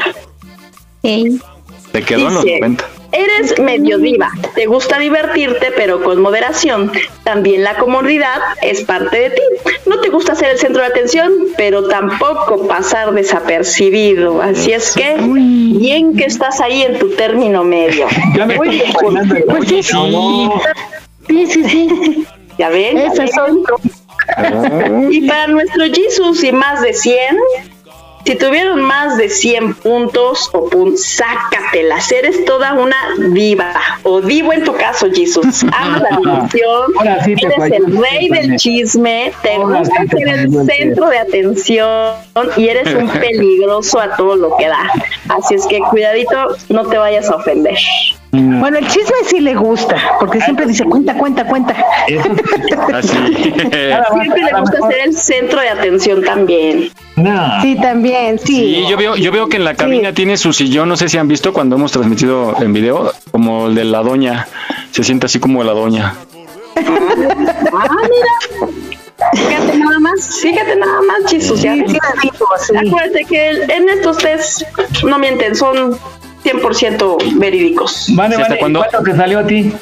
Te 1.01 2.01
quedó 2.03 2.27
en 2.27 2.33
los 2.33 2.43
Dice, 2.43 2.59
90. 2.59 2.85
Eres 3.15 3.59
medio 3.59 3.99
diva, 3.99 4.31
te 4.55 4.65
gusta 4.65 4.97
divertirte 4.97 5.71
pero 5.75 6.01
con 6.03 6.19
moderación. 6.19 6.91
También 7.23 7.63
la 7.63 7.75
comodidad 7.75 8.39
es 8.63 8.83
parte 8.83 9.17
de 9.19 9.29
ti. 9.29 9.41
No 9.85 9.99
te 10.01 10.09
gusta 10.09 10.33
ser 10.33 10.49
el 10.49 10.57
centro 10.57 10.81
de 10.81 10.87
atención, 10.87 11.31
pero 11.55 11.87
tampoco 11.87 12.67
pasar 12.67 13.13
desapercibido. 13.13 14.41
Así 14.41 14.71
es 14.73 14.93
que, 14.93 15.15
bien 15.19 16.17
que 16.17 16.25
estás 16.25 16.59
ahí 16.59 16.81
en 16.81 16.97
tu 16.97 17.09
término 17.11 17.63
medio. 17.63 18.07
Ya 18.35 18.45
me 18.47 18.55
imaginando 18.55 19.35
el 19.35 19.43
Pues 19.43 19.67
sí, 19.69 19.81
No. 19.93 20.61
sí, 21.27 21.45
sí, 21.45 21.63
sí. 21.69 22.25
Ya 22.57 22.69
ven. 22.69 22.97
ya 22.97 23.07
Ese 23.07 23.19
ven. 23.25 23.31
soy 23.31 23.63
Y 25.11 25.27
para 25.27 25.47
nuestro 25.47 25.85
Jesus 25.85 26.43
y 26.43 26.51
más 26.51 26.81
de 26.81 26.93
100, 26.93 27.37
si 28.25 28.35
tuvieron 28.35 28.81
más 28.81 29.17
de 29.17 29.29
100 29.29 29.75
puntos 29.75 30.49
o 30.53 30.69
pun 30.69 30.97
sácatelas, 30.97 32.11
eres 32.11 32.45
toda 32.45 32.73
una 32.73 32.95
diva 33.31 33.73
o 34.03 34.21
divo 34.21 34.53
en 34.53 34.63
tu 34.63 34.73
caso, 34.73 35.07
Jesus. 35.13 35.63
Amas 35.73 36.01
la 36.01 36.17
diversión, 36.17 36.91
Ahora 36.97 37.23
sí 37.23 37.35
te 37.35 37.45
eres 37.45 37.71
el 37.71 37.97
rey 37.97 38.29
del 38.29 38.55
chisme, 38.55 39.33
te 39.41 39.55
Ahora 39.55 39.79
gusta 39.79 40.01
sí 40.01 40.07
te 40.07 40.17
ser 40.17 40.39
el 40.39 40.65
centro 40.65 41.09
de 41.09 41.17
atención 41.17 42.15
y 42.55 42.67
eres 42.67 42.93
un 42.93 43.09
peligroso 43.19 43.99
a 43.99 44.15
todo 44.15 44.35
lo 44.35 44.55
que 44.57 44.67
da. 44.67 44.89
Así 45.29 45.55
es 45.55 45.65
que 45.67 45.79
cuidadito, 45.79 46.55
no 46.69 46.85
te 46.85 46.97
vayas 46.97 47.29
a 47.29 47.35
ofender. 47.35 47.77
Bueno, 48.35 48.79
el 48.79 48.87
chisme 48.87 49.15
sí 49.27 49.41
le 49.41 49.53
gusta, 49.53 49.95
porque 50.19 50.41
siempre 50.41 50.65
dice 50.65 50.83
cuenta, 50.85 51.13
cuenta, 51.13 51.45
cuenta. 51.45 51.75
Así. 52.93 53.15
Siempre 53.15 54.43
le 54.43 54.59
gusta 54.59 54.77
ser 54.89 54.99
el 55.05 55.15
centro 55.15 55.61
de 55.61 55.69
atención 55.69 56.23
también. 56.23 56.89
Sí, 57.61 57.77
también, 57.79 58.39
sí. 58.39 58.55
Sí, 58.55 58.85
yo 58.89 58.97
veo, 58.97 59.15
yo 59.15 59.31
veo 59.31 59.49
que 59.49 59.57
en 59.57 59.65
la 59.65 59.75
cabina 59.75 60.13
tiene 60.13 60.37
su 60.37 60.51
sillón, 60.51 60.89
no 60.89 60.97
sé 60.97 61.09
si 61.09 61.19
han 61.19 61.27
visto 61.27 61.53
cuando 61.53 61.75
hemos 61.75 61.91
transmitido 61.91 62.55
en 62.59 62.73
video, 62.73 63.11
como 63.29 63.67
el 63.67 63.75
de 63.75 63.83
la 63.83 64.01
doña, 64.01 64.47
se 64.89 65.03
siente 65.03 65.27
así 65.27 65.39
como 65.39 65.63
la 65.63 65.73
doña. 65.73 66.15
Ah, 66.75 67.97
mira. 68.01 68.73
Fíjate 69.31 69.77
nada 69.77 69.99
más, 69.99 70.39
fíjate 70.41 70.75
nada 70.75 71.01
más, 71.03 71.31
Jesus. 71.31 71.61
ya 71.61 71.75
ves. 71.75 71.93
Acuérdate 72.87 73.25
que 73.25 73.51
en 73.51 73.89
estos 73.89 74.17
test 74.17 74.63
no 75.03 75.19
mienten, 75.19 75.55
son 75.55 75.99
100% 76.43 77.39
verídicos. 77.39 78.07
Vale, 78.09 78.37
vale. 78.37 78.57
¿Cuánto 78.59 78.83
te 79.03 79.15
salió 79.15 79.39
a 79.39 79.47
ti? 79.47 79.73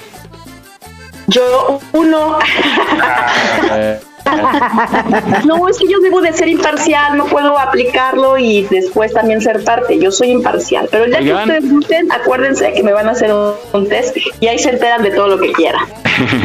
Yo, 1.28 1.80
uno. 1.94 2.40
No, 5.46 5.68
es 5.68 5.78
que 5.78 5.88
yo 5.88 6.00
debo 6.00 6.22
de 6.22 6.32
ser 6.34 6.48
imparcial, 6.48 7.18
no 7.18 7.26
puedo 7.26 7.58
aplicarlo 7.58 8.38
y 8.38 8.64
después 8.70 9.14
también 9.14 9.42
ser 9.42 9.64
parte. 9.64 9.98
Yo 10.00 10.12
soy 10.12 10.30
imparcial. 10.30 10.88
Pero 10.92 11.06
Oigan. 11.06 11.24
que 11.24 11.34
ustedes 11.34 11.72
gusten, 11.72 12.12
acuérdense 12.12 12.72
que 12.74 12.84
me 12.84 12.94
van 12.94 13.08
a 13.08 13.12
hacer 13.12 13.34
un, 13.34 13.54
un 13.74 13.90
test 13.90 14.16
y 14.40 14.48
ahí 14.48 14.60
se 14.60 14.70
enteran 14.70 15.04
de 15.04 15.12
todo 15.12 15.28
lo 15.28 15.40
que 15.40 15.52
quieran. 15.54 15.86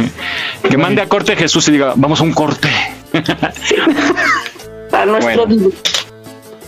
que 0.71 0.79
mande 0.79 1.03
a 1.03 1.09
corte 1.09 1.37
Jesús 1.37 1.69
y 1.69 1.73
diga, 1.73 1.93
vamos 1.97 2.21
a 2.21 2.25
un 2.25 2.33
corte. 2.33 2.69
Para 4.91 5.07
nuestro 5.07 5.47
Bueno. 5.47 5.71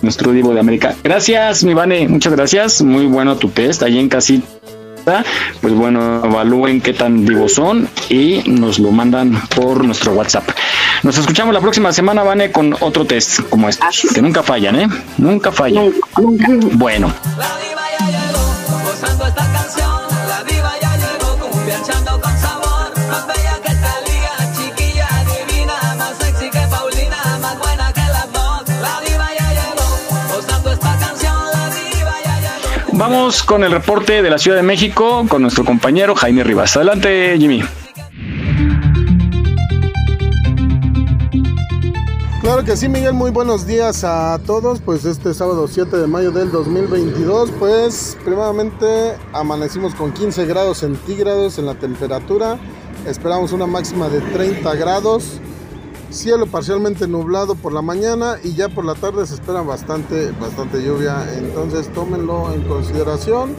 Nuestro 0.03 0.33
Divo 0.33 0.55
de 0.55 0.61
América. 0.61 0.95
Gracias, 1.03 1.65
mi 1.65 1.75
Vane, 1.75 2.09
muchas 2.09 2.33
gracias. 2.33 2.83
Muy 2.83 3.07
bueno 3.07 3.37
tu 3.37 3.49
test 3.49 3.83
ahí 3.83 3.99
en 3.99 4.09
casita. 4.09 5.25
Pues 5.61 5.75
bueno, 5.75 6.23
evalúen 6.25 6.81
qué 6.81 6.93
tan 6.93 7.25
divos 7.25 7.55
son 7.55 7.89
y 8.11 8.43
nos 8.47 8.79
lo 8.79 8.91
mandan 8.91 9.41
por 9.55 9.85
nuestro 9.85 10.12
WhatsApp. 10.12 10.49
Nos 11.03 11.16
escuchamos 11.16 11.55
la 11.55 11.61
próxima 11.61 11.93
semana, 11.93 12.23
Vane, 12.23 12.53
con 12.53 12.75
otro 12.81 13.07
test 13.07 13.41
como 13.49 13.69
este, 13.69 13.87
que 14.15 14.20
nunca 14.20 14.43
fallan, 14.43 14.77
¿eh? 14.77 14.89
Nunca 15.16 15.51
fallan. 15.51 15.93
Bueno. 16.73 17.12
Vamos 32.99 33.45
con 33.45 33.62
el 33.62 33.70
reporte 33.70 34.23
de 34.23 34.29
la 34.29 34.39
Ciudad 34.39 34.57
de 34.57 34.65
México 34.65 35.25
con 35.29 35.41
nuestro 35.41 35.65
compañero 35.65 36.16
Jaime 36.16 36.43
Rivas. 36.43 36.77
Adelante, 36.77 37.37
Jimmy. 37.39 37.62
Claro 42.41 42.65
que 42.65 42.77
sí, 42.77 42.89
Miguel, 42.89 43.12
muy 43.12 43.31
buenos 43.31 43.69
días 43.69 44.03
a 44.03 44.41
todos. 44.45 44.81
Pues 44.81 45.05
este 45.05 45.33
sábado 45.33 45.69
7 45.69 45.97
de 45.97 46.09
mayo 46.09 46.33
del 46.33 46.51
2022, 46.51 47.53
pues 47.61 48.19
primeramente 48.25 49.16
amanecimos 49.33 49.95
con 49.95 50.12
15 50.12 50.47
grados 50.47 50.79
centígrados 50.79 51.57
en 51.61 51.66
la 51.66 51.77
temperatura. 51.77 52.59
Esperamos 53.07 53.53
una 53.53 53.69
máxima 53.69 54.09
de 54.09 54.20
30 54.20 54.75
grados. 54.75 55.41
Cielo 56.11 56.47
parcialmente 56.47 57.07
nublado 57.07 57.55
por 57.55 57.73
la 57.73 57.83
mañana 57.83 58.37
y 58.43 58.55
ya 58.55 58.71
por 58.71 58.85
la 58.85 58.95
tarde 58.95 59.27
se 59.27 59.35
espera 59.35 59.61
bastante, 59.61 60.33
bastante 60.33 60.83
lluvia. 60.83 61.27
Entonces 61.37 61.93
tómenlo 61.93 62.53
en 62.53 62.63
consideración. 62.63 63.55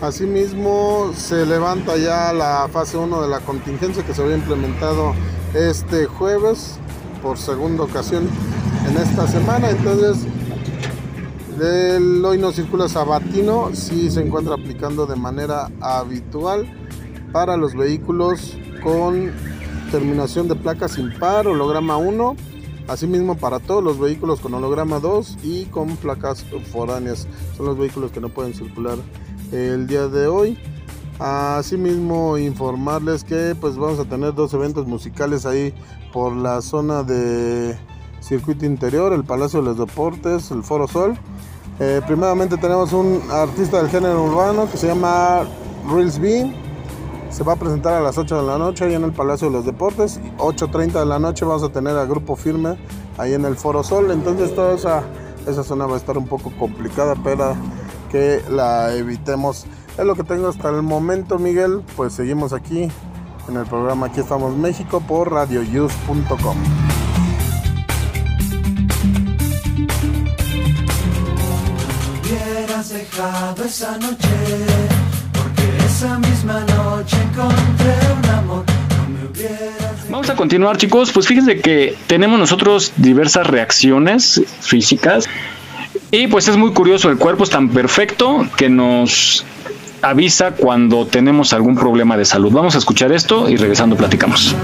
Asimismo 0.00 1.12
se 1.16 1.46
levanta 1.46 1.96
ya 1.96 2.32
la 2.32 2.68
fase 2.72 2.96
1 2.96 3.22
de 3.22 3.28
la 3.28 3.38
contingencia 3.38 4.04
que 4.04 4.12
se 4.12 4.20
había 4.20 4.34
implementado 4.34 5.14
este 5.54 6.06
jueves 6.06 6.78
por 7.22 7.38
segunda 7.38 7.84
ocasión 7.84 8.28
en 8.88 8.96
esta 8.96 9.28
semana. 9.28 9.70
Entonces, 9.70 10.26
el 11.60 12.24
hoy 12.24 12.36
no 12.38 12.50
circula 12.50 12.88
sabatino, 12.88 13.70
sí 13.74 14.10
se 14.10 14.22
encuentra 14.22 14.54
aplicando 14.54 15.06
de 15.06 15.14
manera 15.14 15.70
habitual 15.80 16.66
para 17.30 17.56
los 17.56 17.74
vehículos 17.76 18.56
con 18.82 19.30
terminación 19.92 20.48
de 20.48 20.56
placas 20.56 20.96
impar, 20.96 21.46
holograma 21.46 21.98
1. 21.98 22.34
Asimismo 22.88 23.36
para 23.36 23.60
todos 23.60 23.84
los 23.84 24.00
vehículos 24.00 24.40
con 24.40 24.54
holograma 24.54 24.98
2 24.98 25.38
y 25.44 25.66
con 25.66 25.96
placas 25.96 26.44
foráneas. 26.72 27.28
Son 27.56 27.66
los 27.66 27.76
vehículos 27.76 28.10
que 28.10 28.20
no 28.20 28.30
pueden 28.30 28.54
circular 28.54 28.96
el 29.52 29.86
día 29.86 30.08
de 30.08 30.26
hoy. 30.26 30.58
Asimismo 31.18 32.38
informarles 32.38 33.22
que 33.22 33.54
pues 33.60 33.76
vamos 33.76 34.00
a 34.00 34.06
tener 34.06 34.34
dos 34.34 34.54
eventos 34.54 34.86
musicales 34.86 35.44
ahí 35.44 35.74
por 36.10 36.34
la 36.34 36.62
zona 36.62 37.02
de 37.02 37.76
circuito 38.20 38.64
interior, 38.64 39.12
el 39.12 39.24
Palacio 39.24 39.60
de 39.60 39.66
los 39.66 39.78
Deportes, 39.78 40.50
el 40.50 40.62
Foro 40.62 40.88
Sol. 40.88 41.18
Eh, 41.78 42.00
primeramente 42.06 42.56
tenemos 42.56 42.94
un 42.94 43.20
artista 43.30 43.76
del 43.76 43.90
género 43.90 44.24
urbano 44.24 44.70
que 44.70 44.78
se 44.78 44.86
llama 44.86 45.42
Reels 45.86 46.18
B. 46.18 46.50
Se 47.32 47.44
va 47.44 47.54
a 47.54 47.56
presentar 47.56 47.94
a 47.94 48.00
las 48.00 48.18
8 48.18 48.42
de 48.42 48.46
la 48.46 48.58
noche 48.58 48.84
ahí 48.84 48.94
en 48.94 49.04
el 49.04 49.12
Palacio 49.12 49.48
de 49.48 49.54
los 49.54 49.64
Deportes. 49.64 50.20
8.30 50.36 50.92
de 50.92 51.06
la 51.06 51.18
noche 51.18 51.46
vamos 51.46 51.62
a 51.62 51.70
tener 51.70 51.96
a 51.96 52.04
Grupo 52.04 52.36
Firme 52.36 52.76
ahí 53.16 53.32
en 53.32 53.46
el 53.46 53.56
Foro 53.56 53.82
Sol. 53.82 54.10
Entonces 54.10 54.54
toda 54.54 54.74
esa, 54.74 55.02
esa 55.46 55.64
zona 55.64 55.86
va 55.86 55.94
a 55.94 55.96
estar 55.96 56.18
un 56.18 56.28
poco 56.28 56.52
complicada, 56.58 57.14
pero 57.24 57.56
que 58.10 58.42
la 58.50 58.94
evitemos. 58.94 59.64
Es 59.96 60.04
lo 60.04 60.14
que 60.14 60.24
tengo 60.24 60.48
hasta 60.48 60.68
el 60.68 60.82
momento, 60.82 61.38
Miguel. 61.38 61.82
Pues 61.96 62.12
seguimos 62.12 62.52
aquí 62.52 62.90
en 63.48 63.56
el 63.56 63.66
programa 63.66 64.06
Aquí 64.06 64.20
estamos 64.20 64.54
México 64.56 65.00
por 65.00 65.32
radioyus.com. 65.32 66.56
hubieras 72.32 72.88
dejado 72.88 73.64
esa 73.64 73.98
noche, 73.98 74.28
esa 76.02 76.18
misma 76.18 76.60
noche 76.60 77.16
encontré 77.16 77.94
un 78.20 78.30
amor. 78.30 78.64
No 78.96 79.08
me 79.08 79.24
hubieras 79.28 80.10
Vamos 80.10 80.28
a 80.30 80.34
continuar, 80.34 80.76
chicos. 80.76 81.12
Pues 81.12 81.28
fíjense 81.28 81.60
que 81.60 81.96
tenemos 82.08 82.40
nosotros 82.40 82.92
diversas 82.96 83.46
reacciones 83.46 84.42
físicas. 84.60 85.28
Y 86.10 86.26
pues 86.26 86.48
es 86.48 86.56
muy 86.56 86.72
curioso, 86.72 87.08
el 87.08 87.18
cuerpo 87.18 87.44
es 87.44 87.50
tan 87.50 87.68
perfecto 87.68 88.46
que 88.56 88.68
nos 88.68 89.44
avisa 90.02 90.50
cuando 90.50 91.06
tenemos 91.06 91.52
algún 91.52 91.76
problema 91.76 92.16
de 92.16 92.24
salud. 92.24 92.50
Vamos 92.50 92.74
a 92.74 92.78
escuchar 92.78 93.12
esto 93.12 93.48
y 93.48 93.56
regresando 93.56 93.96
platicamos. 93.96 94.56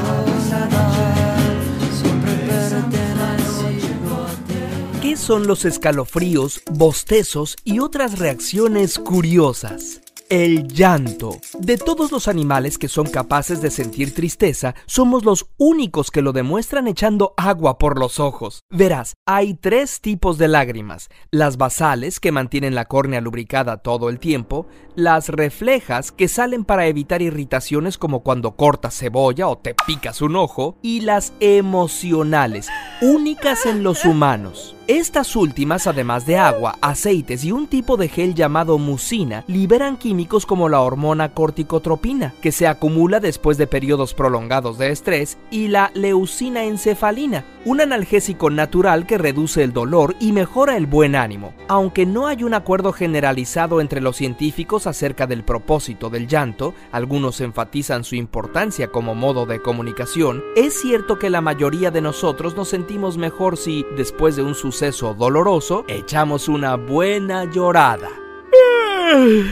¿Qué 5.00 5.16
son 5.16 5.46
los 5.46 5.64
escalofríos, 5.64 6.62
bostezos 6.68 7.56
y 7.64 7.78
otras 7.78 8.18
reacciones 8.18 8.98
curiosas? 8.98 10.00
El 10.30 10.68
llanto. 10.68 11.38
De 11.58 11.78
todos 11.78 12.12
los 12.12 12.28
animales 12.28 12.76
que 12.76 12.88
son 12.88 13.06
capaces 13.06 13.62
de 13.62 13.70
sentir 13.70 14.12
tristeza, 14.12 14.74
somos 14.84 15.24
los 15.24 15.46
únicos 15.56 16.10
que 16.10 16.20
lo 16.20 16.34
demuestran 16.34 16.86
echando 16.86 17.32
agua 17.38 17.78
por 17.78 17.98
los 17.98 18.20
ojos. 18.20 18.60
Verás, 18.68 19.14
hay 19.24 19.54
tres 19.54 20.02
tipos 20.02 20.36
de 20.36 20.48
lágrimas. 20.48 21.08
Las 21.30 21.56
basales, 21.56 22.20
que 22.20 22.30
mantienen 22.30 22.74
la 22.74 22.84
córnea 22.84 23.22
lubricada 23.22 23.78
todo 23.78 24.10
el 24.10 24.18
tiempo, 24.18 24.66
las 24.94 25.30
reflejas, 25.30 26.12
que 26.12 26.28
salen 26.28 26.66
para 26.66 26.88
evitar 26.88 27.22
irritaciones 27.22 27.96
como 27.96 28.22
cuando 28.22 28.54
cortas 28.54 28.98
cebolla 28.98 29.48
o 29.48 29.56
te 29.56 29.74
picas 29.86 30.20
un 30.20 30.36
ojo, 30.36 30.76
y 30.82 31.00
las 31.00 31.32
emocionales, 31.40 32.68
únicas 33.00 33.64
en 33.64 33.82
los 33.82 34.04
humanos. 34.04 34.74
Estas 34.88 35.36
últimas, 35.36 35.86
además 35.86 36.24
de 36.24 36.38
agua, 36.38 36.78
aceites 36.80 37.44
y 37.44 37.52
un 37.52 37.66
tipo 37.66 37.98
de 37.98 38.08
gel 38.08 38.34
llamado 38.34 38.78
mucina, 38.78 39.44
liberan 39.46 39.98
químicos 39.98 40.46
como 40.46 40.70
la 40.70 40.80
hormona 40.80 41.34
corticotropina, 41.34 42.32
que 42.40 42.52
se 42.52 42.66
acumula 42.66 43.20
después 43.20 43.58
de 43.58 43.66
periodos 43.66 44.14
prolongados 44.14 44.78
de 44.78 44.90
estrés, 44.90 45.36
y 45.50 45.68
la 45.68 45.90
leucina 45.92 46.64
encefalina, 46.64 47.44
un 47.68 47.82
analgésico 47.82 48.48
natural 48.48 49.06
que 49.06 49.18
reduce 49.18 49.62
el 49.62 49.74
dolor 49.74 50.16
y 50.20 50.32
mejora 50.32 50.78
el 50.78 50.86
buen 50.86 51.14
ánimo. 51.14 51.52
Aunque 51.68 52.06
no 52.06 52.26
hay 52.26 52.42
un 52.42 52.54
acuerdo 52.54 52.94
generalizado 52.94 53.82
entre 53.82 54.00
los 54.00 54.16
científicos 54.16 54.86
acerca 54.86 55.26
del 55.26 55.44
propósito 55.44 56.08
del 56.08 56.26
llanto, 56.26 56.72
algunos 56.92 57.42
enfatizan 57.42 58.04
su 58.04 58.14
importancia 58.14 58.88
como 58.88 59.14
modo 59.14 59.44
de 59.44 59.60
comunicación, 59.60 60.42
es 60.56 60.80
cierto 60.80 61.18
que 61.18 61.28
la 61.28 61.42
mayoría 61.42 61.90
de 61.90 62.00
nosotros 62.00 62.56
nos 62.56 62.68
sentimos 62.68 63.18
mejor 63.18 63.58
si, 63.58 63.84
después 63.98 64.34
de 64.34 64.42
un 64.42 64.54
suceso 64.54 65.12
doloroso, 65.12 65.84
echamos 65.88 66.48
una 66.48 66.76
buena 66.76 67.44
llorada. 67.44 68.08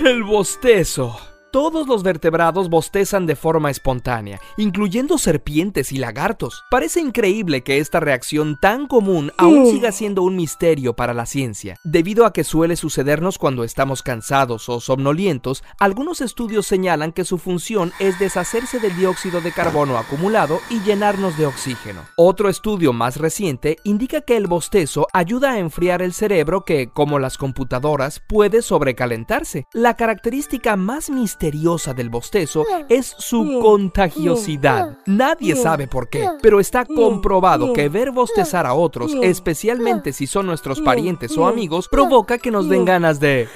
El 0.07 0.23
bostezo. 0.25 1.36
Todos 1.57 1.89
los 1.89 2.03
vertebrados 2.03 2.69
bostezan 2.69 3.25
de 3.25 3.35
forma 3.35 3.71
espontánea, 3.71 4.43
incluyendo 4.59 5.17
serpientes 5.17 5.91
y 5.91 5.97
lagartos. 5.97 6.67
Parece 6.71 7.01
increíble 7.01 7.63
que 7.63 7.79
esta 7.79 7.99
reacción 7.99 8.59
tan 8.61 8.87
común 8.87 9.33
aún 9.39 9.65
siga 9.65 9.91
siendo 9.91 10.21
un 10.21 10.37
misterio 10.37 10.93
para 10.93 11.15
la 11.15 11.25
ciencia. 11.25 11.79
Debido 11.83 12.27
a 12.27 12.35
que 12.35 12.45
suele 12.45 12.77
sucedernos 12.77 13.39
cuando 13.39 13.65
estamos 13.65 14.03
cansados 14.03 14.69
o 14.69 14.81
somnolientos, 14.81 15.65
algunos 15.79 16.21
estudios 16.21 16.67
señalan 16.67 17.13
que 17.13 17.25
su 17.25 17.39
función 17.39 17.91
es 18.01 18.19
deshacerse 18.19 18.79
del 18.79 18.95
dióxido 18.95 19.41
de 19.41 19.53
carbono 19.53 19.97
acumulado 19.97 20.61
y 20.69 20.81
llenarnos 20.81 21.39
de 21.39 21.47
oxígeno. 21.47 22.03
Otro 22.19 22.51
estudio 22.51 22.93
más 22.93 23.17
reciente 23.17 23.79
indica 23.83 24.21
que 24.21 24.37
el 24.37 24.47
bostezo 24.47 25.07
ayuda 25.15 25.53
a 25.53 25.59
enfriar 25.59 26.03
el 26.03 26.13
cerebro 26.13 26.67
que, 26.67 26.91
como 26.91 27.19
las 27.19 27.39
computadoras, 27.39 28.21
puede 28.29 28.61
sobrecalentarse. 28.61 29.65
La 29.73 29.97
característica 29.97 30.77
más 30.77 31.09
misteriosa 31.09 31.46
del 31.51 32.11
bostezo 32.11 32.65
es 32.89 33.15
su 33.19 33.61
contagiosidad. 33.63 34.99
Nadie 35.07 35.57
sabe 35.57 35.87
por 35.87 36.09
qué, 36.09 36.29
pero 36.43 36.61
está 36.61 36.85
comprobado 36.85 37.73
que 37.73 37.89
ver 37.89 38.11
bostezar 38.11 38.67
a 38.67 38.75
otros, 38.75 39.13
especialmente 39.23 40.13
si 40.13 40.27
son 40.27 40.47
nuestros 40.47 40.81
parientes 40.81 41.37
o 41.37 41.47
amigos, 41.47 41.89
provoca 41.89 42.39
que 42.39 42.51
nos 42.51 42.69
den 42.69 42.85
ganas 42.85 43.21
de... 43.21 43.49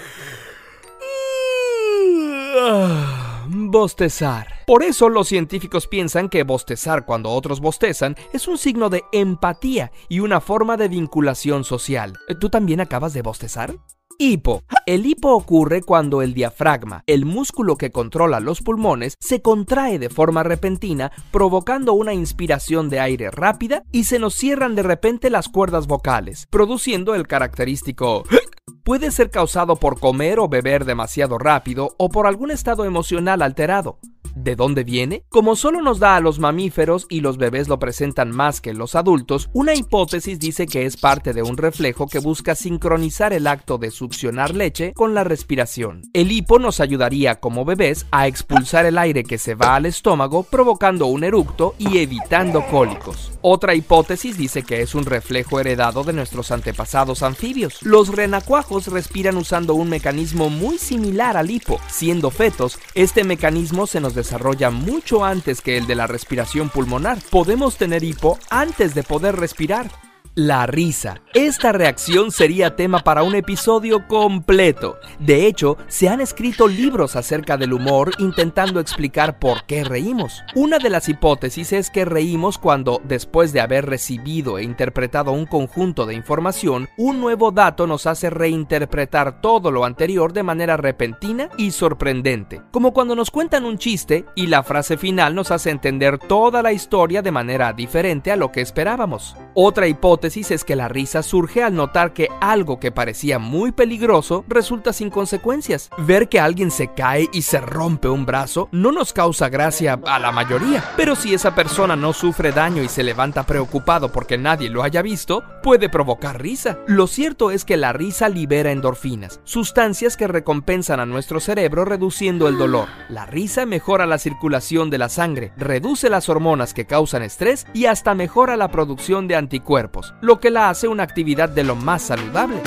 Bostezar. 3.49 4.47
Por 4.67 4.83
eso 4.83 5.09
los 5.09 5.29
científicos 5.29 5.87
piensan 5.87 6.29
que 6.29 6.45
bostezar 6.45 7.05
cuando 7.05 7.31
otros 7.31 7.61
bostezan 7.61 8.17
es 8.33 8.47
un 8.49 8.59
signo 8.59 8.91
de 8.91 9.05
empatía 9.13 9.91
y 10.09 10.21
una 10.21 10.41
forma 10.41 10.77
de 10.77 10.89
vinculación 10.89 11.65
social. 11.65 12.17
¿Tú 12.41 12.49
también 12.51 12.81
acabas 12.81 13.13
de 13.13 13.23
bostezar? 13.23 13.75
Hipo. 14.23 14.65
El 14.85 15.07
hipo 15.07 15.33
ocurre 15.33 15.81
cuando 15.81 16.21
el 16.21 16.35
diafragma, 16.35 17.05
el 17.07 17.25
músculo 17.25 17.77
que 17.77 17.91
controla 17.91 18.39
los 18.39 18.61
pulmones, 18.61 19.15
se 19.19 19.41
contrae 19.41 19.99
de 19.99 20.11
forma 20.11 20.43
repentina, 20.43 21.11
provocando 21.31 21.95
una 21.95 22.13
inspiración 22.13 22.91
de 22.91 23.01
aire 23.01 23.31
rápida 23.31 23.83
y 23.93 24.05
se 24.05 24.19
nos 24.19 24.35
cierran 24.35 24.75
de 24.75 24.83
repente 24.83 25.31
las 25.31 25.49
cuerdas 25.49 25.87
vocales, 25.87 26.47
produciendo 26.51 27.15
el 27.15 27.27
característico 27.27 28.25
puede 28.85 29.11
ser 29.11 29.31
causado 29.31 29.77
por 29.77 29.99
comer 29.99 30.39
o 30.39 30.51
beber 30.51 30.85
demasiado 30.85 31.39
rápido 31.39 31.95
o 31.97 32.11
por 32.11 32.27
algún 32.27 32.51
estado 32.51 32.85
emocional 32.85 33.41
alterado. 33.41 34.01
¿De 34.35 34.57
dónde 34.57 34.85
viene? 34.85 35.25
Como 35.29 35.57
solo 35.57 35.83
nos 35.83 35.99
da 35.99 36.17
a 36.17 36.21
los 36.21 36.39
mamíferos 36.39 37.07
y 37.09 37.21
los 37.21 37.37
bebés 37.37 37.69
lo 37.69 37.79
presentan 37.79 38.31
más 38.31 38.61
que 38.61 38.75
los 38.75 38.95
adultos, 38.95 39.51
una 39.53 39.75
hipótesis 39.75 40.39
dice 40.39 40.67
que 40.67 40.87
es 40.87 40.97
parte 40.97 41.33
de 41.33 41.43
un 41.43 41.57
reflejo 41.57 42.07
que 42.07 42.19
busca 42.19 42.55
sincronizar 42.55 43.33
el 43.33 43.47
acto 43.47 43.79
de 43.79 43.91
succionar 43.91 44.55
leche 44.55 44.93
con 44.95 45.15
la 45.15 45.25
respiración. 45.25 46.03
El 46.13 46.33
hipo 46.33 46.59
nos 46.59 46.81
ayudaría 46.81 47.41
como 47.41 47.65
bebés 47.65 48.07
a 48.11 48.27
expulsar 48.27 48.87
el 48.87 48.99
aire 48.99 49.25
que 49.25 49.39
se 49.39 49.55
va 49.55 49.77
al 49.77 49.87
estómago 49.87 50.43
provocando 50.45 51.07
un 51.07 51.25
eructo 51.25 51.75
y 51.79 51.99
evitando 51.99 52.65
cólicos. 52.67 53.33
Otra 53.43 53.75
hipótesis 53.75 54.37
dice 54.37 54.63
que 54.63 54.83
es 54.83 54.95
un 54.95 55.07
reflejo 55.07 55.61
heredado 55.61 56.05
de 56.05 56.13
nuestros 56.13 56.51
antepasados 56.51 57.23
anfibios. 57.23 57.83
Los 57.83 58.09
renacuajos 58.09 58.89
respiran 58.89 59.37
usando 59.37 59.75
un 59.75 59.89
mecanismo 59.89 60.51
muy 60.51 60.79
similar 60.79 61.37
al 61.37 61.51
hipo. 61.51 61.81
Siendo 61.89 62.31
fetos, 62.31 62.79
este 62.95 63.25
mecanismo 63.25 63.87
se 63.87 64.01
nos 64.01 64.15
desarrolla 64.21 64.71
mucho 64.71 65.25
antes 65.25 65.61
que 65.61 65.77
el 65.77 65.87
de 65.87 65.95
la 65.95 66.07
respiración 66.07 66.69
pulmonar. 66.69 67.19
Podemos 67.31 67.77
tener 67.77 68.05
hipo 68.05 68.39
antes 68.51 68.95
de 68.95 69.03
poder 69.03 69.37
respirar. 69.37 69.91
La 70.37 70.65
risa. 70.65 71.23
Esta 71.35 71.73
reacción 71.73 72.31
sería 72.31 72.77
tema 72.77 73.01
para 73.01 73.25
un 73.25 73.35
episodio 73.35 74.07
completo. 74.07 74.97
De 75.19 75.47
hecho, 75.47 75.77
se 75.89 76.09
han 76.09 76.21
escrito 76.21 76.69
libros 76.69 77.17
acerca 77.17 77.57
del 77.57 77.73
humor 77.73 78.13
intentando 78.19 78.79
explicar 78.79 79.41
por 79.41 79.65
qué 79.65 79.83
reímos. 79.83 80.45
Una 80.55 80.79
de 80.79 80.89
las 80.89 81.09
hipótesis 81.09 81.73
es 81.73 81.91
que 81.91 82.05
reímos 82.05 82.59
cuando, 82.59 83.01
después 83.03 83.53
de 83.53 83.61
haber 83.61 83.87
recibido 83.87 84.59
e 84.59 84.63
interpretado 84.63 85.33
un 85.33 85.47
conjunto 85.47 86.07
de 86.07 86.15
información, 86.15 86.89
un 86.97 87.21
nuevo 87.21 87.51
dato 87.51 87.89
nos 87.89 88.07
hace 88.07 88.31
reinterpretar 88.31 89.41
todo 89.41 89.73
lo 89.73 89.85
anterior 89.85 90.33
de 90.33 90.45
manera 90.45 90.77
repentina 90.77 91.51
y 91.57 91.73
sorprendente. 91.73 92.63
Como 92.71 92.93
cuando 92.93 93.17
nos 93.17 93.33
cuentan 93.33 93.65
un 93.65 93.79
chiste 93.79 94.27
y 94.37 94.47
la 94.47 94.63
frase 94.63 94.97
final 94.97 95.35
nos 95.35 95.51
hace 95.51 95.71
entender 95.71 96.19
toda 96.19 96.63
la 96.63 96.73
historia 96.73 97.21
de 97.21 97.33
manera 97.33 97.73
diferente 97.73 98.31
a 98.31 98.37
lo 98.37 98.53
que 98.53 98.61
esperábamos. 98.61 99.37
Otra 99.55 99.89
hipótesis 99.89 100.20
es 100.23 100.65
que 100.65 100.77
la 100.77 100.89
risa 100.89 101.23
surge 101.23 101.63
al 101.63 101.75
notar 101.75 102.13
que 102.13 102.29
algo 102.41 102.79
que 102.79 102.93
parecía 102.93 103.39
muy 103.39 103.73
peligroso 103.73 104.45
resulta 104.49 104.93
sin 104.93 105.11
consecuencias. 105.11 105.91
Ver 105.99 106.29
que 106.29 106.41
alguien 106.41 106.71
se 106.71 106.93
cae 106.93 107.29
y 107.33 107.43
se 107.43 107.61
rompe 107.61 108.09
un 108.09 108.27
brazo 108.27 108.69
no 108.71 108.93
nos 108.93 109.13
causa 109.13 109.49
gracia 109.49 109.99
a 110.07 110.19
la 110.19 110.31
mayoría, 110.31 110.85
pero 110.97 111.17
si 111.17 111.35
esa 111.35 111.55
persona 111.55 111.97
no 111.97 112.13
sufre 112.13 112.53
daño 112.53 112.83
y 112.83 112.89
se 112.89 113.03
levanta 113.03 113.45
preocupado 113.45 114.13
porque 114.13 114.39
nadie 114.39 114.69
lo 114.69 114.83
haya 114.83 115.03
visto, 115.03 115.43
puede 115.63 115.89
provocar 115.89 116.41
risa. 116.41 116.79
Lo 116.87 117.07
cierto 117.07 117.51
es 117.51 117.65
que 117.65 117.77
la 117.77 117.93
risa 117.93 118.29
libera 118.29 118.73
endorfinas, 118.73 119.41
sustancias 119.45 120.17
que 120.17 120.29
recompensan 120.29 121.01
a 121.01 121.07
nuestro 121.07 121.41
cerebro 121.41 121.85
reduciendo 121.85 122.47
el 122.47 122.59
dolor. 122.59 122.89
La 123.09 123.27
risa 123.27 123.67
mejora 123.67 124.07
la 124.07 124.19
circulación 124.19 124.91
de 124.91 124.99
la 124.99 125.09
sangre, 125.09 125.53
reduce 125.57 126.11
las 126.11 126.29
hormonas 126.29 126.75
que 126.75 126.87
causan 126.87 127.23
estrés 127.23 127.67
y 127.73 127.87
hasta 127.87 128.15
mejora 128.15 128.57
la 128.57 128.69
producción 128.69 129.29
de 129.29 129.37
anticuerpos, 129.37 130.10
lo 130.21 130.41
que 130.41 130.51
la 130.51 130.71
hace 130.71 130.89
una 130.89 131.03
actividad 131.03 131.49
de 131.49 131.65
lo 131.65 131.77
más 131.77 132.03
saludable. 132.03 132.61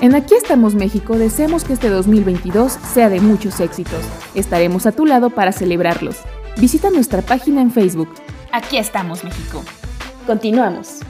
En 0.00 0.14
Aquí 0.14 0.34
estamos 0.34 0.74
México 0.74 1.18
deseamos 1.18 1.64
que 1.64 1.74
este 1.74 1.90
2022 1.90 2.72
sea 2.72 3.10
de 3.10 3.20
muchos 3.20 3.60
éxitos. 3.60 4.02
Estaremos 4.34 4.86
a 4.86 4.92
tu 4.92 5.04
lado 5.04 5.28
para 5.28 5.52
celebrarlos. 5.52 6.16
Visita 6.56 6.88
nuestra 6.90 7.20
página 7.20 7.60
en 7.60 7.70
Facebook. 7.70 8.08
Aquí 8.50 8.78
estamos 8.78 9.22
México. 9.24 9.62
Continuamos. 10.26 11.00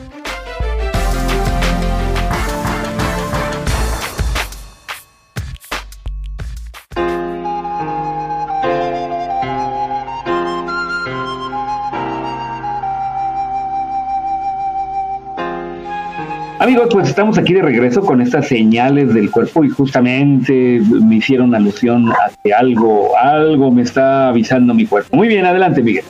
Amigos, 16.70 16.88
pues 16.92 17.08
estamos 17.08 17.36
aquí 17.36 17.52
de 17.52 17.62
regreso 17.62 18.00
con 18.00 18.20
estas 18.20 18.46
señales 18.46 19.12
del 19.12 19.28
cuerpo 19.28 19.64
y 19.64 19.70
justamente 19.70 20.80
me 21.02 21.16
hicieron 21.16 21.52
alusión 21.52 22.08
a 22.12 22.30
que 22.44 22.54
algo, 22.54 23.10
algo 23.18 23.72
me 23.72 23.82
está 23.82 24.28
avisando 24.28 24.72
mi 24.72 24.86
cuerpo. 24.86 25.16
Muy 25.16 25.26
bien, 25.26 25.44
adelante, 25.46 25.82
Miguel. 25.82 26.04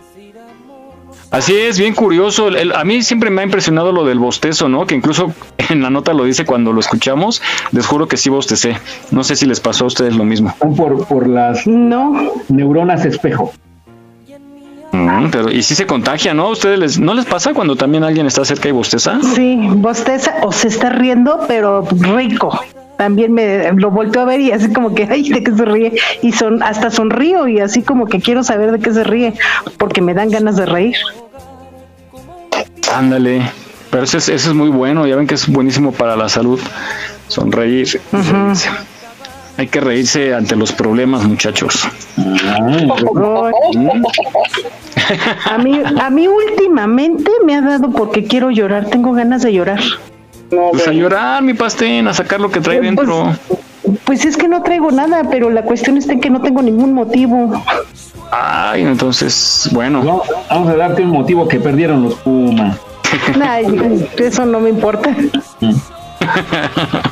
Así 1.30 1.54
es, 1.56 1.78
bien 1.78 1.94
curioso. 1.94 2.48
El- 2.48 2.72
a 2.72 2.84
mí 2.84 3.00
siempre 3.00 3.30
me 3.30 3.40
ha 3.40 3.44
impresionado 3.44 3.90
lo 3.90 4.04
del 4.04 4.18
bostezo, 4.18 4.68
¿no? 4.68 4.86
Que 4.86 4.94
incluso 4.94 5.32
en 5.70 5.80
la 5.80 5.88
nota 5.88 6.12
lo 6.12 6.24
dice 6.24 6.44
cuando 6.44 6.74
lo 6.74 6.80
escuchamos. 6.80 7.40
Les 7.72 7.86
juro 7.86 8.06
que 8.06 8.18
sí 8.18 8.28
bostecé. 8.28 8.76
No 9.12 9.24
sé 9.24 9.36
si 9.36 9.46
les 9.46 9.60
pasó 9.60 9.84
a 9.84 9.86
ustedes 9.86 10.14
lo 10.14 10.24
mismo. 10.26 10.54
Por, 10.76 11.06
por 11.06 11.26
las 11.26 11.66
neuronas 11.66 13.06
espejo. 13.06 13.54
Mm, 14.92 15.30
pero, 15.30 15.50
y 15.50 15.62
si 15.62 15.74
se 15.74 15.86
contagia, 15.86 16.34
¿no? 16.34 16.46
¿A 16.46 16.50
ustedes 16.50 16.78
les, 16.78 16.98
no 16.98 17.14
les 17.14 17.24
pasa 17.24 17.54
cuando 17.54 17.76
también 17.76 18.04
alguien 18.04 18.26
está 18.26 18.44
cerca 18.44 18.68
y 18.68 18.72
bosteza? 18.72 19.20
Sí, 19.34 19.58
bosteza 19.74 20.34
o 20.42 20.52
se 20.52 20.68
está 20.68 20.90
riendo, 20.90 21.40
pero 21.46 21.86
rico. 21.90 22.58
También 22.96 23.32
me 23.32 23.72
lo 23.72 23.90
volteo 23.90 24.22
a 24.22 24.24
ver 24.26 24.40
y 24.40 24.52
así 24.52 24.72
como 24.72 24.94
que, 24.94 25.08
ay, 25.10 25.30
¿de 25.30 25.42
qué 25.42 25.52
se 25.52 25.64
ríe? 25.64 25.94
Y 26.22 26.32
son 26.32 26.62
hasta 26.62 26.90
sonrío 26.90 27.48
y 27.48 27.60
así 27.60 27.82
como 27.82 28.06
que 28.06 28.20
quiero 28.20 28.42
saber 28.42 28.72
de 28.72 28.78
qué 28.78 28.92
se 28.92 29.04
ríe, 29.04 29.32
porque 29.78 30.02
me 30.02 30.12
dan 30.12 30.28
ganas 30.28 30.56
de 30.56 30.66
reír. 30.66 30.96
Ándale. 32.92 33.50
Pero 33.90 34.04
eso 34.04 34.18
es, 34.18 34.28
eso 34.28 34.50
es 34.50 34.54
muy 34.54 34.68
bueno, 34.68 35.06
ya 35.06 35.16
ven 35.16 35.26
que 35.26 35.34
es 35.34 35.48
buenísimo 35.48 35.92
para 35.92 36.14
la 36.14 36.28
salud. 36.28 36.60
Sonreír. 37.28 38.00
reírse. 38.12 38.70
Hay 39.60 39.66
que 39.68 39.78
reírse 39.78 40.32
ante 40.32 40.56
los 40.56 40.72
problemas, 40.72 41.22
muchachos. 41.24 41.86
A 45.44 45.58
mí, 45.58 45.82
a 46.00 46.08
mí 46.08 46.28
últimamente 46.28 47.30
me 47.44 47.56
ha 47.56 47.60
dado 47.60 47.90
porque 47.90 48.24
quiero 48.24 48.50
llorar, 48.50 48.86
tengo 48.86 49.12
ganas 49.12 49.42
de 49.42 49.52
llorar. 49.52 49.80
Pues 50.48 50.88
a 50.88 50.92
llorar, 50.92 51.42
mi 51.42 51.52
pastel, 51.52 52.08
a 52.08 52.14
sacar 52.14 52.40
lo 52.40 52.50
que 52.50 52.62
trae 52.62 52.78
Pues, 52.78 52.86
dentro. 52.96 53.34
Pues 54.04 54.24
es 54.24 54.38
que 54.38 54.48
no 54.48 54.62
traigo 54.62 54.92
nada, 54.92 55.24
pero 55.30 55.50
la 55.50 55.60
cuestión 55.60 55.98
está 55.98 56.14
en 56.14 56.20
que 56.20 56.30
no 56.30 56.40
tengo 56.40 56.62
ningún 56.62 56.94
motivo. 56.94 57.62
Ay, 58.32 58.80
entonces, 58.80 59.68
bueno. 59.72 60.02
No, 60.02 60.22
vamos 60.48 60.70
a 60.70 60.76
darte 60.76 61.02
un 61.02 61.10
motivo 61.10 61.46
que 61.46 61.60
perdieron 61.60 62.02
los 62.02 62.14
Pumas. 62.14 62.78
Ay, 63.46 64.08
eso 64.16 64.46
no 64.46 64.58
me 64.58 64.70
importa. 64.70 65.14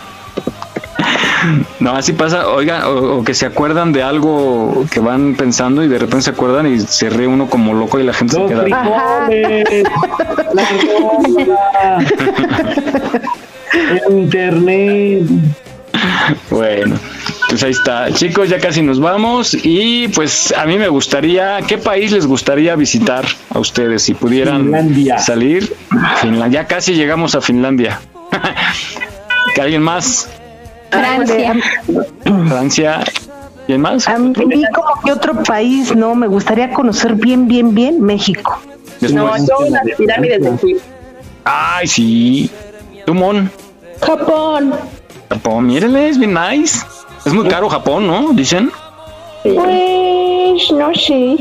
No, 1.81 1.93
así 1.93 2.13
pasa, 2.13 2.49
oiga, 2.49 2.89
o, 2.89 3.19
o 3.19 3.25
que 3.25 3.35
se 3.35 3.47
acuerdan 3.47 3.93
de 3.93 4.03
algo 4.03 4.85
que 4.91 5.01
van 5.01 5.35
pensando 5.35 5.83
y 5.85 5.89
de 5.89 5.99
repente 5.99 6.23
se 6.23 6.31
acuerdan 6.31 6.73
y 6.73 6.81
se 6.81 7.11
ríe 7.11 7.27
uno 7.27 7.49
como 7.49 7.75
loco 7.75 7.99
y 8.01 8.05
la 8.05 8.13
gente 8.13 8.35
se 8.35 8.47
queda. 8.47 8.63
frijoles, 8.63 9.85
la 10.55 10.63
internet. 14.11 15.25
Bueno, 16.51 16.97
pues 17.49 17.63
ahí 17.63 17.71
está. 17.71 18.13
Chicos, 18.13 18.49
ya 18.49 18.59
casi 18.59 18.83
nos 18.83 19.01
vamos 19.01 19.57
y 19.63 20.09
pues 20.09 20.53
a 20.57 20.65
mí 20.67 20.79
me 20.79 20.89
gustaría, 20.89 21.59
¿qué 21.67 21.79
país 21.79 22.13
les 22.13 22.27
gustaría 22.27 22.77
visitar 22.77 23.25
a 23.51 23.59
ustedes 23.59 24.03
si 24.03 24.15
pudieran 24.15 24.63
Finlandia. 24.63 25.19
salir? 25.19 25.73
Finlandia, 26.21 26.63
ya 26.63 26.69
casi 26.69 26.95
llegamos 26.95 27.35
a 27.35 27.41
Finlandia. 27.41 28.01
¿Que 29.55 29.61
alguien 29.61 29.83
más? 29.83 30.29
Francia. 30.91 31.55
Francia. 32.49 33.05
¿Quién 33.67 33.81
más? 33.83 34.09
A 34.09 34.19
mí 34.19 34.33
como 34.75 35.01
que 35.05 35.13
otro 35.13 35.43
país, 35.43 35.95
no, 35.95 36.15
me 36.15 36.27
gustaría 36.27 36.71
conocer 36.73 37.15
bien, 37.15 37.47
bien, 37.49 37.75
bien 37.75 38.01
México. 38.01 38.59
No, 39.13 39.37
yo 39.37 39.57
las 39.71 39.83
pirámides 39.97 40.43
de 40.43 40.49
Egipto. 40.55 40.85
Ay, 41.45 41.87
sí. 41.87 42.51
Tumón. 43.05 43.51
Japón. 44.01 44.75
Japón, 45.29 45.67
mírenle, 45.67 46.09
es 46.09 46.19
bien 46.19 46.35
nice. 46.35 46.79
Es 47.27 47.33
muy 47.33 47.47
caro 47.49 47.69
Japón, 47.69 48.07
¿no? 48.07 48.33
Dicen. 48.33 48.71
Pues 49.43 50.73
no 50.73 50.95
sé. 50.95 51.37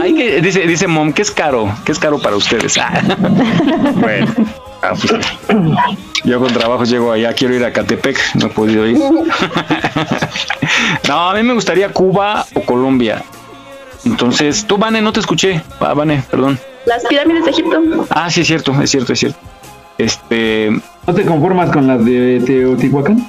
Ay, 0.00 0.14
que- 0.14 0.40
dice, 0.40 0.60
dice 0.66 0.86
Mom, 0.86 1.12
¿qué 1.12 1.22
es 1.22 1.30
caro? 1.30 1.68
¿Qué 1.84 1.92
es 1.92 1.98
caro 1.98 2.18
para 2.18 2.36
ustedes? 2.36 2.78
Ah. 2.78 3.00
bueno. 3.96 4.26
Ah, 4.90 4.94
pues, 4.94 5.12
yo 6.24 6.40
con 6.40 6.52
trabajo 6.52 6.84
llego 6.84 7.12
allá, 7.12 7.32
quiero 7.32 7.54
ir 7.54 7.64
a 7.64 7.72
Catepec, 7.72 8.18
no 8.34 8.46
he 8.46 8.50
podido 8.50 8.86
ir. 8.86 8.98
no, 11.08 11.30
a 11.30 11.34
mí 11.34 11.42
me 11.42 11.54
gustaría 11.54 11.92
Cuba 11.92 12.46
o 12.54 12.60
Colombia. 12.62 13.22
Entonces, 14.04 14.64
tú, 14.66 14.78
Vane, 14.78 15.00
no 15.02 15.12
te 15.12 15.20
escuché. 15.20 15.62
Ah, 15.80 15.94
Vane, 15.94 16.22
perdón. 16.30 16.58
Las 16.86 17.04
pirámides 17.06 17.44
de 17.44 17.50
Egipto. 17.50 18.06
Ah, 18.10 18.30
sí, 18.30 18.42
es 18.42 18.46
cierto, 18.46 18.72
es 18.80 18.90
cierto, 18.90 19.12
es 19.12 19.18
cierto. 19.18 19.38
Este, 19.98 20.70
¿No 21.06 21.14
te 21.14 21.24
conformas 21.24 21.70
con 21.70 21.86
las 21.86 22.04
de 22.04 22.42
Teotihuacán? 22.44 23.28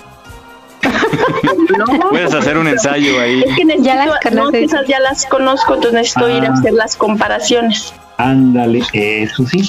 puedes 2.12 2.34
hacer 2.34 2.58
un 2.58 2.68
ensayo 2.68 3.20
ahí. 3.20 3.44
Es 3.46 3.56
que 3.56 3.66
necesito, 3.66 4.32
no, 4.34 4.52
que 4.52 4.64
esas 4.64 4.88
ya 4.88 5.00
las 5.00 5.26
conozco, 5.26 5.76
entonces 5.76 6.00
necesito 6.02 6.30
ir 6.30 6.44
a 6.46 6.50
Ah. 6.50 6.54
hacer 6.54 6.74
las 6.74 6.96
comparaciones. 6.96 7.94
Ándale, 8.18 8.84
eso 8.94 9.46
sí. 9.46 9.68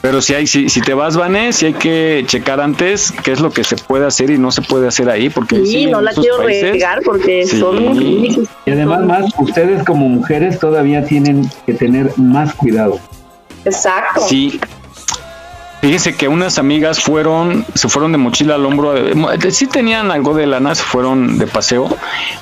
Pero 0.00 0.22
si 0.22 0.32
hay, 0.34 0.46
si, 0.46 0.68
si 0.68 0.80
te 0.80 0.94
vas, 0.94 1.16
Vane, 1.16 1.52
si 1.52 1.66
hay 1.66 1.72
que 1.74 2.22
checar 2.26 2.60
antes 2.60 3.12
qué 3.24 3.32
es 3.32 3.40
lo 3.40 3.50
que 3.50 3.64
se 3.64 3.74
puede 3.76 4.06
hacer 4.06 4.30
y 4.30 4.38
no 4.38 4.52
se 4.52 4.62
puede 4.62 4.86
hacer 4.86 5.10
ahí, 5.10 5.28
porque 5.28 5.56
Sí, 5.56 5.66
sí, 5.66 5.86
no 5.86 6.00
la 6.00 6.12
quiero 6.12 6.36
países- 6.38 6.70
regar 6.72 7.00
porque 7.04 7.44
Sí. 7.46 7.58
son 7.58 7.84
muy 7.84 8.48
Y 8.64 8.70
además, 8.70 9.04
más, 9.04 9.24
ustedes 9.38 9.82
como 9.84 10.08
mujeres 10.08 10.58
todavía 10.60 11.04
tienen 11.04 11.50
que 11.66 11.74
tener 11.74 12.12
más 12.16 12.54
cuidado. 12.54 13.00
Exacto. 13.64 14.20
Sí. 14.28 14.60
Fíjense 15.80 16.16
que 16.16 16.26
unas 16.26 16.58
amigas 16.58 17.00
fueron, 17.00 17.64
se 17.74 17.88
fueron 17.88 18.10
de 18.10 18.18
mochila 18.18 18.56
al 18.56 18.66
hombro, 18.66 18.94
mo- 19.14 19.30
de- 19.30 19.52
sí 19.52 19.68
tenían 19.68 20.10
algo 20.10 20.34
de 20.34 20.44
lana, 20.46 20.74
se 20.74 20.82
fueron 20.82 21.38
de 21.38 21.46
paseo 21.46 21.88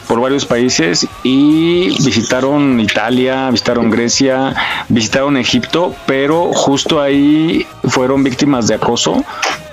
por 0.08 0.20
varios 0.20 0.46
países 0.46 1.06
y 1.22 1.88
visitaron 2.02 2.80
Italia, 2.80 3.50
visitaron 3.50 3.90
Grecia, 3.90 4.54
visitaron 4.88 5.36
Egipto, 5.36 5.94
pero 6.06 6.50
justo 6.54 6.98
ahí 7.02 7.66
fueron 7.84 8.24
víctimas 8.24 8.68
de 8.68 8.76
acoso, 8.76 9.22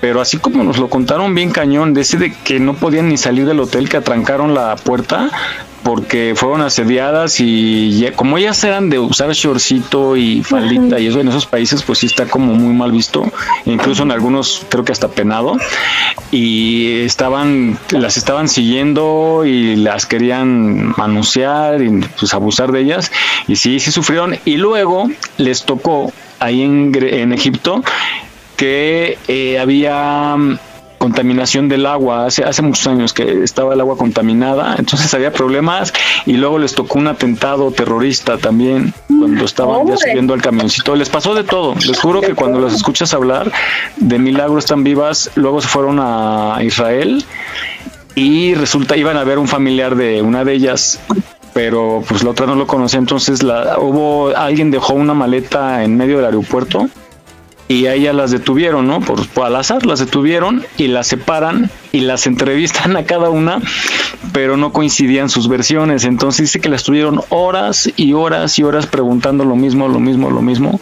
pero 0.02 0.20
así 0.20 0.38
como 0.40 0.62
nos 0.66 0.78
lo 0.78 0.90
contaron 0.90 1.34
bien 1.34 1.50
cañón, 1.52 1.94
de 1.94 2.02
ese 2.02 2.18
de 2.18 2.34
que 2.34 2.60
no 2.60 2.74
podían 2.74 3.08
ni 3.08 3.18
salir 3.18 3.46
del 3.46 3.62
hotel, 3.62 3.88
que 3.88 3.96
atrancaron 3.96 4.54
la 4.54 4.76
puerta 4.76 5.30
porque 5.84 6.34
fueron 6.36 6.62
asediadas 6.62 7.40
y 7.40 8.00
ya- 8.00 8.14
como 8.14 8.38
ellas 8.38 8.64
eran 8.64 8.90
de 8.90 9.00
usar 9.00 9.32
shortcito 9.34 10.16
y 10.18 10.42
faldita 10.44 11.00
y 11.00 11.08
eso 11.08 11.20
en 11.20 11.28
esos 11.28 11.46
países 11.46 11.84
pues 11.84 12.00
sí 12.00 12.06
está 12.08 12.26
como 12.26 12.54
muy 12.54 12.74
mal 12.74 12.92
visto, 12.92 13.30
incluso 13.66 14.04
en 14.04 14.12
algunos 14.12 14.66
creo 14.70 14.84
que 14.86 14.92
hasta 14.92 15.10
penado. 15.10 15.58
Y 16.32 17.02
estaban 17.02 17.78
las 17.92 18.18
estaban 18.18 18.50
siguiendo 18.50 19.44
y 19.46 19.76
las 19.76 20.06
querían 20.06 20.94
manosear 20.98 21.82
y 21.82 21.90
pues 22.20 22.34
abusar 22.34 22.72
de 22.72 22.82
ellas. 22.82 23.12
Y 23.48 23.56
sí 23.56 23.80
sí 23.80 23.92
sufrieron. 23.92 24.36
Y 24.46 24.58
luego 24.58 25.10
les 25.38 25.64
tocó 25.64 26.12
ahí 26.40 26.62
en, 26.64 26.92
en 27.02 27.34
Egipto 27.34 27.84
que 28.58 29.18
eh, 29.28 29.60
había 29.60 30.36
contaminación 31.04 31.68
del 31.68 31.86
agua. 31.86 32.28
Hace 32.28 32.46
hace 32.46 32.62
muchos 32.62 32.88
años 32.88 33.12
que 33.12 33.44
estaba 33.44 33.74
el 33.74 33.82
agua 33.82 33.98
contaminada 33.98 34.76
entonces 34.80 35.14
había 35.14 35.34
problemas 35.34 35.92
y 36.26 36.34
luego 36.34 36.60
les 36.60 36.76
tocó 36.76 36.98
un 36.98 37.08
atentado 37.08 37.72
terrorista 37.72 38.38
también 38.38 38.94
cuando 39.08 39.44
estaban 39.44 39.86
ya 39.86 39.98
subiendo 39.98 40.34
al 40.34 40.42
camioncito. 40.42 40.96
Les 40.96 41.10
pasó 41.10 41.36
de 41.36 41.44
todo. 41.44 41.76
Les 41.86 42.00
juro 42.00 42.22
que 42.22 42.36
cuando 42.36 42.60
las 42.60 42.74
escuchas 42.74 43.14
hablar 43.14 43.52
de 43.98 44.18
milagro 44.18 44.58
están 44.58 44.86
vivas. 44.86 45.30
Luego 45.36 45.60
se 45.60 45.68
fueron 45.68 46.00
a 46.00 46.60
Israel 46.62 47.26
y 48.16 48.54
resulta 48.54 48.96
iban 48.96 49.18
a 49.18 49.26
ver 49.26 49.40
un 49.40 49.50
familiar 49.50 49.96
de 49.96 50.22
una 50.22 50.46
de 50.46 50.54
ellas 50.54 51.02
pero 51.54 52.04
pues 52.08 52.24
la 52.24 52.32
otra 52.32 52.48
no 52.48 52.56
lo 52.56 52.66
conocía. 52.66 52.98
Entonces 52.98 53.44
la 53.44 53.78
hubo 53.78 54.30
alguien 54.36 54.72
dejó 54.72 54.94
una 54.94 55.14
maleta 55.14 55.84
en 55.84 55.98
medio 55.98 56.16
del 56.18 56.26
aeropuerto 56.28 56.88
y 57.68 57.86
a 57.86 57.94
ellas 57.94 58.14
las 58.16 58.32
detuvieron, 58.32 58.88
¿no? 58.88 59.00
Por, 59.00 59.28
por 59.30 59.46
al 59.46 59.56
azar 59.56 59.86
las 59.86 60.00
detuvieron 60.00 60.64
y 60.78 60.88
las 60.88 61.08
separan 61.08 61.70
y 61.92 62.02
las 62.02 62.28
entrevistan 62.28 62.98
a 62.98 63.04
cada 63.06 63.30
una, 63.30 63.62
pero 64.34 64.58
no 64.58 64.74
coincidían 64.74 65.30
sus 65.30 65.48
versiones. 65.48 66.04
Entonces 66.04 66.44
dice 66.44 66.60
que 66.60 66.70
las 66.70 66.84
tuvieron 66.84 67.22
horas 67.30 67.90
y 67.96 68.14
horas 68.14 68.60
y 68.60 68.64
horas 68.64 68.88
preguntando 68.88 69.46
lo 69.46 69.56
mismo, 69.56 69.88
lo 69.88 70.00
mismo, 70.00 70.30
lo 70.30 70.42
mismo. 70.42 70.82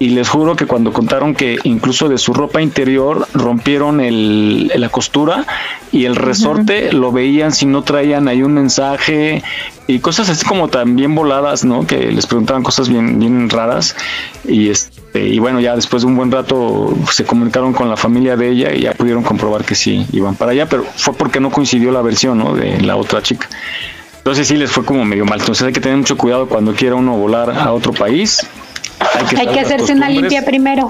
Y 0.00 0.10
les 0.10 0.28
juro 0.28 0.54
que 0.54 0.66
cuando 0.66 0.92
contaron 0.92 1.34
que 1.34 1.58
incluso 1.64 2.08
de 2.08 2.18
su 2.18 2.32
ropa 2.32 2.62
interior 2.62 3.26
rompieron 3.34 4.00
el, 4.00 4.68
la 4.68 4.90
costura 4.90 5.44
y 5.90 6.04
el 6.04 6.14
resorte 6.14 6.92
lo 6.92 7.10
veían 7.10 7.50
si 7.50 7.66
no 7.66 7.82
traían 7.82 8.28
ahí 8.28 8.42
un 8.42 8.54
mensaje 8.54 9.42
y 9.88 9.98
cosas 9.98 10.28
así 10.28 10.46
como 10.46 10.68
también 10.68 11.16
voladas, 11.16 11.64
¿no? 11.64 11.84
Que 11.84 12.12
les 12.12 12.26
preguntaban 12.26 12.62
cosas 12.62 12.88
bien, 12.88 13.18
bien 13.18 13.50
raras 13.50 13.96
y 14.46 14.68
este 14.68 14.97
y 15.26 15.38
bueno 15.38 15.60
ya 15.60 15.74
después 15.74 16.02
de 16.02 16.08
un 16.08 16.16
buen 16.16 16.30
rato 16.30 16.94
se 17.10 17.24
comunicaron 17.24 17.72
con 17.72 17.88
la 17.88 17.96
familia 17.96 18.36
de 18.36 18.48
ella 18.50 18.72
y 18.74 18.82
ya 18.82 18.92
pudieron 18.92 19.22
comprobar 19.22 19.64
que 19.64 19.74
sí 19.74 20.06
iban 20.12 20.34
para 20.34 20.52
allá, 20.52 20.66
pero 20.66 20.84
fue 20.96 21.14
porque 21.14 21.40
no 21.40 21.50
coincidió 21.50 21.90
la 21.92 22.02
versión, 22.02 22.38
¿no? 22.38 22.54
De 22.54 22.80
la 22.80 22.96
otra 22.96 23.22
chica. 23.22 23.48
Entonces 24.18 24.46
sí 24.48 24.56
les 24.56 24.70
fue 24.70 24.84
como 24.84 25.04
medio 25.04 25.24
mal. 25.24 25.40
Entonces 25.40 25.66
hay 25.66 25.72
que 25.72 25.80
tener 25.80 25.96
mucho 25.96 26.16
cuidado 26.16 26.48
cuando 26.48 26.74
quiera 26.74 26.94
uno 26.94 27.16
volar 27.16 27.50
a 27.50 27.72
otro 27.72 27.92
país. 27.92 28.46
Hay 29.00 29.24
que, 29.24 29.36
Hay 29.38 29.58
hacerse 29.58 29.92
una 29.92 30.10
limpia 30.10 30.44
primero. 30.44 30.86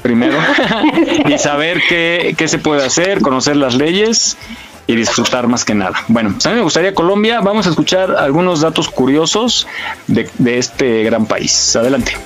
primero 0.00 0.38
y 1.28 1.36
saber 1.38 1.82
qué, 1.88 2.34
qué 2.38 2.48
se 2.48 2.58
puede 2.58 2.84
hacer, 2.86 3.20
conocer 3.20 3.56
las 3.56 3.74
leyes 3.74 4.38
y 4.86 4.96
disfrutar 4.96 5.48
más 5.48 5.66
que 5.66 5.74
nada. 5.74 5.96
Bueno, 6.08 6.30
pues 6.32 6.46
a 6.46 6.48
mí 6.50 6.56
me 6.56 6.62
gustaría 6.62 6.94
Colombia. 6.94 7.40
Vamos 7.40 7.66
a 7.66 7.70
escuchar 7.70 8.16
algunos 8.16 8.62
datos 8.62 8.88
curiosos 8.88 9.66
de, 10.06 10.28
de 10.38 10.58
este 10.58 11.02
gran 11.02 11.26
país. 11.26 11.76
Adelante. 11.76 12.16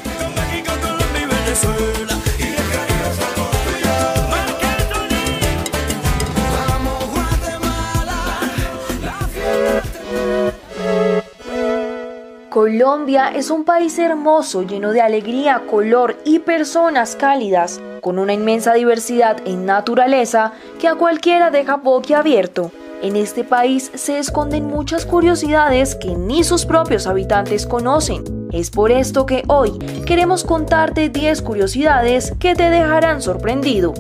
Colombia 12.52 13.32
es 13.35 13.51
un 13.51 13.64
país 13.64 13.98
hermoso, 13.98 14.62
lleno 14.62 14.93
de 14.93 15.01
alegría, 15.01 15.62
color 15.70 16.16
y 16.24 16.39
personas 16.40 17.16
cálidas, 17.16 17.81
con 18.02 18.19
una 18.19 18.35
inmensa 18.35 18.74
diversidad 18.74 19.39
en 19.47 19.64
naturaleza 19.64 20.52
que 20.78 20.86
a 20.86 20.94
cualquiera 20.94 21.51
deja 21.51 21.77
boquiabierto. 21.77 22.70
En 23.03 23.16
este 23.16 23.43
país 23.43 23.91
se 23.97 24.20
esconden 24.20 24.69
muchas 24.69 25.07
curiosidades 25.07 25.97
que 25.97 26.15
ni 26.15 26.45
sus 26.45 26.65
propios 26.65 27.09
habitantes 27.09 27.66
conocen. 27.66 28.23
Es 28.53 28.70
por 28.70 28.93
esto 28.93 29.27
que 29.27 29.43
hoy 29.49 29.77
queremos 30.07 30.45
contarte 30.45 31.09
10 31.09 31.43
curiosidades 31.43 32.33
que 32.39 32.55
te 32.55 32.70
dejarán 32.70 33.20
sorprendido. 33.20 33.93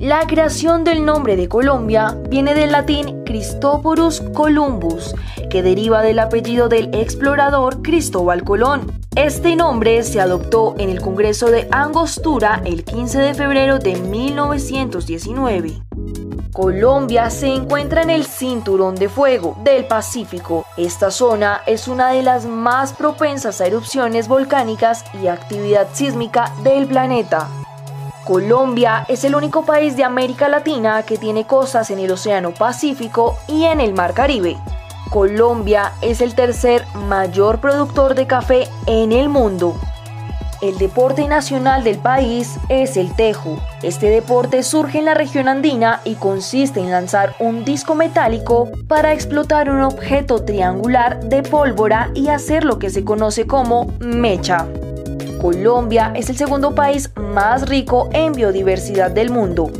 La 0.00 0.26
creación 0.26 0.82
del 0.82 1.04
nombre 1.04 1.36
de 1.36 1.48
Colombia 1.48 2.18
viene 2.28 2.54
del 2.54 2.72
latín 2.72 3.22
Christophorus 3.24 4.20
Columbus, 4.34 5.14
que 5.48 5.62
deriva 5.62 6.02
del 6.02 6.18
apellido 6.18 6.68
del 6.68 6.92
explorador 6.92 7.82
Cristóbal 7.82 8.42
Colón. 8.42 8.90
Este 9.14 9.54
nombre 9.54 10.02
se 10.02 10.20
adoptó 10.20 10.74
en 10.76 10.90
el 10.90 11.00
Congreso 11.00 11.52
de 11.52 11.68
Angostura 11.70 12.62
el 12.64 12.82
15 12.82 13.16
de 13.16 13.34
febrero 13.34 13.78
de 13.78 13.94
1919. 13.94 15.83
Colombia 16.52 17.30
se 17.30 17.48
encuentra 17.48 18.02
en 18.02 18.10
el 18.10 18.24
Cinturón 18.26 18.94
de 18.94 19.08
Fuego 19.08 19.56
del 19.64 19.86
Pacífico. 19.86 20.64
Esta 20.76 21.10
zona 21.10 21.62
es 21.66 21.88
una 21.88 22.10
de 22.10 22.22
las 22.22 22.46
más 22.46 22.92
propensas 22.92 23.60
a 23.60 23.66
erupciones 23.66 24.28
volcánicas 24.28 25.04
y 25.20 25.26
actividad 25.26 25.88
sísmica 25.92 26.52
del 26.62 26.86
planeta. 26.86 27.48
Colombia 28.24 29.04
es 29.08 29.24
el 29.24 29.34
único 29.34 29.64
país 29.64 29.96
de 29.96 30.04
América 30.04 30.48
Latina 30.48 31.02
que 31.02 31.18
tiene 31.18 31.44
costas 31.44 31.90
en 31.90 31.98
el 31.98 32.12
Océano 32.12 32.52
Pacífico 32.52 33.36
y 33.48 33.64
en 33.64 33.80
el 33.80 33.92
Mar 33.92 34.14
Caribe. 34.14 34.56
Colombia 35.10 35.92
es 36.00 36.20
el 36.20 36.34
tercer 36.34 36.86
mayor 36.94 37.60
productor 37.60 38.14
de 38.14 38.26
café 38.26 38.68
en 38.86 39.12
el 39.12 39.28
mundo. 39.28 39.74
El 40.62 40.78
deporte 40.78 41.26
nacional 41.28 41.84
del 41.84 41.98
país 41.98 42.56
es 42.68 42.96
el 42.96 43.14
tejo. 43.14 43.58
Este 43.82 44.08
deporte 44.08 44.62
surge 44.62 44.98
en 44.98 45.04
la 45.04 45.14
región 45.14 45.48
andina 45.48 46.00
y 46.04 46.14
consiste 46.14 46.80
en 46.80 46.90
lanzar 46.90 47.34
un 47.38 47.64
disco 47.64 47.94
metálico 47.94 48.70
para 48.88 49.12
explotar 49.12 49.70
un 49.70 49.82
objeto 49.82 50.44
triangular 50.44 51.22
de 51.24 51.42
pólvora 51.42 52.10
y 52.14 52.28
hacer 52.28 52.64
lo 52.64 52.78
que 52.78 52.90
se 52.90 53.04
conoce 53.04 53.46
como 53.46 53.92
mecha. 54.00 54.66
Colombia 55.40 56.12
es 56.14 56.30
el 56.30 56.36
segundo 56.36 56.74
país 56.74 57.10
más 57.16 57.68
rico 57.68 58.08
en 58.12 58.32
biodiversidad 58.32 59.10
del 59.10 59.30
mundo. 59.30 59.70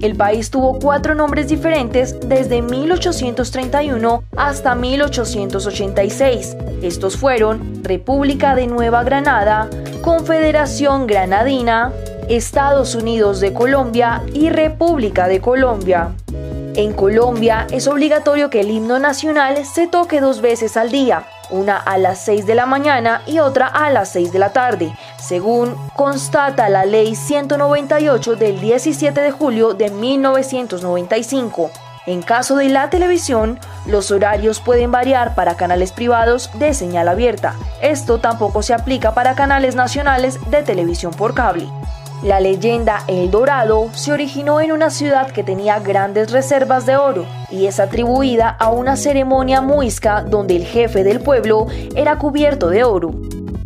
El 0.00 0.16
país 0.16 0.50
tuvo 0.50 0.78
cuatro 0.78 1.14
nombres 1.14 1.48
diferentes 1.48 2.16
desde 2.20 2.62
1831 2.62 4.24
hasta 4.36 4.74
1886. 4.74 6.56
Estos 6.82 7.16
fueron 7.18 7.82
República 7.82 8.54
de 8.54 8.66
Nueva 8.66 9.04
Granada, 9.04 9.68
Confederación 10.02 11.06
Granadina, 11.06 11.92
Estados 12.28 12.94
Unidos 12.94 13.38
de 13.40 13.52
Colombia 13.52 14.22
y 14.32 14.48
República 14.48 15.28
de 15.28 15.42
Colombia. 15.42 16.12
En 16.74 16.94
Colombia 16.94 17.66
es 17.70 17.86
obligatorio 17.86 18.48
que 18.48 18.60
el 18.60 18.70
himno 18.70 18.98
nacional 18.98 19.66
se 19.66 19.88
toque 19.88 20.22
dos 20.22 20.40
veces 20.40 20.78
al 20.78 20.90
día, 20.90 21.24
una 21.50 21.76
a 21.76 21.98
las 21.98 22.24
6 22.24 22.46
de 22.46 22.54
la 22.54 22.64
mañana 22.64 23.22
y 23.26 23.40
otra 23.40 23.66
a 23.66 23.90
las 23.90 24.10
6 24.12 24.32
de 24.32 24.38
la 24.38 24.54
tarde, 24.54 24.96
según 25.18 25.76
constata 25.94 26.70
la 26.70 26.86
Ley 26.86 27.14
198 27.14 28.36
del 28.36 28.58
17 28.58 29.20
de 29.20 29.30
julio 29.30 29.74
de 29.74 29.90
1995. 29.90 31.70
En 32.06 32.22
caso 32.22 32.56
de 32.56 32.68
la 32.68 32.88
televisión, 32.88 33.58
los 33.86 34.10
horarios 34.10 34.60
pueden 34.60 34.90
variar 34.90 35.34
para 35.34 35.56
canales 35.56 35.92
privados 35.92 36.50
de 36.58 36.72
señal 36.72 37.08
abierta. 37.08 37.54
Esto 37.82 38.18
tampoco 38.18 38.62
se 38.62 38.72
aplica 38.72 39.12
para 39.12 39.34
canales 39.34 39.74
nacionales 39.74 40.38
de 40.50 40.62
televisión 40.62 41.12
por 41.12 41.34
cable. 41.34 41.68
La 42.22 42.38
leyenda 42.38 43.02
El 43.06 43.30
Dorado 43.30 43.88
se 43.94 44.12
originó 44.12 44.60
en 44.60 44.72
una 44.72 44.90
ciudad 44.90 45.30
que 45.30 45.42
tenía 45.42 45.78
grandes 45.78 46.30
reservas 46.30 46.84
de 46.84 46.96
oro 46.96 47.24
y 47.50 47.66
es 47.66 47.80
atribuida 47.80 48.48
a 48.48 48.70
una 48.70 48.96
ceremonia 48.96 49.62
muisca 49.62 50.22
donde 50.22 50.56
el 50.56 50.64
jefe 50.64 51.02
del 51.02 51.20
pueblo 51.20 51.66
era 51.94 52.18
cubierto 52.18 52.68
de 52.68 52.84
oro. 52.84 53.12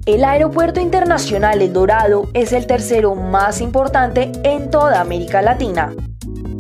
El 0.06 0.24
Aeropuerto 0.24 0.81
Internacional 0.81 1.62
El 1.62 1.73
Dorado 1.73 2.28
es 2.32 2.52
el 2.52 2.66
tercero 2.66 3.15
más 3.15 3.61
importante 3.61 4.31
en 4.44 4.70
toda 4.70 5.01
América 5.01 5.43
Latina. 5.43 5.93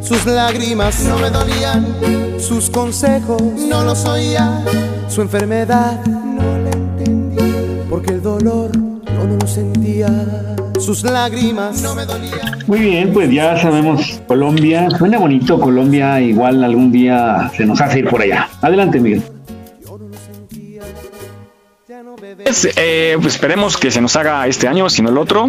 Sus 0.00 0.26
lágrimas 0.26 1.02
no 1.04 1.18
me 1.18 1.30
dolían, 1.30 2.38
sus 2.38 2.70
consejos 2.70 3.42
no 3.42 3.82
los 3.82 4.04
oía, 4.04 4.62
su 5.08 5.22
enfermedad 5.22 6.04
no 6.04 6.58
la 6.58 6.70
entendí, 6.70 7.82
porque 7.88 8.12
el 8.12 8.22
dolor 8.22 8.70
yo 8.72 9.26
no 9.26 9.36
lo 9.40 9.46
sentía. 9.46 10.08
Sus 10.78 11.02
lágrimas 11.02 11.80
no 11.82 11.94
me 11.94 12.04
dolían. 12.04 12.58
Muy 12.66 12.80
bien, 12.80 13.12
pues 13.12 13.30
ya 13.32 13.60
sabemos 13.60 14.20
Colombia. 14.28 14.88
Suena 14.90 15.18
bonito 15.18 15.58
Colombia, 15.58 16.20
igual 16.20 16.62
algún 16.62 16.92
día 16.92 17.50
se 17.56 17.64
nos 17.64 17.80
hace 17.80 18.00
ir 18.00 18.08
por 18.08 18.20
allá. 18.20 18.48
Adelante, 18.60 19.00
Miguel. 19.00 19.22
Pues, 22.42 22.68
eh, 22.76 23.16
pues 23.20 23.34
esperemos 23.34 23.76
que 23.76 23.90
se 23.90 24.00
nos 24.00 24.16
haga 24.16 24.46
este 24.46 24.68
año, 24.68 24.88
si 24.88 25.02
no 25.02 25.10
el 25.10 25.18
otro, 25.18 25.48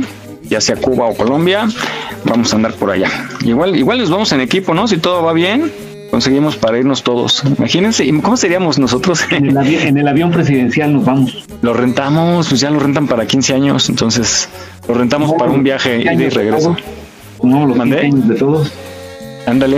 ya 0.49 0.61
sea 0.61 0.75
Cuba 0.77 1.05
o 1.05 1.15
Colombia, 1.15 1.67
vamos 2.25 2.51
a 2.53 2.55
andar 2.55 2.73
por 2.73 2.91
allá. 2.91 3.09
Igual, 3.43 3.75
igual 3.75 3.99
nos 3.99 4.09
vamos 4.09 4.31
en 4.31 4.41
equipo, 4.41 4.73
¿no? 4.73 4.87
Si 4.87 4.97
todo 4.97 5.23
va 5.23 5.33
bien, 5.33 5.71
conseguimos 6.11 6.55
para 6.55 6.77
irnos 6.77 7.03
todos. 7.03 7.43
Imagínense, 7.57 8.05
¿y 8.05 8.11
¿cómo 8.21 8.37
seríamos 8.37 8.79
nosotros? 8.79 9.21
En 9.31 9.45
el, 9.47 9.55
avi- 9.55 9.81
en 9.85 9.97
el 9.97 10.07
avión 10.07 10.31
presidencial 10.31 10.93
nos 10.93 11.05
vamos. 11.05 11.45
Lo 11.61 11.73
rentamos, 11.73 12.47
pues 12.49 12.61
ya 12.61 12.69
lo 12.69 12.79
rentan 12.79 13.07
para 13.07 13.25
15 13.25 13.53
años, 13.53 13.89
entonces 13.89 14.49
lo 14.87 14.93
rentamos 14.93 15.33
para 15.33 15.51
un 15.51 15.63
viaje 15.63 16.01
ida 16.01 16.13
y 16.13 16.29
regreso. 16.29 16.75
No, 17.43 17.65
los 17.67 17.77
¿Mandé? 17.77 18.01
15 18.01 18.15
años 18.15 18.27
de 18.29 18.35
todos. 18.35 18.71
Ándale. 19.45 19.77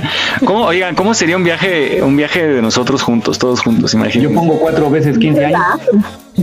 ¿Cómo, 0.46 0.64
oigan, 0.64 0.94
¿cómo 0.94 1.12
sería 1.12 1.36
un 1.36 1.44
viaje, 1.44 2.02
un 2.02 2.16
viaje 2.16 2.46
de 2.46 2.62
nosotros 2.62 3.02
juntos, 3.02 3.38
todos 3.38 3.60
juntos? 3.60 3.92
Imagínense. 3.92 4.32
Yo 4.32 4.34
pongo 4.40 4.58
cuatro 4.58 4.88
veces 4.90 5.18
15 5.18 5.44
años. 5.44 5.60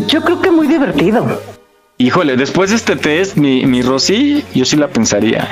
Yo 0.07 0.21
creo 0.21 0.41
que 0.41 0.51
muy 0.51 0.67
divertido. 0.67 1.41
Híjole, 1.99 2.37
después 2.37 2.69
de 2.69 2.75
este 2.75 2.95
test, 2.95 3.37
mi, 3.37 3.65
mi 3.65 3.81
Rosy, 3.81 4.43
yo 4.53 4.65
sí 4.65 4.75
la 4.77 4.87
pensaría. 4.87 5.47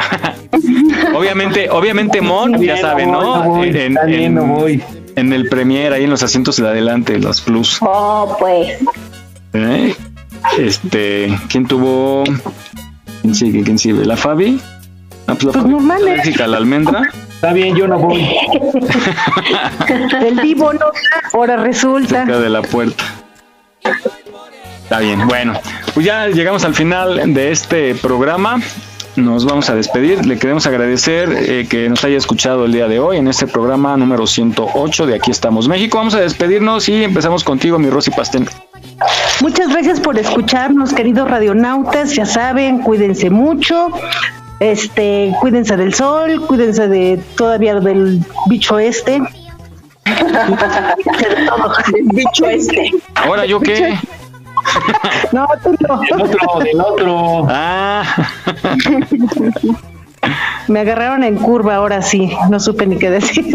obviamente, 1.15 1.69
obviamente 1.71 2.21
Mon, 2.21 2.61
ya 2.61 2.77
saben, 2.77 3.11
no 3.11 3.21
¿no? 3.21 3.27
voy, 3.43 3.43
no 3.43 3.49
voy, 3.55 3.67
en, 3.69 3.91
está 3.93 4.05
bien, 4.05 4.21
en- 4.23 4.35
no 4.35 4.45
voy. 4.45 4.83
en 5.15 5.33
el 5.33 5.49
Premier, 5.49 5.91
ahí 5.93 6.03
en 6.03 6.11
los 6.11 6.21
asientos 6.21 6.57
de 6.57 6.67
adelante, 6.67 7.17
los 7.17 7.41
plus. 7.41 7.77
Oh, 7.81 8.35
pues. 8.39 8.77
¿Eh? 9.53 9.95
Este, 10.59 11.35
¿quién 11.49 11.65
tuvo? 11.65 12.23
¿Quién 13.21 13.33
sigue? 13.33 13.63
¿Quién 13.63 13.79
sigue? 13.79 14.05
¿La 14.05 14.15
Fabi? 14.15 14.61
Ah, 15.25 15.33
pues 15.33 15.45
la 15.45 15.51
Fabi 15.53 15.69
normal, 15.71 16.07
es 16.07 16.27
¿eh? 16.27 16.47
la 16.47 16.57
almendra. 16.57 17.09
Está 17.33 17.53
bien, 17.53 17.75
yo 17.75 17.87
no 17.87 17.97
voy. 17.97 18.23
El 20.23 20.39
vivo 20.41 20.71
no, 20.73 20.85
ahora 21.33 21.57
resulta. 21.57 22.23
cerca 22.25 22.39
de 22.39 22.49
la 22.49 22.61
puerta. 22.61 23.03
Está 24.85 24.99
bien, 24.99 25.27
bueno, 25.27 25.53
pues 25.95 26.05
ya 26.05 26.27
llegamos 26.27 26.63
al 26.63 26.75
final 26.75 27.33
de 27.33 27.51
este 27.51 27.95
programa. 27.95 28.61
Nos 29.15 29.43
vamos 29.43 29.67
a 29.71 29.73
despedir. 29.73 30.23
Le 30.27 30.37
queremos 30.37 30.67
agradecer 30.67 31.35
eh, 31.35 31.65
que 31.67 31.89
nos 31.89 32.03
haya 32.03 32.17
escuchado 32.17 32.65
el 32.65 32.71
día 32.71 32.87
de 32.87 32.99
hoy 32.99 33.17
en 33.17 33.27
este 33.27 33.47
programa 33.47 33.97
número 33.97 34.27
108 34.27 35.07
de 35.07 35.15
Aquí 35.15 35.31
estamos 35.31 35.67
México. 35.67 35.97
Vamos 35.97 36.13
a 36.13 36.19
despedirnos 36.19 36.87
y 36.87 37.03
empezamos 37.03 37.43
contigo, 37.43 37.79
mi 37.79 37.89
Rosy 37.89 38.11
Pastén. 38.11 38.47
Muchas 39.41 39.69
gracias 39.69 39.99
por 39.99 40.19
escucharnos, 40.19 40.93
queridos 40.93 41.31
radionautas. 41.31 42.13
Ya 42.13 42.27
saben, 42.27 42.83
cuídense 42.83 43.31
mucho. 43.31 43.87
Este, 44.59 45.33
cuídense 45.41 45.77
del 45.77 45.95
sol, 45.95 46.45
cuídense 46.45 46.87
de 46.87 47.19
todavía 47.35 47.79
del 47.79 48.21
bicho 48.45 48.77
este. 48.77 49.19
Bicho 52.13 52.47
este. 52.47 52.91
Ahora 53.15 53.47
yo 53.47 53.59
qué? 53.59 53.97
No, 55.31 55.47
tú 55.63 55.75
no. 55.87 55.99
Del 55.99 56.21
otro, 56.21 56.59
del 56.59 56.81
otro. 56.81 57.47
Ah, 57.49 58.03
Me 60.67 60.79
agarraron 60.79 61.23
en 61.23 61.35
curva, 61.35 61.75
ahora 61.75 62.01
sí. 62.01 62.31
No 62.49 62.59
supe 62.59 62.85
ni 62.87 62.97
qué 62.97 63.09
decir. 63.09 63.45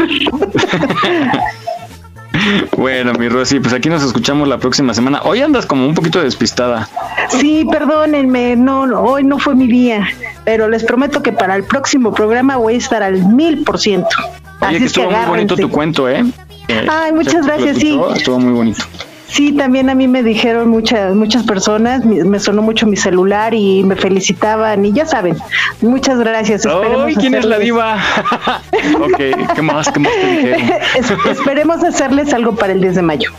Bueno, 2.76 3.12
mi 3.14 3.28
Rosy, 3.28 3.60
pues 3.60 3.74
aquí 3.74 3.88
nos 3.90 4.02
escuchamos 4.02 4.48
la 4.48 4.58
próxima 4.58 4.94
semana. 4.94 5.20
Hoy 5.24 5.42
andas 5.42 5.66
como 5.66 5.86
un 5.86 5.94
poquito 5.94 6.22
despistada. 6.22 6.88
Sí, 7.28 7.66
perdónenme, 7.70 8.56
no, 8.56 8.86
no, 8.86 9.02
hoy 9.02 9.24
no 9.24 9.38
fue 9.38 9.54
mi 9.54 9.66
día, 9.66 10.06
pero 10.44 10.68
les 10.68 10.84
prometo 10.84 11.22
que 11.22 11.32
para 11.32 11.54
el 11.56 11.64
próximo 11.64 12.14
programa 12.14 12.56
voy 12.56 12.74
a 12.74 12.78
estar 12.78 13.02
al 13.02 13.24
mil 13.26 13.62
por 13.62 13.78
ciento. 13.78 14.08
Oye, 14.18 14.30
Así 14.60 14.68
que 14.68 14.74
es 14.76 14.80
que 14.80 14.86
estuvo 14.86 15.10
muy 15.10 15.26
bonito 15.26 15.56
tu 15.56 15.70
cuento, 15.70 16.08
¿eh? 16.08 16.24
Eh, 16.68 16.86
Ay, 16.88 17.12
muchas 17.12 17.44
¿lo 17.44 17.52
gracias, 17.52 17.76
sí. 17.78 18.00
Estuvo 18.14 18.38
muy 18.38 18.52
bonito. 18.52 18.84
Sí, 19.30 19.52
también 19.52 19.88
a 19.90 19.94
mí 19.94 20.08
me 20.08 20.22
dijeron 20.24 20.68
muchas 20.70 21.14
muchas 21.14 21.44
personas, 21.44 22.04
me 22.04 22.40
sonó 22.40 22.62
mucho 22.62 22.84
mi 22.86 22.96
celular 22.96 23.54
y 23.54 23.84
me 23.84 23.94
felicitaban 23.94 24.84
y 24.84 24.92
ya 24.92 25.06
saben. 25.06 25.36
Muchas 25.80 26.18
gracias. 26.18 26.64
esperemos 26.66 27.06
¡Ay, 27.06 27.14
quién 27.14 27.34
es 27.34 27.44
la 27.44 27.56
hacerles- 27.56 27.64
diva! 27.64 27.96
ok, 29.04 29.54
¿qué 29.54 29.62
más? 29.62 29.88
¿Qué 29.90 30.00
más 30.00 30.12
te 30.12 30.26
dijeron? 30.26 30.60
Es- 30.96 31.10
esperemos 31.30 31.84
hacerles 31.84 32.34
algo 32.34 32.56
para 32.56 32.72
el 32.72 32.80
10 32.80 32.96
de 32.96 33.02
mayo. 33.02 33.30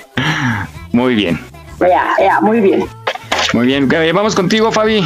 Muy 0.93 1.13
bien, 1.15 1.39
Ya, 1.80 2.05
ya, 2.19 2.39
muy 2.41 2.61
bien. 2.61 2.85
muy 3.53 3.65
bien. 3.65 3.89
Eh, 3.91 4.11
Vamos 4.13 4.34
contigo, 4.34 4.72
Fabi. 4.72 5.03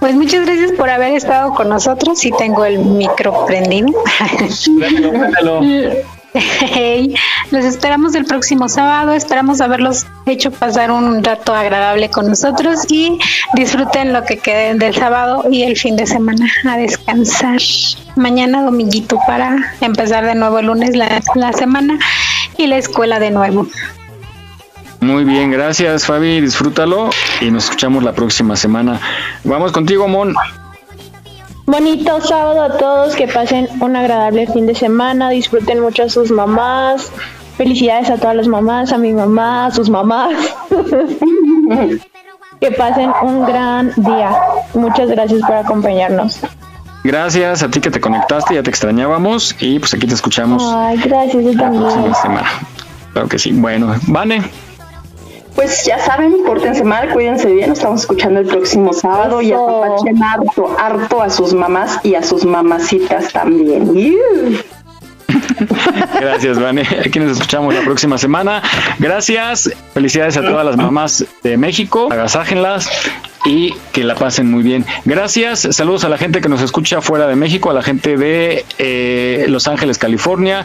Pues 0.00 0.14
muchas 0.14 0.46
gracias 0.46 0.72
por 0.72 0.88
haber 0.88 1.12
estado 1.14 1.52
con 1.54 1.68
nosotros. 1.68 2.18
Sí 2.18 2.30
tengo 2.38 2.64
el 2.64 2.78
micro 2.78 3.44
prendido. 3.46 3.88
Hey, 6.60 7.14
los 7.50 7.64
esperamos 7.64 8.14
el 8.14 8.24
próximo 8.24 8.68
sábado. 8.68 9.12
Esperamos 9.12 9.60
haberlos 9.60 10.06
hecho 10.26 10.50
pasar 10.50 10.90
un 10.90 11.22
rato 11.22 11.54
agradable 11.54 12.10
con 12.10 12.28
nosotros 12.28 12.80
y 12.90 13.18
disfruten 13.54 14.12
lo 14.12 14.24
que 14.24 14.38
quede 14.38 14.74
del 14.74 14.94
sábado 14.94 15.44
y 15.50 15.62
el 15.62 15.76
fin 15.76 15.96
de 15.96 16.06
semana 16.06 16.46
a 16.68 16.76
descansar. 16.76 17.60
Mañana 18.16 18.62
dominguito 18.62 19.18
para 19.26 19.56
empezar 19.80 20.24
de 20.24 20.34
nuevo 20.34 20.58
el 20.58 20.66
lunes 20.66 20.96
la, 20.96 21.20
la 21.34 21.52
semana 21.52 21.98
y 22.58 22.66
la 22.66 22.76
escuela 22.76 23.18
de 23.18 23.30
nuevo. 23.30 23.66
Muy 25.00 25.24
bien, 25.24 25.50
gracias, 25.50 26.06
Fabi. 26.06 26.40
Disfrútalo 26.40 27.10
y 27.40 27.50
nos 27.50 27.64
escuchamos 27.64 28.02
la 28.02 28.12
próxima 28.12 28.56
semana. 28.56 29.00
Vamos 29.44 29.72
contigo, 29.72 30.08
Mon. 30.08 30.34
Bonito 31.66 32.20
sábado 32.20 32.62
a 32.62 32.78
todos, 32.78 33.16
que 33.16 33.26
pasen 33.26 33.68
un 33.80 33.96
agradable 33.96 34.46
fin 34.46 34.66
de 34.66 34.74
semana, 34.74 35.30
disfruten 35.30 35.80
mucho 35.80 36.04
a 36.04 36.08
sus 36.08 36.30
mamás. 36.30 37.10
Felicidades 37.56 38.10
a 38.10 38.16
todas 38.18 38.36
las 38.36 38.46
mamás, 38.46 38.92
a 38.92 38.98
mi 38.98 39.12
mamá, 39.12 39.66
a 39.66 39.70
sus 39.72 39.90
mamás. 39.90 40.34
que 42.60 42.70
pasen 42.70 43.10
un 43.22 43.46
gran 43.46 43.92
día. 43.96 44.30
Muchas 44.74 45.08
gracias 45.10 45.40
por 45.40 45.54
acompañarnos. 45.56 46.40
Gracias 47.02 47.62
a 47.62 47.68
ti 47.70 47.80
que 47.80 47.90
te 47.90 48.00
conectaste, 48.00 48.54
ya 48.54 48.62
te 48.62 48.70
extrañábamos 48.70 49.54
y 49.60 49.78
pues 49.78 49.94
aquí 49.94 50.06
te 50.08 50.14
escuchamos 50.14 50.62
Ay, 50.74 50.98
gracias, 50.98 51.44
yo 51.44 51.52
la 51.52 51.58
también. 51.60 51.82
próxima 51.84 52.14
semana. 52.14 52.48
Claro 53.12 53.28
que 53.28 53.38
sí. 53.38 53.52
Bueno, 53.52 53.94
Vane. 54.08 54.42
Pues 55.56 55.84
ya 55.84 55.98
saben, 55.98 56.44
pórtense 56.44 56.84
mal, 56.84 57.10
cuídense 57.12 57.52
bien, 57.52 57.70
nos 57.70 57.78
estamos 57.78 58.02
escuchando 58.02 58.40
el 58.40 58.46
próximo 58.46 58.92
sábado 58.92 59.42
y 59.42 59.52
apapachen 59.52 60.22
harto, 60.22 60.76
harto 60.78 61.22
a 61.22 61.30
sus 61.30 61.54
mamás 61.54 61.98
y 62.04 62.14
a 62.14 62.22
sus 62.22 62.44
mamacitas 62.44 63.32
también. 63.32 63.90
Gracias, 66.20 66.60
Vane. 66.60 66.82
Aquí 67.04 67.18
nos 67.18 67.32
escuchamos 67.32 67.74
la 67.74 67.80
próxima 67.80 68.18
semana. 68.18 68.62
Gracias. 68.98 69.70
Felicidades 69.94 70.36
a 70.36 70.42
todas 70.42 70.64
las 70.64 70.76
mamás 70.76 71.24
de 71.42 71.56
México. 71.56 72.08
Agasájenlas 72.12 72.88
y 73.44 73.74
que 73.92 74.04
la 74.04 74.14
pasen 74.14 74.50
muy 74.50 74.62
bien. 74.62 74.84
Gracias. 75.04 75.68
Saludos 75.70 76.04
a 76.04 76.08
la 76.08 76.18
gente 76.18 76.40
que 76.40 76.48
nos 76.48 76.62
escucha 76.62 77.00
fuera 77.00 77.26
de 77.26 77.36
México, 77.36 77.70
a 77.70 77.74
la 77.74 77.82
gente 77.82 78.16
de 78.16 78.64
eh, 78.78 79.46
Los 79.48 79.68
Ángeles, 79.68 79.98
California, 79.98 80.64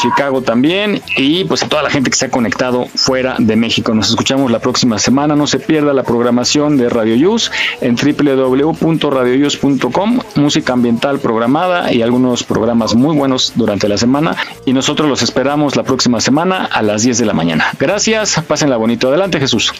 Chicago 0.00 0.42
también 0.42 1.02
y 1.16 1.44
pues 1.44 1.62
a 1.62 1.68
toda 1.68 1.82
la 1.82 1.90
gente 1.90 2.10
que 2.10 2.16
se 2.16 2.26
ha 2.26 2.30
conectado 2.30 2.86
fuera 2.94 3.36
de 3.38 3.56
México. 3.56 3.94
Nos 3.94 4.10
escuchamos 4.10 4.50
la 4.50 4.58
próxima 4.58 4.98
semana. 4.98 5.36
No 5.36 5.46
se 5.46 5.58
pierda 5.58 5.92
la 5.92 6.02
programación 6.02 6.76
de 6.76 6.88
Radio 6.88 7.14
Yus 7.14 7.50
en 7.80 7.96
www.radioyus.com. 7.96 10.20
Música 10.34 10.72
ambiental 10.72 11.18
programada 11.18 11.92
y 11.92 12.02
algunos 12.02 12.42
programas 12.42 12.94
muy 12.94 13.16
buenos 13.16 13.52
durante 13.54 13.88
la 13.88 13.98
semana. 13.98 14.36
Y 14.64 14.72
nosotros 14.72 15.08
los 15.08 15.22
esperamos 15.22 15.76
la 15.76 15.82
próxima 15.82 16.20
semana 16.20 16.64
a 16.64 16.82
las 16.82 17.02
10 17.02 17.18
de 17.18 17.26
la 17.26 17.32
mañana. 17.32 17.66
Gracias. 17.78 18.40
Pásenla 18.46 18.76
bonito. 18.76 19.08
Adelante, 19.08 19.40
Jesús. 19.40 19.72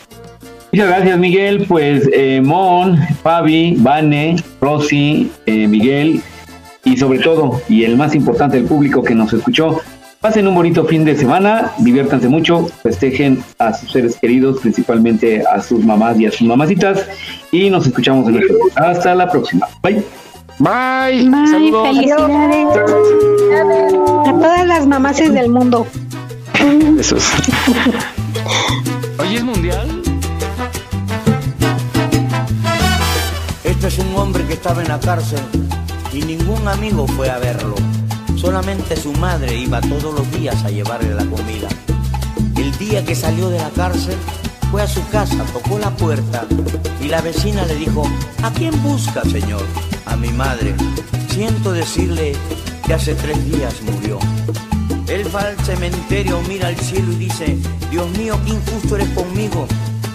Muchas 0.77 0.91
gracias, 0.91 1.19
Miguel. 1.19 1.65
Pues 1.67 2.07
eh, 2.13 2.43
Mon, 2.45 2.99
Fabi, 3.23 3.77
Vane, 3.79 4.37
Rosy, 4.61 5.33
eh, 5.47 5.67
Miguel 5.67 6.21
y 6.85 6.99
sobre 6.99 7.19
todo, 7.19 7.63
y 7.67 7.85
el 7.85 7.97
más 7.97 8.15
importante, 8.15 8.59
el 8.59 8.65
público 8.65 9.03
que 9.03 9.15
nos 9.15 9.33
escuchó, 9.33 9.81
pasen 10.21 10.47
un 10.47 10.55
bonito 10.55 10.85
fin 10.85 11.03
de 11.07 11.17
semana, 11.17 11.73
diviértanse 11.79 12.29
mucho, 12.29 12.69
festejen 12.83 13.43
a 13.59 13.73
sus 13.73 13.91
seres 13.91 14.19
queridos, 14.21 14.61
principalmente 14.61 15.43
a 15.51 15.63
sus 15.63 15.83
mamás 15.83 16.21
y 16.21 16.27
a 16.27 16.31
sus 16.31 16.47
mamacitas, 16.47 17.07
y 17.51 17.71
nos 17.71 17.87
escuchamos 17.87 18.29
en 18.29 18.37
el 18.37 18.43
Hasta 18.75 19.15
la 19.15 19.31
próxima. 19.31 19.67
Bye. 19.83 20.05
Bye. 20.59 21.31
Bye, 21.31 21.73
felicidades. 21.73 22.67
A 24.27 24.31
todas 24.31 24.67
las 24.67 24.87
mamases 24.87 25.33
del 25.33 25.49
mundo. 25.49 25.87
Eso 27.01 27.17
es. 27.17 27.33
Hoy 29.19 29.37
es 29.37 29.43
mundial. 29.43 30.06
Un 33.99 34.17
hombre 34.17 34.45
que 34.47 34.55
estaba 34.55 34.83
en 34.83 34.89
la 34.89 35.01
cárcel 35.01 35.41
y 36.13 36.23
ningún 36.23 36.67
amigo 36.69 37.07
fue 37.07 37.31
a 37.31 37.39
verlo. 37.39 37.75
Solamente 38.37 38.97
su 38.97 39.13
madre 39.13 39.57
iba 39.57 39.81
todos 39.81 40.15
los 40.15 40.31
días 40.33 40.63
a 40.65 40.71
llevarle 40.71 41.15
la 41.15 41.25
comida. 41.25 41.69
El 42.57 42.77
día 42.79 43.05
que 43.05 43.15
salió 43.15 43.49
de 43.49 43.59
la 43.59 43.71
cárcel, 43.71 44.17
fue 44.71 44.83
a 44.83 44.89
su 44.89 45.07
casa, 45.09 45.45
tocó 45.53 45.79
la 45.79 45.91
puerta 45.91 46.45
y 47.01 47.09
la 47.09 47.21
vecina 47.21 47.65
le 47.67 47.77
dijo, 47.77 48.09
¿a 48.43 48.51
quién 48.51 48.83
busca, 48.83 49.23
señor? 49.23 49.63
A 50.07 50.17
mi 50.17 50.29
madre. 50.29 50.75
Siento 51.29 51.73
decirle 51.73 52.33
que 52.87 52.95
hace 52.95 53.15
tres 53.15 53.45
días 53.45 53.75
murió. 53.83 54.19
Él 55.09 55.25
va 55.35 55.41
al 55.41 55.57
cementerio, 55.65 56.41
mira 56.49 56.69
al 56.69 56.77
cielo 56.77 57.13
y 57.13 57.17
dice, 57.17 57.57
Dios 57.91 58.11
mío, 58.19 58.39
qué 58.45 58.53
injusto 58.53 58.97
eres 58.97 59.09
conmigo. 59.11 59.67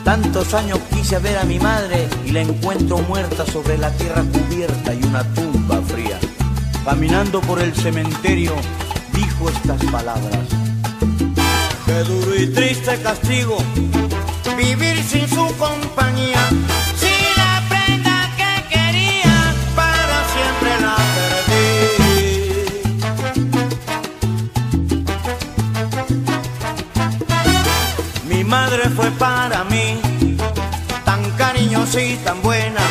Tantos 0.04 0.54
años 0.54 0.80
quise 0.94 1.20
ver 1.20 1.38
a 1.38 1.44
mi 1.44 1.60
madre 1.60 2.08
y 2.26 2.32
la 2.32 2.42
encuentro 2.42 2.98
muerta 3.00 3.46
sobre 3.46 3.78
la 3.78 3.92
tierra 3.92 4.24
cubierta 4.24 4.94
y 4.94 5.04
una 5.04 5.24
tumba 5.34 5.82
fría. 5.82 6.20
Caminando 6.84 7.42
por 7.42 7.60
el 7.62 7.74
cementerio, 7.76 8.54
dijo 9.14 9.50
estas 9.50 9.84
palabras. 9.86 10.48
Qué 11.86 12.04
duro 12.04 12.36
y 12.36 12.48
triste 12.48 13.00
castigo 13.02 13.58
vivir 14.56 15.04
sin 15.04 15.28
su 15.28 15.48
compañía. 15.58 16.48
Madre 28.52 28.90
fue 28.90 29.10
para 29.12 29.64
mí 29.64 29.98
tan 31.06 31.24
cariñosa 31.38 32.02
y 32.02 32.18
tan 32.18 32.42
buena 32.42 32.82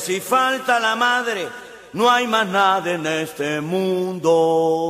si 0.00 0.20
falta 0.20 0.80
la 0.80 0.96
madre, 0.96 1.46
no 1.92 2.10
hay 2.10 2.26
más 2.26 2.46
nada 2.48 2.90
en 2.90 3.06
este 3.06 3.60
mundo. 3.60 4.89